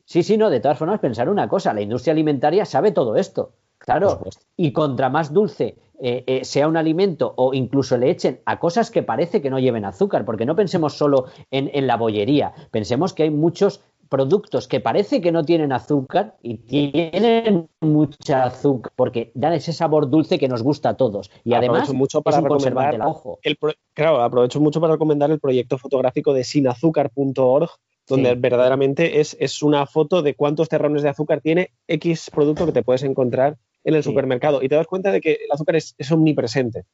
sí, 0.05 0.23
sí, 0.23 0.37
no, 0.37 0.51
de 0.51 0.61
todas 0.61 0.79
formas, 0.79 1.01
pensar 1.01 1.29
una 1.29 1.49
cosa, 1.49 1.73
la 1.73 1.83
industria 1.83 2.13
alimentaria 2.13 2.65
sabe 2.65 2.93
todo 2.93 3.17
esto. 3.17 3.53
Claro, 3.79 4.21
y 4.57 4.73
contra 4.73 5.11
más 5.11 5.35
dulce 5.35 5.77
eh, 6.01 6.25
eh, 6.27 6.45
sea 6.45 6.69
un 6.69 6.79
alimento 6.79 7.35
o 7.37 7.53
incluso 7.53 7.99
le 7.99 8.11
echen 8.11 8.41
a 8.47 8.59
cosas 8.59 8.91
que 8.91 9.03
parece 9.03 9.43
que 9.43 9.51
no 9.51 9.59
lleven 9.59 9.85
azúcar, 9.85 10.25
porque 10.25 10.47
no 10.47 10.57
pensemos 10.57 10.95
solo 10.95 11.27
en, 11.51 11.71
en 11.75 11.87
la 11.87 11.99
bollería, 11.99 12.55
pensemos 12.71 13.13
que 13.13 13.25
hay 13.25 13.31
muchos 13.31 13.83
productos 14.09 14.69
que 14.69 14.81
parece 14.81 15.21
que 15.21 15.33
no 15.33 15.45
tienen 15.45 15.73
azúcar 15.73 16.37
y 16.43 16.59
tienen 16.59 17.69
mucha 17.81 18.45
azúcar 18.45 18.93
porque 18.95 19.33
dan 19.35 19.53
ese 19.55 19.73
sabor 19.73 20.09
dulce 20.09 20.39
que 20.39 20.49
nos 20.49 20.63
gusta 20.63 20.91
a 20.91 20.97
todos 20.97 21.31
y 21.43 21.55
además 21.55 21.93
mucho 21.93 22.23
para 22.23 22.39
es 22.39 22.45
recomendar 22.45 23.01
ojo. 23.03 23.39
El 23.43 23.59
claro, 23.93 24.23
aprovecho 24.23 24.61
mucho 24.61 24.81
para 24.81 24.93
recomendar 24.93 25.31
el 25.31 25.41
proyecto 25.41 25.79
fotográfico 25.79 26.33
de 26.33 26.45
sinazúcar.org 26.45 27.71
donde 28.07 28.35
verdaderamente 28.35 29.21
es, 29.21 29.37
es, 29.41 29.63
una 29.63 29.87
foto 29.87 30.23
de 30.23 30.35
cuántos 30.35 30.69
terrones 30.69 31.03
de 31.03 31.09
azúcar 31.09 31.41
tiene 31.41 31.71
X 31.89 32.31
producto 32.31 32.67
que 32.67 32.73
te 32.73 32.83
puedes 32.83 33.03
encontrar 33.03 33.57
en 33.83 33.95
el 33.95 34.03
supermercado 34.03 34.63
y 34.63 34.69
te 34.69 34.75
das 34.75 34.87
cuenta 34.87 35.13
de 35.13 35.21
que 35.21 35.33
el 35.33 35.53
azúcar 35.53 35.77
es, 35.77 35.95
es 35.99 36.11
omnipresente. 36.13 36.85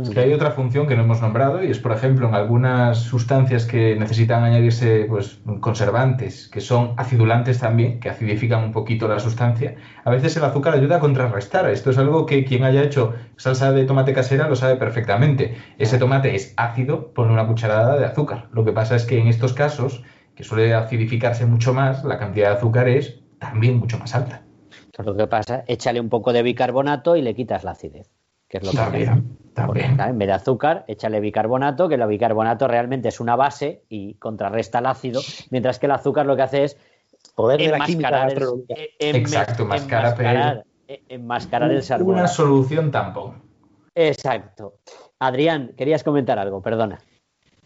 Es 0.00 0.08
que 0.08 0.20
hay 0.20 0.32
otra 0.32 0.52
función 0.52 0.86
que 0.86 0.96
no 0.96 1.02
hemos 1.02 1.20
nombrado 1.20 1.62
y 1.62 1.70
es, 1.70 1.78
por 1.78 1.92
ejemplo, 1.92 2.26
en 2.26 2.34
algunas 2.34 2.96
sustancias 2.96 3.66
que 3.66 3.94
necesitan 3.94 4.42
añadirse 4.42 5.04
pues, 5.06 5.42
conservantes, 5.60 6.48
que 6.48 6.62
son 6.62 6.94
acidulantes 6.96 7.58
también, 7.58 8.00
que 8.00 8.08
acidifican 8.08 8.64
un 8.64 8.72
poquito 8.72 9.06
la 9.06 9.18
sustancia, 9.18 9.74
a 10.02 10.10
veces 10.10 10.34
el 10.38 10.44
azúcar 10.44 10.72
ayuda 10.72 10.96
a 10.96 11.00
contrarrestar. 11.00 11.68
Esto 11.68 11.90
es 11.90 11.98
algo 11.98 12.24
que 12.24 12.46
quien 12.46 12.64
haya 12.64 12.82
hecho 12.82 13.12
salsa 13.36 13.70
de 13.72 13.84
tomate 13.84 14.14
casera 14.14 14.48
lo 14.48 14.56
sabe 14.56 14.76
perfectamente. 14.76 15.58
Ese 15.76 15.98
tomate 15.98 16.34
es 16.34 16.54
ácido, 16.56 17.12
pone 17.12 17.30
una 17.30 17.46
cucharada 17.46 17.98
de 17.98 18.06
azúcar. 18.06 18.48
Lo 18.54 18.64
que 18.64 18.72
pasa 18.72 18.96
es 18.96 19.04
que 19.04 19.18
en 19.18 19.26
estos 19.26 19.52
casos, 19.52 20.02
que 20.34 20.44
suele 20.44 20.74
acidificarse 20.74 21.46
mucho 21.46 21.74
más, 21.74 22.04
la 22.04 22.18
cantidad 22.18 22.50
de 22.50 22.56
azúcar 22.56 22.88
es 22.88 23.20
también 23.38 23.78
mucho 23.78 23.98
más 23.98 24.14
alta. 24.14 24.44
lo 25.04 25.16
que 25.16 25.26
pasa, 25.26 25.64
échale 25.66 26.00
un 26.00 26.08
poco 26.08 26.32
de 26.32 26.42
bicarbonato 26.42 27.16
y 27.16 27.22
le 27.22 27.34
quitas 27.34 27.64
la 27.64 27.72
acidez 27.72 28.10
que 28.52 28.58
es 28.58 28.64
lo 28.64 28.70
que 28.70 29.10
también. 29.54 29.98
en 29.98 30.18
vez 30.18 30.28
de 30.28 30.34
azúcar, 30.34 30.84
échale 30.86 31.20
bicarbonato, 31.20 31.88
que 31.88 31.94
el 31.94 32.06
bicarbonato 32.06 32.68
realmente 32.68 33.08
es 33.08 33.18
una 33.18 33.34
base 33.34 33.84
y 33.88 34.14
contrarresta 34.14 34.80
el 34.80 34.86
ácido, 34.86 35.22
mientras 35.50 35.78
que 35.78 35.86
el 35.86 35.92
azúcar 35.92 36.26
lo 36.26 36.36
que 36.36 36.42
hace 36.42 36.64
es 36.64 36.76
poder 37.34 37.62
enmascarar 37.62 38.30
el, 38.30 38.66
Exacto, 38.98 39.62
enmascarar, 39.62 40.64
enmascarar 40.86 41.70
el 41.70 41.82
sabor. 41.82 42.14
Una 42.14 42.28
solución 42.28 42.90
tampoco. 42.90 43.36
Exacto. 43.94 44.74
Adrián, 45.18 45.72
querías 45.74 46.04
comentar 46.04 46.38
algo, 46.38 46.60
perdona. 46.60 46.98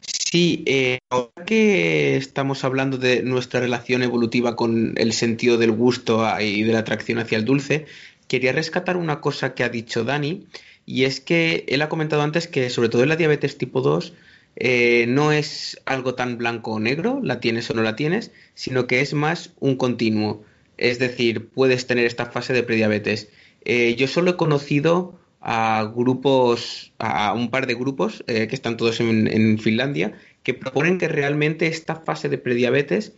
Sí, 0.00 0.64
eh, 0.66 0.98
ahora 1.08 1.44
que 1.46 2.16
estamos 2.16 2.64
hablando 2.64 2.98
de 2.98 3.22
nuestra 3.22 3.60
relación 3.60 4.02
evolutiva 4.02 4.56
con 4.56 4.94
el 4.96 5.12
sentido 5.12 5.56
del 5.56 5.72
gusto 5.72 6.26
y 6.40 6.62
de 6.62 6.72
la 6.72 6.80
atracción 6.80 7.18
hacia 7.18 7.38
el 7.38 7.44
dulce, 7.44 7.86
quería 8.28 8.52
rescatar 8.52 8.96
una 8.96 9.20
cosa 9.20 9.54
que 9.54 9.64
ha 9.64 9.68
dicho 9.68 10.04
Dani, 10.04 10.46
y 10.84 11.04
es 11.04 11.20
que 11.20 11.64
él 11.68 11.82
ha 11.82 11.88
comentado 11.88 12.22
antes 12.22 12.48
que 12.48 12.70
sobre 12.70 12.88
todo 12.88 13.02
en 13.02 13.08
la 13.08 13.16
diabetes 13.16 13.58
tipo 13.58 13.80
2 13.80 14.14
eh, 14.56 15.06
no 15.08 15.32
es 15.32 15.80
algo 15.84 16.14
tan 16.14 16.38
blanco 16.38 16.72
o 16.72 16.80
negro, 16.80 17.20
la 17.22 17.40
tienes 17.40 17.70
o 17.70 17.74
no 17.74 17.82
la 17.82 17.96
tienes, 17.96 18.30
sino 18.54 18.86
que 18.86 19.00
es 19.00 19.12
más 19.12 19.52
un 19.60 19.76
continuo. 19.76 20.44
Es 20.78 20.98
decir, 20.98 21.48
puedes 21.48 21.86
tener 21.86 22.06
esta 22.06 22.26
fase 22.26 22.52
de 22.52 22.62
prediabetes. 22.62 23.28
Eh, 23.64 23.96
yo 23.96 24.08
solo 24.08 24.32
he 24.32 24.36
conocido 24.36 25.18
a 25.48 25.92
grupos, 25.94 26.92
a 26.98 27.32
un 27.32 27.50
par 27.50 27.68
de 27.68 27.74
grupos 27.74 28.24
eh, 28.26 28.48
que 28.48 28.56
están 28.56 28.76
todos 28.76 28.98
en, 28.98 29.58
Finlandia, 29.60 30.12
que 30.42 30.54
proponen 30.54 30.98
que 30.98 31.06
realmente 31.06 31.68
esta 31.68 31.94
fase 31.94 32.28
de 32.28 32.36
prediabetes 32.36 33.12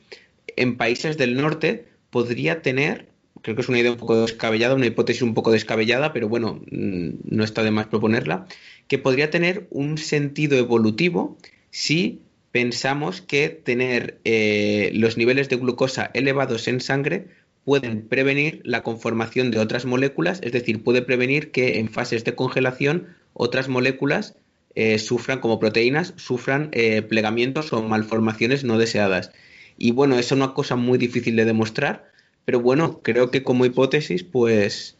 en 0.54 0.76
países 0.76 1.16
del 1.16 1.36
norte 1.40 1.86
podría 2.10 2.60
tener 2.60 3.08
creo 3.40 3.56
que 3.56 3.62
es 3.62 3.68
una 3.70 3.78
idea 3.78 3.92
un 3.92 3.96
poco 3.96 4.20
descabellada, 4.20 4.74
una 4.74 4.84
hipótesis 4.84 5.22
un 5.22 5.32
poco 5.32 5.52
descabellada, 5.52 6.12
pero 6.12 6.28
bueno, 6.28 6.60
mm, 6.70 7.08
no 7.24 7.44
está 7.44 7.62
de 7.62 7.70
más 7.70 7.86
proponerla, 7.86 8.46
que 8.88 8.98
podría 8.98 9.30
tener 9.30 9.66
un 9.70 9.96
sentido 9.96 10.58
evolutivo 10.58 11.38
si 11.70 12.20
pensamos 12.52 13.22
que 13.22 13.48
tener 13.48 14.18
eh, 14.24 14.90
los 14.92 15.16
niveles 15.16 15.48
de 15.48 15.56
glucosa 15.56 16.10
elevados 16.12 16.68
en 16.68 16.80
sangre 16.80 17.28
pueden 17.68 18.08
prevenir 18.08 18.62
la 18.64 18.82
conformación 18.82 19.50
de 19.50 19.58
otras 19.58 19.84
moléculas, 19.84 20.40
es 20.42 20.52
decir, 20.52 20.82
puede 20.82 21.02
prevenir 21.02 21.50
que 21.52 21.80
en 21.80 21.90
fases 21.90 22.24
de 22.24 22.34
congelación 22.34 23.08
otras 23.34 23.68
moléculas 23.68 24.38
eh, 24.74 24.98
sufran, 24.98 25.40
como 25.40 25.58
proteínas, 25.58 26.14
sufran 26.16 26.70
eh, 26.72 27.02
plegamientos 27.02 27.74
o 27.74 27.82
malformaciones 27.82 28.64
no 28.64 28.78
deseadas. 28.78 29.32
Y 29.76 29.90
bueno, 29.90 30.14
eso 30.14 30.34
es 30.34 30.40
una 30.40 30.54
cosa 30.54 30.76
muy 30.76 30.96
difícil 30.96 31.36
de 31.36 31.44
demostrar, 31.44 32.06
pero 32.46 32.58
bueno, 32.58 33.00
creo 33.02 33.30
que 33.30 33.42
como 33.42 33.66
hipótesis, 33.66 34.24
pues... 34.24 34.96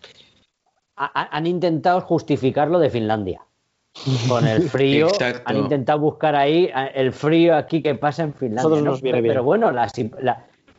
han 0.95 1.47
intentado 1.47 2.03
justificarlo 2.03 2.81
de 2.81 2.90
Finlandia. 2.90 3.40
Con 4.28 4.47
el 4.47 4.69
frío, 4.69 5.09
han 5.47 5.57
intentado 5.57 6.01
buscar 6.01 6.36
ahí 6.36 6.69
el 6.95 7.15
frío 7.15 7.57
aquí 7.57 7.81
que 7.81 7.95
pasa 7.95 8.24
en 8.24 8.35
Finlandia. 8.35 8.82
Nos 8.82 9.01
viene 9.01 9.23
pero, 9.23 9.43
bueno, 9.43 9.73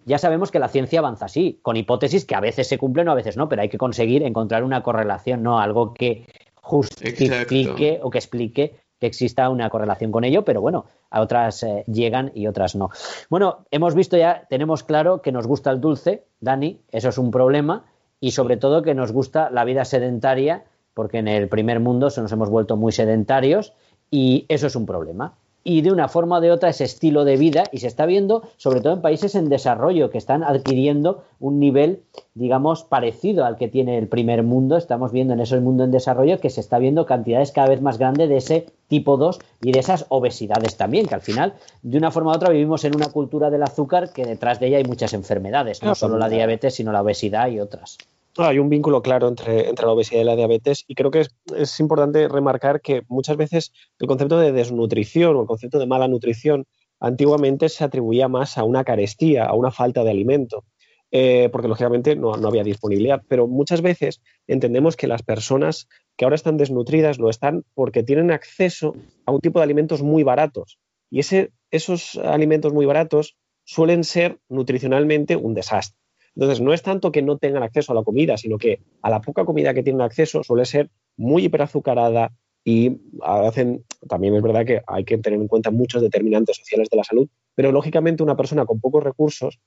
ya 0.05 0.17
sabemos 0.17 0.51
que 0.51 0.59
la 0.59 0.67
ciencia 0.69 0.99
avanza 0.99 1.26
así, 1.26 1.59
con 1.61 1.77
hipótesis 1.77 2.26
que 2.26 2.35
a 2.35 2.39
veces 2.39 2.67
se 2.67 2.77
cumplen 2.77 3.07
o 3.07 3.11
a 3.11 3.15
veces 3.15 3.38
no, 3.38 3.49
pero 3.49 3.61
hay 3.61 3.69
que 3.69 3.77
conseguir 3.77 4.23
encontrar 4.23 4.63
una 4.63 4.84
correlación, 4.84 5.43
no 5.43 5.59
algo 5.59 5.93
que 5.93 6.26
justifique 6.55 7.99
o 8.01 8.09
que 8.09 8.17
explique 8.17 8.76
que 8.99 9.07
exista 9.07 9.49
una 9.49 9.69
correlación 9.69 10.11
con 10.11 10.26
ello, 10.26 10.43
pero 10.43 10.61
bueno, 10.61 10.85
a 11.09 11.21
otras 11.21 11.63
eh, 11.63 11.85
llegan 11.88 12.31
y 12.35 12.47
otras 12.47 12.76
no. 12.76 12.89
Bueno, 13.30 13.65
hemos 13.71 13.95
visto 13.95 14.17
ya, 14.17 14.45
tenemos 14.49 14.84
claro 14.84 15.21
que 15.21 15.31
nos 15.31 15.47
gusta 15.47 15.71
el 15.71 15.80
dulce, 15.80 16.26
Dani, 16.41 16.81
eso 16.91 17.09
es 17.09 17.17
un 17.17 17.31
problema, 17.31 17.85
y 18.19 18.31
sobre 18.31 18.57
todo 18.57 18.81
que 18.81 18.93
nos 18.93 19.13
gusta 19.13 19.49
la 19.49 19.63
vida 19.63 19.85
sedentaria, 19.85 20.65
porque 20.93 21.19
en 21.19 21.30
el 21.30 21.47
primer 21.47 21.80
mundo 21.80 22.09
se 22.09 22.21
nos 22.21 22.31
hemos 22.34 22.49
vuelto 22.49 22.76
muy 22.76 22.91
sedentarios 22.91 23.73
y 24.11 24.45
eso 24.49 24.67
es 24.67 24.76
un 24.76 24.85
problema 24.85 25.38
y 25.70 25.82
de 25.82 25.91
una 25.91 26.08
forma 26.08 26.38
o 26.38 26.41
de 26.41 26.52
otra 26.52 26.70
ese 26.70 26.84
estilo 26.84 27.26
de 27.26 27.38
vida 27.38 27.66
y 27.72 27.78
se 27.78 27.86
está 27.86 28.08
viendo 28.08 28.41
sobre 28.58 28.82
todo 28.82 28.94
en 28.94 29.04
países 29.04 29.36
en 29.36 29.50
desarrollo 29.50 30.10
que 30.10 30.18
están 30.18 30.44
adquiriendo 30.44 31.26
un 31.40 31.60
nivel 31.60 32.02
digamos 32.34 32.84
parecido 32.84 33.46
al 33.46 33.56
que 33.56 33.68
tiene 33.68 34.00
el 34.00 34.08
primer 34.08 34.41
mundo. 34.41 34.78
Estamos 34.78 35.12
viendo 35.12 35.36
en 35.36 35.41
ese 35.41 35.60
mundo 35.60 35.84
en 35.84 35.91
desarrollo 35.91 36.40
que 36.40 36.50
se 36.50 36.60
está 36.60 36.80
viendo 36.80 37.06
cantidades 37.06 37.52
cada 37.52 37.70
vez 37.70 37.84
más 37.84 38.00
grandes 38.00 38.30
de 38.30 38.38
ese 38.38 38.66
tipo 38.88 39.18
2 39.18 39.38
y 39.62 39.72
de 39.72 39.78
esas 39.78 40.08
obesidades 40.10 40.76
también 40.76 41.06
que 41.06 41.14
al 41.14 41.22
final 41.22 41.54
de 41.84 42.00
una 42.00 42.10
forma 42.10 42.32
u 42.32 42.36
otra 42.36 42.50
vivimos 42.50 42.84
en 42.86 42.96
una 42.96 43.12
cultura 43.12 43.52
del 43.52 43.62
azúcar 43.62 44.12
que 44.12 44.26
detrás 44.26 44.60
de 44.60 44.68
ella 44.70 44.78
hay 44.78 44.86
muchas 44.86 45.14
enfermedades 45.14 45.84
no 45.84 45.94
solo 45.94 46.18
la 46.18 46.30
diabetes 46.30 46.74
sino 46.74 46.91
la 46.91 47.04
obesidad 47.04 47.48
y 47.50 47.60
otras 47.60 48.00
hay 48.38 48.60
un 48.60 48.69
vínculo 48.69 49.01
claro 49.01 49.27
entre, 49.27 49.72
la 49.73 49.91
obesidad 49.91 50.22
y 50.22 50.26
la 50.26 50.35
diabetes 50.35 50.85
y 50.88 50.95
creo 50.95 51.11
que 51.11 51.26
es, 51.56 51.80
importante 51.80 52.27
remarcar 52.27 52.81
que 52.81 53.03
muchas 53.07 53.38
veces 53.38 53.73
el 53.99 54.07
concepto 54.07 54.38
de 54.39 54.51
desnutrición 54.51 55.35
o 55.35 55.41
el 55.41 55.47
concepto 55.47 55.80
de 55.80 55.88
mala 55.88 56.07
nutrición 56.07 56.65
antiguamente 56.99 57.69
se 57.69 57.84
atribuía 57.84 58.27
más 58.27 58.57
a 58.57 58.64
una 58.64 58.84
carestía, 58.84 59.45
a 59.45 59.53
una 59.53 59.72
falta 59.72 60.03
de 60.03 60.11
alimento, 60.11 60.65
eh, 61.11 61.49
porque 61.51 61.68
lógicamente 61.68 62.15
no, 62.15 62.34
había 62.34 62.64
disponibilidad. 62.64 63.23
Pero 63.27 63.47
muchas 63.47 63.81
veces 63.81 64.22
entendemos 64.47 64.95
que 64.95 65.07
las 65.07 65.23
personas 65.23 65.88
que 66.18 66.26
ahora 66.26 66.35
están 66.35 66.57
desnutridas 66.57 67.18
lo 67.18 67.30
están 67.30 67.64
porque 67.73 68.03
tienen 68.03 68.31
acceso 68.31 68.95
a 69.26 69.31
un 69.31 69.39
tipo 69.39 69.60
de 69.60 69.64
alimentos 69.64 70.03
muy 70.03 70.23
baratos. 70.23 70.77
Y 71.10 71.19
ese, 71.19 71.51
esos 71.72 72.18
alimentos 72.18 72.73
muy 72.73 72.85
baratos 72.85 73.38
suelen 73.64 74.03
ser 74.03 74.39
nutricionalmente 74.49 75.35
un 75.35 75.53
desastre. 75.53 75.98
Entonces, 76.35 76.61
no 76.61 76.73
es 76.73 76.81
tanto 76.81 77.11
que 77.11 77.22
no 77.22 77.38
tengan 77.38 77.64
acceso 77.64 77.91
a 77.91 77.95
la 77.95 78.03
comida, 78.03 78.38
sino 78.38 78.57
que 78.57 78.81
a 79.01 79.10
la 79.10 79.22
poca 79.22 79.45
comida 79.45 79.73
que 79.73 79.84
tienen 79.84 80.01
acceso 80.01 80.43
suele 80.43 80.65
ser 80.65 80.89
muy 81.18 81.45
hiperazucarada 81.45 82.31
y 82.64 82.97
hacen, 83.23 83.85
también 84.07 84.35
es 84.35 84.41
verdad 84.41 84.65
que 84.65 84.81
hay 84.88 85.03
que 85.03 85.18
tener 85.18 85.39
en 85.39 85.47
cuenta 85.47 85.72
muchos 85.72 86.01
determinantes 86.01 86.57
sociales 86.57 86.89
de 86.89 86.97
la 86.97 87.03
salud, 87.03 87.27
pero 87.56 87.72
lógicamente 87.72 88.23
una 88.23 88.35
persona 88.35 88.65
con 88.65 88.80
pocos 88.80 89.03
recursos 89.03 89.60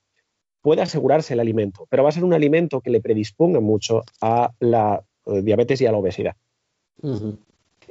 puede 0.61 0.81
asegurarse 0.81 1.33
el 1.33 1.39
alimento, 1.39 1.85
pero 1.89 2.03
va 2.03 2.09
a 2.09 2.13
ser 2.13 2.23
un 2.23 2.33
alimento 2.33 2.81
que 2.81 2.89
le 2.89 3.01
predisponga 3.01 3.59
mucho 3.59 4.03
a 4.21 4.51
la 4.59 5.03
eh, 5.25 5.41
diabetes 5.41 5.81
y 5.81 5.85
a 5.85 5.91
la 5.91 5.97
obesidad. 5.97 6.35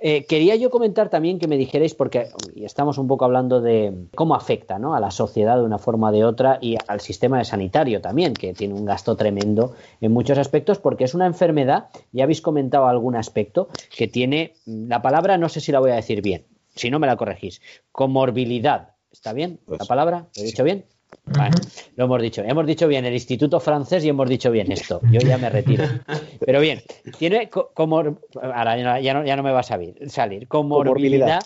Eh, 0.05 0.25
quería 0.25 0.57
yo 0.57 0.69
comentar 0.69 1.11
también 1.11 1.39
que 1.39 1.47
me 1.47 1.57
dijerais, 1.57 1.95
porque 1.95 2.27
estamos 2.57 2.99
un 2.99 3.07
poco 3.07 3.25
hablando 3.25 3.61
de 3.61 4.09
cómo 4.17 4.35
afecta 4.35 4.75
a 4.75 5.01
la 5.01 5.11
sociedad 5.13 5.57
de 5.57 5.63
una 5.63 5.79
forma 5.79 6.09
o 6.09 6.13
de 6.13 6.25
otra 6.25 6.59
y 6.61 6.77
al 6.89 7.01
sistema 7.01 7.39
de 7.39 7.45
sanitario 7.45 8.01
también, 8.01 8.35
que 8.35 8.53
tiene 8.53 8.75
un 8.75 8.85
gasto 8.85 9.15
tremendo 9.15 9.75
en 10.01 10.11
muchos 10.11 10.39
aspectos, 10.39 10.81
porque 10.81 11.05
es 11.05 11.15
una 11.15 11.27
enfermedad, 11.27 11.91
ya 12.11 12.25
habéis 12.25 12.41
comentado 12.41 12.89
algún 12.89 13.15
aspecto, 13.15 13.69
que 13.97 14.09
tiene, 14.09 14.55
la 14.67 15.03
palabra 15.03 15.39
no 15.39 15.49
sé 15.49 15.61
si 15.61 15.71
la 15.71 15.79
voy 15.79 15.93
a 15.93 15.95
decir 15.95 16.21
bien, 16.21 16.47
si 16.75 16.91
no 16.91 16.99
me 16.99 17.07
la 17.07 17.17
corregís, 17.17 17.63
comorbilidad. 17.93 18.97
¿Está 19.13 19.33
bien 19.33 19.61
la 19.69 19.77
pues 19.77 19.89
palabra? 19.89 20.27
¿Lo 20.35 20.43
he 20.43 20.47
dicho 20.47 20.65
bien? 20.65 20.85
Lo 21.97 22.05
hemos 22.05 22.23
dicho. 22.23 22.43
Hemos 22.43 22.67
dicho 22.67 22.89
bien 22.89 23.05
el 23.05 23.15
Instituto 23.15 23.61
Francés 23.61 24.05
y 24.05 24.09
hemos 24.09 24.29
dicho 24.29 24.51
bien 24.51 24.71
esto. 24.73 25.01
Yo 25.11 25.21
ya 25.21 25.39
me 25.39 25.51
retiro. 25.51 25.85
Pero 26.45 26.61
bien, 26.61 26.83
tiene 27.19 27.49
como. 27.49 28.19
Ahora 28.43 29.01
ya 29.01 29.15
no, 29.15 29.25
ya 29.25 29.37
no 29.37 29.43
me 29.43 29.53
va 29.53 29.61
a 29.61 29.65
salir. 29.65 29.99
salir 30.11 30.49
comorbilidad. 30.49 31.41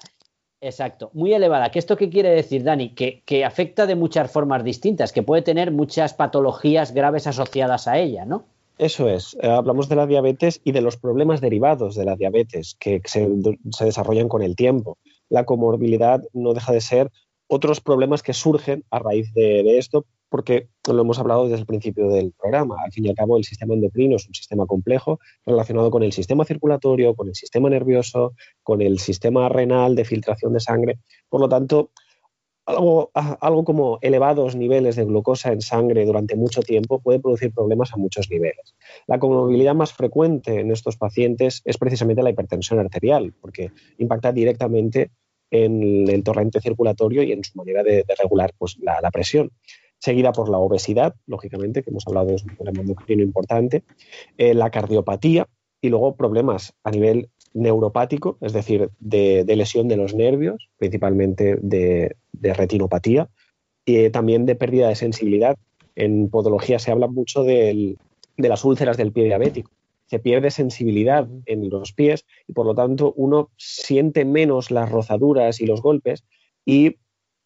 Exacto, 0.61 1.11
muy 1.13 1.35
elevada. 1.35 1.71
¿Qué 1.71 1.79
esto 1.79 1.97
qué 1.97 2.09
quiere 2.09 2.31
decir, 2.31 2.65
Dani? 2.65 2.95
Que, 2.95 3.23
que, 3.27 3.45
afecta 3.45 3.87
de 3.87 3.95
muchas 3.95 4.31
formas 4.31 4.65
distintas, 4.65 5.13
que 5.13 5.23
puede 5.23 5.43
tener 5.43 5.71
muchas 5.71 6.15
patologías 6.15 6.93
graves 6.93 7.27
asociadas 7.27 7.87
a 7.87 7.99
ella, 7.99 8.25
¿no? 8.25 8.47
Eso 8.79 9.09
es. 9.09 9.37
Eh, 9.41 9.49
hablamos 9.49 9.89
de 9.89 9.97
la 9.97 10.07
diabetes 10.07 10.61
y 10.63 10.73
de 10.73 10.83
los 10.83 10.97
problemas 10.99 11.41
derivados 11.41 11.95
de 11.95 12.05
la 12.05 12.17
diabetes 12.17 12.77
que 12.79 13.01
se, 13.05 13.29
desarrollan 13.85 14.29
con 14.29 14.43
el 14.43 14.55
tiempo. 14.55 14.99
La 15.31 15.45
comorbilidad 15.45 16.23
no 16.33 16.53
deja 16.53 16.73
de 16.73 16.81
ser 16.81 17.11
otros 17.49 17.81
problemas 17.81 18.23
que 18.23 18.33
surgen 18.33 18.85
a 18.91 18.99
raíz 18.99 19.33
de, 19.33 19.79
esto, 19.79 20.05
porque 20.29 20.69
lo 20.87 21.01
hemos 21.01 21.19
hablado 21.19 21.45
desde 21.45 21.61
el 21.61 21.67
principio 21.67 22.09
del 22.09 22.33
programa. 22.33 22.77
Al 22.85 22.93
fin 22.93 23.07
y 23.07 23.09
al 23.09 23.15
cabo, 23.15 23.37
el 23.37 23.45
sistema 23.45 23.75
endocrino 23.75 24.17
es 24.17 24.27
un 24.27 24.35
sistema 24.35 24.67
complejo 24.67 25.21
relacionado 25.45 25.91
con 25.91 26.03
el 26.03 26.13
sistema 26.13 26.45
circulatorio, 26.45 27.15
con 27.15 27.29
el 27.29 27.35
sistema 27.35 27.71
nervioso, 27.71 28.35
con 28.63 28.83
el 28.83 28.99
sistema 28.99 29.49
renal 29.49 29.95
de 29.95 30.05
filtración 30.05 30.53
de 30.53 30.61
sangre. 30.61 30.99
Por 31.29 31.41
lo 31.41 31.49
tanto, 31.49 31.91
algo, 32.67 33.13
algo, 33.15 33.65
como 33.65 33.99
elevados 34.03 34.57
niveles 34.57 34.97
de 34.97 35.05
glucosa 35.05 35.53
en 35.53 35.61
sangre 35.61 36.05
durante 36.05 36.35
mucho 36.35 36.63
tiempo 36.63 37.01
puede 37.01 37.21
producir 37.21 37.53
problemas 37.53 37.93
a 37.93 37.97
muchos 37.97 38.29
niveles. 38.29 38.75
La 39.07 39.21
comorbilidad 39.21 39.77
más 39.77 39.93
frecuente 39.93 40.59
en 40.59 40.73
estos 40.73 40.97
pacientes 40.97 41.63
es 41.65 41.79
precisamente 41.79 42.25
la 42.25 42.31
hipertensión 42.31 42.81
arterial, 42.81 43.33
porque 43.41 43.71
impacta 43.99 44.33
directamente 44.33 45.13
en 45.51 46.09
el 46.09 46.23
torrente 46.23 46.61
circulatorio 46.61 47.23
y 47.23 47.33
en 47.33 47.45
su 47.45 47.57
manera 47.57 47.83
de, 47.83 48.05
regular 48.19 48.53
pues, 48.59 48.77
la, 48.81 49.11
presión. 49.11 49.51
Seguida 49.99 50.33
por 50.33 50.49
la 50.49 50.59
obesidad, 50.59 51.15
lógicamente, 51.27 51.83
que 51.83 51.91
hemos 51.91 52.07
hablado 52.07 52.27
de 52.27 52.35
un 52.35 52.57
problema 52.57 52.83
endocrino 52.83 53.23
importante, 53.23 53.83
eh, 54.37 54.55
la 54.55 54.71
cardiopatía 54.71 55.47
y 55.81 55.89
luego 55.89 56.17
problemas 56.17 56.75
a 56.85 56.91
nivel 56.91 57.31
neuropático, 57.55 58.37
es 58.43 58.53
decir, 58.53 58.91
de, 59.01 59.45
lesión 59.47 59.89
de 59.89 59.97
los 59.97 60.15
nervios, 60.15 60.69
principalmente 60.77 61.57
de, 61.63 62.15
retinopatía, 62.43 63.31
y 63.85 64.11
también 64.11 64.45
de 64.45 64.57
pérdida 64.57 64.89
de 64.89 64.97
sensibilidad. 64.97 65.57
En 65.95 66.29
podología 66.29 66.79
se 66.79 66.91
habla 66.91 67.07
mucho 67.07 67.43
de 67.45 67.97
las 68.37 68.65
úlceras 68.65 68.99
del 68.99 69.13
pie 69.13 69.25
diabético 69.25 69.71
se 70.07 70.19
pierde 70.19 70.51
sensibilidad 70.51 71.29
en 71.47 71.69
los 71.69 71.93
pies 71.93 72.25
y 72.47 72.53
por 72.53 72.67
lo 72.67 72.75
tanto 72.75 73.13
uno 73.17 73.51
siente 73.57 74.25
menos 74.25 74.71
las 74.71 74.91
rozaduras 74.91 75.61
y 75.61 75.67
los 75.67 75.83
golpes 75.83 76.25
y 76.65 76.97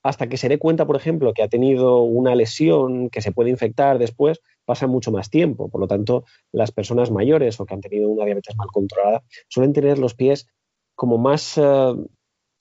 hasta 0.03 0.29
que 0.29 0.37
se 0.37 0.49
dé 0.49 0.59
cuenta, 0.59 0.87
por 0.87 0.97
ejemplo, 0.97 1.35
que 1.35 1.43
ha 1.43 1.49
tenido 1.49 2.03
una 2.03 2.35
lesión 2.35 3.11
que 3.11 3.21
se 3.21 3.33
puede 3.33 3.51
infectar 3.51 3.99
después, 3.99 4.41
pasa 4.65 4.87
mucho 4.87 5.13
más 5.13 5.29
tiempo. 5.29 5.69
Por 5.69 5.81
lo 5.81 5.89
tanto, 5.89 6.25
las 6.53 6.73
personas 6.73 7.11
mayores 7.11 7.61
o 7.61 7.67
que 7.67 7.75
han 7.75 7.81
tenido 7.81 8.09
una 8.09 8.25
diabetes 8.25 8.57
mal 8.57 8.69
controlada 8.73 9.23
suelen 9.49 9.73
tener 9.73 9.99
los 9.99 10.15
pies 10.15 10.47
como 10.95 11.19
más, 11.19 11.59
eh, 11.59 11.95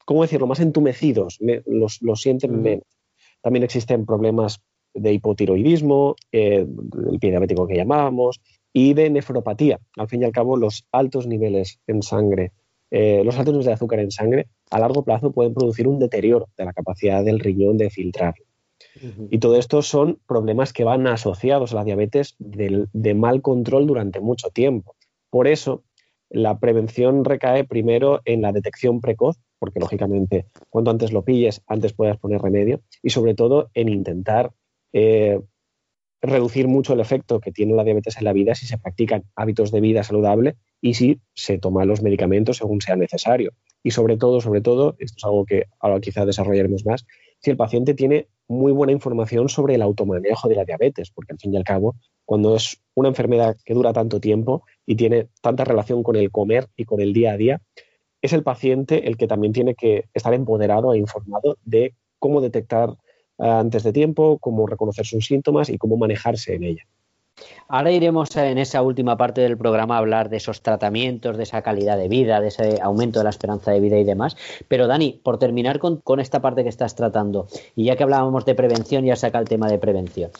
¿cómo 0.06 0.22
decirlo?, 0.22 0.48
más 0.48 0.60
entumecidos, 0.60 1.40
los, 1.66 2.00
sienten 2.22 2.62
menos. 2.62 2.88
También 3.42 3.64
existen 3.64 4.06
problemas 4.06 4.60
de 4.94 5.14
hipotiroidismo, 5.14 6.16
eh, 6.32 6.66
el 7.12 7.20
pie 7.20 7.30
diabético 7.30 7.68
que 7.68 7.76
llamábamos, 7.76 8.42
y 8.74 8.94
de 8.94 9.10
nefropatía. 9.10 9.80
Al 9.98 10.08
fin 10.08 10.22
y 10.22 10.26
al 10.26 10.32
cabo, 10.32 10.58
los 10.58 10.86
altos 10.92 11.28
niveles 11.28 11.80
en 11.88 12.02
sangre, 12.04 12.52
eh, 12.92 13.22
los 13.24 13.38
altos 13.38 13.54
niveles 13.54 13.68
de 13.68 13.74
azúcar 13.74 14.00
en 14.00 14.12
sangre, 14.12 14.48
a 14.70 14.80
largo 14.80 15.04
plazo 15.04 15.32
pueden 15.32 15.54
producir 15.54 15.88
un 15.88 16.00
deterioro 16.00 16.50
de 16.58 16.66
la 16.66 16.74
capacidad 16.74 17.24
del 17.24 17.40
riñón 17.40 17.78
de 17.78 17.90
filtrar. 17.90 18.36
Y 19.30 19.40
todo 19.40 19.58
esto 19.58 19.82
son 19.82 20.20
problemas 20.26 20.74
que 20.74 20.84
van 20.84 21.08
asociados 21.08 21.72
a 21.72 21.76
la 21.76 21.84
diabetes 21.84 22.36
de, 22.40 23.14
mal 23.14 23.42
control 23.42 23.88
durante 23.88 24.20
mucho 24.20 24.50
tiempo. 24.50 24.96
Por 25.30 25.48
eso, 25.48 25.84
la 26.30 26.60
prevención 26.60 27.26
recae 27.26 27.66
primero 27.66 28.22
en 28.26 28.42
la 28.42 28.52
detección 28.52 29.02
precoz, 29.02 29.38
porque 29.58 29.80
lógicamente 29.80 30.46
cuanto 30.70 30.92
antes 30.92 31.12
lo 31.12 31.24
pilles, 31.24 31.62
antes 31.68 31.94
puedas 31.94 32.18
poner 32.18 32.42
remedio, 32.42 32.82
y 33.04 33.10
sobre 33.10 33.36
todo 33.36 33.70
en 33.74 33.90
intentar 33.90 34.52
eh, 34.94 35.40
reducir 36.22 36.68
mucho 36.68 36.94
el 36.94 37.00
efecto 37.00 37.40
que 37.40 37.52
tiene 37.52 37.74
la 37.76 37.84
diabetes 37.84 38.18
en 38.18 38.26
la 38.26 38.34
vida 38.34 38.56
si 38.56 38.66
se 38.66 38.78
practican 38.78 39.24
hábitos 39.36 39.72
de 39.72 39.82
vida 39.82 40.04
saludable 40.04 40.58
y 40.82 40.94
si 40.96 41.20
se 41.34 41.58
toman 41.58 41.88
los 41.88 42.02
medicamentos 42.02 42.58
según 42.58 42.82
sea 42.82 42.96
necesario. 42.96 43.52
Y 43.84 43.92
sobre 43.92 44.18
todo, 44.18 44.42
sobre 44.42 44.62
todo, 44.62 44.96
esto 45.00 45.18
es 45.18 45.24
algo 45.24 45.46
que 45.46 45.66
ahora 45.80 46.02
quizá 46.02 46.26
desarrollaremos 46.26 46.86
más, 46.86 47.06
si 47.42 47.52
el 47.52 47.58
paciente 47.58 47.94
tiene 47.94 48.28
muy 48.48 48.74
buena 48.74 48.92
información 48.92 49.48
sobre 49.48 49.76
el 49.76 49.82
automanejo 49.82 50.50
de 50.50 50.56
la 50.56 50.66
diabetes, 50.66 51.12
porque 51.12 51.34
al 51.34 51.40
fin 51.40 51.54
y 51.54 51.58
al 51.58 51.64
cabo, 51.64 51.96
cuando 52.26 52.56
es 52.56 52.82
una 52.96 53.10
enfermedad 53.10 53.56
que 53.64 53.74
dura 53.74 53.94
tanto 53.94 54.20
tiempo 54.20 54.64
y 54.86 54.96
tiene 54.96 55.30
tanta 55.42 55.64
relación 55.64 56.04
con 56.04 56.18
el 56.18 56.32
comer 56.32 56.68
y 56.76 56.84
con 56.84 57.00
el 57.00 57.14
día 57.14 57.34
a 57.34 57.38
día, 57.38 57.62
es 58.22 58.34
el 58.34 58.44
paciente 58.44 59.08
el 59.08 59.16
que 59.16 59.28
también 59.28 59.54
tiene 59.54 59.76
que 59.76 60.10
estar 60.14 60.34
empoderado 60.34 60.94
e 60.94 60.98
informado 60.98 61.58
de 61.64 61.96
cómo 62.18 62.42
detectar 62.42 62.98
antes 63.40 63.84
de 63.84 63.94
tiempo, 63.94 64.38
cómo 64.40 64.68
reconocer 64.68 65.06
sus 65.06 65.26
síntomas 65.26 65.70
y 65.70 65.78
cómo 65.78 65.98
manejarse 65.98 66.56
en 66.56 66.64
ella. 66.64 66.84
Ahora 67.68 67.92
iremos 67.92 68.36
en 68.36 68.58
esa 68.58 68.82
última 68.82 69.18
parte 69.18 69.42
del 69.42 69.58
programa 69.58 69.96
a 69.96 70.00
hablar 70.00 70.30
de 70.30 70.38
esos 70.38 70.62
tratamientos, 70.62 71.38
de 71.38 71.44
esa 71.44 71.62
calidad 71.62 71.98
de 71.98 72.08
vida, 72.08 72.42
de 72.42 72.50
ese 72.50 72.80
aumento 72.82 73.20
de 73.20 73.24
la 73.24 73.30
esperanza 73.30 73.72
de 73.72 73.80
vida 73.80 73.98
y 73.98 74.04
demás. 74.04 74.36
Pero 74.68 74.88
Dani, 74.88 75.20
por 75.24 75.38
terminar 75.38 75.80
con, 75.80 76.02
esta 76.20 76.42
parte 76.42 76.64
que 76.64 76.70
estás 76.70 76.96
tratando, 76.96 77.48
y 77.76 77.86
ya 77.86 77.96
que 77.96 78.04
hablábamos 78.04 78.46
de 78.46 78.56
prevención, 78.56 79.06
ya 79.06 79.16
saca 79.16 79.40
el 79.40 79.48
tema 79.48 79.70
de 79.70 79.78
prevención. 79.78 80.32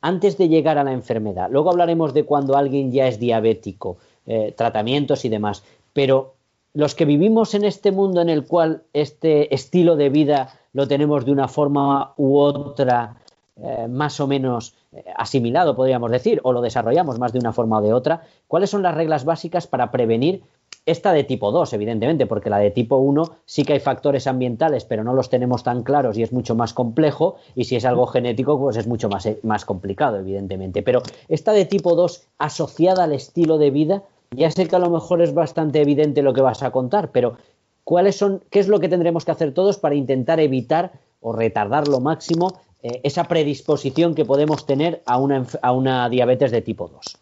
Antes 0.00 0.36
de 0.36 0.48
llegar 0.48 0.78
a 0.78 0.84
la 0.84 0.92
enfermedad, 0.92 1.48
luego 1.50 1.70
hablaremos 1.70 2.12
de 2.12 2.24
cuando 2.24 2.56
alguien 2.56 2.92
ya 2.92 3.08
es 3.08 3.18
diabético, 3.18 3.96
eh, 4.26 4.52
tratamientos 4.56 5.24
y 5.24 5.30
demás, 5.30 5.64
pero 5.92 6.34
los 6.74 6.94
que 6.94 7.04
vivimos 7.04 7.54
en 7.54 7.64
este 7.64 7.92
mundo 7.92 8.20
en 8.20 8.28
el 8.28 8.46
cual 8.46 8.82
este 8.92 9.54
estilo 9.54 9.96
de 9.96 10.10
vida 10.10 10.58
lo 10.72 10.86
tenemos 10.88 11.24
de 11.24 11.32
una 11.32 11.48
forma 11.48 12.12
u 12.16 12.36
otra 12.36 13.16
eh, 13.56 13.86
más 13.88 14.18
o 14.18 14.26
menos 14.26 14.74
eh, 14.92 15.04
asimilado, 15.16 15.76
podríamos 15.76 16.10
decir, 16.10 16.40
o 16.42 16.52
lo 16.52 16.60
desarrollamos 16.60 17.20
más 17.20 17.32
de 17.32 17.38
una 17.38 17.52
forma 17.52 17.78
o 17.78 17.82
de 17.82 17.92
otra, 17.92 18.22
¿cuáles 18.48 18.70
son 18.70 18.82
las 18.82 18.96
reglas 18.96 19.24
básicas 19.24 19.68
para 19.68 19.92
prevenir 19.92 20.42
esta 20.86 21.12
de 21.12 21.24
tipo 21.24 21.52
2, 21.52 21.72
evidentemente, 21.72 22.26
porque 22.26 22.50
la 22.50 22.58
de 22.58 22.70
tipo 22.70 22.96
1 22.96 23.22
sí 23.46 23.64
que 23.64 23.74
hay 23.74 23.80
factores 23.80 24.26
ambientales, 24.26 24.84
pero 24.84 25.04
no 25.04 25.14
los 25.14 25.30
tenemos 25.30 25.62
tan 25.62 25.82
claros 25.82 26.18
y 26.18 26.22
es 26.22 26.32
mucho 26.32 26.54
más 26.54 26.74
complejo, 26.74 27.36
y 27.54 27.64
si 27.64 27.76
es 27.76 27.84
algo 27.84 28.06
genético, 28.06 28.58
pues 28.58 28.76
es 28.76 28.86
mucho 28.86 29.08
más, 29.08 29.24
eh, 29.26 29.38
más 29.44 29.64
complicado, 29.64 30.18
evidentemente. 30.18 30.82
Pero 30.82 31.02
esta 31.28 31.52
de 31.52 31.64
tipo 31.64 31.94
2 31.94 32.26
asociada 32.38 33.04
al 33.04 33.12
estilo 33.12 33.56
de 33.58 33.70
vida, 33.70 34.02
ya 34.36 34.50
sé 34.50 34.66
que 34.66 34.76
a 34.76 34.78
lo 34.78 34.90
mejor 34.90 35.22
es 35.22 35.34
bastante 35.34 35.80
evidente 35.80 36.22
lo 36.22 36.34
que 36.34 36.40
vas 36.40 36.62
a 36.62 36.70
contar, 36.70 37.10
pero 37.10 37.36
¿cuáles 37.84 38.16
son, 38.16 38.42
qué 38.50 38.58
es 38.58 38.68
lo 38.68 38.80
que 38.80 38.88
tendremos 38.88 39.24
que 39.24 39.30
hacer 39.30 39.52
todos 39.52 39.78
para 39.78 39.94
intentar 39.94 40.40
evitar 40.40 40.92
o 41.20 41.32
retardar 41.32 41.88
lo 41.88 42.00
máximo 42.00 42.60
eh, 42.82 43.00
esa 43.02 43.24
predisposición 43.24 44.14
que 44.14 44.24
podemos 44.24 44.66
tener 44.66 45.02
a 45.06 45.18
una, 45.18 45.46
a 45.62 45.72
una 45.72 46.08
diabetes 46.08 46.50
de 46.50 46.62
tipo 46.62 46.88
2? 46.88 47.18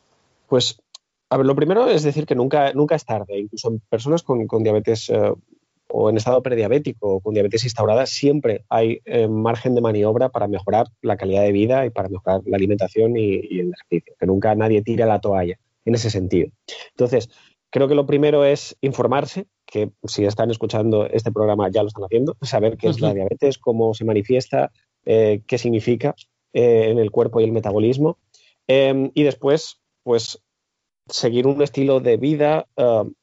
Pues, 0.48 0.80
a 1.30 1.36
ver, 1.36 1.46
lo 1.46 1.54
primero 1.54 1.88
es 1.88 2.02
decir 2.02 2.26
que 2.26 2.34
nunca, 2.34 2.72
nunca 2.72 2.94
es 2.94 3.04
tarde. 3.04 3.38
Incluso 3.38 3.68
en 3.68 3.80
personas 3.88 4.22
con, 4.22 4.46
diabetes 4.62 5.08
eh, 5.08 5.32
o 5.88 6.10
en 6.10 6.16
estado 6.16 6.42
prediabético 6.42 7.14
o 7.14 7.20
con 7.20 7.34
diabetes 7.34 7.64
instaurada, 7.64 8.06
siempre 8.06 8.64
hay 8.68 9.00
eh, 9.04 9.28
margen 9.28 9.74
de 9.74 9.80
maniobra 9.80 10.28
para 10.28 10.48
mejorar 10.48 10.88
la 11.00 11.16
calidad 11.16 11.42
de 11.42 11.52
vida 11.52 11.86
y 11.86 11.90
para 11.90 12.08
mejorar 12.08 12.42
la 12.44 12.56
alimentación 12.56 13.16
y, 13.16 13.40
y 13.48 13.60
el 13.60 13.72
ejercicio. 13.72 14.14
Que 14.18 14.26
nunca 14.26 14.54
nadie 14.54 14.82
tira 14.82 15.06
la 15.06 15.20
toalla 15.20 15.58
en 15.84 15.94
ese 15.94 16.10
sentido. 16.10 16.50
Entonces, 16.90 17.28
creo 17.70 17.88
que 17.88 17.94
lo 17.94 18.06
primero 18.06 18.44
es 18.44 18.76
informarse, 18.80 19.46
que 19.66 19.90
si 20.04 20.24
están 20.24 20.50
escuchando 20.50 21.06
este 21.06 21.32
programa 21.32 21.70
ya 21.70 21.82
lo 21.82 21.88
están 21.88 22.04
haciendo, 22.04 22.36
saber 22.42 22.76
qué 22.76 22.88
es 22.88 23.00
la 23.00 23.14
diabetes, 23.14 23.58
cómo 23.58 23.94
se 23.94 24.04
manifiesta, 24.04 24.70
eh, 25.04 25.42
qué 25.46 25.58
significa 25.58 26.14
eh, 26.52 26.90
en 26.90 26.98
el 26.98 27.10
cuerpo 27.10 27.40
y 27.40 27.44
el 27.44 27.52
metabolismo. 27.52 28.18
Em, 28.66 29.10
y 29.14 29.22
después, 29.22 29.80
pues, 30.02 30.42
seguir 31.08 31.46
un 31.46 31.62
estilo 31.62 32.00
de 32.00 32.16
vida 32.16 32.66
um, 32.76 33.14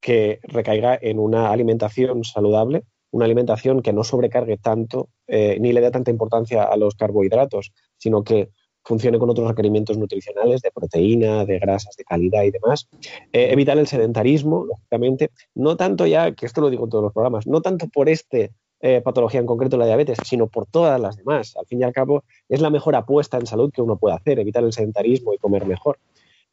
que 0.00 0.40
recaiga 0.42 0.98
en 1.00 1.18
una 1.18 1.50
alimentación 1.50 2.24
saludable, 2.24 2.84
una 3.12 3.24
alimentación 3.24 3.82
que 3.82 3.92
no 3.92 4.04
sobrecargue 4.04 4.56
tanto 4.56 5.10
eh, 5.26 5.58
ni 5.60 5.72
le 5.72 5.80
dé 5.80 5.90
tanta 5.90 6.10
importancia 6.10 6.64
a 6.64 6.76
los 6.76 6.94
carbohidratos, 6.94 7.72
sino 7.98 8.24
que 8.24 8.50
funcione 8.84 9.18
con 9.18 9.30
otros 9.30 9.48
requerimientos 9.48 9.98
nutricionales 9.98 10.62
de 10.62 10.70
proteína, 10.70 11.44
de 11.44 11.58
grasas 11.58 11.96
de 11.96 12.04
calidad 12.04 12.42
y 12.44 12.50
demás. 12.50 12.88
Eh, 13.32 13.48
evitar 13.52 13.78
el 13.78 13.86
sedentarismo, 13.86 14.64
lógicamente, 14.64 15.30
no 15.54 15.76
tanto 15.76 16.06
ya, 16.06 16.32
que 16.32 16.46
esto 16.46 16.60
lo 16.60 16.70
digo 16.70 16.84
en 16.84 16.90
todos 16.90 17.04
los 17.04 17.12
programas, 17.12 17.46
no 17.46 17.60
tanto 17.60 17.88
por 17.88 18.08
esta 18.08 18.38
eh, 18.82 19.02
patología 19.02 19.40
en 19.40 19.46
concreto, 19.46 19.76
la 19.76 19.86
diabetes, 19.86 20.18
sino 20.24 20.46
por 20.46 20.66
todas 20.66 21.00
las 21.00 21.16
demás. 21.16 21.54
Al 21.56 21.66
fin 21.66 21.80
y 21.80 21.84
al 21.84 21.92
cabo, 21.92 22.24
es 22.48 22.60
la 22.60 22.70
mejor 22.70 22.96
apuesta 22.96 23.36
en 23.36 23.46
salud 23.46 23.70
que 23.72 23.82
uno 23.82 23.98
puede 23.98 24.16
hacer, 24.16 24.38
evitar 24.38 24.64
el 24.64 24.72
sedentarismo 24.72 25.34
y 25.34 25.38
comer 25.38 25.66
mejor. 25.66 25.98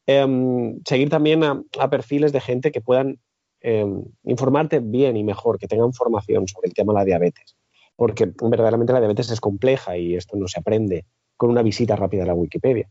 Em, 0.06 0.80
seguir 0.84 1.10
también 1.10 1.44
a, 1.44 1.62
a, 1.78 1.90
perfiles 1.90 2.32
de 2.32 2.40
gente 2.40 2.72
que 2.72 2.80
puedan 2.80 3.18
em, 3.60 4.04
informarte 4.24 4.80
bien 4.80 5.16
y 5.16 5.24
mejor, 5.24 5.58
que 5.58 5.68
tengan 5.68 5.92
formación 5.92 6.48
sobre 6.48 6.68
el 6.68 6.74
tema 6.74 6.92
de 6.92 6.98
la 7.00 7.04
diabetes, 7.04 7.56
porque 7.96 8.32
verdaderamente 8.40 8.92
la 8.92 9.00
diabetes 9.00 9.30
es 9.30 9.40
compleja 9.40 9.98
y 9.98 10.14
esto 10.14 10.36
no 10.36 10.48
se 10.48 10.60
aprende 10.60 11.04
con 11.38 11.48
una 11.48 11.62
visita 11.62 11.96
rápida 11.96 12.24
a 12.24 12.26
la 12.26 12.34
Wikipedia. 12.34 12.90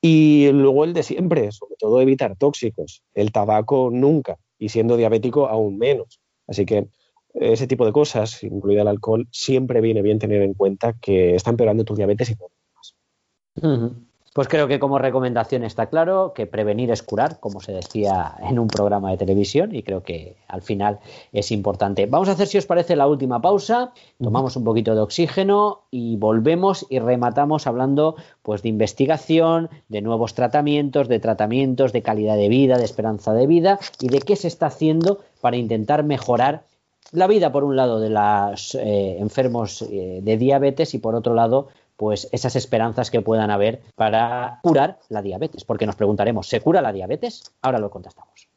Y 0.00 0.50
luego 0.50 0.82
el 0.82 0.94
de 0.94 1.04
siempre, 1.04 1.52
sobre 1.52 1.76
todo 1.78 2.00
evitar 2.00 2.36
tóxicos. 2.36 3.04
El 3.14 3.30
tabaco 3.30 3.90
nunca, 3.92 4.36
y 4.58 4.70
siendo 4.70 4.96
diabético 4.96 5.46
aún 5.46 5.78
menos. 5.78 6.18
Así 6.48 6.66
que 6.66 6.88
ese 7.34 7.68
tipo 7.68 7.86
de 7.86 7.92
cosas, 7.92 8.42
incluida 8.42 8.82
el 8.82 8.88
alcohol, 8.88 9.28
siempre 9.30 9.80
viene 9.80 10.02
bien 10.02 10.18
tener 10.18 10.42
en 10.42 10.54
cuenta 10.54 10.94
que 11.00 11.36
está 11.36 11.50
empeorando 11.50 11.84
tu 11.84 11.94
diabetes 11.94 12.30
y 12.30 12.34
todo 12.34 12.48
lo. 12.48 14.11
Pues 14.32 14.48
creo 14.48 14.66
que 14.66 14.78
como 14.78 14.98
recomendación 14.98 15.62
está 15.62 15.90
claro 15.90 16.32
que 16.34 16.46
prevenir 16.46 16.90
es 16.90 17.02
curar, 17.02 17.38
como 17.38 17.60
se 17.60 17.72
decía 17.72 18.34
en 18.40 18.58
un 18.58 18.68
programa 18.68 19.10
de 19.10 19.18
televisión, 19.18 19.74
y 19.74 19.82
creo 19.82 20.02
que 20.02 20.36
al 20.48 20.62
final 20.62 21.00
es 21.32 21.50
importante. 21.52 22.06
Vamos 22.06 22.30
a 22.30 22.32
hacer, 22.32 22.46
si 22.46 22.56
os 22.56 22.64
parece, 22.64 22.96
la 22.96 23.06
última 23.06 23.42
pausa, 23.42 23.92
tomamos 24.18 24.56
un 24.56 24.64
poquito 24.64 24.94
de 24.94 25.02
oxígeno 25.02 25.82
y 25.90 26.16
volvemos 26.16 26.86
y 26.88 26.98
rematamos 26.98 27.66
hablando 27.66 28.16
pues 28.40 28.62
de 28.62 28.70
investigación, 28.70 29.68
de 29.88 30.00
nuevos 30.00 30.32
tratamientos, 30.32 31.08
de 31.08 31.20
tratamientos 31.20 31.92
de 31.92 32.00
calidad 32.00 32.36
de 32.36 32.48
vida, 32.48 32.78
de 32.78 32.84
esperanza 32.84 33.34
de 33.34 33.46
vida 33.46 33.80
y 34.00 34.08
de 34.08 34.20
qué 34.20 34.36
se 34.36 34.48
está 34.48 34.66
haciendo 34.66 35.20
para 35.42 35.58
intentar 35.58 36.04
mejorar 36.04 36.64
la 37.12 37.26
vida, 37.26 37.52
por 37.52 37.62
un 37.62 37.76
lado, 37.76 38.00
de 38.00 38.08
los 38.08 38.74
eh, 38.74 39.18
enfermos 39.18 39.82
eh, 39.82 40.20
de 40.22 40.36
diabetes 40.38 40.94
y 40.94 40.98
por 40.98 41.14
otro 41.14 41.34
lado, 41.34 41.68
pues 42.02 42.28
esas 42.32 42.56
esperanzas 42.56 43.12
que 43.12 43.20
puedan 43.20 43.52
haber 43.52 43.80
para 43.94 44.58
curar 44.64 44.98
la 45.08 45.22
diabetes. 45.22 45.62
Porque 45.62 45.86
nos 45.86 45.94
preguntaremos, 45.94 46.48
¿se 46.48 46.60
cura 46.60 46.82
la 46.82 46.92
diabetes? 46.92 47.44
Ahora 47.62 47.78
lo 47.78 47.90
contestamos. 47.90 48.48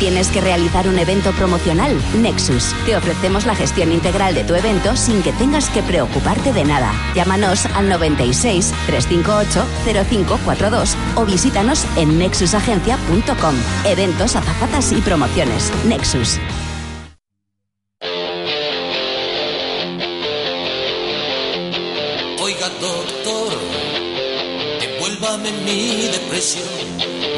¿Tienes 0.00 0.32
que 0.32 0.40
realizar 0.40 0.88
un 0.88 0.98
evento 0.98 1.30
promocional? 1.38 1.92
Nexus. 2.20 2.74
Te 2.84 2.96
ofrecemos 2.96 3.46
la 3.46 3.54
gestión 3.54 3.92
integral 3.92 4.34
de 4.34 4.42
tu 4.42 4.56
evento 4.56 4.96
sin 4.96 5.22
que 5.22 5.32
tengas 5.34 5.70
que 5.70 5.80
preocuparte 5.84 6.52
de 6.52 6.64
nada. 6.64 6.90
Llámanos 7.14 7.66
al 7.66 7.88
96 7.88 8.74
358 8.88 9.64
0542 10.04 10.96
o 11.14 11.24
visítanos 11.24 11.86
en 11.96 12.18
nexusagencia.com. 12.18 13.54
Eventos, 13.84 14.34
azafatas 14.34 14.90
y 14.90 15.00
promociones. 15.02 15.72
Nexus. 15.86 16.40
Mi 25.64 26.08
depresión. 26.08 26.68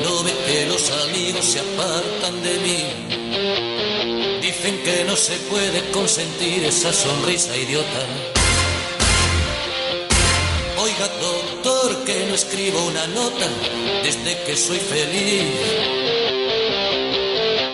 No 0.05 0.23
ve 0.23 0.33
que 0.47 0.67
los 0.67 0.91
amigos 1.05 1.45
se 1.45 1.61
apartan 1.61 2.43
de 2.43 2.55
mí. 2.65 4.41
Dicen 4.41 4.83
que 4.83 5.05
no 5.05 5.17
se 5.17 5.37
puede 5.51 5.91
consentir 5.91 6.65
esa 6.65 6.93
sonrisa 6.93 7.57
idiota. 7.57 8.03
Oiga, 10.79 11.09
doctor, 11.21 12.05
que 12.05 12.27
no 12.27 12.35
escribo 12.35 12.83
una 12.87 13.07
nota 13.09 13.47
desde 14.03 14.43
que 14.45 14.57
soy 14.57 14.79
feliz. 14.79 15.45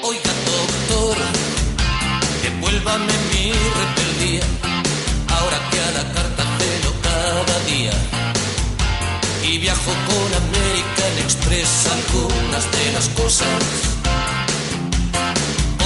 Oiga, 0.02 0.32
doctor, 0.54 1.16
devuélvame 2.42 3.12
mi 3.32 3.52
rebeldía. 3.78 4.44
Ahora 5.28 5.58
que 5.70 5.80
a 5.80 5.90
la 5.92 6.13
viajo 9.64 9.92
con 10.08 10.28
American 10.44 11.14
Express 11.24 11.70
algunas 11.96 12.64
de 12.76 12.92
las 12.92 13.08
cosas. 13.20 13.62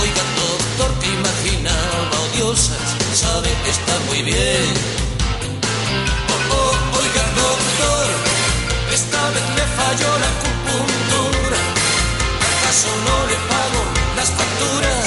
Oiga, 0.02 0.22
doctor, 0.42 0.90
que 1.00 1.06
imaginaba 1.06 2.14
odiosas, 2.26 2.88
sabe 3.14 3.48
que 3.62 3.70
está 3.70 3.94
muy 4.08 4.22
bien. 4.22 4.68
Oh, 6.34 6.54
oh, 6.58 6.74
oiga, 7.02 7.24
doctor, 7.44 8.06
esta 8.98 9.20
vez 9.34 9.46
me 9.58 9.64
falló 9.78 10.10
la 10.22 10.28
acupuntura. 10.34 11.60
¿Acaso 12.50 12.90
no 13.06 13.16
le 13.30 13.36
pago 13.52 13.80
las 14.18 14.30
facturas? 14.38 15.06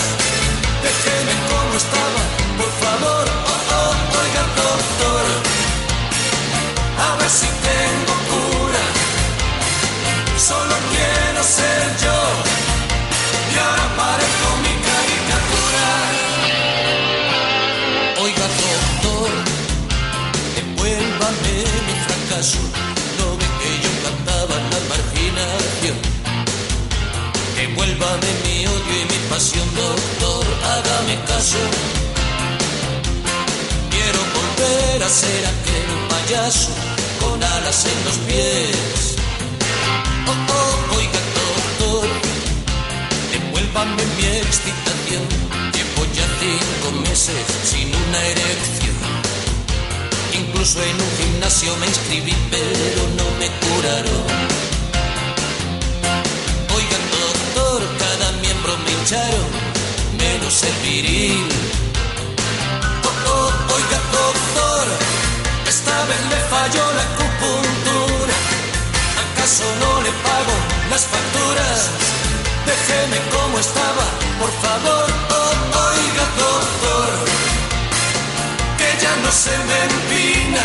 Déjeme 0.87 1.33
como 1.49 1.73
estaba, 1.83 2.21
por 2.59 2.71
favor. 2.83 3.25
Oh, 3.51 3.75
oh, 3.79 3.93
oiga, 4.21 4.43
doctor, 4.63 5.23
a 7.03 7.15
ver 7.17 7.29
si 7.29 7.47
tengo 7.47 7.70
Quiero 33.89 34.19
volver 34.37 35.03
a 35.03 35.09
ser 35.09 35.43
aquel 35.47 35.89
payaso 36.07 36.69
con 37.19 37.43
alas 37.43 37.85
en 37.85 38.05
los 38.05 38.17
pies 38.27 39.15
Oh, 40.27 40.31
oh, 40.31 40.97
oiga, 40.97 41.19
doctor, 41.39 42.07
devuélvame 43.31 44.03
mi 44.17 44.25
excitación. 44.37 45.25
Llevo 45.73 46.05
ya 46.13 46.27
cinco 46.39 46.91
meses 47.09 47.43
sin 47.63 47.87
una 47.87 48.19
erección. 48.23 48.95
Incluso 50.33 50.79
en 50.83 50.95
un 50.95 51.11
gimnasio 51.17 51.75
me 51.77 51.87
inscribí, 51.87 52.35
pero 52.51 53.01
no 53.17 53.25
me 53.39 53.47
curaron. 53.61 54.23
Oiga, 56.75 56.97
doctor, 57.17 57.81
cada 57.97 58.31
miembro 58.43 58.77
me 58.85 58.91
hincharon, 58.91 59.49
menos 60.17 60.63
el 60.63 60.75
viril. 60.87 61.47
Oh, 63.03 63.29
oh, 63.33 63.73
oiga, 63.75 63.99
doctor, 64.17 64.85
esta 65.67 65.95
vez 66.05 66.21
me 66.31 66.39
falló 66.53 66.85
la 66.97 67.03
acupuntura 67.11 68.35
¿Acaso 69.41 69.63
no 69.79 70.01
le 70.01 70.11
pago 70.27 70.55
las 70.91 71.03
facturas? 71.05 71.89
Déjeme 72.65 73.17
como 73.33 73.59
estaba, 73.59 74.05
por 74.39 74.51
favor, 74.63 75.07
oh, 75.39 75.53
oiga 75.89 76.25
doctor, 76.45 77.09
que 78.77 78.89
ya 79.03 79.13
no 79.23 79.31
se 79.31 79.55
me 79.67 79.77
empina 79.89 80.63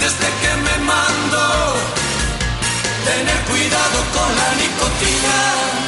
desde 0.00 0.28
que 0.40 0.52
me 0.66 0.84
mando 0.84 1.42
tener 3.04 3.40
cuidado 3.50 3.98
con 4.14 4.30
la 4.40 4.48
nicotina. 4.60 5.79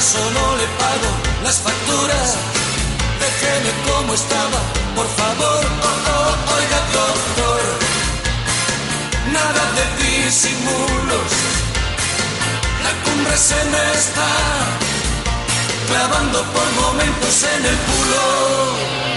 No 0.00 0.56
le 0.56 0.66
pago 0.80 1.10
las 1.44 1.58
facturas? 1.58 2.36
Déjeme 3.20 3.70
como 3.86 4.14
estaba, 4.14 4.60
por 4.96 5.06
favor, 5.06 5.62
oh, 5.88 5.96
oh, 6.16 6.54
oiga 6.56 6.80
doctor. 6.96 7.60
Nada 9.30 9.62
de 9.76 9.84
disimulos, 10.02 11.30
la 12.82 12.92
cumbre 13.04 13.36
se 13.36 13.62
me 13.72 13.92
está 13.92 14.30
clavando 15.86 16.44
por 16.44 16.66
momentos 16.82 17.44
en 17.54 17.66
el 17.66 17.76
culo. 17.76 19.09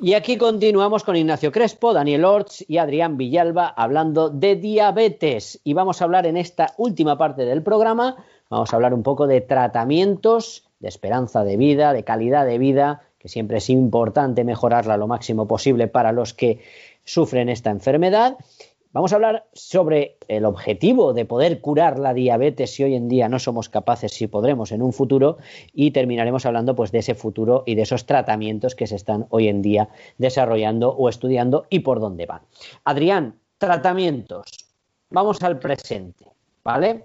Y 0.00 0.14
aquí 0.14 0.36
continuamos 0.36 1.02
con 1.02 1.16
Ignacio 1.16 1.50
Crespo, 1.50 1.92
Daniel 1.92 2.24
Orts 2.24 2.64
y 2.68 2.78
Adrián 2.78 3.16
Villalba 3.16 3.66
hablando 3.66 4.30
de 4.30 4.54
diabetes. 4.54 5.60
Y 5.64 5.72
vamos 5.74 6.00
a 6.00 6.04
hablar 6.04 6.24
en 6.24 6.36
esta 6.36 6.72
última 6.76 7.18
parte 7.18 7.44
del 7.44 7.64
programa, 7.64 8.14
vamos 8.48 8.72
a 8.72 8.76
hablar 8.76 8.94
un 8.94 9.02
poco 9.02 9.26
de 9.26 9.40
tratamientos, 9.40 10.68
de 10.78 10.86
esperanza 10.86 11.42
de 11.42 11.56
vida, 11.56 11.92
de 11.92 12.04
calidad 12.04 12.46
de 12.46 12.58
vida, 12.58 13.02
que 13.18 13.28
siempre 13.28 13.58
es 13.58 13.70
importante 13.70 14.44
mejorarla 14.44 14.96
lo 14.96 15.08
máximo 15.08 15.48
posible 15.48 15.88
para 15.88 16.12
los 16.12 16.32
que 16.32 16.60
sufren 17.04 17.48
esta 17.48 17.70
enfermedad. 17.70 18.36
Vamos 18.98 19.12
a 19.12 19.14
hablar 19.14 19.46
sobre 19.52 20.16
el 20.26 20.44
objetivo 20.44 21.12
de 21.12 21.24
poder 21.24 21.60
curar 21.60 22.00
la 22.00 22.14
diabetes 22.14 22.74
si 22.74 22.82
hoy 22.82 22.96
en 22.96 23.08
día 23.08 23.28
no 23.28 23.38
somos 23.38 23.68
capaces, 23.68 24.10
si 24.10 24.26
podremos 24.26 24.72
en 24.72 24.82
un 24.82 24.92
futuro, 24.92 25.38
y 25.72 25.92
terminaremos 25.92 26.46
hablando 26.46 26.74
pues 26.74 26.90
de 26.90 26.98
ese 26.98 27.14
futuro 27.14 27.62
y 27.64 27.76
de 27.76 27.82
esos 27.82 28.06
tratamientos 28.06 28.74
que 28.74 28.88
se 28.88 28.96
están 28.96 29.26
hoy 29.30 29.46
en 29.46 29.62
día 29.62 29.88
desarrollando 30.16 30.90
o 30.90 31.08
estudiando 31.08 31.66
y 31.70 31.78
por 31.78 32.00
dónde 32.00 32.26
van. 32.26 32.40
Adrián, 32.82 33.36
tratamientos. 33.56 34.50
Vamos 35.10 35.40
al 35.44 35.60
presente, 35.60 36.24
¿vale? 36.64 37.04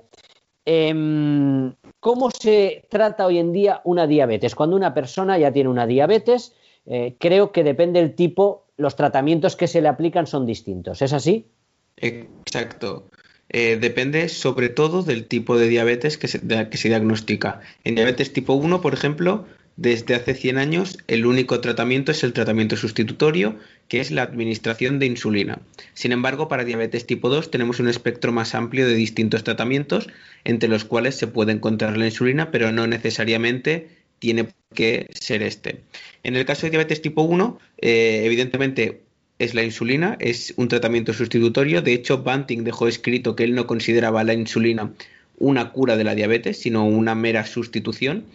Em, 0.65 1.75
¿Cómo 1.99 2.31
se 2.31 2.87
trata 2.89 3.27
hoy 3.27 3.37
en 3.37 3.53
día 3.53 3.81
una 3.83 4.07
diabetes? 4.07 4.55
Cuando 4.55 4.75
una 4.75 4.95
persona 4.95 5.37
ya 5.37 5.51
tiene 5.51 5.69
una 5.69 5.85
diabetes, 5.85 6.55
eh, 6.87 7.17
creo 7.19 7.51
que 7.51 7.63
depende 7.63 7.99
del 7.99 8.15
tipo 8.15 8.63
los 8.77 8.95
tratamientos 8.95 9.55
que 9.55 9.67
se 9.67 9.79
le 9.79 9.89
aplican 9.89 10.25
son 10.25 10.47
distintos. 10.47 11.03
¿Es 11.03 11.13
así? 11.13 11.51
Exacto. 11.97 13.09
Eh, 13.49 13.77
depende 13.79 14.29
sobre 14.29 14.69
todo 14.69 15.03
del 15.03 15.25
tipo 15.25 15.57
de 15.57 15.67
diabetes 15.67 16.17
que 16.17 16.27
se, 16.27 16.39
diagnostica. 16.39 17.61
En 17.83 17.95
diabetes 17.95 18.33
tipo 18.33 18.53
1, 18.53 18.81
por 18.81 18.93
ejemplo, 18.93 19.45
desde 19.75 20.15
hace 20.15 20.33
100 20.33 20.57
años 20.57 20.97
el 21.07 21.25
único 21.25 21.59
tratamiento 21.61 22.11
es 22.11 22.23
el 22.23 22.33
tratamiento 22.33 22.77
sustitutorio, 22.77 23.57
que 23.87 23.99
es 23.99 24.09
la 24.09 24.23
administración 24.23 24.97
de 24.97 25.05
insulina. 25.05 25.61
Sin 25.93 26.11
embargo, 26.11 26.47
para 26.47 26.63
diabetes 26.63 27.05
tipo 27.05 27.29
2 27.29 27.51
tenemos 27.51 27.79
un 27.79 27.89
espectro 27.89 28.31
más 28.31 28.55
amplio 28.55 28.87
de 28.87 28.95
distintos 28.95 29.43
tratamientos, 29.43 30.09
entre 30.45 30.69
los 30.69 30.83
cuales 30.83 31.15
se 31.15 31.27
puede 31.27 31.51
encontrar 31.51 31.95
la 31.97 32.05
insulina, 32.05 32.49
pero 32.49 32.71
no 32.71 32.87
necesariamente 32.87 33.87
tiene 34.17 34.47
que 34.73 35.09
ser 35.13 35.43
este. 35.43 35.81
En 36.23 36.35
el 36.35 36.45
caso 36.45 36.65
de 36.65 36.71
diabetes 36.71 37.01
tipo 37.01 37.21
1, 37.21 37.59
eh, 37.81 38.21
evidentemente 38.25 39.02
es 39.43 39.53
la 39.53 39.63
insulina, 39.63 40.17
es 40.19 40.53
un 40.57 40.67
tratamiento 40.67 41.13
sustitutorio. 41.13 41.81
De 41.81 41.93
hecho, 41.93 42.23
Banting 42.23 42.63
dejó 42.63 42.87
escrito 42.87 43.35
que 43.35 43.43
él 43.43 43.55
no 43.55 43.67
consideraba 43.67 44.23
la 44.23 44.33
insulina 44.33 44.91
una 45.37 45.71
cura 45.71 45.97
de 45.97 46.03
la 46.03 46.15
diabetes, 46.15 46.59
sino 46.59 46.85
una 46.85 47.15
mera 47.15 47.45
sustitución. 47.45 48.25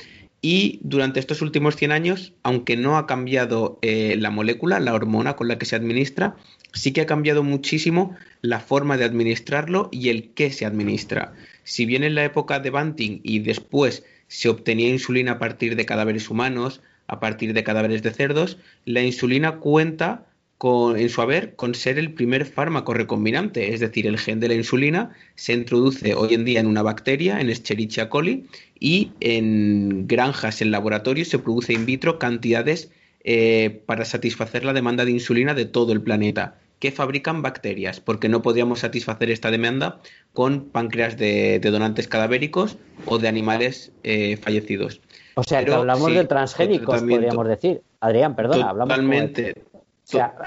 Y 0.41 0.79
durante 0.83 1.19
estos 1.19 1.43
últimos 1.43 1.77
100 1.77 1.91
años, 1.91 2.33
aunque 2.45 2.77
no 2.77 2.97
ha 2.97 3.07
cambiado 3.07 3.79
eh, 3.83 4.17
la 4.19 4.31
molécula, 4.31 4.79
la 4.79 4.95
hormona 4.95 5.35
con 5.35 5.49
la 5.49 5.59
que 5.59 5.67
se 5.67 5.75
administra, 5.75 6.37
sí 6.73 6.93
que 6.93 7.01
ha 7.01 7.07
cambiado 7.07 7.43
muchísimo 7.43 8.17
la 8.41 8.61
forma 8.61 8.97
de 8.97 9.05
administrarlo 9.05 9.89
y 9.91 10.11
el 10.11 10.31
qué 10.31 10.53
se 10.53 10.65
administra. 10.65 11.35
Si 11.65 11.87
bien 11.87 12.05
en 12.05 12.15
la 12.15 12.25
época 12.25 12.61
de 12.61 12.71
Banting 12.71 13.21
y 13.25 13.41
después 13.41 14.05
se 14.29 14.49
obtenía 14.49 14.89
insulina 14.89 15.33
a 15.33 15.39
partir 15.39 15.75
de 15.75 15.87
cadáveres 15.87 16.31
humanos, 16.31 16.83
a 17.09 17.19
partir 17.19 17.53
de 17.53 17.65
cadáveres 17.65 18.03
de 18.03 18.13
cerdos, 18.13 18.59
la 18.85 19.03
insulina 19.03 19.57
cuenta 19.57 20.28
en 20.61 21.09
su 21.09 21.23
haber 21.23 21.55
con 21.55 21.75
ser 21.75 21.99
el 21.99 22.13
primer 22.13 22.45
fármaco 22.45 22.93
recombinante, 22.93 23.75
es 23.75 23.81
decir, 23.81 24.07
el 24.07 24.19
gen 24.19 24.41
de 24.41 24.49
la 24.49 24.55
insulina 24.55 25.15
se 25.37 25.53
introduce 25.53 26.15
hoy 26.15 26.35
en 26.35 26.45
día 26.45 26.59
en 26.59 26.67
una 26.67 26.83
bacteria, 26.83 27.41
en 27.41 27.49
Escherichia 27.49 28.09
coli, 28.09 28.47
y 28.81 29.13
en 29.21 30.09
granjas, 30.09 30.61
en 30.61 30.73
laboratorios, 30.73 31.29
se 31.29 31.39
produce 31.39 31.73
in 31.73 31.87
vitro 31.87 32.19
cantidades 32.19 32.91
eh, 33.23 33.83
para 33.87 34.05
satisfacer 34.05 34.65
la 34.65 34.73
demanda 34.73 35.05
de 35.05 35.13
insulina 35.13 35.55
de 35.55 35.65
todo 35.65 35.93
el 35.93 36.03
planeta, 36.03 36.57
que 36.81 36.91
fabrican 36.91 37.41
bacterias, 37.41 38.01
porque 38.01 38.29
no 38.29 38.43
podríamos 38.43 38.81
satisfacer 38.81 39.31
esta 39.31 39.53
demanda 39.53 40.01
con 40.33 40.65
páncreas 40.71 41.17
de, 41.17 41.61
donantes 41.61 42.09
cadavéricos 42.09 42.79
o 43.07 43.19
de 43.19 43.29
animales 43.29 43.93
eh, 44.03 44.37
fallecidos. 44.37 45.01
O 45.35 45.45
sea, 45.45 45.65
que 45.65 45.73
hablamos 45.73 46.13
de 46.13 46.25
transgénicos, 46.25 47.01
podríamos 47.01 47.47
decir. 47.47 47.81
Adrián, 48.01 48.35
perdona, 48.35 48.71
hablamos 48.71 48.89
Totalmente 48.89 49.55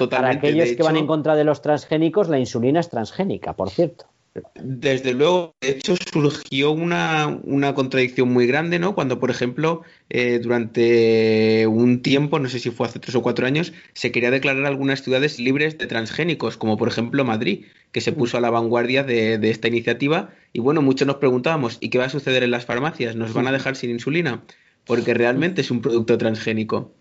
para 0.10 0.30
aquellos 0.30 0.72
que 0.72 0.84
van 0.84 0.98
en 0.98 1.08
contra 1.08 1.36
de 1.36 1.44
los 1.44 1.62
transgénicos, 1.62 2.30
la 2.30 2.40
insulina 2.40 2.80
es 2.80 2.90
transgénica, 2.90 3.54
por 3.54 3.70
cierto. 3.70 4.06
Desde 4.56 5.14
luego, 5.14 5.56
de 5.60 5.72
hecho, 5.72 5.96
surgió 5.98 6.72
una, 6.72 7.42
contradicción 7.76 8.32
muy 8.32 8.48
grande, 8.48 8.80
¿no? 8.80 8.96
Cuando, 8.96 9.20
por 9.20 9.30
ejemplo, 9.30 9.82
eh, 10.10 10.40
durante 10.40 11.68
un 11.68 12.02
tiempo, 12.02 12.40
no 12.40 12.48
sé 12.48 12.60
si 12.60 12.72
fue 12.72 12.88
hace 12.88 13.00
tres 13.00 13.14
o 13.16 13.22
cuatro 13.22 13.46
años, 13.46 13.74
se 13.92 14.14
quería 14.14 14.32
declarar 14.32 14.66
algunas 14.66 15.02
ciudades 15.02 15.38
libres 15.38 15.78
de 15.78 15.88
transgénicos, 15.88 16.56
como 16.56 16.78
por 16.78 16.88
ejemplo 16.88 17.26
Madrid, 17.26 17.66
que 17.92 18.00
se 18.00 18.14
puso 18.14 18.38
a 18.38 18.42
la 18.42 18.50
vanguardia 18.50 19.04
de, 19.04 19.38
de 19.38 19.50
esta 19.50 19.68
iniciativa. 19.68 20.30
Y 20.54 20.60
bueno, 20.62 20.82
muchos 20.82 21.08
nos 21.08 21.18
preguntábamos, 21.18 21.78
¿y 21.82 21.90
qué 21.90 21.98
va 21.98 22.06
a 22.06 22.10
suceder 22.10 22.44
en 22.44 22.52
las 22.52 22.66
farmacias? 22.66 23.18
¿Nos 23.18 23.34
van 23.34 23.48
a 23.48 23.52
dejar 23.52 23.76
sin 23.76 23.90
insulina? 23.90 24.44
Porque 24.86 25.14
realmente 25.14 25.60
es 25.60 25.72
un 25.72 25.82
producto 25.82 26.18
transgénico 26.18 26.94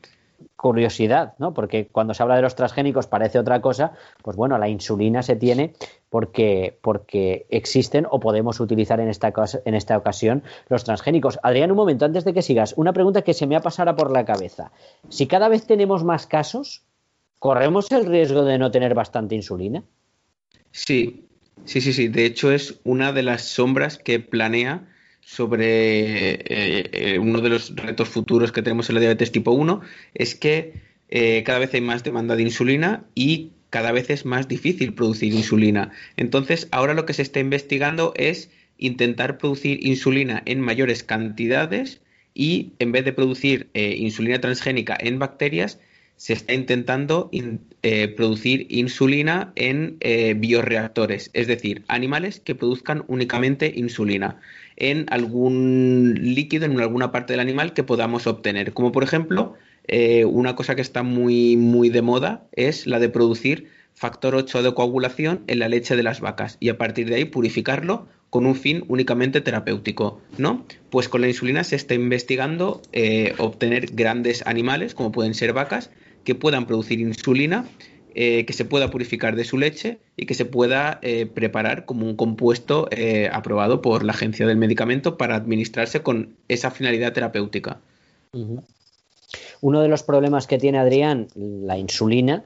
curiosidad, 0.57 1.35
¿no? 1.39 1.55
Porque 1.55 1.87
cuando 1.87 2.15
se 2.15 2.23
habla 2.23 2.37
de 2.37 2.43
los 2.43 2.55
transgénicos 2.55 3.07
parece 3.07 3.39
otra 3.39 3.61
cosa, 3.61 3.93
pues 4.23 4.37
bueno, 4.37 4.59
la 4.59 4.69
insulina 4.69 5.23
se 5.23 5.37
tiene 5.37 5.73
porque, 6.09 6.79
porque 6.83 7.47
existen 7.51 8.07
o 8.11 8.21
podemos 8.21 8.61
utilizar 8.61 9.01
en 9.01 9.09
esta, 9.09 9.33
en 9.65 9.75
esta 9.75 9.97
ocasión 9.97 10.43
los 10.69 10.85
transgénicos. 10.85 11.39
Adrián, 11.43 11.71
un 11.71 11.77
momento, 11.77 12.05
antes 12.05 12.25
de 12.25 12.35
que 12.35 12.43
sigas, 12.43 12.75
una 12.77 12.93
pregunta 12.93 13.23
que 13.23 13.35
se 13.35 13.47
me 13.47 13.57
ha 13.57 13.61
pasado 13.61 13.97
por 13.97 14.11
la 14.13 14.25
cabeza. 14.25 14.73
Si 15.09 15.27
cada 15.27 15.49
vez 15.49 15.67
tenemos 15.67 16.05
más 16.05 16.27
casos, 16.27 16.83
¿corremos 17.39 17.91
el 17.91 18.07
riesgo 18.07 18.45
de 18.45 18.59
no 18.59 18.71
tener 18.71 18.95
bastante 18.95 19.35
insulina? 19.35 19.83
Sí, 20.73 21.27
sí, 21.65 21.81
sí, 21.81 21.93
sí. 21.93 22.09
De 22.09 22.27
hecho, 22.27 22.53
es 22.53 22.81
una 22.85 23.13
de 23.13 23.23
las 23.23 23.43
sombras 23.43 23.99
que 23.99 24.21
planea 24.21 24.87
sobre 25.21 26.33
eh, 26.33 26.91
eh, 26.93 27.19
uno 27.19 27.41
de 27.41 27.51
los 27.51 27.75
retos 27.77 28.09
futuros 28.09 28.53
que 28.53 28.63
tenemos 28.63 28.89
en 28.89 28.95
la 28.95 29.01
diabetes 29.01 29.33
tipo 29.33 29.53
1 29.53 29.81
es 30.15 30.35
que 30.35 30.75
eh, 31.09 31.43
cada 31.45 31.59
vez 31.59 31.73
hay 31.75 31.81
más 31.81 32.05
demanda 32.05 32.37
de 32.37 32.43
insulina 32.43 33.05
y 33.15 33.53
cada 33.71 33.93
vez 33.93 34.11
es 34.11 34.25
más 34.25 34.49
difícil 34.49 34.95
producir 34.95 35.33
insulina. 35.33 35.93
Entonces, 36.17 36.69
ahora 36.73 36.95
lo 36.95 37.07
que 37.07 37.13
se 37.13 37.23
está 37.23 37.39
investigando 37.39 38.13
es 38.17 38.51
intentar 38.79 39.39
producir 39.39 39.87
insulina 39.87 40.43
en 40.47 40.61
mayores 40.61 41.05
cantidades 41.05 42.01
y 42.35 42.73
en 42.79 42.93
vez 42.93 43.05
de 43.05 43.13
producir 43.13 43.71
insulina 43.75 44.41
transgénica 44.41 44.97
en 44.99 45.19
bacterias, 45.19 45.79
se 46.21 46.35
está 46.35 46.53
intentando 46.53 47.31
producir 48.15 48.67
insulina 48.69 49.53
en 49.57 49.97
bioreactores, 50.37 51.31
es 51.33 51.47
decir, 51.47 51.83
animales 51.89 52.41
que 52.41 52.55
produzcan 52.55 53.05
únicamente 53.09 53.73
insulina 53.75 54.39
en 54.77 55.07
algún 55.11 56.15
líquido, 56.21 56.67
en 56.67 56.79
alguna 56.79 57.11
parte 57.11 57.33
del 57.33 57.41
animal 57.41 57.73
que 57.73 57.85
podamos 57.85 58.27
obtener. 58.27 58.75
Como 58.75 58.93
por 58.93 59.03
ejemplo, 59.03 59.55
eh, 59.87 60.25
una 60.25 60.57
cosa 60.57 60.75
que 60.75 60.83
está 60.83 61.03
muy, 61.03 61.57
muy 61.57 61.89
de 61.89 62.03
moda 62.03 62.47
es 62.53 62.87
la 62.87 62.99
de 62.99 63.09
producir 63.09 63.69
factor 63.95 64.35
8 64.35 64.63
de 64.63 64.73
coagulación 64.75 65.43
en 65.47 65.59
la 65.59 65.69
leche 65.69 65.97
de 65.97 66.03
las 66.03 66.21
vacas 66.21 66.57
y 66.61 66.69
a 66.69 66.79
partir 66.79 67.09
de 67.09 67.17
ahí 67.17 67.25
purificarlo 67.25 68.07
con 68.31 68.47
un 68.47 68.55
fin 68.55 68.85
únicamente 68.87 69.41
terapéutico, 69.41 70.21
¿no? 70.39 70.65
Pues 70.91 71.09
con 71.09 71.21
la 71.21 71.29
insulina 71.29 71.65
se 71.65 71.75
está 71.75 71.95
investigando 71.95 72.81
eh, 72.93 73.35
obtener 73.39 73.87
grandes 73.93 74.47
animales, 74.47 74.95
como 74.95 75.11
pueden 75.11 75.35
ser 75.35 75.53
vacas, 75.53 75.91
que 76.25 76.35
puedan 76.35 76.67
producir 76.67 77.01
insulina 77.01 77.67
eh, 78.15 78.45
que 78.45 78.53
se 78.53 78.65
pueda 78.65 78.91
purificar 78.91 79.37
de 79.37 79.45
su 79.45 79.57
leche 79.57 80.01
y 80.17 80.27
que 80.27 80.35
se 80.35 80.45
pueda 80.45 80.99
eh, 81.03 81.27
preparar 81.27 81.85
como 81.85 82.07
un 82.07 82.17
compuesto 82.17 82.89
eh, 82.91 83.31
aprobado 83.33 83.83
por 83.83 84.03
la 84.03 84.13
agencia 84.13 84.49
del 84.49 84.57
medicamento 84.57 85.17
para 85.17 85.37
administrarse 85.37 86.03
con 86.03 86.35
esa 86.49 86.73
finalidad 86.73 87.13
terapéutica. 87.13 87.81
Uno 89.61 89.81
de 89.81 89.89
los 89.89 90.03
problemas 90.03 90.49
que 90.49 90.59
tiene 90.59 90.79
Adrián, 90.79 91.29
la 91.37 91.79
insulina, 91.79 92.43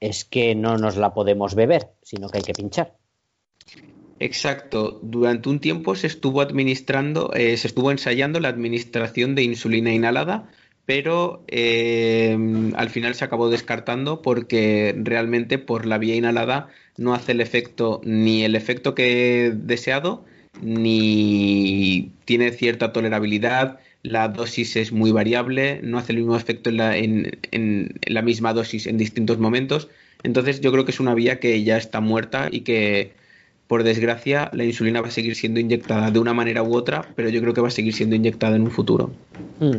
es 0.00 0.24
que 0.24 0.56
no 0.56 0.78
nos 0.78 0.96
la 0.96 1.14
podemos 1.14 1.54
beber, 1.54 1.90
sino 2.02 2.28
que 2.28 2.38
hay 2.38 2.44
que 2.44 2.52
pinchar. 2.52 2.96
Exacto. 4.18 4.98
Durante 5.00 5.48
un 5.48 5.60
tiempo 5.60 5.94
se 5.94 6.08
estuvo 6.08 6.40
administrando, 6.40 7.30
se 7.34 7.52
estuvo 7.54 7.92
ensayando 7.92 8.40
la 8.40 8.48
administración 8.48 9.36
de 9.36 9.44
insulina 9.44 9.92
inhalada 9.92 10.50
pero 10.86 11.42
eh, 11.48 12.36
al 12.76 12.90
final 12.90 13.14
se 13.14 13.24
acabó 13.24 13.48
descartando 13.48 14.22
porque 14.22 14.94
realmente 14.96 15.58
por 15.58 15.86
la 15.86 15.98
vía 15.98 16.14
inhalada 16.14 16.68
no 16.96 17.14
hace 17.14 17.32
el 17.32 17.40
efecto 17.40 18.00
ni 18.04 18.44
el 18.44 18.54
efecto 18.54 18.94
que 18.94 19.46
he 19.46 19.50
deseado 19.50 20.24
ni 20.62 22.12
tiene 22.24 22.52
cierta 22.52 22.92
tolerabilidad, 22.92 23.80
la 24.02 24.28
dosis 24.28 24.76
es 24.76 24.92
muy 24.92 25.10
variable, 25.10 25.80
no 25.82 25.98
hace 25.98 26.12
el 26.12 26.18
mismo 26.18 26.36
efecto 26.36 26.70
en 26.70 26.76
la, 26.76 26.96
en 26.96 27.98
la 28.06 28.22
misma 28.22 28.52
dosis 28.52 28.86
en 28.86 28.98
distintos 28.98 29.38
momentos. 29.38 29.88
Entonces 30.22 30.60
yo 30.60 30.70
creo 30.72 30.84
que 30.84 30.90
es 30.90 31.00
una 31.00 31.14
vía 31.14 31.40
que 31.40 31.62
ya 31.64 31.76
está 31.76 32.00
muerta 32.00 32.48
y 32.50 32.60
que 32.60 33.12
por 33.66 33.82
desgracia 33.82 34.50
la 34.52 34.64
insulina 34.64 35.00
va 35.00 35.08
a 35.08 35.10
seguir 35.10 35.34
siendo 35.34 35.60
inyectada 35.60 36.10
de 36.10 36.18
una 36.18 36.34
manera 36.34 36.62
u 36.62 36.74
otra, 36.74 37.08
pero 37.16 37.28
yo 37.28 37.40
creo 37.40 37.54
que 37.54 37.60
va 37.60 37.68
a 37.68 37.72
seguir 37.72 37.94
siendo 37.94 38.14
inyectada 38.14 38.56
en 38.56 38.62
un 38.62 38.70
futuro. 38.70 39.10
Mm. 39.60 39.76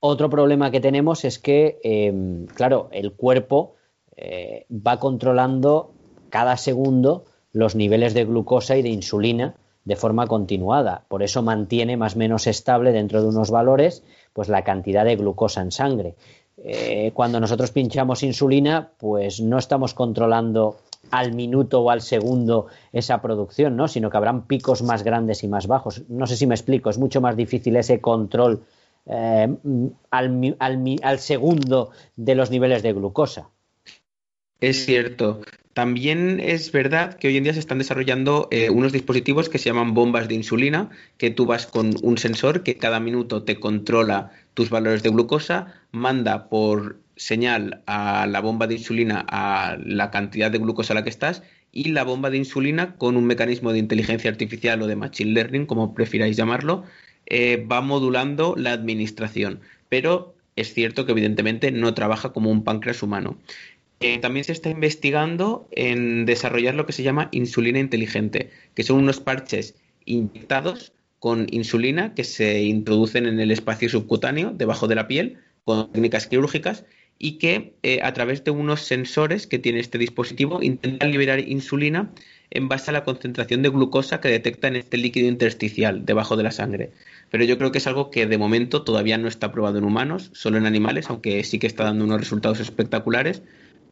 Otro 0.00 0.30
problema 0.30 0.70
que 0.70 0.80
tenemos 0.80 1.24
es 1.26 1.38
que, 1.38 1.78
em, 1.82 2.46
claro, 2.46 2.88
el 2.90 3.12
cuerpo 3.12 3.74
eh, 4.16 4.66
va 4.70 4.98
controlando 4.98 5.92
cada 6.30 6.56
segundo 6.56 7.24
los 7.52 7.74
niveles 7.74 8.14
de 8.14 8.24
glucosa 8.24 8.76
y 8.76 8.82
de 8.82 8.88
insulina 8.88 9.56
de 9.84 9.96
forma 9.96 10.26
continuada. 10.26 11.04
Por 11.08 11.22
eso 11.22 11.42
mantiene 11.42 11.96
más 11.96 12.16
o 12.16 12.18
menos 12.18 12.46
estable 12.46 12.92
dentro 12.92 13.22
de 13.22 13.28
unos 13.28 13.50
valores 13.50 14.02
pues 14.32 14.48
la 14.48 14.62
cantidad 14.62 15.04
de 15.04 15.16
glucosa 15.16 15.60
en 15.62 15.72
sangre. 15.72 16.14
Eh, 16.56 17.12
cuando 17.14 17.40
nosotros 17.40 17.70
pinchamos 17.70 18.22
insulina, 18.22 18.92
pues 18.98 19.40
no 19.40 19.58
estamos 19.58 19.94
controlando 19.94 20.76
al 21.10 21.32
minuto 21.32 21.80
o 21.80 21.90
al 21.90 22.02
segundo 22.02 22.66
esa 22.92 23.20
producción, 23.22 23.76
¿no? 23.76 23.88
Sino 23.88 24.10
que 24.10 24.16
habrán 24.16 24.46
picos 24.46 24.82
más 24.82 25.02
grandes 25.02 25.42
y 25.42 25.48
más 25.48 25.66
bajos. 25.66 26.02
No 26.08 26.26
sé 26.26 26.36
si 26.36 26.46
me 26.46 26.54
explico, 26.54 26.90
es 26.90 26.98
mucho 26.98 27.20
más 27.20 27.36
difícil 27.36 27.76
ese 27.76 28.00
control 28.00 28.62
eh, 29.10 29.48
al, 30.10 31.18
segundo 31.18 31.90
de 32.16 32.34
los 32.34 32.50
niveles 32.50 32.82
de 32.82 32.92
glucosa. 32.92 33.48
Es 34.60 34.84
cierto. 34.84 35.40
También 35.72 36.40
es 36.40 36.72
verdad 36.72 37.14
que 37.14 37.28
hoy 37.28 37.36
en 37.36 37.44
día 37.44 37.54
se 37.54 37.60
están 37.60 37.78
desarrollando 37.78 38.48
eh, 38.50 38.70
unos 38.70 38.92
dispositivos 38.92 39.48
que 39.48 39.58
se 39.58 39.70
llaman 39.70 39.94
bombas 39.94 40.28
de 40.28 40.34
insulina, 40.34 40.90
que 41.16 41.30
tú 41.30 41.46
vas 41.46 41.66
con 41.66 41.94
un 42.02 42.18
sensor 42.18 42.62
que 42.62 42.76
cada 42.76 43.00
minuto 43.00 43.44
te 43.44 43.58
controla 43.58 44.30
tus 44.54 44.68
valores 44.68 45.02
de 45.02 45.10
glucosa, 45.10 45.74
manda 45.90 46.48
por 46.48 47.00
señal 47.16 47.82
a 47.86 48.26
la 48.26 48.40
bomba 48.40 48.66
de 48.66 48.74
insulina 48.74 49.24
a 49.28 49.76
la 49.84 50.10
cantidad 50.10 50.50
de 50.50 50.58
glucosa 50.58 50.92
a 50.92 50.96
la 50.96 51.04
que 51.04 51.10
estás 51.10 51.42
y 51.72 51.90
la 51.90 52.04
bomba 52.04 52.30
de 52.30 52.38
insulina 52.38 52.96
con 52.96 53.16
un 53.16 53.26
mecanismo 53.26 53.72
de 53.72 53.78
inteligencia 53.78 54.30
artificial 54.30 54.82
o 54.82 54.86
de 54.86 54.96
machine 54.96 55.32
learning, 55.32 55.66
como 55.66 55.94
prefiráis 55.94 56.36
llamarlo, 56.36 56.84
eh, 57.30 57.64
va 57.70 57.80
modulando 57.80 58.54
la 58.56 58.72
administración. 58.72 59.60
Pero 59.88 60.34
es 60.56 60.74
cierto 60.74 61.06
que 61.06 61.12
evidentemente 61.12 61.72
no 61.72 61.94
trabaja 61.94 62.32
como 62.32 62.50
un 62.50 62.64
páncreas 62.64 63.02
humano. 63.02 63.38
Eh, 64.00 64.18
también 64.18 64.44
se 64.44 64.52
está 64.52 64.70
investigando 64.70 65.68
en 65.72 66.24
desarrollar 66.24 66.74
lo 66.74 66.86
que 66.86 66.92
se 66.92 67.02
llama 67.02 67.28
insulina 67.32 67.78
inteligente, 67.78 68.50
que 68.74 68.82
son 68.82 68.98
unos 68.98 69.20
parches 69.20 69.74
inyectados 70.04 70.92
con 71.18 71.46
insulina 71.50 72.14
que 72.14 72.24
se 72.24 72.62
introducen 72.62 73.26
en 73.26 73.40
el 73.40 73.50
espacio 73.50 73.90
subcutáneo, 73.90 74.52
debajo 74.52 74.88
de 74.88 74.94
la 74.94 75.06
piel, 75.06 75.38
con 75.64 75.92
técnicas 75.92 76.26
quirúrgicas, 76.26 76.84
y 77.18 77.32
que 77.32 77.74
eh, 77.82 78.00
a 78.02 78.14
través 78.14 78.42
de 78.42 78.50
unos 78.50 78.80
sensores 78.80 79.46
que 79.46 79.58
tiene 79.58 79.80
este 79.80 79.98
dispositivo 79.98 80.62
intentan 80.62 81.12
liberar 81.12 81.38
insulina 81.38 82.10
en 82.50 82.68
base 82.68 82.90
a 82.90 82.94
la 82.94 83.04
concentración 83.04 83.60
de 83.60 83.68
glucosa 83.68 84.22
que 84.22 84.28
detecta 84.28 84.68
en 84.68 84.76
este 84.76 84.96
líquido 84.96 85.28
intersticial 85.28 86.06
debajo 86.06 86.38
de 86.38 86.42
la 86.42 86.50
sangre. 86.50 86.90
Pero 87.30 87.44
yo 87.44 87.58
creo 87.58 87.72
que 87.72 87.78
es 87.78 87.86
algo 87.86 88.10
que 88.10 88.26
de 88.26 88.38
momento 88.38 88.82
todavía 88.82 89.16
no 89.18 89.28
está 89.28 89.52
probado 89.52 89.78
en 89.78 89.84
humanos, 89.84 90.30
solo 90.34 90.58
en 90.58 90.66
animales, 90.66 91.08
aunque 91.10 91.42
sí 91.44 91.58
que 91.58 91.66
está 91.66 91.84
dando 91.84 92.04
unos 92.04 92.20
resultados 92.20 92.60
espectaculares. 92.60 93.42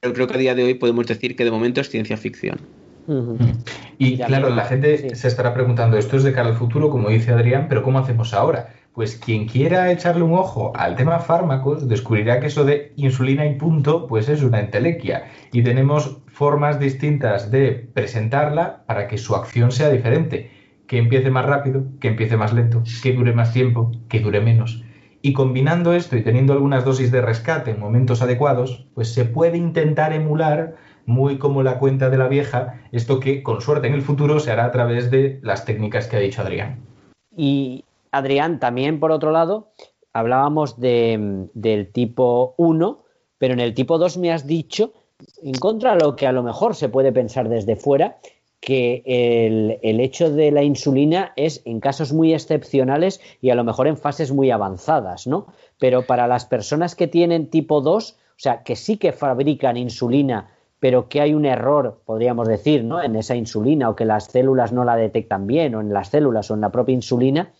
Pero 0.00 0.14
creo 0.14 0.26
que 0.26 0.34
a 0.34 0.38
día 0.38 0.54
de 0.54 0.64
hoy 0.64 0.74
podemos 0.74 1.06
decir 1.06 1.36
que 1.36 1.44
de 1.44 1.50
momento 1.50 1.80
es 1.80 1.88
ciencia 1.88 2.16
ficción. 2.16 2.58
Y 3.96 4.18
claro, 4.18 4.50
la 4.50 4.64
gente 4.66 5.14
se 5.14 5.28
estará 5.28 5.54
preguntando, 5.54 5.96
esto 5.96 6.16
es 6.16 6.24
de 6.24 6.32
cara 6.32 6.50
al 6.50 6.56
futuro, 6.56 6.90
como 6.90 7.08
dice 7.08 7.32
Adrián, 7.32 7.66
pero 7.68 7.82
¿cómo 7.82 7.98
hacemos 7.98 8.34
ahora? 8.34 8.74
Pues 8.92 9.16
quien 9.16 9.46
quiera 9.46 9.90
echarle 9.90 10.24
un 10.24 10.34
ojo 10.34 10.72
al 10.76 10.96
tema 10.96 11.20
fármacos 11.20 11.88
descubrirá 11.88 12.40
que 12.40 12.48
eso 12.48 12.64
de 12.64 12.92
insulina 12.96 13.46
y 13.46 13.54
punto, 13.54 14.06
pues 14.06 14.28
es 14.28 14.42
una 14.42 14.60
entelequia. 14.60 15.28
Y 15.52 15.62
tenemos 15.62 16.18
formas 16.26 16.78
distintas 16.80 17.50
de 17.50 17.88
presentarla 17.94 18.84
para 18.86 19.08
que 19.08 19.16
su 19.16 19.34
acción 19.34 19.72
sea 19.72 19.88
diferente. 19.88 20.50
Que 20.88 20.98
empiece 20.98 21.30
más 21.30 21.46
rápido, 21.46 21.84
que 22.00 22.08
empiece 22.08 22.36
más 22.36 22.52
lento, 22.52 22.82
que 23.02 23.12
dure 23.12 23.32
más 23.32 23.52
tiempo, 23.52 23.92
que 24.08 24.18
dure 24.18 24.40
menos. 24.40 24.82
Y 25.22 25.32
combinando 25.32 25.92
esto 25.92 26.16
y 26.16 26.22
teniendo 26.22 26.52
algunas 26.52 26.84
dosis 26.84 27.12
de 27.12 27.20
rescate 27.20 27.70
en 27.70 27.78
momentos 27.78 28.22
adecuados, 28.22 28.86
pues 28.94 29.14
se 29.14 29.24
puede 29.24 29.56
intentar 29.56 30.12
emular 30.12 30.74
muy 31.06 31.38
como 31.38 31.62
la 31.62 31.78
cuenta 31.78 32.10
de 32.10 32.18
la 32.18 32.28
vieja, 32.28 32.80
esto 32.92 33.18
que 33.18 33.42
con 33.42 33.60
suerte 33.60 33.86
en 33.86 33.94
el 33.94 34.02
futuro 34.02 34.40
se 34.40 34.50
hará 34.50 34.66
a 34.66 34.72
través 34.72 35.10
de 35.10 35.40
las 35.42 35.64
técnicas 35.64 36.06
que 36.06 36.16
ha 36.16 36.20
dicho 36.20 36.42
Adrián. 36.42 36.80
Y 37.36 37.84
Adrián, 38.10 38.60
también 38.60 39.00
por 39.00 39.10
otro 39.10 39.30
lado, 39.30 39.72
hablábamos 40.12 40.78
del 40.80 41.90
tipo 41.92 42.54
1, 42.58 43.04
pero 43.38 43.54
en 43.54 43.60
el 43.60 43.74
tipo 43.74 43.98
2 43.98 44.18
me 44.18 44.32
has 44.32 44.46
dicho, 44.46 44.92
en 45.42 45.54
contra 45.54 45.94
de 45.94 46.00
lo 46.04 46.16
que 46.16 46.26
a 46.26 46.32
lo 46.32 46.42
mejor 46.42 46.74
se 46.74 46.88
puede 46.88 47.12
pensar 47.12 47.48
desde 47.48 47.76
fuera, 47.76 48.18
que 48.60 49.02
el, 49.06 49.78
el, 49.82 50.00
hecho 50.00 50.30
de 50.30 50.50
la 50.50 50.62
insulina 50.62 51.32
es 51.36 51.62
en 51.64 51.80
casos 51.80 52.12
muy 52.12 52.34
excepcionales 52.34 53.20
y 53.40 53.50
a 53.50 53.54
lo 53.54 53.64
mejor 53.64 53.86
en 53.86 53.96
fases 53.96 54.32
muy 54.32 54.50
avanzadas, 54.50 55.26
¿no? 55.26 55.46
Pero 55.78 56.06
para 56.06 56.26
las 56.26 56.44
personas 56.44 56.96
que 56.96 57.06
tienen 57.06 57.50
tipo 57.50 57.80
2, 57.80 58.12
o 58.12 58.16
sea, 58.36 58.62
que 58.64 58.74
sí 58.76 58.96
que 58.96 59.12
fabrican 59.12 59.76
insulina 59.76 60.50
pero 60.80 61.08
que 61.08 61.20
hay 61.20 61.34
un 61.34 61.44
error, 61.44 62.00
podríamos 62.04 62.46
decir, 62.46 62.84
¿no? 62.84 63.02
en 63.02 63.16
esa 63.16 63.34
insulina 63.34 63.90
o 63.90 63.96
que 63.96 64.04
las 64.04 64.26
células 64.26 64.72
no 64.72 64.84
la 64.84 64.96
detectan 64.96 65.46
bien 65.46 65.74
o 65.74 65.80
en 65.80 65.92
las 65.92 66.08
células 66.08 66.50
o 66.50 66.54
en 66.54 66.60
la 66.60 66.70
propia 66.70 66.94
insulina, 66.94 67.52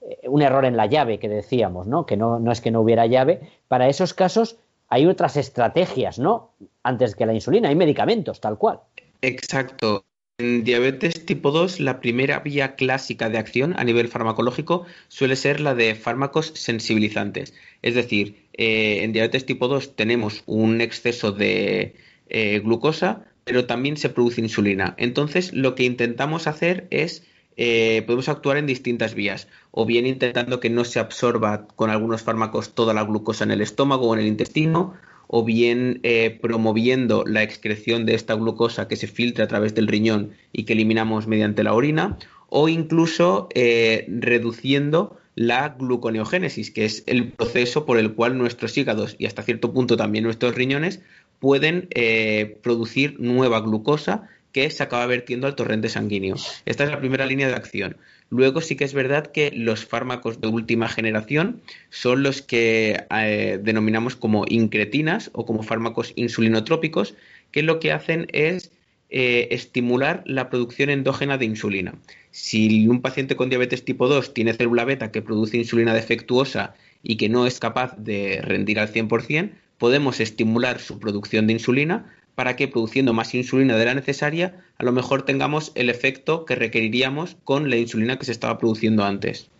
eh, 0.00 0.28
un 0.28 0.42
error 0.42 0.64
en 0.64 0.76
la 0.76 0.86
llave 0.86 1.18
que 1.18 1.28
decíamos, 1.28 1.86
¿no? 1.86 2.06
que 2.06 2.16
no, 2.16 2.38
no 2.38 2.52
es 2.52 2.60
que 2.60 2.70
no 2.70 2.80
hubiera 2.80 3.06
llave, 3.06 3.40
para 3.68 3.88
esos 3.88 4.14
casos 4.14 4.58
hay 4.88 5.06
otras 5.06 5.36
estrategias, 5.36 6.18
¿no? 6.18 6.50
Antes 6.82 7.14
que 7.14 7.24
la 7.24 7.32
insulina, 7.32 7.68
hay 7.68 7.76
medicamentos, 7.76 8.40
tal 8.40 8.58
cual. 8.58 8.80
Exacto. 9.22 10.04
En 10.40 10.64
diabetes 10.64 11.26
tipo 11.26 11.50
2, 11.50 11.80
la 11.80 12.00
primera 12.00 12.38
vía 12.40 12.74
clásica 12.74 13.28
de 13.28 13.36
acción 13.36 13.74
a 13.76 13.84
nivel 13.84 14.08
farmacológico 14.08 14.86
suele 15.08 15.36
ser 15.36 15.60
la 15.60 15.74
de 15.74 15.94
fármacos 15.94 16.52
sensibilizantes. 16.54 17.52
Es 17.82 17.94
decir, 17.94 18.46
eh, 18.54 19.00
en 19.02 19.12
diabetes 19.12 19.44
tipo 19.44 19.68
2 19.68 19.96
tenemos 19.96 20.42
un 20.46 20.80
exceso 20.80 21.32
de, 21.32 21.94
eh, 22.30 22.60
glucosa, 22.60 23.26
pero 23.44 23.66
también 23.66 23.98
se 23.98 24.08
produce 24.08 24.40
insulina. 24.40 24.94
Entonces, 24.96 25.52
lo 25.52 25.74
que 25.74 25.84
intentamos 25.84 26.46
hacer 26.46 26.86
es, 26.90 27.22
eh, 27.58 28.02
podemos 28.06 28.30
actuar 28.30 28.56
en 28.56 28.64
distintas 28.66 29.12
vías, 29.14 29.46
o 29.72 29.84
bien 29.84 30.06
intentando 30.06 30.58
que 30.58 30.70
no 30.70 30.86
se 30.86 31.00
absorba 31.00 31.68
con 31.76 31.90
algunos 31.90 32.22
fármacos 32.22 32.74
toda 32.74 32.94
la 32.94 33.04
glucosa 33.04 33.44
en 33.44 33.50
el 33.50 33.60
estómago 33.60 34.08
o 34.08 34.14
en 34.14 34.20
el 34.20 34.26
intestino, 34.26 34.94
o 35.32 35.44
bien 35.44 36.00
eh, 36.02 36.38
promoviendo 36.42 37.24
la 37.24 37.42
excreción 37.42 38.04
de 38.04 38.14
esta 38.14 38.34
glucosa 38.34 38.88
que 38.88 38.96
se 38.96 39.06
filtra 39.06 39.44
a 39.44 39.48
través 39.48 39.74
del 39.74 39.86
riñón 39.86 40.32
y 40.52 40.64
que 40.64 40.72
eliminamos 40.72 41.28
mediante 41.28 41.62
la 41.62 41.72
orina, 41.72 42.18
o 42.48 42.68
incluso 42.68 43.48
reduciendo 43.54 45.20
la 45.36 45.76
gluconeogénesis, 45.78 46.70
que 46.70 46.84
es 46.84 47.04
el 47.06 47.32
proceso 47.32 47.86
por 47.86 47.98
el 47.98 48.12
cual 48.14 48.36
nuestros 48.36 48.76
hígados 48.76 49.14
y 49.18 49.26
hasta 49.26 49.42
cierto 49.42 49.72
punto 49.72 49.96
también 49.96 50.24
nuestros 50.24 50.54
riñones 50.54 51.00
pueden 51.38 51.88
eh, 51.94 52.58
producir 52.62 53.18
nueva 53.18 53.60
glucosa 53.60 54.28
que 54.52 54.70
se 54.70 54.82
acaba 54.82 55.06
vertiendo 55.06 55.46
al 55.46 55.54
torrente 55.54 55.88
sanguíneo. 55.88 56.36
Esta 56.66 56.84
es 56.84 56.90
la 56.90 56.98
primera 56.98 57.24
línea 57.24 57.48
de 57.48 57.54
acción. 57.54 57.96
Luego 58.30 58.60
sí 58.60 58.76
que 58.76 58.84
es 58.84 58.94
verdad 58.94 59.26
que 59.26 59.50
los 59.50 59.84
fármacos 59.84 60.40
de 60.40 60.46
última 60.46 60.88
generación 60.88 61.60
son 61.90 62.22
los 62.22 62.42
que 62.42 63.04
eh, 63.10 63.58
denominamos 63.60 64.14
como 64.14 64.44
incretinas 64.48 65.30
o 65.34 65.44
como 65.44 65.64
fármacos 65.64 66.12
insulinotrópicos, 66.14 67.14
que 67.50 67.64
lo 67.64 67.80
que 67.80 67.90
hacen 67.90 68.28
es 68.32 68.70
eh, 69.10 69.48
estimular 69.50 70.22
la 70.26 70.48
producción 70.48 70.90
endógena 70.90 71.36
de 71.38 71.46
insulina. 71.46 71.94
Si 72.30 72.86
un 72.86 73.02
paciente 73.02 73.34
con 73.34 73.48
diabetes 73.48 73.84
tipo 73.84 74.06
2 74.06 74.32
tiene 74.32 74.54
célula 74.54 74.84
beta 74.84 75.10
que 75.10 75.22
produce 75.22 75.56
insulina 75.56 75.92
defectuosa 75.92 76.74
y 77.02 77.16
que 77.16 77.28
no 77.28 77.46
es 77.46 77.58
capaz 77.58 77.96
de 77.96 78.40
rendir 78.42 78.78
al 78.78 78.92
100%, 78.92 79.50
podemos 79.78 80.20
estimular 80.20 80.78
su 80.78 81.00
producción 81.00 81.48
de 81.48 81.54
insulina 81.54 82.14
para 82.40 82.56
que 82.56 82.68
produciendo 82.68 83.12
más 83.12 83.34
insulina 83.34 83.76
de 83.76 83.84
la 83.84 83.92
necesaria, 83.92 84.64
a 84.78 84.84
lo 84.84 84.92
mejor 84.92 85.26
tengamos 85.26 85.72
el 85.74 85.90
efecto 85.90 86.46
que 86.46 86.54
requeriríamos 86.54 87.36
con 87.44 87.68
la 87.68 87.76
insulina 87.76 88.18
que 88.18 88.24
se 88.24 88.32
estaba 88.32 88.56
produciendo 88.56 89.04
antes. 89.04 89.50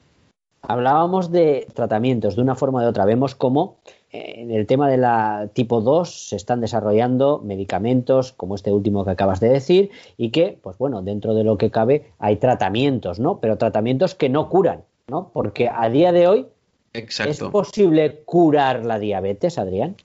Hablábamos 0.62 1.30
de 1.30 1.66
tratamientos 1.74 2.36
de 2.36 2.40
una 2.40 2.54
forma 2.54 2.78
o 2.78 2.80
de 2.80 2.88
otra. 2.88 3.04
Vemos 3.04 3.34
cómo 3.34 3.76
eh, 4.12 4.36
en 4.36 4.50
el 4.50 4.66
tema 4.66 4.88
de 4.88 4.96
la 4.96 5.50
tipo 5.52 5.82
2 5.82 6.28
se 6.30 6.36
están 6.36 6.62
desarrollando 6.62 7.42
medicamentos 7.44 8.32
como 8.32 8.54
este 8.54 8.72
último 8.72 9.04
que 9.04 9.10
acabas 9.10 9.40
de 9.40 9.50
decir 9.50 9.90
y 10.16 10.30
que, 10.30 10.58
pues 10.62 10.78
bueno, 10.78 11.02
dentro 11.02 11.34
de 11.34 11.44
lo 11.44 11.58
que 11.58 11.70
cabe 11.70 12.06
hay 12.18 12.36
tratamientos, 12.36 13.20
¿no? 13.20 13.40
Pero 13.40 13.58
tratamientos 13.58 14.14
que 14.14 14.30
no 14.30 14.48
curan, 14.48 14.84
¿no? 15.06 15.30
Porque 15.34 15.68
a 15.68 15.90
día 15.90 16.12
de 16.12 16.28
hoy 16.28 16.46
¿Es 16.92 17.40
posible 17.52 18.22
curar 18.24 18.84
la 18.84 18.98
diabetes, 18.98 19.58
Adrián? 19.58 19.96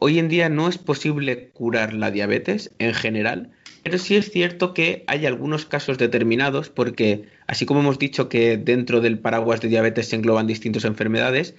Hoy 0.00 0.18
en 0.18 0.28
día 0.28 0.48
no 0.48 0.68
es 0.68 0.78
posible 0.78 1.50
curar 1.52 1.94
la 1.94 2.10
diabetes 2.10 2.72
en 2.78 2.94
general, 2.94 3.52
pero 3.84 3.98
sí 3.98 4.16
es 4.16 4.30
cierto 4.30 4.74
que 4.74 5.04
hay 5.06 5.24
algunos 5.24 5.66
casos 5.66 5.98
determinados 5.98 6.68
porque, 6.68 7.26
así 7.46 7.64
como 7.64 7.80
hemos 7.80 7.98
dicho 7.98 8.28
que 8.28 8.56
dentro 8.56 9.00
del 9.00 9.18
paraguas 9.18 9.60
de 9.60 9.68
diabetes 9.68 10.08
se 10.08 10.16
engloban 10.16 10.46
distintas 10.46 10.84
enfermedades, 10.84 11.54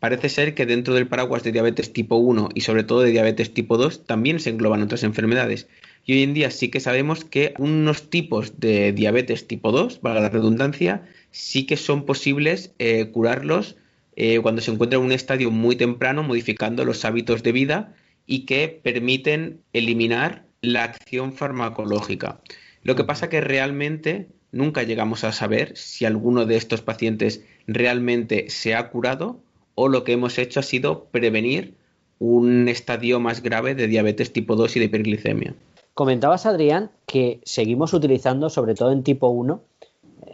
parece 0.00 0.28
ser 0.28 0.54
que 0.54 0.66
dentro 0.66 0.94
del 0.94 1.08
paraguas 1.08 1.42
de 1.42 1.52
diabetes 1.52 1.92
tipo 1.92 2.16
1 2.16 2.48
y 2.54 2.62
sobre 2.62 2.84
todo 2.84 3.00
de 3.00 3.10
diabetes 3.10 3.52
tipo 3.52 3.76
2 3.76 4.06
también 4.06 4.40
se 4.40 4.50
engloban 4.50 4.82
otras 4.82 5.02
enfermedades. 5.02 5.68
Y 6.06 6.14
hoy 6.14 6.22
en 6.22 6.34
día 6.34 6.50
sí 6.50 6.70
que 6.70 6.80
sabemos 6.80 7.24
que 7.24 7.54
unos 7.58 8.08
tipos 8.08 8.60
de 8.60 8.92
diabetes 8.92 9.46
tipo 9.46 9.72
2, 9.72 10.00
valga 10.00 10.20
la 10.20 10.28
redundancia, 10.30 11.06
sí 11.30 11.66
que 11.66 11.76
son 11.76 12.06
posibles 12.06 12.72
eh, 12.78 13.10
curarlos 13.10 13.76
eh, 14.16 14.40
cuando 14.40 14.60
se 14.62 14.70
encuentra 14.70 14.98
en 14.98 15.04
un 15.04 15.12
estadio 15.12 15.50
muy 15.50 15.76
temprano, 15.76 16.22
modificando 16.22 16.84
los 16.84 17.04
hábitos 17.04 17.42
de 17.42 17.52
vida 17.52 17.94
y 18.26 18.46
que 18.46 18.68
permiten 18.68 19.62
eliminar 19.72 20.46
la 20.62 20.84
acción 20.84 21.32
farmacológica. 21.32 22.40
Lo 22.82 22.96
que 22.96 23.04
pasa 23.04 23.28
que 23.28 23.40
realmente 23.40 24.28
nunca 24.52 24.82
llegamos 24.82 25.24
a 25.24 25.32
saber 25.32 25.76
si 25.76 26.04
alguno 26.04 26.46
de 26.46 26.56
estos 26.56 26.80
pacientes 26.80 27.44
realmente 27.66 28.50
se 28.50 28.74
ha 28.74 28.90
curado 28.90 29.40
o 29.74 29.88
lo 29.88 30.04
que 30.04 30.12
hemos 30.12 30.38
hecho 30.38 30.60
ha 30.60 30.62
sido 30.62 31.06
prevenir 31.06 31.74
un 32.18 32.68
estadio 32.68 33.20
más 33.20 33.42
grave 33.42 33.74
de 33.74 33.88
diabetes 33.88 34.32
tipo 34.32 34.56
2 34.56 34.76
y 34.76 34.78
de 34.78 34.84
hiperglicemia. 34.86 35.54
Comentabas, 35.94 36.46
Adrián, 36.46 36.90
que 37.06 37.40
seguimos 37.44 37.92
utilizando, 37.92 38.50
sobre 38.50 38.74
todo 38.74 38.90
en 38.90 39.02
tipo 39.02 39.28
1, 39.28 39.62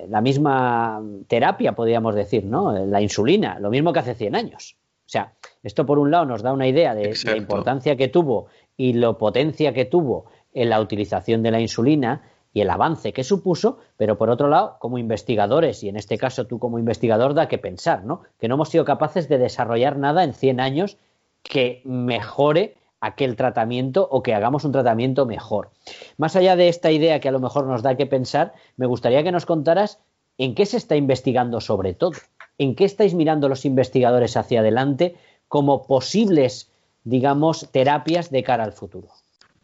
la 0.08 0.20
misma 0.20 1.02
terapia, 1.28 1.72
podríamos 1.72 2.14
decir, 2.14 2.44
¿no? 2.44 2.72
La 2.72 3.00
insulina, 3.00 3.58
lo 3.58 3.70
mismo 3.70 3.92
que 3.92 4.00
hace 4.00 4.14
100 4.14 4.34
años. 4.34 4.76
O 5.06 5.08
sea, 5.10 5.32
esto 5.62 5.86
por 5.86 5.98
un 5.98 6.10
lado 6.10 6.24
nos 6.24 6.42
da 6.42 6.52
una 6.52 6.68
idea 6.68 6.94
de 6.94 7.14
la 7.24 7.36
importancia 7.36 7.96
que 7.96 8.08
tuvo 8.08 8.46
y 8.76 8.92
la 8.92 9.12
potencia 9.14 9.72
que 9.74 9.84
tuvo 9.84 10.26
en 10.54 10.68
la 10.68 10.80
utilización 10.80 11.42
de 11.42 11.50
la 11.50 11.60
insulina 11.60 12.22
y 12.52 12.60
el 12.60 12.70
avance 12.70 13.12
que 13.12 13.24
supuso, 13.24 13.78
pero 13.96 14.18
por 14.18 14.30
otro 14.30 14.48
lado, 14.48 14.76
como 14.80 14.98
investigadores, 14.98 15.82
y 15.84 15.88
en 15.88 15.96
este 15.96 16.18
caso 16.18 16.46
tú 16.46 16.58
como 16.58 16.78
investigador 16.78 17.34
da 17.34 17.48
que 17.48 17.58
pensar, 17.58 18.04
¿no? 18.04 18.22
Que 18.38 18.48
no 18.48 18.54
hemos 18.54 18.68
sido 18.68 18.84
capaces 18.84 19.28
de 19.28 19.38
desarrollar 19.38 19.96
nada 19.96 20.24
en 20.24 20.32
100 20.32 20.60
años 20.60 20.96
que 21.42 21.82
mejore 21.84 22.76
aquel 23.00 23.36
tratamiento 23.36 24.06
o 24.10 24.22
que 24.22 24.34
hagamos 24.34 24.64
un 24.64 24.72
tratamiento 24.72 25.26
mejor. 25.26 25.70
Más 26.18 26.36
allá 26.36 26.56
de 26.56 26.68
esta 26.68 26.90
idea 26.90 27.20
que 27.20 27.28
a 27.28 27.32
lo 27.32 27.40
mejor 27.40 27.66
nos 27.66 27.82
da 27.82 27.96
que 27.96 28.06
pensar, 28.06 28.52
me 28.76 28.86
gustaría 28.86 29.22
que 29.22 29.32
nos 29.32 29.46
contaras 29.46 29.98
en 30.38 30.54
qué 30.54 30.66
se 30.66 30.76
está 30.76 30.96
investigando 30.96 31.60
sobre 31.60 31.94
todo, 31.94 32.12
en 32.58 32.74
qué 32.74 32.84
estáis 32.84 33.14
mirando 33.14 33.48
los 33.48 33.64
investigadores 33.64 34.36
hacia 34.36 34.60
adelante 34.60 35.16
como 35.48 35.86
posibles, 35.86 36.70
digamos, 37.04 37.68
terapias 37.72 38.30
de 38.30 38.42
cara 38.42 38.64
al 38.64 38.72
futuro. 38.72 39.08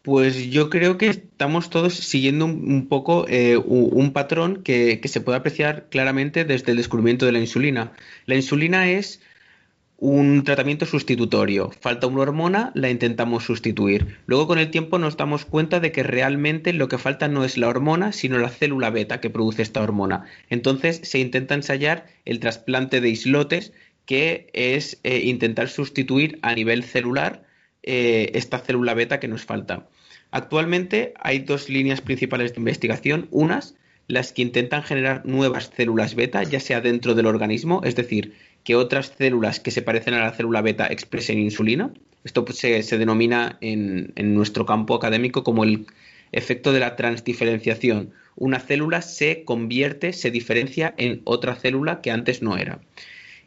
Pues 0.01 0.49
yo 0.49 0.69
creo 0.69 0.97
que 0.97 1.09
estamos 1.09 1.69
todos 1.69 1.93
siguiendo 1.93 2.45
un, 2.45 2.87
poco 2.87 3.25
eh, 3.27 3.57
un, 3.57 4.13
patrón 4.13 4.63
que, 4.63 5.01
que, 5.01 5.09
se 5.09 5.19
puede 5.19 5.37
apreciar 5.37 5.89
claramente 5.89 6.45
desde 6.45 6.71
el 6.71 6.77
descubrimiento 6.77 7.25
de 7.25 7.33
la 7.33 7.39
insulina. 7.39 7.91
La 8.25 8.35
insulina 8.35 8.89
es 8.89 9.19
un 9.97 10.43
tratamiento 10.43 10.85
sustitutorio. 10.85 11.71
Falta 11.81 12.05
una 12.05 12.21
hormona, 12.21 12.71
la 12.75 12.89
intentamos 12.89 13.45
sustituir. 13.45 14.19
Luego 14.27 14.47
con 14.47 14.59
el 14.59 14.69
tiempo 14.69 14.99
nos 14.99 15.17
damos 15.17 15.45
cuenta 15.45 15.79
de 15.79 15.91
que 15.91 16.03
realmente 16.03 16.71
lo 16.71 16.87
que 16.87 16.99
falta 16.99 17.27
no 17.27 17.43
es 17.43 17.57
la 17.57 17.67
hormona, 17.67 18.11
sino 18.11 18.37
la 18.37 18.49
célula 18.49 18.91
beta 18.91 19.19
que 19.19 19.31
produce 19.31 19.63
esta 19.63 19.81
hormona. 19.81 20.25
Entonces 20.49 21.01
se 21.03 21.17
intenta 21.17 21.55
ensayar 21.55 22.05
el 22.25 22.39
trasplante 22.39 23.01
de 23.01 23.09
islotes, 23.09 23.73
que 24.05 24.49
es 24.53 24.99
eh, 25.03 25.21
intentar 25.25 25.67
sustituir 25.67 26.37
a 26.43 26.53
nivel 26.53 26.83
celular 26.83 27.43
eh, 27.81 28.31
esta 28.35 28.59
célula 28.59 28.93
beta 28.93 29.19
que 29.19 29.27
nos 29.27 29.45
falta. 29.45 29.89
Actualmente 30.29 31.13
hay 31.19 31.39
dos 31.39 31.69
líneas 31.69 32.01
principales 32.01 32.53
de 32.53 32.59
investigación. 32.59 33.27
Unas, 33.31 33.75
las 34.07 34.31
que 34.31 34.43
intentan 34.43 34.83
generar 34.83 35.25
nuevas 35.25 35.71
células 35.75 36.15
beta, 36.15 36.43
ya 36.43 36.59
sea 36.59 36.81
dentro 36.81 37.15
del 37.15 37.25
organismo, 37.25 37.81
es 37.83 37.95
decir, 37.95 38.33
que 38.67 38.75
otras 38.75 39.13
células 39.17 39.61
que 39.61 39.71
se 39.71 39.81
parecen 39.81 40.13
a 40.13 40.19
la 40.19 40.33
célula 40.33 40.61
beta 40.61 40.87
expresen 40.87 41.39
insulina. 41.39 41.93
Esto 42.25 42.43
pues, 42.43 42.57
se, 42.57 42.97
denomina 42.97 43.57
en, 43.61 44.11
nuestro 44.17 44.65
campo 44.65 44.93
académico 44.93 45.45
como 45.45 45.63
el 45.63 45.87
efecto 46.33 46.73
de 46.73 46.81
la 46.81 46.97
transdiferenciación. 46.97 48.11
Una 48.35 48.59
célula 48.59 49.01
se 49.01 49.45
convierte, 49.45 50.11
se 50.11 50.31
diferencia 50.31 50.93
en 50.97 51.21
otra 51.23 51.55
célula 51.55 52.01
que 52.01 52.11
antes 52.11 52.41
no 52.41 52.57
era. 52.57 52.81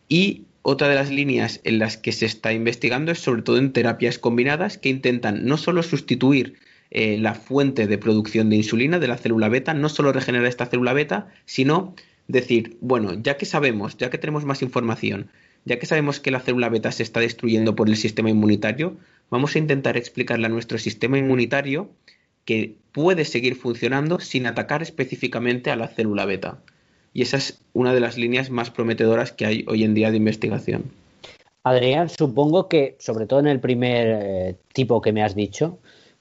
Y 0.09 0.45
otra 0.63 0.89
de 0.89 0.95
las 0.95 1.11
líneas 1.11 1.61
en 1.65 1.81
las 1.81 1.99
que 1.99 2.13
se 2.13 2.25
está 2.25 2.55
investigando 2.55 3.13
es 3.13 3.19
sobre 3.19 3.43
todo 3.43 3.59
en 3.59 3.75
terapias 3.75 4.19
combinadas 4.19 4.79
que 4.79 4.89
intentan 4.89 5.45
no 5.45 5.59
solo 5.59 5.83
sustituir 5.83 6.55
eh, 6.91 7.19
la 7.19 7.35
fuente 7.35 7.87
de 7.87 7.99
producción 7.99 8.49
de 8.49 8.57
insulina 8.57 8.99
de 8.99 9.09
la 9.09 9.19
célula 9.19 9.51
beta, 9.51 9.75
no 9.75 9.91
solo 9.91 10.15
regenerar 10.15 10.47
esta 10.47 10.65
célula 10.65 10.95
beta, 10.95 11.29
sino 11.45 11.95
decir, 12.31 12.77
bueno, 12.81 13.15
ya 13.15 13.37
que 13.37 13.47
sabemos, 13.47 13.97
ya 13.97 14.11
que 14.11 14.19
tenemos 14.19 14.45
más 14.45 14.63
información, 14.63 15.31
ya 15.65 15.79
que 15.79 15.87
sabemos 15.87 16.21
que 16.21 16.31
la 16.31 16.41
célula 16.41 16.69
beta 16.69 16.93
se 16.93 17.03
está 17.03 17.21
destruyendo 17.21 17.77
por 17.77 17.89
el 17.89 17.97
sistema 17.97 18.31
inmunitario, 18.31 18.97
vamos 19.31 19.55
a 19.55 19.59
intentar 19.59 19.97
explicarle 19.97 20.47
a 20.47 20.51
nuestro 20.51 20.79
sistema 20.79 21.19
inmunitario 21.19 21.91
que 22.45 22.77
puede 22.93 23.25
seguir 23.25 23.55
funcionando 23.57 24.21
sin 24.21 24.47
atacar 24.47 24.83
específicamente 24.83 25.71
a 25.71 25.77
la 25.77 25.89
célula 25.89 26.25
beta. 26.25 26.63
Y 27.13 27.23
esa 27.23 27.37
es 27.37 27.61
una 27.73 27.93
de 27.93 28.01
las 28.01 28.17
líneas 28.17 28.51
más 28.51 28.71
prometedoras 28.71 29.33
que 29.33 29.47
hay 29.47 29.65
hoy 29.69 29.85
en 29.85 29.95
día 29.95 30.11
de 30.11 30.17
investigación. 30.17 30.93
Adrián, 31.63 32.09
supongo 32.09 32.69
que, 32.69 32.97
sobre 32.99 33.27
todo 33.27 33.41
en 33.41 33.49
el 33.49 33.61
primer 33.61 34.09
eh, 34.23 34.57
tipo 34.73 35.03
que 35.03 35.13
me 35.13 35.23
has 35.23 35.35
dicho, 35.35 35.79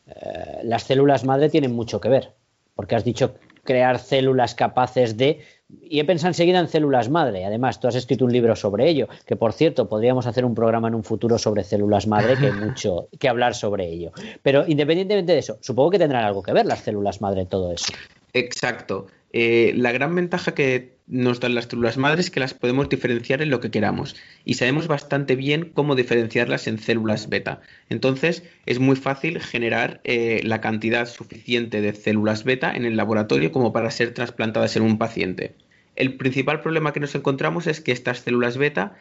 eh, 0.07 0.59
las 0.63 0.83
células 0.83 1.23
madre 1.23 1.49
tienen 1.49 1.73
mucho 1.73 2.01
que 2.01 2.09
ver, 2.09 2.33
porque 2.75 2.95
has 2.95 3.05
dicho 3.05 3.35
crear 3.69 3.99
células 3.99 4.55
capaces 4.55 5.15
de 5.15 5.41
y 5.83 5.99
he 5.99 6.03
pensado 6.03 6.29
enseguida 6.29 6.57
en 6.57 6.67
células 6.67 7.07
madre. 7.07 7.45
Además, 7.45 7.79
tú 7.79 7.87
has 7.87 7.93
escrito 7.93 8.25
un 8.25 8.31
libro 8.31 8.55
sobre 8.55 8.89
ello, 8.89 9.07
que 9.27 9.35
por 9.35 9.53
cierto, 9.53 9.87
podríamos 9.87 10.25
hacer 10.25 10.43
un 10.43 10.55
programa 10.55 10.87
en 10.87 10.95
un 10.95 11.03
futuro 11.03 11.37
sobre 11.37 11.63
células 11.63 12.07
madre, 12.07 12.35
que 12.35 12.47
hay 12.47 12.51
mucho 12.65 13.09
que 13.19 13.29
hablar 13.29 13.53
sobre 13.53 13.87
ello. 13.87 14.11
Pero 14.41 14.65
independientemente 14.67 15.33
de 15.33 15.37
eso, 15.37 15.59
supongo 15.61 15.91
que 15.91 15.99
tendrán 15.99 16.25
algo 16.25 16.41
que 16.41 16.51
ver 16.51 16.65
las 16.65 16.79
células 16.79 17.21
madre 17.21 17.41
en 17.41 17.47
todo 17.47 17.71
eso. 17.71 17.93
Exacto. 18.33 19.05
Eh, 19.31 19.73
la 19.75 19.91
gran 19.91 20.15
ventaja 20.15 20.55
que 20.55 20.97
nos 21.09 21.39
dan 21.39 21.55
las 21.55 21.65
células 21.65 21.97
madres 21.97 22.27
es 22.27 22.31
que 22.31 22.39
las 22.39 22.53
podemos 22.53 22.87
diferenciar 22.87 23.41
en 23.41 23.49
lo 23.49 23.59
que 23.59 23.71
queramos 23.71 24.15
y 24.45 24.53
sabemos 24.53 24.87
bastante 24.87 25.35
bien 25.35 25.71
cómo 25.73 25.95
diferenciarlas 25.95 26.67
en 26.67 26.77
células 26.77 27.29
beta. 27.29 27.61
Entonces 27.89 28.43
es 28.67 28.79
muy 28.79 28.95
fácil 28.95 29.41
generar 29.41 30.01
eh, 30.03 30.41
la 30.43 30.61
cantidad 30.61 31.07
suficiente 31.07 31.81
de 31.81 31.93
células 31.93 32.43
beta 32.43 32.71
en 32.71 32.85
el 32.85 32.95
laboratorio 32.95 33.51
como 33.51 33.73
para 33.73 33.91
ser 33.91 34.13
trasplantadas 34.13 34.75
en 34.75 34.83
un 34.83 34.99
paciente. 34.99 35.55
El 35.95 36.15
principal 36.15 36.61
problema 36.61 36.93
que 36.93 36.99
nos 36.99 37.15
encontramos 37.15 37.65
es 37.67 37.81
que 37.81 37.91
estas 37.91 38.19
células 38.19 38.57
beta 38.57 38.95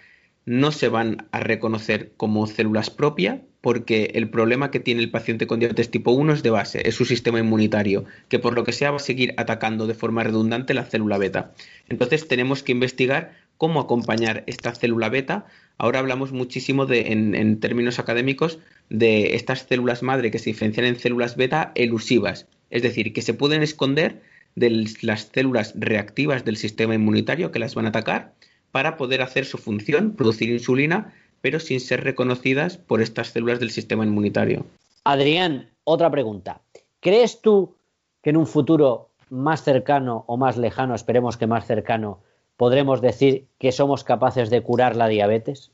no 0.47 0.73
se 0.73 0.89
van 0.89 1.29
a 1.31 1.41
reconocer 1.41 2.13
como 2.17 2.47
células 2.47 2.89
propias 2.89 3.41
porque 3.61 4.13
el 4.15 4.31
problema 4.31 4.71
que 4.71 4.81
tiene 4.81 5.01
el 5.01 5.11
paciente 5.11 5.47
con 5.47 5.59
diabetes 5.59 5.91
tipo 5.91 6.13
1 6.13 6.35
es 6.35 6.43
de 6.43 6.51
base, 6.51 6.89
es 6.89 6.95
su 6.95 7.05
sistema 7.05 7.41
inmunitario, 7.41 8.05
que 8.29 8.39
por 8.39 8.55
lo 8.55 8.65
que 8.65 8.73
sea 8.73 8.91
va 8.91 8.99
a 8.99 9.01
seguir 9.01 9.35
atacando 9.37 9.87
de 9.87 9.95
forma 9.95 10.23
redundante 10.23 10.75
la 10.75 10.85
célula 10.85 11.19
beta. 11.19 11.53
Entonces 11.89 12.29
tenemos 12.29 12.63
que 12.63 12.73
investigar 12.73 13.33
cómo 13.57 13.81
acompañar 13.81 14.45
esta 14.47 14.75
célula 14.75 15.09
beta. 15.09 15.47
Ahora 15.77 15.99
hablamos 15.99 16.33
muchísimo 16.33 16.87
de, 16.87 17.13
en, 17.13 17.61
términos 17.61 17.99
académicos 17.99 18.61
de 18.89 19.35
estas 19.35 19.67
células 19.69 20.03
madre 20.03 20.31
que 20.31 20.39
se 20.39 20.51
diferencian 20.51 20.87
en 20.87 20.99
células 20.99 21.37
beta 21.37 21.73
elusivas, 21.75 22.47
es 22.71 22.83
decir, 22.83 23.13
que 23.13 23.23
se 23.23 23.35
pueden 23.35 23.63
esconder 23.63 24.23
de 24.55 24.87
las 25.03 25.31
células 25.33 25.75
reactivas 25.77 26.45
del 26.45 26.57
sistema 26.57 26.95
inmunitario 26.95 27.51
que 27.51 27.59
las 27.59 27.75
van 27.75 27.87
a 27.87 27.91
atacar 27.91 28.35
para 28.71 28.97
poder 28.97 29.23
hacer 29.23 29.45
su 29.45 29.59
función, 29.59 30.15
producir 30.15 30.51
insulina, 30.51 31.15
pero 31.41 31.61
sin 31.61 31.81
ser 31.81 32.05
reconocidas 32.05 32.77
por 32.77 33.01
estas 33.01 33.29
células 33.29 33.61
del 33.61 33.71
sistema 33.71 34.05
inmunitario. 34.05 34.67
Adrián, 35.05 35.71
otra 35.85 36.11
pregunta. 36.11 36.61
¿Crees 37.01 37.41
tú 37.41 37.77
que 38.23 38.31
en 38.31 38.37
un 38.37 38.47
futuro 38.47 39.11
más 39.31 39.63
cercano 39.63 40.25
o 40.27 40.37
más 40.37 40.57
lejano, 40.57 40.95
esperemos 40.95 41.37
que 41.37 41.47
más 41.47 41.67
cercano, 41.67 42.21
podremos 42.57 43.01
decir 43.01 43.47
que 43.59 43.73
somos 43.73 44.05
capaces 44.05 44.51
de 44.51 44.63
curar 44.63 44.97
la 44.97 45.09
diabetes? 45.09 45.71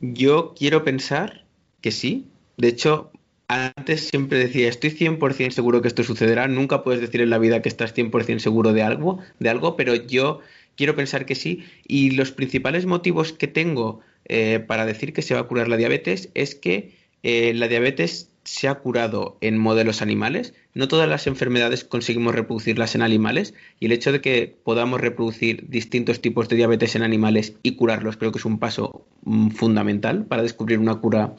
Yo 0.00 0.54
quiero 0.54 0.84
pensar 0.84 1.44
que 1.80 1.90
sí. 1.90 2.28
De 2.56 2.68
hecho, 2.68 3.10
antes 3.48 4.08
siempre 4.08 4.38
decía, 4.38 4.68
estoy 4.68 4.90
100% 4.90 5.50
seguro 5.50 5.82
que 5.82 5.88
esto 5.88 6.02
sucederá. 6.02 6.48
Nunca 6.48 6.82
puedes 6.82 7.00
decir 7.00 7.20
en 7.20 7.30
la 7.30 7.38
vida 7.38 7.60
que 7.60 7.68
estás 7.68 7.94
100% 7.94 8.38
seguro 8.38 8.72
de 8.72 8.82
algo, 8.82 9.18
de 9.38 9.50
algo, 9.50 9.76
pero 9.76 9.94
yo 9.94 10.40
quiero 10.76 10.94
pensar 10.94 11.26
que 11.26 11.34
sí. 11.34 11.64
Y 11.86 12.12
los 12.12 12.32
principales 12.32 12.86
motivos 12.86 13.32
que 13.32 13.48
tengo 13.48 14.00
eh, 14.26 14.60
para 14.60 14.86
decir 14.86 15.12
que 15.12 15.22
se 15.22 15.34
va 15.34 15.40
a 15.40 15.44
curar 15.44 15.68
la 15.68 15.76
diabetes 15.76 16.30
es 16.34 16.54
que 16.54 16.92
eh, 17.22 17.52
la 17.54 17.68
diabetes 17.68 18.28
se 18.44 18.68
ha 18.68 18.74
curado 18.74 19.36
en 19.40 19.58
modelos 19.58 20.02
animales. 20.02 20.54
No 20.74 20.88
todas 20.88 21.08
las 21.08 21.26
enfermedades 21.26 21.84
conseguimos 21.84 22.34
reproducirlas 22.34 22.94
en 22.94 23.02
animales 23.02 23.54
y 23.78 23.86
el 23.86 23.92
hecho 23.92 24.12
de 24.12 24.20
que 24.20 24.56
podamos 24.64 25.00
reproducir 25.00 25.68
distintos 25.68 26.20
tipos 26.20 26.48
de 26.48 26.56
diabetes 26.56 26.96
en 26.96 27.02
animales 27.02 27.54
y 27.62 27.76
curarlos 27.76 28.16
creo 28.16 28.32
que 28.32 28.38
es 28.38 28.44
un 28.44 28.58
paso 28.58 29.06
mm, 29.22 29.50
fundamental 29.50 30.24
para 30.24 30.42
descubrir 30.42 30.78
una 30.78 30.96
cura 30.96 31.36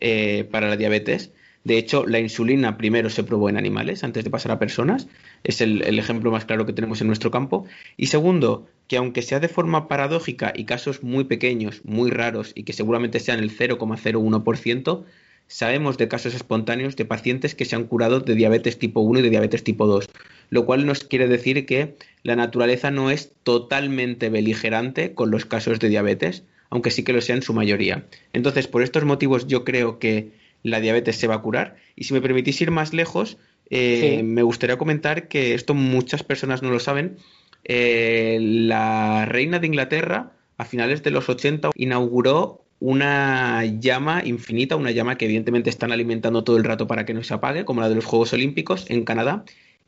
eh, 0.00 0.48
para 0.50 0.68
la 0.68 0.76
diabetes. 0.76 1.30
De 1.66 1.78
hecho, 1.78 2.06
la 2.06 2.20
insulina 2.20 2.76
primero 2.76 3.10
se 3.10 3.24
probó 3.24 3.48
en 3.48 3.56
animales 3.56 4.04
antes 4.04 4.22
de 4.22 4.30
pasar 4.30 4.52
a 4.52 4.58
personas. 4.60 5.08
Es 5.42 5.60
el, 5.60 5.82
ejemplo 5.98 6.30
más 6.30 6.44
claro 6.44 6.64
que 6.64 6.72
tenemos 6.72 7.00
en 7.00 7.08
nuestro 7.08 7.32
campo. 7.32 7.66
Y 7.96 8.06
segundo, 8.06 8.68
que 8.86 8.96
aunque 8.96 9.20
sea 9.20 9.40
de 9.40 9.48
forma 9.48 9.88
paradójica 9.88 10.52
y 10.54 10.64
casos 10.64 11.02
muy 11.02 11.24
pequeños, 11.24 11.80
muy 11.84 12.12
raros 12.12 12.52
y 12.54 12.62
que 12.62 12.72
seguramente 12.72 13.18
sean 13.18 13.40
el 13.40 13.50
0,01%, 13.50 15.04
sabemos 15.48 15.98
de 15.98 16.06
casos 16.06 16.34
espontáneos 16.34 16.94
de 16.94 17.04
pacientes 17.04 17.56
que 17.56 17.64
se 17.64 17.74
han 17.74 17.88
curado 17.88 18.20
de 18.20 18.36
diabetes 18.36 18.78
tipo 18.78 19.00
1 19.00 19.18
y 19.18 19.22
de 19.22 19.30
diabetes 19.30 19.64
tipo 19.64 19.88
2, 19.88 20.08
lo 20.50 20.66
cual 20.66 20.86
nos 20.86 21.02
quiere 21.02 21.26
decir 21.26 21.66
que 21.66 21.96
la 22.22 22.36
naturaleza 22.36 22.92
no 22.92 23.10
es 23.10 23.32
totalmente 23.42 24.28
beligerante 24.28 25.14
con 25.14 25.32
los 25.32 25.46
casos 25.46 25.80
de 25.80 25.88
diabetes, 25.88 26.44
aunque 26.70 26.92
sí 26.92 27.02
que 27.02 27.12
lo 27.12 27.20
sea 27.20 27.34
en 27.34 27.42
su 27.42 27.54
mayoría. 27.54 28.06
Entonces, 28.32 28.68
por 28.68 28.84
estos 28.84 29.04
motivos 29.04 29.48
yo 29.48 29.64
creo 29.64 29.98
que 29.98 30.45
la 30.66 30.80
diabetes 30.80 31.16
se 31.16 31.26
va 31.26 31.36
a 31.36 31.42
curar. 31.42 31.76
Y 31.94 32.04
si 32.04 32.14
me 32.14 32.20
permitís 32.20 32.60
ir 32.60 32.70
más 32.70 32.92
lejos, 32.92 33.38
eh, 33.70 34.22
me 34.24 34.42
gustaría 34.42 34.76
comentar 34.76 35.28
que 35.28 35.54
esto 35.54 35.74
muchas 35.74 36.22
personas 36.22 36.62
no 36.62 36.70
lo 36.70 36.80
saben. 36.80 37.16
Eh, 37.64 38.38
la 38.40 39.26
reina 39.26 39.58
de 39.58 39.66
Inglaterra, 39.68 40.32
a 40.58 40.64
finales 40.64 41.02
de 41.02 41.10
los 41.10 41.28
80, 41.28 41.70
inauguró 41.74 42.64
una 42.80 43.64
llama 43.64 44.22
infinita, 44.24 44.76
una 44.76 44.90
llama 44.90 45.16
que 45.16 45.24
evidentemente 45.24 45.70
están 45.70 45.92
alimentando 45.92 46.44
todo 46.44 46.56
el 46.56 46.64
rato 46.64 46.86
para 46.86 47.06
que 47.06 47.14
no 47.14 47.22
se 47.22 47.34
apague, 47.34 47.64
como 47.64 47.80
la 47.80 47.88
de 47.88 47.94
los 47.94 48.04
Juegos 48.04 48.32
Olímpicos 48.32 48.84
en 48.88 49.04
Canadá, 49.04 49.44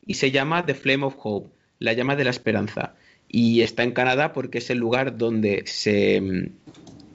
y 0.06 0.14
se 0.14 0.30
llama 0.30 0.64
The 0.64 0.74
Flame 0.74 1.04
of 1.04 1.16
Hope, 1.22 1.54
la 1.80 1.92
llama 1.92 2.16
de 2.16 2.24
la 2.24 2.30
esperanza. 2.30 2.94
Y 3.28 3.60
está 3.60 3.82
en 3.82 3.92
Canadá 3.92 4.32
porque 4.32 4.58
es 4.58 4.70
el 4.70 4.78
lugar 4.78 5.18
donde 5.18 5.64
se 5.66 6.20
mm, 6.20 6.50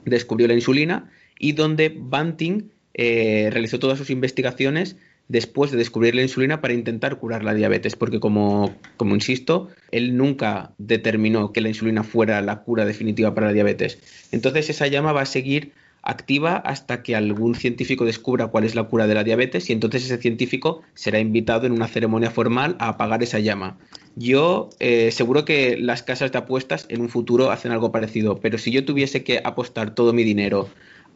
descubrió 0.04 0.46
la 0.46 0.54
insulina 0.54 1.10
y 1.38 1.52
donde 1.52 1.92
Banting 1.94 2.70
eh, 2.94 3.48
realizó 3.52 3.78
todas 3.78 3.98
sus 3.98 4.10
investigaciones 4.10 4.96
después 5.28 5.70
de 5.70 5.78
descubrir 5.78 6.14
la 6.14 6.22
insulina 6.22 6.60
para 6.60 6.74
intentar 6.74 7.16
curar 7.16 7.44
la 7.44 7.54
diabetes, 7.54 7.96
porque 7.96 8.20
como, 8.20 8.74
como 8.96 9.14
insisto, 9.14 9.68
él 9.90 10.16
nunca 10.16 10.72
determinó 10.78 11.52
que 11.52 11.60
la 11.60 11.68
insulina 11.68 12.02
fuera 12.02 12.40
la 12.42 12.62
cura 12.62 12.84
definitiva 12.84 13.34
para 13.34 13.48
la 13.48 13.52
diabetes. 13.52 13.98
Entonces 14.32 14.70
esa 14.70 14.86
llama 14.86 15.12
va 15.12 15.22
a 15.22 15.26
seguir 15.26 15.72
activa 16.04 16.56
hasta 16.56 17.02
que 17.02 17.16
algún 17.16 17.54
científico 17.54 18.04
descubra 18.04 18.48
cuál 18.48 18.64
es 18.64 18.74
la 18.74 18.84
cura 18.84 19.06
de 19.06 19.14
la 19.14 19.24
diabetes 19.24 19.70
y 19.70 19.72
entonces 19.72 20.04
ese 20.04 20.18
científico 20.18 20.82
será 20.92 21.18
invitado 21.18 21.66
en 21.66 21.72
una 21.72 21.88
ceremonia 21.88 22.30
formal 22.30 22.76
a 22.78 22.88
apagar 22.88 23.22
esa 23.22 23.38
llama. 23.38 23.78
Yo 24.14 24.68
eh, 24.80 25.10
seguro 25.12 25.46
que 25.46 25.78
las 25.78 26.02
casas 26.02 26.30
de 26.30 26.38
apuestas 26.38 26.86
en 26.90 27.00
un 27.00 27.08
futuro 27.08 27.50
hacen 27.50 27.72
algo 27.72 27.90
parecido, 27.90 28.38
pero 28.38 28.58
si 28.58 28.70
yo 28.70 28.84
tuviese 28.84 29.24
que 29.24 29.40
apostar 29.42 29.94
todo 29.94 30.12
mi 30.12 30.24
dinero 30.24 30.68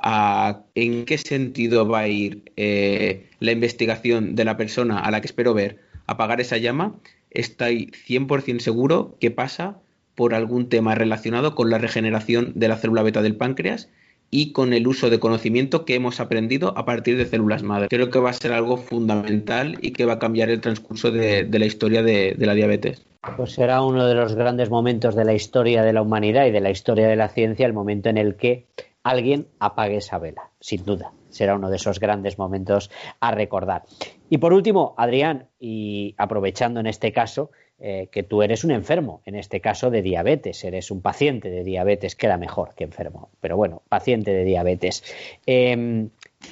en 0.02 1.04
qué 1.04 1.18
sentido 1.18 1.88
va 1.88 2.00
a 2.00 2.08
ir 2.08 2.52
eh, 2.56 3.26
la 3.40 3.52
investigación 3.52 4.34
de 4.34 4.44
la 4.44 4.56
persona 4.56 5.00
a 5.00 5.10
la 5.10 5.20
que 5.20 5.26
espero 5.26 5.54
ver 5.54 5.78
apagar 6.06 6.40
esa 6.40 6.56
llama, 6.56 6.94
estoy 7.30 7.92
100% 8.06 8.60
seguro 8.60 9.16
que 9.20 9.30
pasa 9.30 9.78
por 10.14 10.34
algún 10.34 10.68
tema 10.68 10.94
relacionado 10.94 11.54
con 11.54 11.70
la 11.70 11.78
regeneración 11.78 12.52
de 12.54 12.68
la 12.68 12.76
célula 12.76 13.02
beta 13.02 13.22
del 13.22 13.36
páncreas 13.36 13.88
y 14.30 14.52
con 14.52 14.72
el 14.72 14.86
uso 14.86 15.10
de 15.10 15.20
conocimiento 15.20 15.84
que 15.84 15.94
hemos 15.94 16.20
aprendido 16.20 16.76
a 16.76 16.84
partir 16.84 17.16
de 17.16 17.26
células 17.26 17.62
madre. 17.62 17.88
Creo 17.88 18.10
que 18.10 18.18
va 18.18 18.30
a 18.30 18.34
ser 18.34 18.52
algo 18.52 18.76
fundamental 18.76 19.78
y 19.80 19.92
que 19.92 20.04
va 20.04 20.14
a 20.14 20.18
cambiar 20.18 20.50
el 20.50 20.60
transcurso 20.60 21.10
de, 21.10 21.44
de 21.44 21.58
la 21.58 21.66
historia 21.66 22.02
de, 22.02 22.34
de 22.36 22.46
la 22.46 22.54
diabetes. 22.54 23.04
Pues 23.36 23.52
será 23.52 23.82
uno 23.82 24.06
de 24.06 24.14
los 24.14 24.34
grandes 24.34 24.70
momentos 24.70 25.14
de 25.14 25.24
la 25.24 25.34
historia 25.34 25.82
de 25.82 25.92
la 25.92 26.02
humanidad 26.02 26.46
y 26.46 26.50
de 26.50 26.60
la 26.60 26.70
historia 26.70 27.08
de 27.08 27.16
la 27.16 27.28
ciencia, 27.28 27.66
el 27.66 27.72
momento 27.72 28.08
en 28.08 28.18
el 28.18 28.36
que 28.36 28.64
alguien 29.08 29.48
apague 29.58 29.96
esa 29.96 30.18
vela, 30.18 30.50
sin 30.60 30.84
duda. 30.84 31.12
Será 31.30 31.54
uno 31.54 31.70
de 31.70 31.76
esos 31.76 31.98
grandes 31.98 32.38
momentos 32.38 32.90
a 33.20 33.30
recordar. 33.30 33.84
Y 34.28 34.38
por 34.38 34.52
último, 34.52 34.94
Adrián, 34.98 35.46
y 35.58 36.14
aprovechando 36.18 36.80
en 36.80 36.86
este 36.86 37.12
caso, 37.12 37.50
eh, 37.78 38.08
que 38.12 38.22
tú 38.22 38.42
eres 38.42 38.64
un 38.64 38.70
enfermo, 38.70 39.22
en 39.24 39.34
este 39.34 39.60
caso 39.60 39.90
de 39.90 40.02
diabetes, 40.02 40.62
eres 40.62 40.90
un 40.90 41.00
paciente 41.00 41.48
de 41.48 41.64
diabetes, 41.64 42.16
queda 42.16 42.36
mejor 42.36 42.74
que 42.74 42.84
enfermo, 42.84 43.30
pero 43.40 43.56
bueno, 43.56 43.82
paciente 43.88 44.32
de 44.32 44.44
diabetes. 44.44 45.02
Eh, 45.46 46.08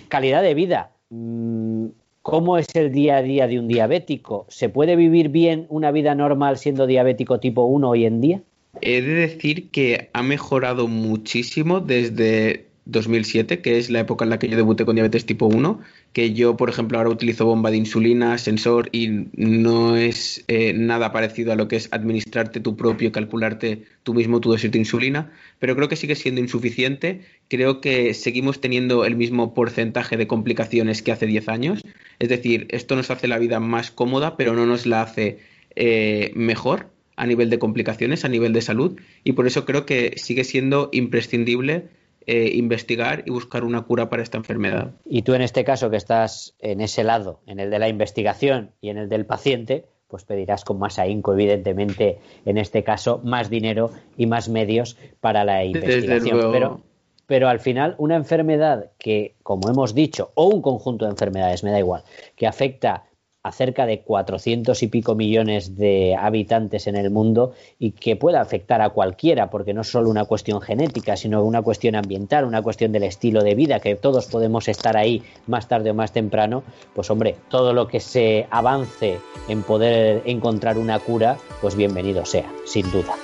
calidad 0.08 0.42
de 0.42 0.54
vida. 0.54 0.92
Mm, 1.10 1.88
¿Cómo 2.22 2.58
es 2.58 2.66
el 2.74 2.90
día 2.90 3.18
a 3.18 3.22
día 3.22 3.46
de 3.46 3.58
un 3.58 3.68
diabético? 3.68 4.46
¿Se 4.48 4.68
puede 4.68 4.96
vivir 4.96 5.28
bien 5.28 5.66
una 5.68 5.92
vida 5.92 6.14
normal 6.14 6.56
siendo 6.58 6.86
diabético 6.86 7.38
tipo 7.38 7.64
1 7.64 7.88
hoy 7.88 8.04
en 8.04 8.20
día? 8.20 8.40
He 8.82 9.02
de 9.02 9.14
decir 9.14 9.70
que 9.70 10.10
ha 10.12 10.22
mejorado 10.22 10.88
muchísimo 10.88 11.80
desde 11.80 12.66
2007, 12.86 13.60
que 13.60 13.78
es 13.78 13.90
la 13.90 14.00
época 14.00 14.24
en 14.24 14.30
la 14.30 14.38
que 14.38 14.48
yo 14.48 14.56
debuté 14.56 14.84
con 14.84 14.94
diabetes 14.94 15.26
tipo 15.26 15.46
1, 15.46 15.80
que 16.12 16.32
yo, 16.32 16.56
por 16.56 16.70
ejemplo, 16.70 16.98
ahora 16.98 17.10
utilizo 17.10 17.44
bomba 17.44 17.70
de 17.70 17.76
insulina, 17.76 18.38
sensor, 18.38 18.88
y 18.92 19.08
no 19.34 19.96
es 19.96 20.44
eh, 20.48 20.72
nada 20.72 21.12
parecido 21.12 21.52
a 21.52 21.56
lo 21.56 21.68
que 21.68 21.76
es 21.76 21.88
administrarte 21.90 22.60
tu 22.60 22.76
propio, 22.76 23.12
calcularte 23.12 23.82
tú 24.04 24.14
mismo 24.14 24.40
tu 24.40 24.50
dosis 24.50 24.70
de 24.70 24.78
insulina, 24.78 25.32
pero 25.58 25.74
creo 25.74 25.88
que 25.88 25.96
sigue 25.96 26.14
siendo 26.14 26.40
insuficiente. 26.40 27.22
Creo 27.48 27.80
que 27.80 28.14
seguimos 28.14 28.60
teniendo 28.60 29.04
el 29.04 29.16
mismo 29.16 29.52
porcentaje 29.52 30.16
de 30.16 30.26
complicaciones 30.26 31.02
que 31.02 31.12
hace 31.12 31.26
10 31.26 31.48
años. 31.48 31.82
Es 32.18 32.28
decir, 32.28 32.66
esto 32.70 32.94
nos 32.96 33.10
hace 33.10 33.28
la 33.28 33.38
vida 33.38 33.58
más 33.60 33.90
cómoda, 33.90 34.36
pero 34.36 34.54
no 34.54 34.64
nos 34.64 34.86
la 34.86 35.02
hace 35.02 35.38
eh, 35.74 36.32
mejor 36.34 36.95
a 37.16 37.26
nivel 37.26 37.50
de 37.50 37.58
complicaciones, 37.58 38.24
a 38.24 38.28
nivel 38.28 38.52
de 38.52 38.62
salud, 38.62 38.98
y 39.24 39.32
por 39.32 39.46
eso 39.46 39.64
creo 39.64 39.86
que 39.86 40.12
sigue 40.16 40.44
siendo 40.44 40.90
imprescindible 40.92 41.88
eh, 42.26 42.50
investigar 42.54 43.22
y 43.24 43.30
buscar 43.30 43.62
una 43.62 43.82
cura 43.82 44.08
para 44.08 44.22
esta 44.22 44.36
enfermedad. 44.36 44.90
Y 45.04 45.22
tú 45.22 45.34
en 45.34 45.42
este 45.42 45.64
caso 45.64 45.90
que 45.90 45.96
estás 45.96 46.56
en 46.58 46.80
ese 46.80 47.04
lado, 47.04 47.40
en 47.46 47.60
el 47.60 47.70
de 47.70 47.78
la 47.78 47.88
investigación 47.88 48.72
y 48.80 48.88
en 48.88 48.98
el 48.98 49.08
del 49.08 49.26
paciente, 49.26 49.84
pues 50.08 50.24
pedirás 50.24 50.64
con 50.64 50.78
más 50.78 50.98
ahínco, 50.98 51.32
evidentemente, 51.32 52.18
en 52.44 52.58
este 52.58 52.84
caso, 52.84 53.20
más 53.24 53.48
dinero 53.48 53.90
y 54.16 54.26
más 54.26 54.48
medios 54.48 54.96
para 55.20 55.44
la 55.44 55.64
investigación. 55.64 56.52
Pero, 56.52 56.80
pero 57.26 57.48
al 57.48 57.60
final, 57.60 57.94
una 57.98 58.16
enfermedad 58.16 58.90
que, 58.98 59.36
como 59.42 59.68
hemos 59.70 59.94
dicho, 59.94 60.32
o 60.34 60.46
un 60.46 60.62
conjunto 60.62 61.04
de 61.04 61.12
enfermedades, 61.12 61.64
me 61.64 61.70
da 61.70 61.78
igual, 61.78 62.02
que 62.34 62.46
afecta 62.46 63.04
a 63.46 63.52
cerca 63.52 63.86
de 63.86 64.00
400 64.00 64.82
y 64.82 64.88
pico 64.88 65.14
millones 65.14 65.76
de 65.76 66.16
habitantes 66.18 66.88
en 66.88 66.96
el 66.96 67.10
mundo 67.10 67.52
y 67.78 67.92
que 67.92 68.16
pueda 68.16 68.40
afectar 68.40 68.82
a 68.82 68.90
cualquiera, 68.90 69.50
porque 69.50 69.72
no 69.72 69.82
es 69.82 69.88
solo 69.88 70.10
una 70.10 70.24
cuestión 70.24 70.60
genética, 70.60 71.16
sino 71.16 71.44
una 71.44 71.62
cuestión 71.62 71.94
ambiental, 71.94 72.44
una 72.44 72.60
cuestión 72.62 72.90
del 72.90 73.04
estilo 73.04 73.44
de 73.44 73.54
vida, 73.54 73.78
que 73.78 73.94
todos 73.94 74.26
podemos 74.26 74.66
estar 74.66 74.96
ahí 74.96 75.22
más 75.46 75.68
tarde 75.68 75.90
o 75.90 75.94
más 75.94 76.10
temprano, 76.10 76.64
pues 76.92 77.08
hombre, 77.08 77.36
todo 77.48 77.72
lo 77.72 77.86
que 77.86 78.00
se 78.00 78.48
avance 78.50 79.20
en 79.48 79.62
poder 79.62 80.22
encontrar 80.24 80.76
una 80.76 80.98
cura, 80.98 81.36
pues 81.60 81.76
bienvenido 81.76 82.24
sea, 82.24 82.50
sin 82.64 82.90
duda. 82.90 83.14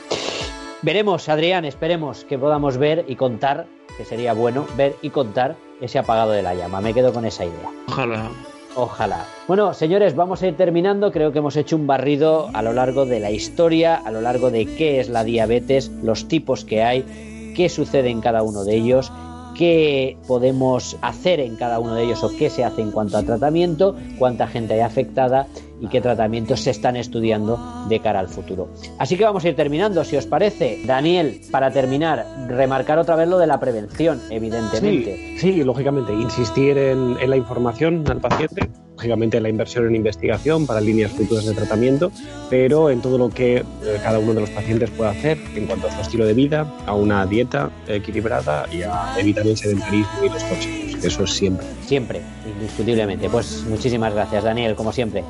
Veremos, 0.83 1.29
Adrián, 1.29 1.65
esperemos 1.65 2.25
que 2.25 2.39
podamos 2.39 2.77
ver 2.77 3.05
y 3.09 3.17
contar, 3.17 3.67
que 3.97 4.05
sería 4.05 4.35
bueno 4.35 4.67
ver 4.77 4.95
y 5.03 5.11
contar 5.11 5.57
ese 5.81 5.99
apagado 5.99 6.31
de 6.31 6.43
la 6.43 6.55
llama. 6.55 6.81
Me 6.81 6.95
quedo 6.95 7.13
con 7.13 7.25
esa 7.25 7.45
idea. 7.45 7.71
Ojalá. 7.89 8.31
Ojalá. 8.75 9.27
Bueno, 9.49 9.75
señores, 9.75 10.17
vamos 10.17 10.43
a 10.43 10.49
ir 10.49 10.57
terminando. 10.57 11.13
Creo 11.13 11.33
que 11.33 11.41
hemos 11.41 11.57
hecho 11.57 11.77
un 11.77 11.87
barrido 11.87 12.49
a 12.55 12.63
lo 12.63 12.73
largo 12.73 13.05
de 13.05 13.21
la 13.21 13.31
historia, 13.31 13.97
a 13.97 14.11
lo 14.11 14.23
largo 14.23 14.51
de 14.51 14.65
qué 14.65 14.99
es 14.99 15.11
la 15.11 15.25
diabetes, 15.25 15.91
los 16.03 16.27
tipos 16.27 16.65
que 16.65 16.83
hay, 16.83 17.53
qué 17.55 17.69
sucede 17.69 18.09
en 18.09 18.21
cada 18.23 18.43
uno 18.43 18.65
de 18.65 18.77
ellos, 18.77 19.13
qué 19.57 20.17
podemos 20.27 20.97
hacer 21.03 21.41
en 21.41 21.57
cada 21.57 21.79
uno 21.79 21.95
de 21.95 22.05
ellos 22.05 22.23
o 22.25 22.31
qué 22.37 22.51
se 22.51 22.65
hace 22.65 22.83
en 22.83 22.91
cuanto 22.91 23.17
a 23.17 23.23
tratamiento, 23.23 23.97
cuánta 24.19 24.47
gente 24.47 24.75
hay 24.75 24.81
afectada 24.81 25.47
y 25.81 25.89
qué 25.89 26.01
tratamientos 26.01 26.61
se 26.61 26.71
están 26.71 26.97
estudiando 26.97 27.59
de 27.89 27.99
cara 28.01 28.21
al 28.21 28.29
futuro. 28.29 28.69
Así 28.99 29.17
que 29.17 29.25
vamos 29.25 29.45
a 29.45 29.49
ir 29.49 29.57
terminando, 29.57 30.05
si 30.05 30.17
os 30.17 30.27
parece. 30.27 30.79
Daniel, 30.87 31.41
para 31.51 31.73
terminar, 31.73 32.25
remarcar 32.49 32.99
otra 32.99 33.17
vez 33.17 33.29
lo 33.29 33.39
de 33.39 33.49
la 33.49 33.59
prevención, 33.59 34.21
evidentemente. 34.31 35.37
Sí, 35.39 35.65
lógicamente, 35.65 36.13
insistir 36.13 36.79
en 36.79 37.29
la 37.29 37.37
información 37.37 38.05
al 38.09 38.21
paciente, 38.21 38.71
lógicamente 39.03 39.41
la 39.41 39.49
inversión 39.49 39.87
en 39.89 39.97
investigación 39.97 40.65
para 40.65 40.81
líneas 40.81 41.11
futuras 41.11 41.45
de 41.45 41.55
tratamiento, 41.55 42.13
pero 42.49 42.89
en 42.89 43.03
todo 43.03 43.19
lo 43.19 43.31
que 43.31 43.57
eh, 43.57 43.65
cada 44.01 44.21
uno 44.21 44.33
de 44.35 44.43
los 44.43 44.51
pacientes 44.51 44.91
puede 44.91 45.11
hacer 45.11 45.39
en 45.57 45.67
cuanto 45.67 45.89
a 45.89 45.93
su 45.93 46.01
estilo 46.03 46.25
de 46.25 46.35
vida, 46.35 46.73
a 46.87 46.95
una 46.95 47.27
dieta 47.27 47.71
equilibrada 47.89 48.67
y 48.73 48.83
a 48.83 49.15
evitar 49.19 49.45
el 49.45 49.57
sedentarismo 49.57 50.07
y 50.25 50.29
los 50.29 50.45
tóxicos. 50.49 51.05
Eso 51.05 51.25
es 51.25 51.31
siempre. 51.33 51.67
Siempre, 51.85 52.21
indiscutiblemente. 52.47 53.29
Pues 53.29 53.65
muchísimas 53.69 54.15
gracias, 54.15 54.45
Daniel, 54.45 54.77
como 54.77 54.93
siempre. 54.93 55.25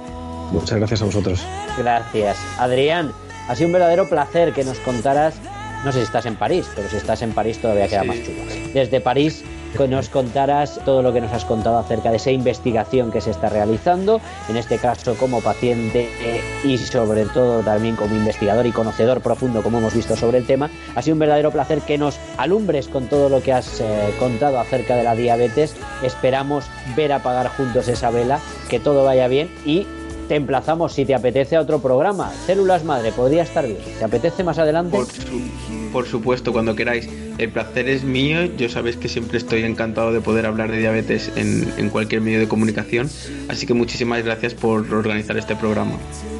Muchas 0.53 0.77
gracias 0.77 1.01
a 1.01 1.07
vosotros. 1.07 1.40
Gracias. 1.78 2.36
Adrián, 2.59 3.11
ha 3.49 3.57
sido 3.57 3.69
un 3.69 3.73
verdadero 3.73 4.07
placer 4.07 4.53
que 4.53 4.65
nos 4.65 4.77
contaras, 4.81 5.35
no 5.82 5.93
sé 5.93 6.01
si 6.01 6.05
estás 6.05 6.27
en 6.27 6.36
París, 6.36 6.66
pero 6.77 6.90
si 6.90 6.97
estás 6.97 7.23
en 7.23 7.32
París 7.32 7.57
todavía 7.59 7.89
queda 7.89 8.03
Sí. 8.03 8.09
más 8.09 8.16
chulo. 8.23 8.43
Desde 8.74 9.01
París, 9.01 9.43
que 9.77 9.89
nos 9.89 10.09
contaras 10.09 10.81
todo 10.85 11.03
lo 11.03 11.12
que 11.12 11.20
nos 11.20 11.32
has 11.32 11.44
contado 11.44 11.78
acerca 11.78 12.11
de 12.11 12.16
esa 12.16 12.31
investigación 12.31 13.11
que 13.11 13.20
se 13.20 13.31
está 13.31 13.49
realizando, 13.49 14.20
en 14.49 14.57
este 14.57 14.78
caso 14.78 15.15
como 15.15 15.40
paciente 15.40 16.09
eh, 16.20 16.40
y 16.65 16.78
sobre 16.78 17.24
todo 17.27 17.62
también 17.62 17.97
como 17.97 18.15
investigador 18.15 18.66
y 18.66 18.73
conocedor 18.73 19.20
profundo, 19.20 19.62
como 19.62 19.78
hemos 19.78 19.94
visto 19.94 20.16
sobre 20.16 20.39
el 20.39 20.47
tema. 20.47 20.70
Ha 20.94 21.03
sido 21.03 21.15
un 21.15 21.20
verdadero 21.20 21.51
placer 21.51 21.81
que 21.82 21.99
nos 21.99 22.19
alumbres 22.36 22.89
con 22.89 23.07
todo 23.07 23.28
lo 23.28 23.43
que 23.43 23.53
has 23.53 23.81
eh, 23.81 24.15
contado 24.19 24.59
acerca 24.59 24.97
de 24.97 25.05
la 25.05 25.15
diabetes. 25.15 25.74
Esperamos 26.03 26.66
ver 26.97 27.12
apagar 27.12 27.49
juntos 27.49 27.89
esa 27.89 28.11
vela, 28.11 28.40
que 28.69 28.81
todo 28.81 29.05
vaya 29.05 29.28
bien 29.28 29.51
y 29.65 29.86
te 30.32 30.36
emplazamos 30.36 30.94
si 30.94 31.04
te 31.04 31.14
apetece 31.14 31.56
a 31.56 31.60
otro 31.60 31.78
programa. 31.82 32.32
Células 32.46 32.84
madre, 32.84 33.12
podría 33.12 33.42
estar 33.42 33.66
bien. 33.66 33.76
¿Te 33.98 34.02
apetece 34.02 34.42
más 34.42 34.56
adelante? 34.56 34.96
Por, 34.96 35.04
su- 35.04 35.90
por 35.92 36.06
supuesto, 36.06 36.54
cuando 36.54 36.74
queráis. 36.74 37.06
El 37.36 37.50
placer 37.50 37.86
es 37.90 38.02
mío. 38.02 38.44
Yo 38.56 38.70
sabéis 38.70 38.96
que 38.96 39.10
siempre 39.10 39.36
estoy 39.36 39.62
encantado 39.64 40.10
de 40.10 40.22
poder 40.22 40.46
hablar 40.46 40.70
de 40.70 40.78
diabetes 40.78 41.30
en, 41.36 41.70
en 41.76 41.90
cualquier 41.90 42.22
medio 42.22 42.38
de 42.40 42.48
comunicación. 42.48 43.10
Así 43.50 43.66
que 43.66 43.74
muchísimas 43.74 44.24
gracias 44.24 44.54
por 44.54 44.90
organizar 44.94 45.36
este 45.36 45.54
programa. 45.54 45.96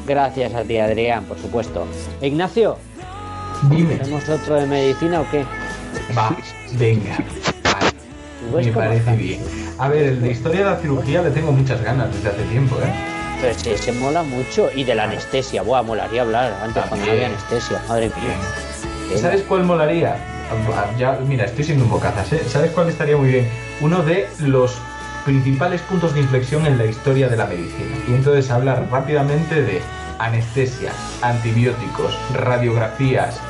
Gracias 0.07 0.55
a 0.55 0.63
ti, 0.63 0.79
Adrián, 0.79 1.25
por 1.25 1.37
supuesto. 1.37 1.85
Ignacio, 2.19 2.77
Dime. 3.69 3.99
¿hacemos 4.01 4.27
otro 4.27 4.55
de 4.55 4.65
medicina 4.65 5.21
o 5.21 5.29
qué? 5.29 5.45
Va, 6.17 6.35
venga. 6.79 7.15
Vale, 7.63 7.91
¿Tú 8.49 8.55
ves 8.57 8.65
me 8.65 8.71
parece 8.73 9.15
bien. 9.17 9.39
A 9.77 9.87
ver, 9.87 10.01
el 10.03 10.19
de 10.23 10.31
historia 10.31 10.61
de 10.61 10.65
la 10.71 10.77
cirugía 10.77 11.21
le 11.21 11.29
tengo 11.29 11.51
muchas 11.51 11.79
ganas 11.83 12.11
desde 12.11 12.29
hace 12.29 12.41
tiempo, 12.49 12.75
¿eh? 12.77 13.12
Pero 13.43 13.59
sí, 13.59 13.77
se 13.77 13.91
mola 13.91 14.23
mucho. 14.23 14.69
Y 14.73 14.85
de 14.85 14.95
la 14.95 15.03
anestesia, 15.03 15.63
buah, 15.63 15.83
molaría 15.83 16.21
hablar 16.21 16.57
antes 16.63 16.81
cuando 16.85 17.05
no 17.05 17.11
había 17.11 17.27
anestesia. 17.27 17.83
Madre 17.89 18.05
mía. 18.05 19.17
¿Sabes 19.17 19.41
cuál 19.41 19.65
molaría? 19.65 20.15
Ya, 20.97 21.19
mira, 21.27 21.43
estoy 21.43 21.65
siendo 21.65 21.83
un 21.83 21.91
bocazas, 21.91 22.31
¿eh? 22.31 22.41
¿Sabes 22.47 22.71
cuál 22.71 22.87
estaría 22.87 23.17
muy 23.17 23.27
bien? 23.27 23.49
Uno 23.81 24.01
de 24.01 24.29
los 24.39 24.77
principales 25.25 25.81
puntos 25.81 26.13
de 26.13 26.21
inflexión 26.21 26.65
en 26.65 26.77
la 26.77 26.85
historia 26.85 27.27
de 27.27 27.35
la 27.35 27.45
medicina. 27.45 27.97
Y 28.07 28.13
entonces 28.13 28.49
hablar 28.49 28.87
rápidamente 28.89 29.61
de 29.61 29.81
anestesia, 30.19 30.93
antibióticos, 31.21 32.17
radiografías, 32.33 33.41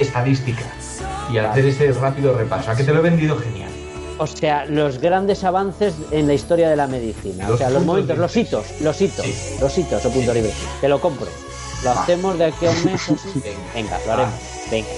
estadística. 0.00 0.64
Y 1.32 1.38
hacer 1.38 1.64
ese 1.64 1.92
rápido 1.92 2.36
repaso. 2.36 2.70
¿A 2.70 2.76
que 2.76 2.84
te 2.84 2.92
lo 2.92 2.98
he 2.98 3.02
vendido 3.02 3.38
genial? 3.38 3.63
O 4.18 4.26
sea, 4.26 4.64
los 4.66 4.98
grandes 4.98 5.42
avances 5.44 5.94
en 6.12 6.26
la 6.28 6.34
historia 6.34 6.68
de 6.70 6.76
la 6.76 6.86
medicina. 6.86 7.48
o 7.50 7.56
sea, 7.56 7.68
los 7.70 7.84
momentos, 7.84 8.16
los 8.16 8.36
hitos, 8.36 8.64
los 8.80 9.00
hitos, 9.00 9.24
Sí. 9.26 9.56
los 9.60 9.76
hitos 9.78 10.04
o 10.06 10.10
punto 10.10 10.32
libre. 10.32 10.52
Te 10.80 10.88
lo 10.88 11.00
compro. 11.00 11.26
¿Lo 11.82 11.90
hacemos 11.90 12.38
de 12.38 12.44
aquí 12.46 12.66
a 12.66 12.70
un 12.70 12.84
mes? 12.84 13.00
Venga, 13.74 13.98
lo 14.06 14.12
haremos. 14.12 14.34
Venga. 14.70 14.88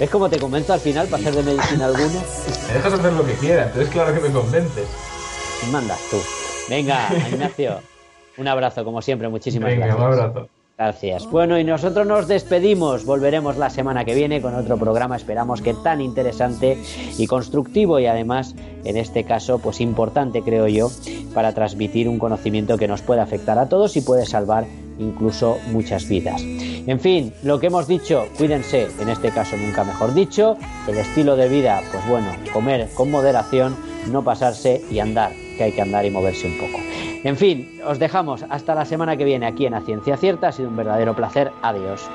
¿Ves 0.00 0.10
cómo 0.10 0.28
te 0.28 0.38
convento 0.38 0.72
al 0.72 0.80
final 0.80 1.06
para 1.06 1.22
hacer 1.22 1.34
de 1.36 1.42
medicina 1.54 1.86
alguno? 1.86 2.22
Me 2.68 2.74
dejas 2.74 2.92
hacer 2.92 3.12
lo 3.12 3.24
que 3.24 3.32
quiera, 3.34 3.66
entonces 3.66 3.88
claro 3.90 4.12
que 4.12 4.20
me 4.20 4.30
convences. 4.30 4.86
Mandas 5.70 6.00
tú. 6.10 6.18
Venga, 6.68 7.08
Ignacio. 7.32 7.80
Un 8.36 8.48
abrazo, 8.48 8.84
como 8.84 9.00
siempre. 9.00 9.28
Muchísimas 9.28 9.70
Venga, 9.70 9.86
gracias. 9.86 10.06
un 10.06 10.12
abrazo. 10.12 10.48
Gracias. 10.78 11.26
Bueno, 11.30 11.58
y 11.58 11.64
nosotros 11.64 12.06
nos 12.06 12.28
despedimos. 12.28 13.06
Volveremos 13.06 13.56
la 13.56 13.70
semana 13.70 14.04
que 14.04 14.14
viene 14.14 14.42
con 14.42 14.54
otro 14.54 14.76
programa, 14.76 15.16
esperamos 15.16 15.62
que 15.62 15.72
tan 15.72 16.02
interesante 16.02 16.76
y 17.16 17.26
constructivo 17.26 17.98
y 17.98 18.04
además, 18.04 18.54
en 18.84 18.98
este 18.98 19.24
caso, 19.24 19.58
pues 19.58 19.80
importante, 19.80 20.42
creo 20.42 20.68
yo, 20.68 20.90
para 21.32 21.54
transmitir 21.54 22.10
un 22.10 22.18
conocimiento 22.18 22.76
que 22.76 22.88
nos 22.88 23.00
puede 23.00 23.22
afectar 23.22 23.58
a 23.58 23.70
todos 23.70 23.96
y 23.96 24.02
puede 24.02 24.26
salvar 24.26 24.66
incluso 24.98 25.56
muchas 25.72 26.06
vidas. 26.08 26.42
En 26.42 27.00
fin, 27.00 27.32
lo 27.42 27.58
que 27.58 27.68
hemos 27.68 27.88
dicho, 27.88 28.26
cuídense, 28.36 28.88
en 29.00 29.08
este 29.08 29.30
caso 29.30 29.56
nunca 29.56 29.82
mejor 29.82 30.12
dicho, 30.12 30.58
el 30.86 30.98
estilo 30.98 31.36
de 31.36 31.48
vida, 31.48 31.80
pues 31.90 32.06
bueno, 32.06 32.28
comer 32.52 32.90
con 32.94 33.10
moderación, 33.10 33.74
no 34.10 34.22
pasarse 34.22 34.82
y 34.90 34.98
andar, 34.98 35.32
que 35.56 35.64
hay 35.64 35.72
que 35.72 35.82
andar 35.82 36.04
y 36.04 36.10
moverse 36.10 36.46
un 36.46 36.58
poco. 36.58 36.80
En 37.24 37.36
fin, 37.36 37.68
os 37.84 37.98
dejamos 37.98 38.44
hasta 38.48 38.74
la 38.74 38.84
semana 38.84 39.16
que 39.16 39.24
viene 39.24 39.46
aquí 39.46 39.66
en 39.66 39.74
A 39.74 39.80
Ciencia 39.80 40.16
Cierta. 40.16 40.48
Ha 40.48 40.52
sido 40.52 40.68
un 40.68 40.76
verdadero 40.76 41.14
placer. 41.14 41.50
Adiós. 41.62 42.08